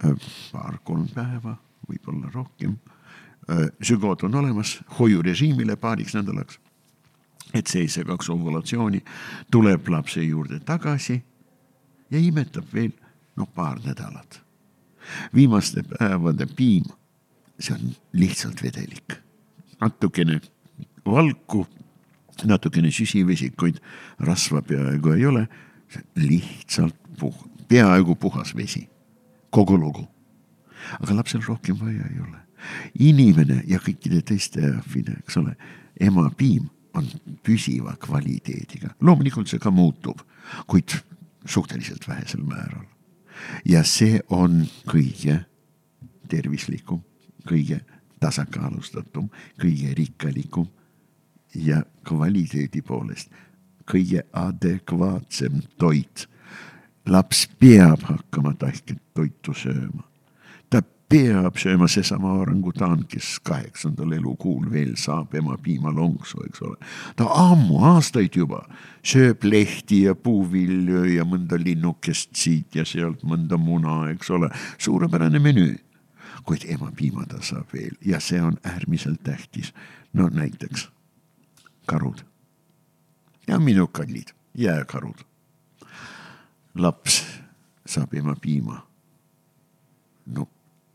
äh, 0.03 0.31
paar-kolm 0.51 1.07
päeva, 1.15 1.55
võib-olla 1.89 2.31
rohkem 2.33 2.77
sügood 3.81 4.23
on 4.23 4.35
olemas 4.35 4.79
hoiurežiimile 4.99 5.75
paariks 5.75 6.13
nädalaks. 6.13 6.59
et 7.53 7.67
see 7.67 7.81
ei 7.81 7.87
segaks 7.89 8.29
ovulatsiooni, 8.29 8.99
tuleb 9.51 9.87
lapse 9.89 10.21
juurde 10.21 10.59
tagasi 10.59 11.15
ja 12.11 12.19
imetab 12.19 12.67
veel 12.73 12.91
noh, 13.35 13.47
paar 13.55 13.79
nädalat. 13.85 14.41
viimaste 15.33 15.83
päevade 15.83 16.45
piim, 16.45 16.85
see 17.59 17.73
on 17.73 17.95
lihtsalt 18.13 18.61
vedelik, 18.63 19.17
natukene 19.81 20.41
valku, 21.05 21.65
natukene 22.45 22.91
süsivesikuid, 22.91 23.79
rasva 24.19 24.61
peaaegu 24.61 25.11
ei 25.11 25.25
ole, 25.25 25.47
lihtsalt 26.15 26.95
puh-, 27.19 27.47
peaaegu 27.67 28.15
puhas 28.15 28.55
vesi, 28.55 28.89
kogu 29.49 29.77
lugu. 29.77 30.07
Aga 30.99 31.15
lapsel 31.15 31.41
rohkem 31.45 31.79
vaja 31.79 32.05
ei 32.09 32.21
ole 32.23 32.45
inimene 32.99 33.63
ja 33.67 33.79
kõikide 33.83 34.21
teiste 34.25 34.63
ahvide, 34.73 35.17
eks 35.23 35.37
ole, 35.41 35.55
emapiim 35.99 36.67
on 36.97 37.07
püsiva 37.45 37.95
kvaliteediga, 38.01 38.93
loomulikult 39.05 39.51
see 39.51 39.61
ka 39.61 39.71
muutub, 39.71 40.21
kuid 40.67 40.97
suhteliselt 41.45 42.07
vähesel 42.07 42.43
määral. 42.43 42.85
ja 43.65 43.83
see 43.83 44.19
on 44.29 44.65
kõige 44.89 45.45
tervislikum, 46.27 47.01
kõige 47.47 47.79
tasakaalustatum, 48.19 49.29
kõige 49.61 49.93
rikkalikum 49.95 50.67
ja 51.55 51.83
kvaliteedi 52.03 52.81
poolest 52.81 53.31
kõige 53.89 54.25
adekvaatsem 54.33 55.61
toit. 55.77 56.27
laps 57.05 57.47
peab 57.59 58.03
hakkama 58.05 58.53
tahket 58.53 58.99
toitu 59.15 59.53
sööma 59.53 60.08
peab 61.09 61.57
sööma 61.57 61.87
seesama 61.89 62.35
orangutaan, 62.37 63.01
kes 63.09 63.39
kaheksandal 63.45 64.13
elukuul 64.19 64.67
veel 64.69 64.93
saab 64.99 65.33
ema 65.39 65.57
piimalonksu, 65.57 66.43
eks 66.45 66.61
ole. 66.61 66.77
ta 67.17 67.25
ammu, 67.33 67.79
aastaid 67.95 68.37
juba 68.37 68.61
sööb 69.01 69.43
lehti 69.43 70.03
ja 70.05 70.13
puuvilju 70.15 71.05
ja 71.15 71.25
mõnda 71.25 71.57
linnukest 71.57 72.35
siit 72.37 72.77
ja 72.77 72.85
sealt 72.85 73.23
mõnda 73.25 73.57
muna, 73.57 74.03
eks 74.13 74.29
ole, 74.29 74.51
suurepärane 74.77 75.41
menüü. 75.41 75.77
kuid 76.45 76.63
ema 76.69 76.91
piima 76.95 77.25
ta 77.29 77.41
saab 77.41 77.73
veel 77.73 77.97
ja 78.05 78.19
see 78.19 78.41
on 78.41 78.57
äärmiselt 78.63 79.23
tähtis. 79.23 79.73
no 80.13 80.29
näiteks 80.29 80.89
karud 81.85 82.23
ja 83.47 83.59
minu 83.59 83.87
kallid 83.87 84.29
jääkarud. 84.53 85.25
laps 86.75 87.25
saab 87.85 88.13
ema 88.13 88.35
piima. 88.35 88.85
no 90.25 90.47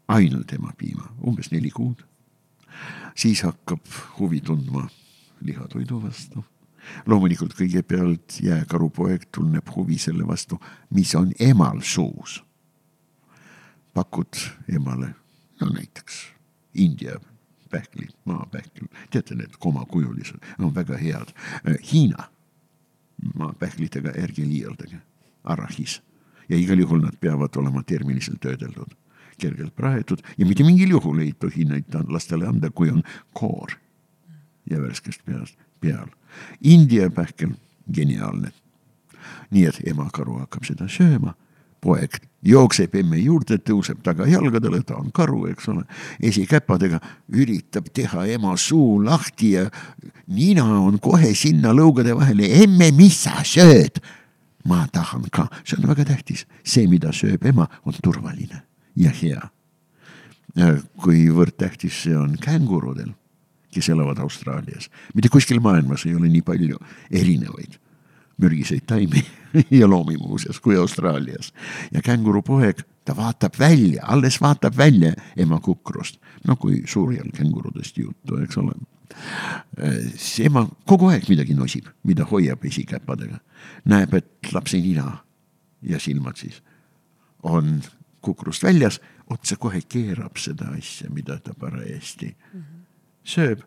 ainult 0.08 0.52
emapiima, 0.52 1.08
umbes 1.26 1.50
neli 1.50 1.70
kuud. 1.70 2.04
siis 3.14 3.42
hakkab 3.42 3.86
huvi 4.18 4.40
tundma 4.40 4.88
lihatoidu 5.40 6.02
vastu. 6.02 6.44
loomulikult 7.06 7.54
kõigepealt 7.54 8.40
jääkarupoeg 8.42 9.28
tunneb 9.32 9.68
huvi 9.76 9.98
selle 9.98 10.26
vastu, 10.26 10.60
mis 10.90 11.14
on 11.14 11.32
emal 11.38 11.80
suus. 11.80 12.44
pakud 13.94 14.36
emale, 14.68 15.14
no 15.60 15.66
näiteks 15.70 16.26
India 16.74 17.20
pähklid, 17.70 18.10
maapähklid, 18.24 18.88
teate 19.10 19.34
need 19.34 19.56
komakujulised, 19.58 20.38
on 20.58 20.74
väga 20.74 20.96
head. 20.96 21.30
Hiina 21.92 22.28
maapähklitega 23.34 24.12
ärge 24.18 24.42
liialdage, 24.42 24.98
arahis 25.44 26.02
ja 26.48 26.56
igal 26.56 26.78
juhul 26.78 27.00
nad 27.00 27.16
peavad 27.20 27.56
olema 27.56 27.82
termiliselt 27.82 28.40
töödeldud 28.40 28.94
kergelt 29.40 29.74
praetud. 29.76 30.22
Ja 30.38 30.46
mitte 30.46 30.64
mingil 30.64 30.96
juhul 30.96 31.22
ei 31.24 31.32
tohi 31.38 31.64
neid 31.68 31.94
lastele 32.08 32.46
anda, 32.48 32.70
kui 32.70 32.90
on 32.90 33.02
koor 33.32 33.76
ja 34.70 34.80
värskest 34.82 35.24
peast 35.24 35.56
peal. 35.80 36.08
India 36.62 37.10
pähkel, 37.10 37.54
geniaalne. 37.94 38.52
nii 39.50 39.64
et 39.68 39.78
emakaru 39.88 40.34
hakkab 40.42 40.64
seda 40.66 40.86
sööma, 40.90 41.32
poeg 41.80 42.16
jookseb 42.44 42.94
emme 42.98 43.18
juurde, 43.20 43.56
tõuseb 43.62 44.00
tagajalgadele, 44.04 44.82
ta 44.84 44.96
on 44.98 45.12
karu, 45.14 45.44
eks 45.52 45.68
ole, 45.72 45.84
esikäpadega 46.20 46.98
üritab 47.32 47.88
teha 47.94 48.26
ema 48.34 48.56
suu 48.60 48.98
lahti 49.04 49.54
ja 49.54 49.64
nina 50.26 50.66
on 50.80 50.98
kohe 51.00 51.32
sinna 51.38 51.72
lõugade 51.76 52.16
vahele, 52.16 52.50
emme, 52.64 52.90
mis 52.96 53.24
sa 53.26 53.40
sööd? 53.46 54.02
ma 54.64 54.86
tahan 54.92 55.26
ka, 55.32 55.50
see 55.60 55.76
on 55.76 55.90
väga 55.90 56.06
tähtis, 56.08 56.46
see, 56.64 56.86
mida 56.88 57.12
sööb 57.12 57.42
ema, 57.52 57.68
on 57.84 57.96
turvaline 58.02 58.62
ja 58.96 59.10
hea. 59.22 59.48
kuivõrd 61.02 61.56
tähtis 61.58 62.02
see 62.04 62.16
on 62.16 62.36
kängurudel, 62.40 63.10
kes 63.74 63.88
elavad 63.90 64.20
Austraalias, 64.22 64.90
mitte 65.14 65.28
kuskil 65.28 65.60
maailmas 65.60 66.06
ei 66.06 66.14
ole 66.14 66.28
nii 66.30 66.44
palju 66.46 66.78
erinevaid 67.10 67.80
mürgiseid 68.38 68.86
taimi 68.86 69.22
ja 69.80 69.88
loomi 69.90 70.16
muuseas 70.16 70.60
kui 70.60 70.76
Austraalias. 70.76 71.52
ja 71.92 72.02
kängurupoeg, 72.02 72.82
ta 73.04 73.16
vaatab 73.16 73.58
välja, 73.58 74.04
alles 74.06 74.40
vaatab 74.40 74.76
välja 74.76 75.12
ema 75.36 75.60
kukrust, 75.60 76.20
no 76.46 76.56
kui 76.56 76.82
suurjal 76.86 77.30
kängurudest 77.34 77.98
juttu, 77.98 78.36
eks 78.42 78.58
ole. 78.58 78.74
see 80.16 80.46
ema 80.46 80.66
kogu 80.86 81.10
aeg 81.12 81.28
midagi 81.28 81.54
nosib, 81.54 81.86
mida 82.02 82.24
hoiab 82.30 82.64
esikäpadega, 82.64 83.38
näeb, 83.84 84.14
et 84.14 84.52
lapse 84.52 84.80
nina 84.80 85.18
ja 85.82 86.00
silmad 86.00 86.36
siis 86.40 86.62
on 87.42 87.82
kukrust 88.24 88.64
väljas, 88.64 89.00
otsekohe 89.30 89.82
keerab 89.88 90.38
seda 90.40 90.70
asja, 90.78 91.10
mida 91.12 91.38
ta 91.38 91.54
parajasti 91.60 92.34
mm 92.36 92.60
-hmm. 92.60 92.84
sööb. 93.24 93.62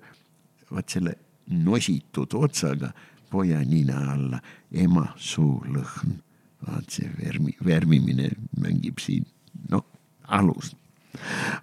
vaat 0.72 0.90
selle 0.90 1.14
nositud 1.48 2.34
otsaga 2.34 2.92
poja 3.30 3.60
nina 3.60 4.12
alla, 4.12 4.40
ema 4.72 5.14
suulõhn. 5.16 6.20
vaat 6.68 6.90
see 6.90 7.10
värmi, 7.24 7.56
värmimine 7.66 8.30
mängib 8.60 9.00
siin, 9.00 9.26
noh, 9.70 9.86
alus 10.28 10.76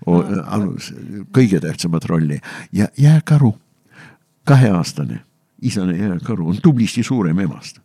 o,, 0.07 0.23
alus, 0.47 0.93
kõige 1.33 1.61
tähtsamat 1.61 2.05
rolli 2.05 2.41
ja 2.73 2.89
jääkaru, 2.99 3.59
kaheaastane 4.45 5.21
isane 5.63 5.97
jääkaru 5.97 6.49
on 6.49 6.59
tublisti 6.63 7.03
suurem 7.03 7.39
emast 7.39 7.85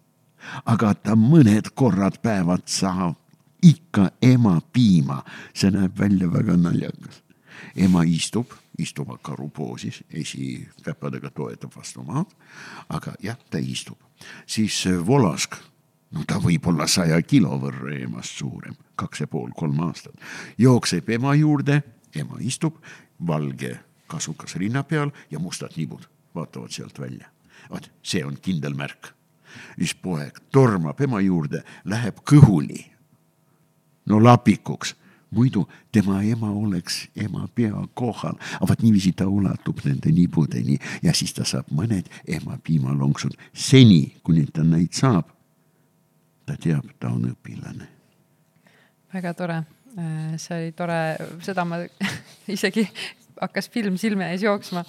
aga 0.66 0.94
ta 0.94 1.16
mõned 1.20 1.72
korrad 1.78 2.20
päevad 2.24 2.66
saab 2.70 3.19
ikka 3.62 4.12
ema 4.22 4.60
piima, 4.74 5.24
see 5.54 5.72
näeb 5.72 5.98
välja 6.00 6.32
väga 6.32 6.58
naljakas. 6.58 7.24
ema 7.76 8.04
istub, 8.04 8.52
istub 8.78 9.10
karupoosis, 9.22 10.04
esikäpadega 10.10 11.30
toetab 11.30 11.76
vastu 11.76 12.04
maad, 12.04 12.32
aga 12.90 13.14
jah, 13.24 13.38
ta 13.50 13.58
istub. 13.58 13.98
siis 14.46 14.86
volask, 15.06 15.56
no 16.12 16.24
ta 16.28 16.40
võib 16.40 16.68
olla 16.68 16.88
saja 16.88 17.22
kilo 17.22 17.60
võrra 17.60 17.96
emast 18.00 18.38
suurem, 18.40 18.76
kaks 18.96 19.20
ja 19.20 19.28
pool, 19.28 19.52
kolm 19.56 19.80
aastat, 19.80 20.16
jookseb 20.58 21.10
ema 21.10 21.36
juurde, 21.36 21.82
ema 22.16 22.40
istub, 22.40 22.80
valge 23.28 23.80
kasukas 24.08 24.56
rinna 24.56 24.84
peal 24.84 25.12
ja 25.32 25.40
mustad 25.40 25.76
nibud 25.78 26.08
vaatavad 26.36 26.72
sealt 26.72 27.00
välja. 27.00 27.28
vot 27.70 27.92
see 28.02 28.26
on 28.26 28.38
kindel 28.42 28.74
märk. 28.74 29.14
siis 29.78 29.96
poeg 29.96 30.40
tormab 30.52 31.02
ema 31.02 31.22
juurde, 31.22 31.64
läheb 31.86 32.24
kõhuli 32.24 32.99
no 34.10 34.24
lapikuks, 34.24 34.96
muidu 35.32 35.68
tema 35.92 36.22
ema 36.24 36.52
oleks 36.52 37.08
ema 37.16 37.48
pea 37.56 37.84
kohal, 37.94 38.38
aga 38.58 38.70
vot 38.72 38.84
niiviisi 38.84 39.14
ta 39.18 39.28
ulatub 39.30 39.84
nende 39.86 40.12
nibudeni 40.12 40.78
ja 41.04 41.14
siis 41.14 41.34
ta 41.38 41.46
saab 41.46 41.70
mõned 41.76 42.10
ema 42.28 42.58
piimalonksud 42.64 43.38
seni, 43.54 44.16
kuni 44.24 44.48
ta 44.54 44.64
neid 44.64 44.94
saab. 44.98 45.30
ta 46.46 46.56
teab, 46.58 46.86
ta 47.00 47.12
on 47.14 47.28
õpilane. 47.30 47.86
väga 49.14 49.34
tore, 49.38 49.58
see 50.38 50.56
oli 50.56 50.72
tore, 50.72 51.02
seda 51.46 51.66
ma 51.66 51.78
isegi 52.56 52.88
hakkas 53.40 53.70
film 53.70 53.98
silme 53.98 54.32
ees 54.32 54.44
jooksma 54.44 54.84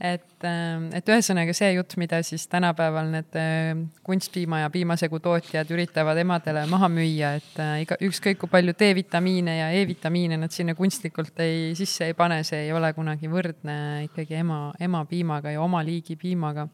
et, 0.00 0.44
ähm, 0.44 0.88
et 0.96 1.08
ühesõnaga 1.08 1.54
see 1.56 1.70
jutt, 1.72 1.94
mida 2.00 2.18
siis 2.26 2.44
tänapäeval 2.52 3.08
need 3.14 3.38
äh, 3.40 3.70
kunstpiima 4.04 4.60
ja 4.64 4.70
piimasegu 4.72 5.20
tootjad 5.24 5.70
üritavad 5.72 6.18
emadele 6.20 6.66
maha 6.68 6.90
müüa, 6.92 7.32
et 7.40 7.60
äh, 7.62 7.76
iga, 7.86 7.96
ükskõik 8.04 8.42
kui 8.42 8.52
palju 8.52 8.76
D-vitamiine 8.76 9.58
ja 9.62 9.70
E-vitamiine 9.78 10.36
nad 10.40 10.52
sinna 10.52 10.76
kunstlikult 10.76 11.40
ei, 11.44 11.70
sisse 11.78 12.10
ei 12.10 12.16
pane, 12.18 12.42
see 12.44 12.66
ei 12.66 12.74
ole 12.76 12.92
kunagi 12.96 13.30
võrdne 13.32 13.78
ikkagi 14.10 14.40
ema, 14.42 14.60
ema 14.80 15.04
piimaga 15.08 15.54
ja 15.56 15.64
oma 15.64 15.80
liigi 15.86 16.18
piimaga 16.20 16.68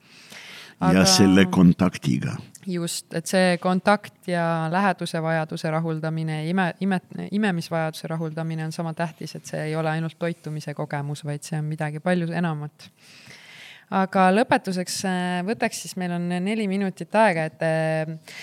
Aga... 0.83 0.97
ja 0.99 1.07
selle 1.07 1.47
kontaktiga. 1.47 2.35
Just, 2.67 3.13
et 3.15 3.27
see 3.27 3.57
kontakt 3.63 4.29
ja 4.31 4.69
läheduse 4.73 5.21
vajaduse 5.23 5.71
rahuldamine, 5.71 6.43
ime, 6.49 6.69
ime, 6.81 7.01
imemisvajaduse 7.31 8.11
rahuldamine 8.13 8.65
on 8.65 8.73
sama 8.73 8.95
tähtis, 8.95 9.35
et 9.37 9.49
see 9.49 9.63
ei 9.69 9.77
ole 9.77 9.91
ainult 9.91 10.19
toitumise 10.19 10.75
kogemus, 10.75 11.25
vaid 11.25 11.45
see 11.47 11.59
on 11.59 11.69
midagi 11.71 12.01
palju 12.01 12.31
enamat. 12.33 12.89
aga 13.93 14.29
lõpetuseks 14.33 15.01
äh, 15.09 15.41
võtaks 15.47 15.83
siis, 15.85 15.97
meil 16.01 16.15
on 16.17 16.29
neli 16.33 16.69
minutit 16.69 17.15
aega, 17.15 17.49
et 17.51 17.67
äh, 17.67 18.39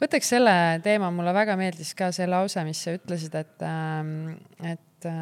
võtaks 0.00 0.32
selle 0.36 0.54
teema, 0.84 1.10
mulle 1.10 1.34
väga 1.36 1.58
meeldis 1.60 1.94
ka 1.98 2.12
see 2.12 2.28
lause, 2.30 2.64
mis 2.64 2.80
sa 2.86 2.96
ütlesid, 2.96 3.36
et, 3.42 3.56
äh, 3.68 4.72
et 4.72 5.12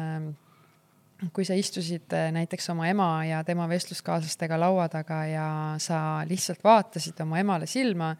kui 1.33 1.45
sa 1.47 1.55
istusid 1.57 2.13
äh, 2.15 2.29
näiteks 2.35 2.69
oma 2.73 2.87
ema 2.89 3.07
ja 3.27 3.43
tema 3.47 3.67
vestluskaaslastega 3.69 4.57
laua 4.59 4.87
taga 4.91 5.23
ja 5.29 5.47
sa 5.81 5.99
lihtsalt 6.27 6.63
vaatasid 6.63 7.21
oma 7.23 7.39
emale 7.39 7.67
silma, 7.69 8.13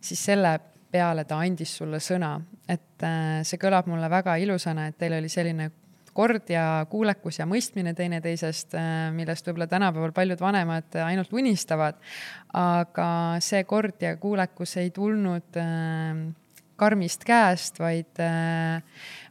siis 0.00 0.22
selle 0.30 0.56
peale 0.92 1.26
ta 1.28 1.40
andis 1.42 1.74
sulle 1.80 2.00
sõna, 2.00 2.36
et 2.68 3.04
äh, 3.04 3.42
see 3.46 3.60
kõlab 3.60 3.90
mulle 3.90 4.08
väga 4.10 4.38
ilusana, 4.40 4.88
et 4.88 4.98
teil 5.00 5.18
oli 5.18 5.28
selline 5.32 5.70
kord 6.16 6.48
ja 6.48 6.86
kuulekus 6.88 7.42
ja 7.42 7.48
mõistmine 7.48 7.92
teineteisest, 7.96 8.78
äh, 8.78 8.88
millest 9.12 9.48
võib-olla 9.48 9.68
tänapäeval 9.68 10.14
paljud 10.16 10.40
vanemad 10.40 10.96
ainult 11.04 11.34
unistavad. 11.36 12.00
aga 12.56 13.08
see 13.44 13.64
kord 13.68 14.00
ja 14.00 14.16
kuulekus 14.16 14.76
ei 14.80 14.90
tulnud 14.90 15.60
karmist 16.76 17.24
käest, 17.24 17.78
vaid 17.80 18.20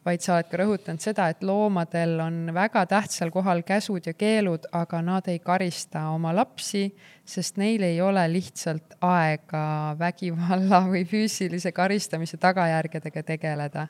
vaid 0.06 0.22
sa 0.22 0.36
oled 0.36 0.50
ka 0.50 0.60
rõhutanud 0.62 1.02
seda, 1.02 1.28
et 1.34 1.42
loomadel 1.46 2.20
on 2.22 2.36
väga 2.54 2.86
tähtsal 2.90 3.32
kohal 3.34 3.64
käsud 3.66 4.06
ja 4.06 4.14
keelud, 4.14 4.68
aga 4.78 5.02
nad 5.02 5.28
ei 5.32 5.40
karista 5.42 6.06
oma 6.14 6.34
lapsi, 6.36 6.86
sest 7.26 7.58
neil 7.58 7.82
ei 7.84 7.98
ole 8.06 8.22
lihtsalt 8.30 8.98
aega 9.02 9.96
vägivalla 10.00 10.84
või 10.92 11.02
füüsilise 11.10 11.74
karistamise 11.74 12.38
tagajärgedega 12.38 13.24
tegeleda. 13.24 13.88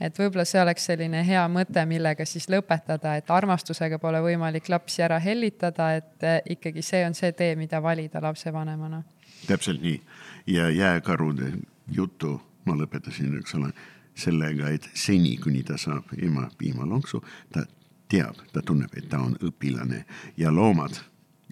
et 0.00 0.18
võib-olla 0.18 0.44
see 0.44 0.60
oleks 0.60 0.84
selline 0.90 1.24
hea 1.24 1.46
mõte, 1.48 1.86
millega 1.88 2.26
siis 2.28 2.50
lõpetada, 2.52 3.16
et 3.16 3.30
armastusega 3.30 3.98
pole 3.98 4.20
võimalik 4.20 4.68
lapsi 4.68 5.02
ära 5.02 5.18
hellitada, 5.18 5.94
et 5.96 6.22
eh, 6.22 6.40
ikkagi 6.56 6.82
see 6.82 7.04
on 7.06 7.14
see 7.14 7.32
tee, 7.32 7.54
mida 7.56 7.80
valida 7.82 8.20
lapsevanemana. 8.20 9.02
täpselt 9.46 9.80
nii 9.82 10.00
ja 10.46 10.68
jääkarude 10.70 11.52
jutu 11.88 12.40
ma 12.66 12.74
lõpetasin, 12.76 13.38
eks 13.40 13.54
ole 13.54 13.72
sellega, 14.16 14.70
et 14.72 14.88
seni, 14.94 15.36
kuni 15.42 15.62
ta 15.66 15.76
saab 15.80 16.14
ema 16.18 16.48
piimalonksu, 16.58 17.20
ta 17.52 17.66
teab, 18.08 18.40
ta 18.52 18.62
tunneb, 18.62 18.94
et 18.96 19.08
ta 19.10 19.20
on 19.22 19.36
õpilane 19.44 20.04
ja 20.38 20.52
loomad 20.54 20.98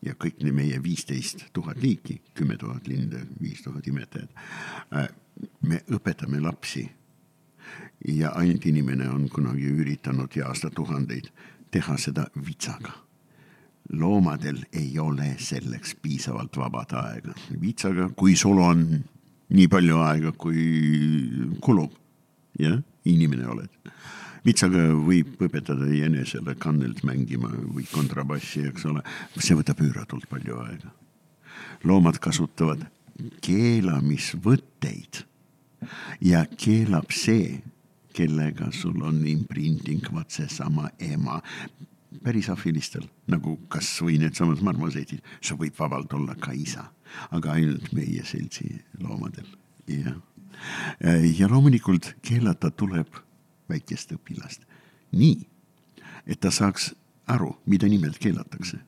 ja 0.05 0.15
kõik 0.21 0.43
meie 0.53 0.81
viisteist 0.83 1.47
tuhat 1.57 1.81
liiki, 1.83 2.21
kümme 2.35 2.57
tuhat 2.61 2.89
linde, 2.89 3.25
viis 3.41 3.63
tuhat 3.65 3.87
imetajat. 3.89 4.31
Äh, 4.97 5.09
me 5.63 5.81
õpetame 5.91 6.43
lapsi. 6.43 6.91
ja 8.09 8.31
ainult 8.37 8.67
inimene 8.67 9.09
on 9.09 9.29
kunagi 9.33 9.71
üritanud 9.81 10.35
ja 10.37 10.51
aastatuhandeid 10.51 11.31
teha 11.71 11.97
seda 11.99 12.27
vitsaga. 12.47 12.93
loomadel 13.93 14.65
ei 14.73 14.99
ole 14.99 15.37
selleks 15.39 15.95
piisavalt 16.03 16.57
vabad 16.57 16.93
aega. 16.93 17.35
vitsaga, 17.61 18.11
kui 18.17 18.37
sul 18.37 18.59
on 18.59 19.05
nii 19.49 19.69
palju 19.69 19.99
aega, 19.99 20.33
kui 20.33 21.57
kulub 21.61 22.04
jah, 22.61 22.81
inimene 23.05 23.47
oled. 23.49 23.71
vitsaga 24.45 24.91
võib 24.93 25.41
õpetada 25.41 25.87
jänesele 25.89 26.55
kannelt 26.61 27.01
mängima 27.05 27.49
või 27.49 27.87
kontrabassi, 27.89 28.67
eks 28.69 28.85
ole, 28.91 29.01
see 29.39 29.57
võtab 29.57 29.81
üüratult 29.81 30.29
palju 30.29 30.59
aega. 30.67 30.93
loomad 31.85 32.19
kasutavad 32.19 32.85
keelamisvõtteid. 33.45 35.25
Ja 36.25 36.45
keelab 36.49 37.13
see, 37.13 37.61
kellega 38.17 38.71
sul 38.73 39.03
on 39.05 39.25
imprinting, 39.29 40.07
vaat 40.13 40.33
seesama 40.33 40.91
ema. 40.99 41.41
Päris 42.25 42.49
afilistel, 42.49 43.05
nagu 43.29 43.57
kasvõi 43.69 44.17
needsamad 44.23 44.63
marmoseedid, 44.65 45.25
see 45.43 45.59
võib 45.61 45.77
vabalt 45.79 46.13
olla 46.15 46.37
ka 46.41 46.55
isa, 46.57 46.87
aga 47.35 47.57
ainult 47.59 47.91
meie 47.93 48.23
seltsi 48.25 48.71
loomadel, 49.03 49.51
jah 49.91 50.15
ja 51.39 51.49
loomulikult 51.51 52.15
keelata 52.23 52.71
tuleb 52.71 53.21
väikest 53.69 54.13
õpilast 54.17 54.65
nii, 55.15 55.47
et 56.27 56.41
ta 56.41 56.51
saaks 56.51 56.93
aru, 57.31 57.55
mida 57.67 57.89
nimelt 57.89 58.19
keelatakse. 58.19 58.79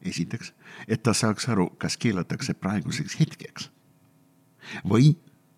esiteks, 0.00 0.54
et 0.88 1.02
ta 1.02 1.12
saaks 1.12 1.48
aru, 1.48 1.68
kas 1.78 1.96
keelatakse 2.00 2.54
praeguseks 2.54 3.18
hetkeks 3.20 3.68
või 4.88 5.16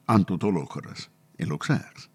antud 0.09 0.43
olukorras 0.43 1.09
eluks 1.39 1.71
ajaks. 1.71 2.09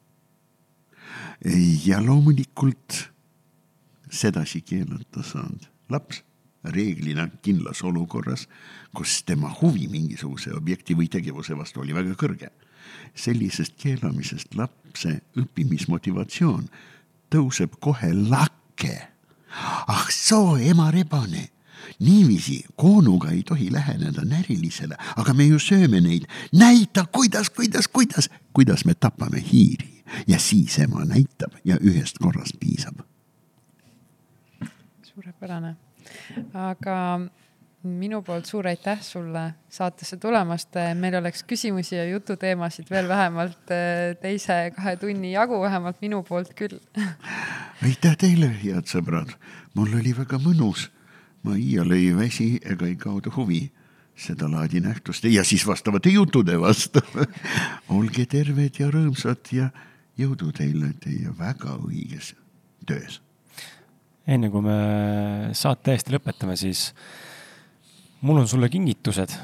ja 1.85 2.01
loomulikult 2.05 3.11
sedasi 4.11 4.61
keelata 4.61 5.23
saanud 5.23 5.69
laps 5.89 6.23
reeglina 6.63 7.29
kindlas 7.41 7.83
olukorras, 7.83 8.47
kus 8.95 9.23
tema 9.23 9.53
huvi 9.61 9.87
mingisuguse 9.87 10.51
objekti 10.53 10.95
või 10.95 11.07
tegevuse 11.07 11.55
vastu 11.57 11.81
oli 11.81 11.95
väga 11.95 12.15
kõrge 12.19 12.51
sellisest 13.15 13.73
keelamisest 13.81 14.55
lapse 14.55 15.21
õppimismotivatsioon 15.37 16.67
tõuseb 17.33 17.77
kohe 17.79 18.13
lakke. 18.13 19.07
ah 19.87 20.07
soo, 20.09 20.57
ema 20.57 20.91
rebane 20.91 21.49
niiviisi 21.99 22.65
koonuga 22.75 23.29
ei 23.29 23.43
tohi 23.43 23.71
läheneda 23.71 24.21
närilisele, 24.25 24.97
aga 25.15 25.33
me 25.33 25.45
ju 25.45 25.59
sööme 25.59 26.01
neid. 26.01 26.27
näita, 26.53 27.05
kuidas, 27.11 27.49
kuidas, 27.49 27.87
kuidas, 27.87 28.29
kuidas 28.53 28.85
me 28.85 28.93
tapame 28.93 29.43
hiiri 29.51 30.03
ja 30.27 30.39
siis 30.39 30.79
ema 30.79 31.05
näitab 31.05 31.53
ja 31.65 31.77
ühest 31.81 32.17
korrast 32.21 32.59
piisab. 32.59 32.99
suurepärane, 35.01 35.75
aga 36.53 37.19
minu 37.87 38.21
poolt 38.25 38.45
suur 38.49 38.67
aitäh 38.67 39.01
sulle 39.01 39.43
saatesse 39.69 40.17
tulemast. 40.17 40.75
meil 40.95 41.15
oleks 41.19 41.43
küsimusi 41.43 41.95
ja 41.95 42.05
jututeemasid 42.09 42.89
veel 42.89 43.07
vähemalt 43.07 43.71
eh, 43.71 44.15
teise 44.21 44.71
kahe 44.75 44.95
tunni 44.97 45.31
jagu, 45.31 45.61
vähemalt 45.61 46.01
minu 46.01 46.23
poolt 46.23 46.53
küll. 46.55 46.79
aitäh 47.87 48.17
teile, 48.17 48.51
head 48.63 48.87
sõbrad. 48.91 49.33
mul 49.73 49.97
oli 49.99 50.13
väga 50.17 50.39
mõnus. 50.43 50.89
ma 51.43 51.55
iial 51.55 51.91
ei 51.91 52.15
väsi 52.15 52.59
ega 52.65 52.87
ei 52.87 52.95
kaota 52.95 53.31
huvi 53.35 53.69
sedalaadi 54.17 54.79
nähtuste 54.79 55.29
ja 55.29 55.43
siis 55.43 55.67
vastavate 55.67 56.09
juttude 56.09 56.59
vastu 56.59 57.01
olge 57.97 58.25
terved 58.25 58.79
ja 58.79 58.89
rõõmsad 58.91 59.51
ja 59.51 59.69
jõudu 60.17 60.51
teile 60.57 60.91
teie 61.03 61.31
väga 61.37 61.77
õiges 61.85 62.33
töös. 62.85 63.21
enne 64.27 64.49
kui 64.49 64.61
me 64.65 64.77
saate 65.53 65.91
täiesti 65.91 66.15
lõpetame, 66.15 66.57
siis 66.57 66.89
mul 68.21 68.41
on 68.41 68.47
sulle 68.47 68.69
kingitused. 68.69 69.35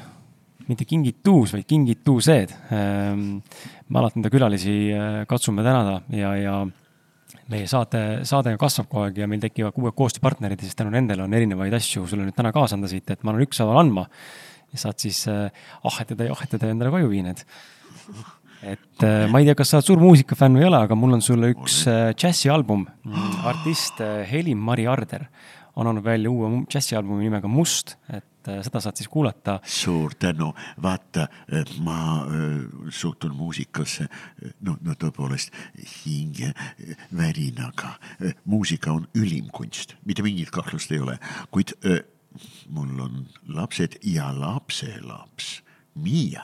mitte 0.64 0.86
kingituus, 0.88 1.52
vaid 1.52 1.66
kingitused. 1.68 2.54
me 2.70 3.98
alati 4.00 4.18
enda 4.18 4.30
külalisi 4.32 4.76
äh, 4.94 5.18
katsume 5.28 5.62
tänada 5.62 6.00
ja, 6.08 6.34
ja 6.40 6.54
meie 7.52 7.66
saate, 7.68 8.24
saade 8.24 8.54
kasvab 8.60 8.88
kogu 8.88 9.02
aeg 9.04 9.18
ja 9.20 9.28
meil 9.28 9.42
tekivad 9.42 9.76
uued 9.76 9.96
koostööpartnerid 9.98 10.62
ja 10.62 10.68
siis 10.68 10.78
tänu 10.78 10.94
nendele 10.94 11.26
on 11.26 11.34
erinevaid 11.36 11.74
asju 11.76 12.06
sulle 12.08 12.24
nüüd 12.24 12.36
täna 12.36 12.52
kaasa 12.54 12.78
anda 12.78 12.88
siit, 12.88 13.10
et 13.10 13.22
ma 13.22 13.34
annan 13.34 13.44
ükshaaval 13.44 13.82
andma. 13.82 14.06
ja 14.72 14.80
saad 14.80 14.98
siis 14.98 15.26
äh, 15.28 15.50
ahhetada 15.84 16.30
ja 16.30 16.32
ahhetada 16.32 16.66
ja 16.66 16.74
endale 16.74 16.94
koju 16.94 17.12
vii 17.12 17.22
need. 17.28 17.44
et 18.62 19.04
äh, 19.04 19.28
ma 19.28 19.42
ei 19.42 19.50
tea, 19.50 19.58
kas 19.58 19.74
sa 19.74 19.82
oled 19.82 19.90
suur 19.90 20.00
muusikafänn 20.00 20.56
või 20.56 20.64
ei 20.64 20.70
ole, 20.70 20.80
aga 20.88 20.96
mul 20.96 21.18
on 21.18 21.22
sulle 21.22 21.52
üks 21.52 21.82
džässialbum. 22.16 22.88
artist 23.44 24.00
Helim-Mari 24.32 24.88
Arder 24.88 25.28
on 25.76 25.86
andnud 25.86 26.04
välja 26.04 26.30
uue 26.30 26.64
džässialbumi 26.70 27.26
nimega 27.26 27.48
Must, 27.48 27.96
et 28.08 28.48
äh, 28.48 28.60
seda 28.66 28.80
saad 28.80 29.00
siis 29.00 29.08
kuulata. 29.08 29.58
suur 29.64 30.14
tänu, 30.18 30.52
vaata, 30.82 31.28
ma 31.82 31.98
öö, 32.26 32.88
suhtun 32.88 33.34
muusikasse, 33.36 34.08
no, 34.60 34.76
no 34.80 34.94
tõepoolest 34.94 35.54
hingevärinaga. 36.04 37.96
muusika 38.44 38.92
on 38.92 39.06
ülim 39.14 39.50
kunst, 39.52 39.96
mitte 40.04 40.22
mingit 40.22 40.50
kahtlust 40.54 40.92
ei 40.92 41.00
ole, 41.00 41.18
kuid 41.50 41.74
mul 42.68 42.98
on 43.00 43.26
lapsed 43.48 43.98
ja 44.02 44.32
lapselaps 44.34 45.60
Miia, 45.94 46.42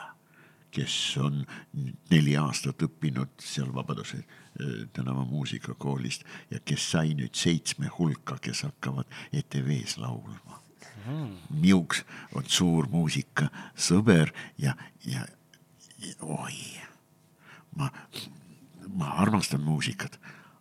kes 0.71 1.17
on 1.19 1.43
neli 2.11 2.37
aastat 2.39 2.81
õppinud 2.87 3.35
seal 3.43 3.73
Vabaduse 3.75 4.23
öö, 4.23 4.85
tänava 4.93 5.25
muusikakoolist 5.25 6.23
ja 6.51 6.59
kes 6.65 6.91
sai 6.91 7.13
nüüd 7.17 7.35
seitsme 7.35 7.91
hulka, 7.97 8.37
kes 8.41 8.63
hakkavad 8.67 9.09
ETV-s 9.33 9.97
laulma 9.97 10.61
Miuks 11.49 12.03
on 12.35 12.45
suur 12.47 12.87
muusikasõber 12.91 14.31
ja, 14.61 14.75
ja, 15.07 15.25
ja 16.01 16.13
oi, 16.21 16.57
ma, 17.77 17.89
ma 18.87 19.13
armastan 19.23 19.63
muusikat, 19.65 20.19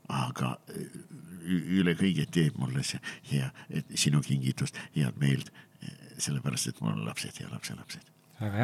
aga 0.09 0.55
ü- 0.71 1.81
üle 1.81 1.95
kõige 1.99 2.27
teeb 2.33 2.57
mulle 2.61 2.85
see 2.87 3.01
hea, 3.33 3.51
sinu 3.95 4.23
kingitust 4.25 4.79
head 4.97 5.21
meelt, 5.21 5.53
sellepärast 6.21 6.73
et 6.73 6.81
mul 6.81 6.97
on 6.97 7.05
lapsed 7.09 7.41
ja 7.41 7.51
lapselapsed. 7.53 8.10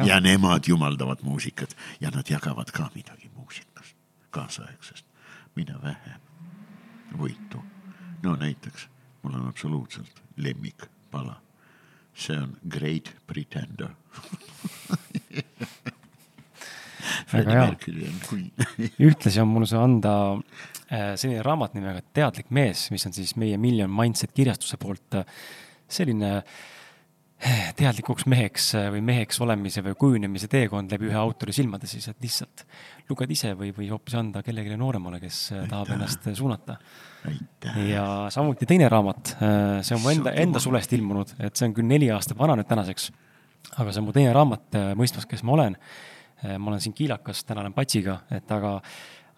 Ja 0.05 0.19
nemad 0.19 0.67
jumaldavad 0.67 1.17
muusikat 1.21 1.75
ja 2.01 2.09
nad 2.09 2.29
jagavad 2.29 2.71
ka 2.71 2.89
midagi 2.95 3.29
muusikast, 3.35 3.95
kaasaegsest, 4.29 5.05
mida 5.55 5.79
vähem 5.83 6.21
võitu. 7.17 7.61
no 8.23 8.35
näiteks 8.35 8.87
mul 9.21 9.33
on 9.33 9.47
absoluutselt 9.47 10.21
lemmikpala, 10.37 11.41
see 12.13 12.37
on 12.37 12.57
Great 12.69 13.15
Pretender. 13.27 13.89
Väga 17.31 17.51
hea. 17.51 17.75
Ühtlasi 19.07 19.41
on 19.41 19.47
mul 19.51 19.65
see 19.69 19.79
anda 19.79 20.13
äh, 20.33 21.13
selline 21.15 21.43
raamat 21.45 21.75
nimega 21.77 22.01
Teadlik 22.13 22.49
mees, 22.51 22.87
mis 22.91 23.05
on 23.07 23.13
siis 23.15 23.35
meie 23.39 23.57
Million 23.61 23.91
Mindset 23.91 24.33
kirjastuse 24.35 24.79
poolt 24.81 25.19
äh, 25.19 25.25
selline 25.87 26.31
äh, 26.39 26.43
teadlikuks 27.77 28.25
meheks 28.29 28.71
äh, 28.77 28.87
või 28.93 29.03
meheks 29.05 29.37
olemise 29.45 29.83
või 29.85 29.93
kujunemise 29.99 30.49
teekond 30.49 30.91
läbi 30.91 31.11
ühe 31.11 31.19
autori 31.19 31.53
silmade 31.53 31.89
siis, 31.89 32.07
et 32.09 32.17
lihtsalt 32.23 32.63
luged 33.09 33.31
ise 33.33 33.51
või, 33.57 33.69
või 33.77 33.91
hoopis 33.91 34.17
anda 34.17 34.41
kellelegi 34.45 34.77
nooremale, 34.79 35.19
kes 35.21 35.41
äh, 35.53 35.67
tahab 35.69 35.93
ennast 35.93 36.25
äh, 36.27 36.35
suunata. 36.37 36.79
aitäh. 37.29 37.77
ja 37.91 38.07
samuti 38.33 38.65
teine 38.65 38.89
raamat, 38.89 39.35
see 39.85 39.95
on 39.95 40.01
mu 40.01 40.13
enda, 40.15 40.33
enda 40.33 40.61
sulest 40.63 40.93
ilmunud, 40.97 41.35
et 41.37 41.55
see 41.55 41.69
on 41.69 41.77
küll 41.77 41.89
neli 41.89 42.09
aastat 42.13 42.37
vana 42.39 42.57
nüüd 42.57 42.69
tänaseks. 42.69 43.11
aga 43.75 43.91
see 43.91 44.01
on 44.01 44.07
mu 44.09 44.15
teine 44.15 44.33
raamat 44.33 44.79
Mõistmas, 44.97 45.29
kes 45.29 45.43
ma 45.43 45.57
olen. 45.57 45.77
ma 46.47 46.71
olen 46.71 46.81
siin 46.81 46.93
kiilakas, 46.93 47.43
täna 47.45 47.61
olen 47.61 47.73
patsiga, 47.73 48.21
et 48.31 48.51
aga, 48.51 48.79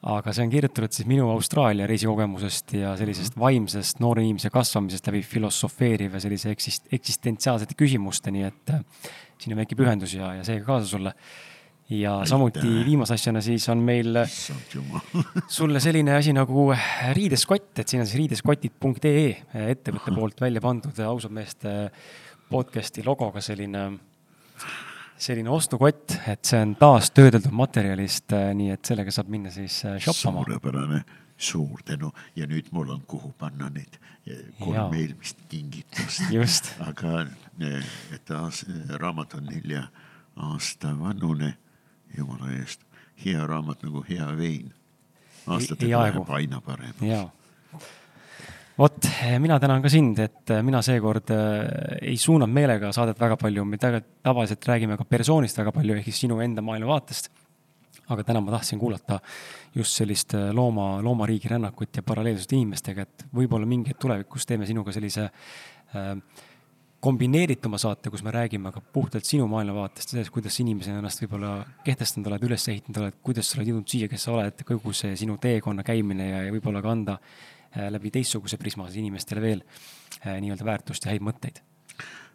aga 0.08 0.32
see 0.32 0.46
on 0.46 0.52
kirjutatud 0.54 0.96
siis 0.96 1.08
minu 1.10 1.28
Austraalia 1.34 1.88
reisikogemusest 1.90 2.74
ja 2.78 2.94
sellisest 3.00 3.36
vaimsest 3.40 4.00
noore 4.00 4.24
inimese 4.24 4.52
kasvamisest 4.54 5.10
läbi 5.10 5.22
filosofeeriva 5.28 6.22
sellise 6.24 6.54
eksist-, 6.56 6.88
eksistentsiaalsete 6.96 7.76
küsimusteni, 7.80 8.46
et 8.48 8.74
äh, 8.74 9.12
siin 9.40 9.56
on 9.56 9.60
väike 9.60 9.76
pühendus 9.80 10.16
ja, 10.16 10.32
ja 10.38 10.46
seega 10.48 10.66
kaasa 10.68 10.88
sulle. 10.88 11.14
ja 11.90 12.20
samuti 12.30 12.70
viimase 12.86 13.16
asjana 13.18 13.42
siis 13.42 13.66
on 13.70 13.80
meil 13.84 14.22
sulle 15.58 15.80
selline 15.84 16.16
asi 16.16 16.34
nagu 16.38 16.70
riideskott, 17.18 17.72
et 17.80 17.88
siin 17.88 18.04
on 18.04 18.08
siis 18.08 18.22
riideskotid.ee 18.22 19.72
ettevõtte 19.74 20.16
poolt 20.16 20.42
välja 20.42 20.62
pandud 20.62 21.00
ausad 21.10 21.34
meeste 21.36 21.90
podcast'i 22.50 23.04
logoga 23.06 23.42
selline, 23.44 23.90
selline 25.20 25.52
ostukott, 25.52 26.14
et 26.28 26.48
see 26.48 26.60
on 26.64 26.76
taas 26.80 27.12
töödeldud 27.16 27.56
materjalist, 27.56 28.32
nii 28.56 28.72
et 28.76 28.92
sellega 28.92 29.12
saab 29.14 29.32
minna 29.32 29.52
siis 29.54 29.82
äh, 29.86 29.98
shoppama. 30.00 30.46
suurepärane, 30.46 31.02
suur 31.40 31.84
tänu 31.86 32.12
ja 32.36 32.48
nüüd 32.48 32.72
mul 32.76 32.94
on, 32.96 33.02
kuhu 33.08 33.34
panna 33.40 33.70
need 33.74 34.00
eh, 34.28 34.46
kolm 34.60 34.96
eelmist 34.96 35.44
kingitust. 35.52 36.72
Aga 36.90 37.26
eh, 37.60 37.92
et 38.16 38.32
aas, 38.36 38.64
raamat 39.02 39.36
on 39.40 39.50
nelja 39.52 39.86
aasta 40.50 40.94
vanune, 41.00 41.54
jumala 42.18 42.54
eest, 42.56 42.86
hea 43.26 43.44
raamat 43.48 43.84
nagu 43.88 44.04
hea 44.08 44.28
vein. 44.38 44.72
ei 44.72 45.56
aastatega 45.56 46.04
läheb 46.08 46.36
aina 46.40 46.62
paremaks. 46.62 47.36
Vot, 48.80 49.10
mina 49.44 49.60
tänan 49.60 49.84
ka 49.84 49.92
sind, 49.92 50.20
et 50.24 50.54
äh, 50.54 50.64
mina 50.66 50.82
seekord 50.86 51.34
äh, 51.36 52.00
ei 52.12 52.18
suunanud 52.20 52.54
meelega 52.56 52.94
saadet 52.96 53.20
väga 53.20 53.38
palju, 53.40 53.66
me 53.68 53.80
tavaliselt 53.80 54.68
räägime 54.72 54.98
ka 55.00 55.08
persoonist 55.10 55.60
väga 55.60 55.74
palju, 55.76 55.98
ehk 56.00 56.10
siis 56.10 56.26
sinu 56.26 56.40
enda 56.46 56.64
maailmavaatest. 56.66 57.32
aga 58.10 58.24
täna 58.26 58.40
ma 58.42 58.50
tahtsin 58.56 58.80
kuulata 58.82 59.20
just 59.76 60.00
sellist 60.00 60.34
äh, 60.34 60.50
looma, 60.56 61.02
loomariigi 61.06 61.52
rännakut 61.52 61.96
ja 61.96 62.04
paralleelsust 62.04 62.54
inimestega, 62.58 63.06
et 63.06 63.26
võib-olla 63.36 63.68
mingi 63.70 63.92
hetk 63.92 64.00
tulevikus 64.02 64.48
teeme 64.50 64.66
sinuga 64.66 64.96
sellise 64.96 65.28
äh, 65.28 66.16
kombineerituma 67.00 67.78
saate, 67.80 68.10
kus 68.10 68.24
me 68.24 68.32
räägime 68.32 68.72
ka 68.76 68.82
puhtalt 68.82 69.28
sinu 69.28 69.46
maailmavaatest 69.52 70.16
sellest, 70.16 70.34
kuidas 70.36 70.56
sa 70.56 70.64
inimesena 70.64 71.04
ennast 71.04 71.22
võib-olla 71.24 71.54
kehtestanud 71.86 72.32
oled, 72.32 72.48
üles 72.50 72.66
ehitanud 72.72 73.04
oled, 73.04 73.22
kuidas 73.24 73.52
sa 73.52 73.60
oled 73.60 73.72
jõudnud 73.72 73.92
siia, 73.92 74.10
kes 74.12 74.26
sa 74.28 74.34
oled, 74.34 74.66
kogu 74.68 74.96
see 74.96 75.14
sinu 75.20 75.38
teekonna 75.40 75.86
käimine 75.88 76.32
ja, 76.32 76.44
ja 76.48 76.56
võib-olla 76.56 76.82
ka 76.84 76.92
anda 76.96 77.20
läbi 77.76 78.12
teistsuguse 78.12 78.58
prisma 78.58 78.88
siis 78.88 79.04
inimestele 79.04 79.42
veel 79.42 79.64
äh, 79.64 80.40
nii-öelda 80.42 80.66
väärtust 80.66 81.06
ja 81.06 81.14
häid 81.14 81.26
mõtteid. 81.26 81.62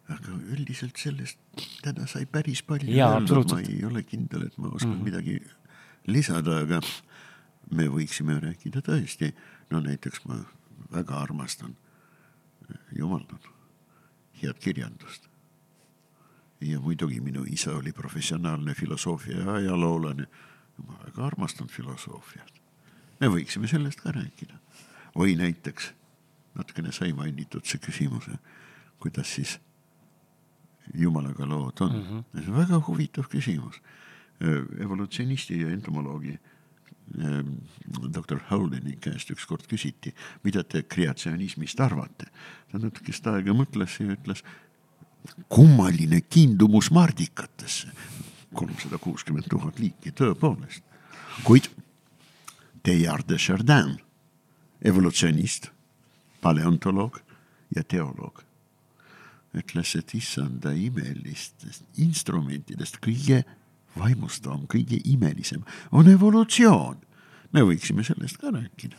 aga 0.05 0.35
üldiselt 0.53 0.97
sellest 1.01 1.39
täna 1.81 2.05
sai 2.07 2.25
päris 2.29 2.61
palju 2.63 2.93
öeldud, 2.93 3.51
ma 3.51 3.61
ei 3.61 3.79
ole 3.85 4.03
kindel, 4.05 4.45
et 4.47 4.57
ma 4.57 4.69
oskan 4.69 4.93
mm. 4.99 5.03
midagi 5.03 5.39
lisada, 6.07 6.59
aga 6.61 6.81
me 7.73 7.87
võiksime 7.89 8.37
rääkida 8.41 8.83
tõesti, 8.85 9.31
no 9.71 9.81
näiteks 9.81 10.25
ma 10.29 10.37
väga 10.93 11.17
armastan, 11.17 11.75
jumaldan, 12.95 13.39
head 14.41 14.59
kirjandust. 14.61 15.29
ja 16.61 16.79
muidugi 16.79 17.19
minu 17.21 17.43
isa 17.43 17.75
oli 17.75 17.91
professionaalne 17.91 18.73
filosoofia 18.73 19.39
ja 19.39 19.53
ajaloolane. 19.53 20.27
ma 20.87 20.99
väga 21.05 21.25
armastan 21.25 21.67
filosoofiat. 21.67 22.53
me 23.19 23.27
võiksime 23.27 23.67
sellest 23.67 24.01
ka 24.01 24.11
rääkida. 24.11 24.64
Või 25.15 25.35
näiteks, 25.39 25.93
natukene 26.55 26.91
sai 26.91 27.13
mainitud 27.13 27.65
see 27.65 27.79
küsimus, 27.79 28.27
kuidas 28.99 29.35
siis 29.35 29.59
jumalaga 30.93 31.47
lood 31.47 31.81
on 31.81 31.95
mm. 31.95 32.03
-hmm. 32.09 32.41
see 32.43 32.51
on 32.51 32.57
väga 32.57 32.81
huvitav 32.87 33.29
küsimus. 33.29 33.81
evolutsioonisti 34.79 35.61
ja 35.61 35.69
entomoloogi 35.69 36.39
doktor 38.13 38.39
Howleni 38.51 38.97
käest 39.01 39.29
ükskord 39.31 39.67
küsiti, 39.69 40.13
mida 40.43 40.63
te 40.63 40.83
kreatsionismist 40.83 41.79
arvate. 41.79 42.25
ta 42.71 42.77
natukest 42.77 43.27
aega 43.27 43.53
mõtles 43.53 43.99
ja 43.99 44.15
ütles, 44.15 44.43
kummaline 45.49 46.21
kiindumus 46.21 46.91
mardikatesse. 46.91 47.87
kolmsada 48.53 48.97
kuuskümmend 48.97 49.47
tuhat 49.49 49.79
liiki, 49.79 50.11
tõepoolest. 50.11 50.83
kuid 51.43 51.69
Teilhard 52.83 53.27
de 53.29 53.37
Chardin, 53.37 53.97
evolutsionist, 54.81 55.69
paleontoloog 56.41 57.21
ja 57.75 57.83
teoloog 57.83 58.45
ütles, 59.55 59.95
et 59.95 60.13
issanda 60.17 60.73
imelistest 60.75 61.85
instrumentidest 62.03 62.99
kõige 63.03 63.43
vaimustavam, 63.95 64.65
kõige 64.71 64.99
imelisem 65.07 65.63
on 65.91 66.09
evolutsioon. 66.11 67.01
me 67.55 67.61
võiksime 67.63 68.03
sellest 68.03 68.35
ka 68.41 68.49
rääkida, 68.51 68.97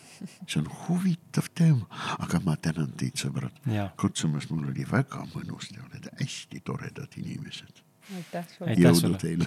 see 0.49 0.61
on 0.63 0.69
huvitav 0.87 1.51
teema, 1.55 1.85
aga 2.25 2.41
ma 2.41 2.55
tänan 2.57 2.95
teid, 2.97 3.19
sõbrad, 3.21 3.53
kutsumast, 4.01 4.49
mul 4.51 4.71
oli 4.71 4.87
väga 4.89 5.27
mõnus, 5.35 5.69
te 5.69 5.83
olete 5.83 6.15
hästi 6.23 6.63
toredad 6.65 7.19
inimesed. 7.21 7.83
aitäh 8.17 8.49
sulle. 8.49 8.77
Jõudu 8.81 9.19
teile 9.21 9.47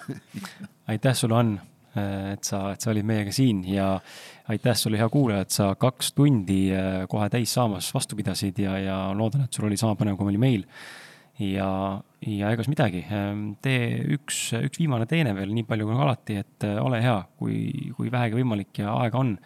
aitäh 0.94 1.16
sulle, 1.16 1.40
Ann, 1.40 1.58
et 1.98 2.46
sa, 2.46 2.74
et 2.74 2.84
sa 2.84 2.92
olid 2.92 3.08
meiega 3.08 3.34
siin 3.34 3.64
ja 3.68 3.96
aitäh 4.50 4.78
sulle, 4.78 5.00
hea 5.00 5.10
kuulaja, 5.10 5.46
et 5.46 5.54
sa 5.54 5.72
kaks 5.80 6.14
tundi 6.18 6.62
eh, 6.74 7.06
kohe 7.10 7.30
täis 7.34 7.54
saamas 7.56 7.90
vastu 7.96 8.18
pidasid 8.20 8.60
ja, 8.64 8.76
ja 8.82 9.00
loodan, 9.18 9.46
et 9.46 9.56
sul 9.56 9.68
oli 9.70 9.78
sama 9.80 9.98
põnev, 10.00 10.18
kui 10.20 10.32
oli 10.32 10.42
meil. 10.42 10.68
ja, 11.40 11.70
ja 12.26 12.52
egas 12.52 12.68
midagi, 12.68 13.06
tee 13.64 13.84
üks, 14.18 14.50
üks 14.60 14.82
viimane 14.82 15.06
teene 15.08 15.32
veel, 15.38 15.54
nii 15.56 15.68
palju 15.70 15.88
kui 15.88 16.00
alati, 16.04 16.40
et 16.42 16.66
äh, 16.68 16.80
ole 16.84 17.00
hea, 17.04 17.20
kui, 17.40 17.60
kui 17.96 18.12
vähegi 18.12 18.42
võimalik 18.42 18.82
ja 18.82 18.98
aega 19.00 19.22
on 19.22 19.38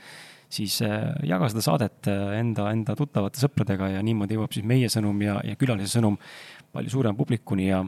siis 0.54 0.80
äh, 0.86 1.12
jaga 1.28 1.50
seda 1.52 1.66
saadet 1.66 2.10
äh, 2.10 2.38
enda, 2.40 2.70
enda 2.74 2.96
tuttavate 2.98 3.42
sõpradega 3.42 3.92
ja 3.96 4.02
niimoodi 4.06 4.40
jõuab 4.40 4.56
siis 4.56 4.66
meie 4.66 4.90
sõnum 4.90 5.22
ja, 5.22 5.40
ja 5.46 5.58
külalise 5.60 6.00
sõnum 6.00 6.18
palju 6.74 6.96
suurema 6.96 7.18
publikuni 7.18 7.70
ja, 7.70 7.84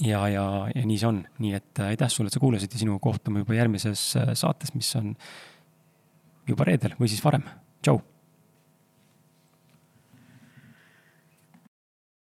ja, 0.00 0.24
ja, 0.28 0.46
ja 0.74 0.86
nii 0.86 0.98
see 1.00 1.10
on. 1.10 1.22
nii 1.42 1.54
et 1.58 1.82
äh, 1.82 1.94
aitäh 1.94 2.10
sulle, 2.12 2.32
et 2.32 2.36
sa 2.36 2.42
kuulasid 2.42 2.72
ja 2.72 2.82
sinuga 2.82 3.02
kohtume 3.08 3.44
juba 3.44 3.56
järgmises 3.58 4.08
saates, 4.34 4.74
mis 4.74 4.90
on 4.98 5.14
juba 6.46 6.68
reedel 6.68 6.98
või 7.00 7.10
siis 7.10 7.24
varem. 7.24 7.46
tšau 7.82 8.02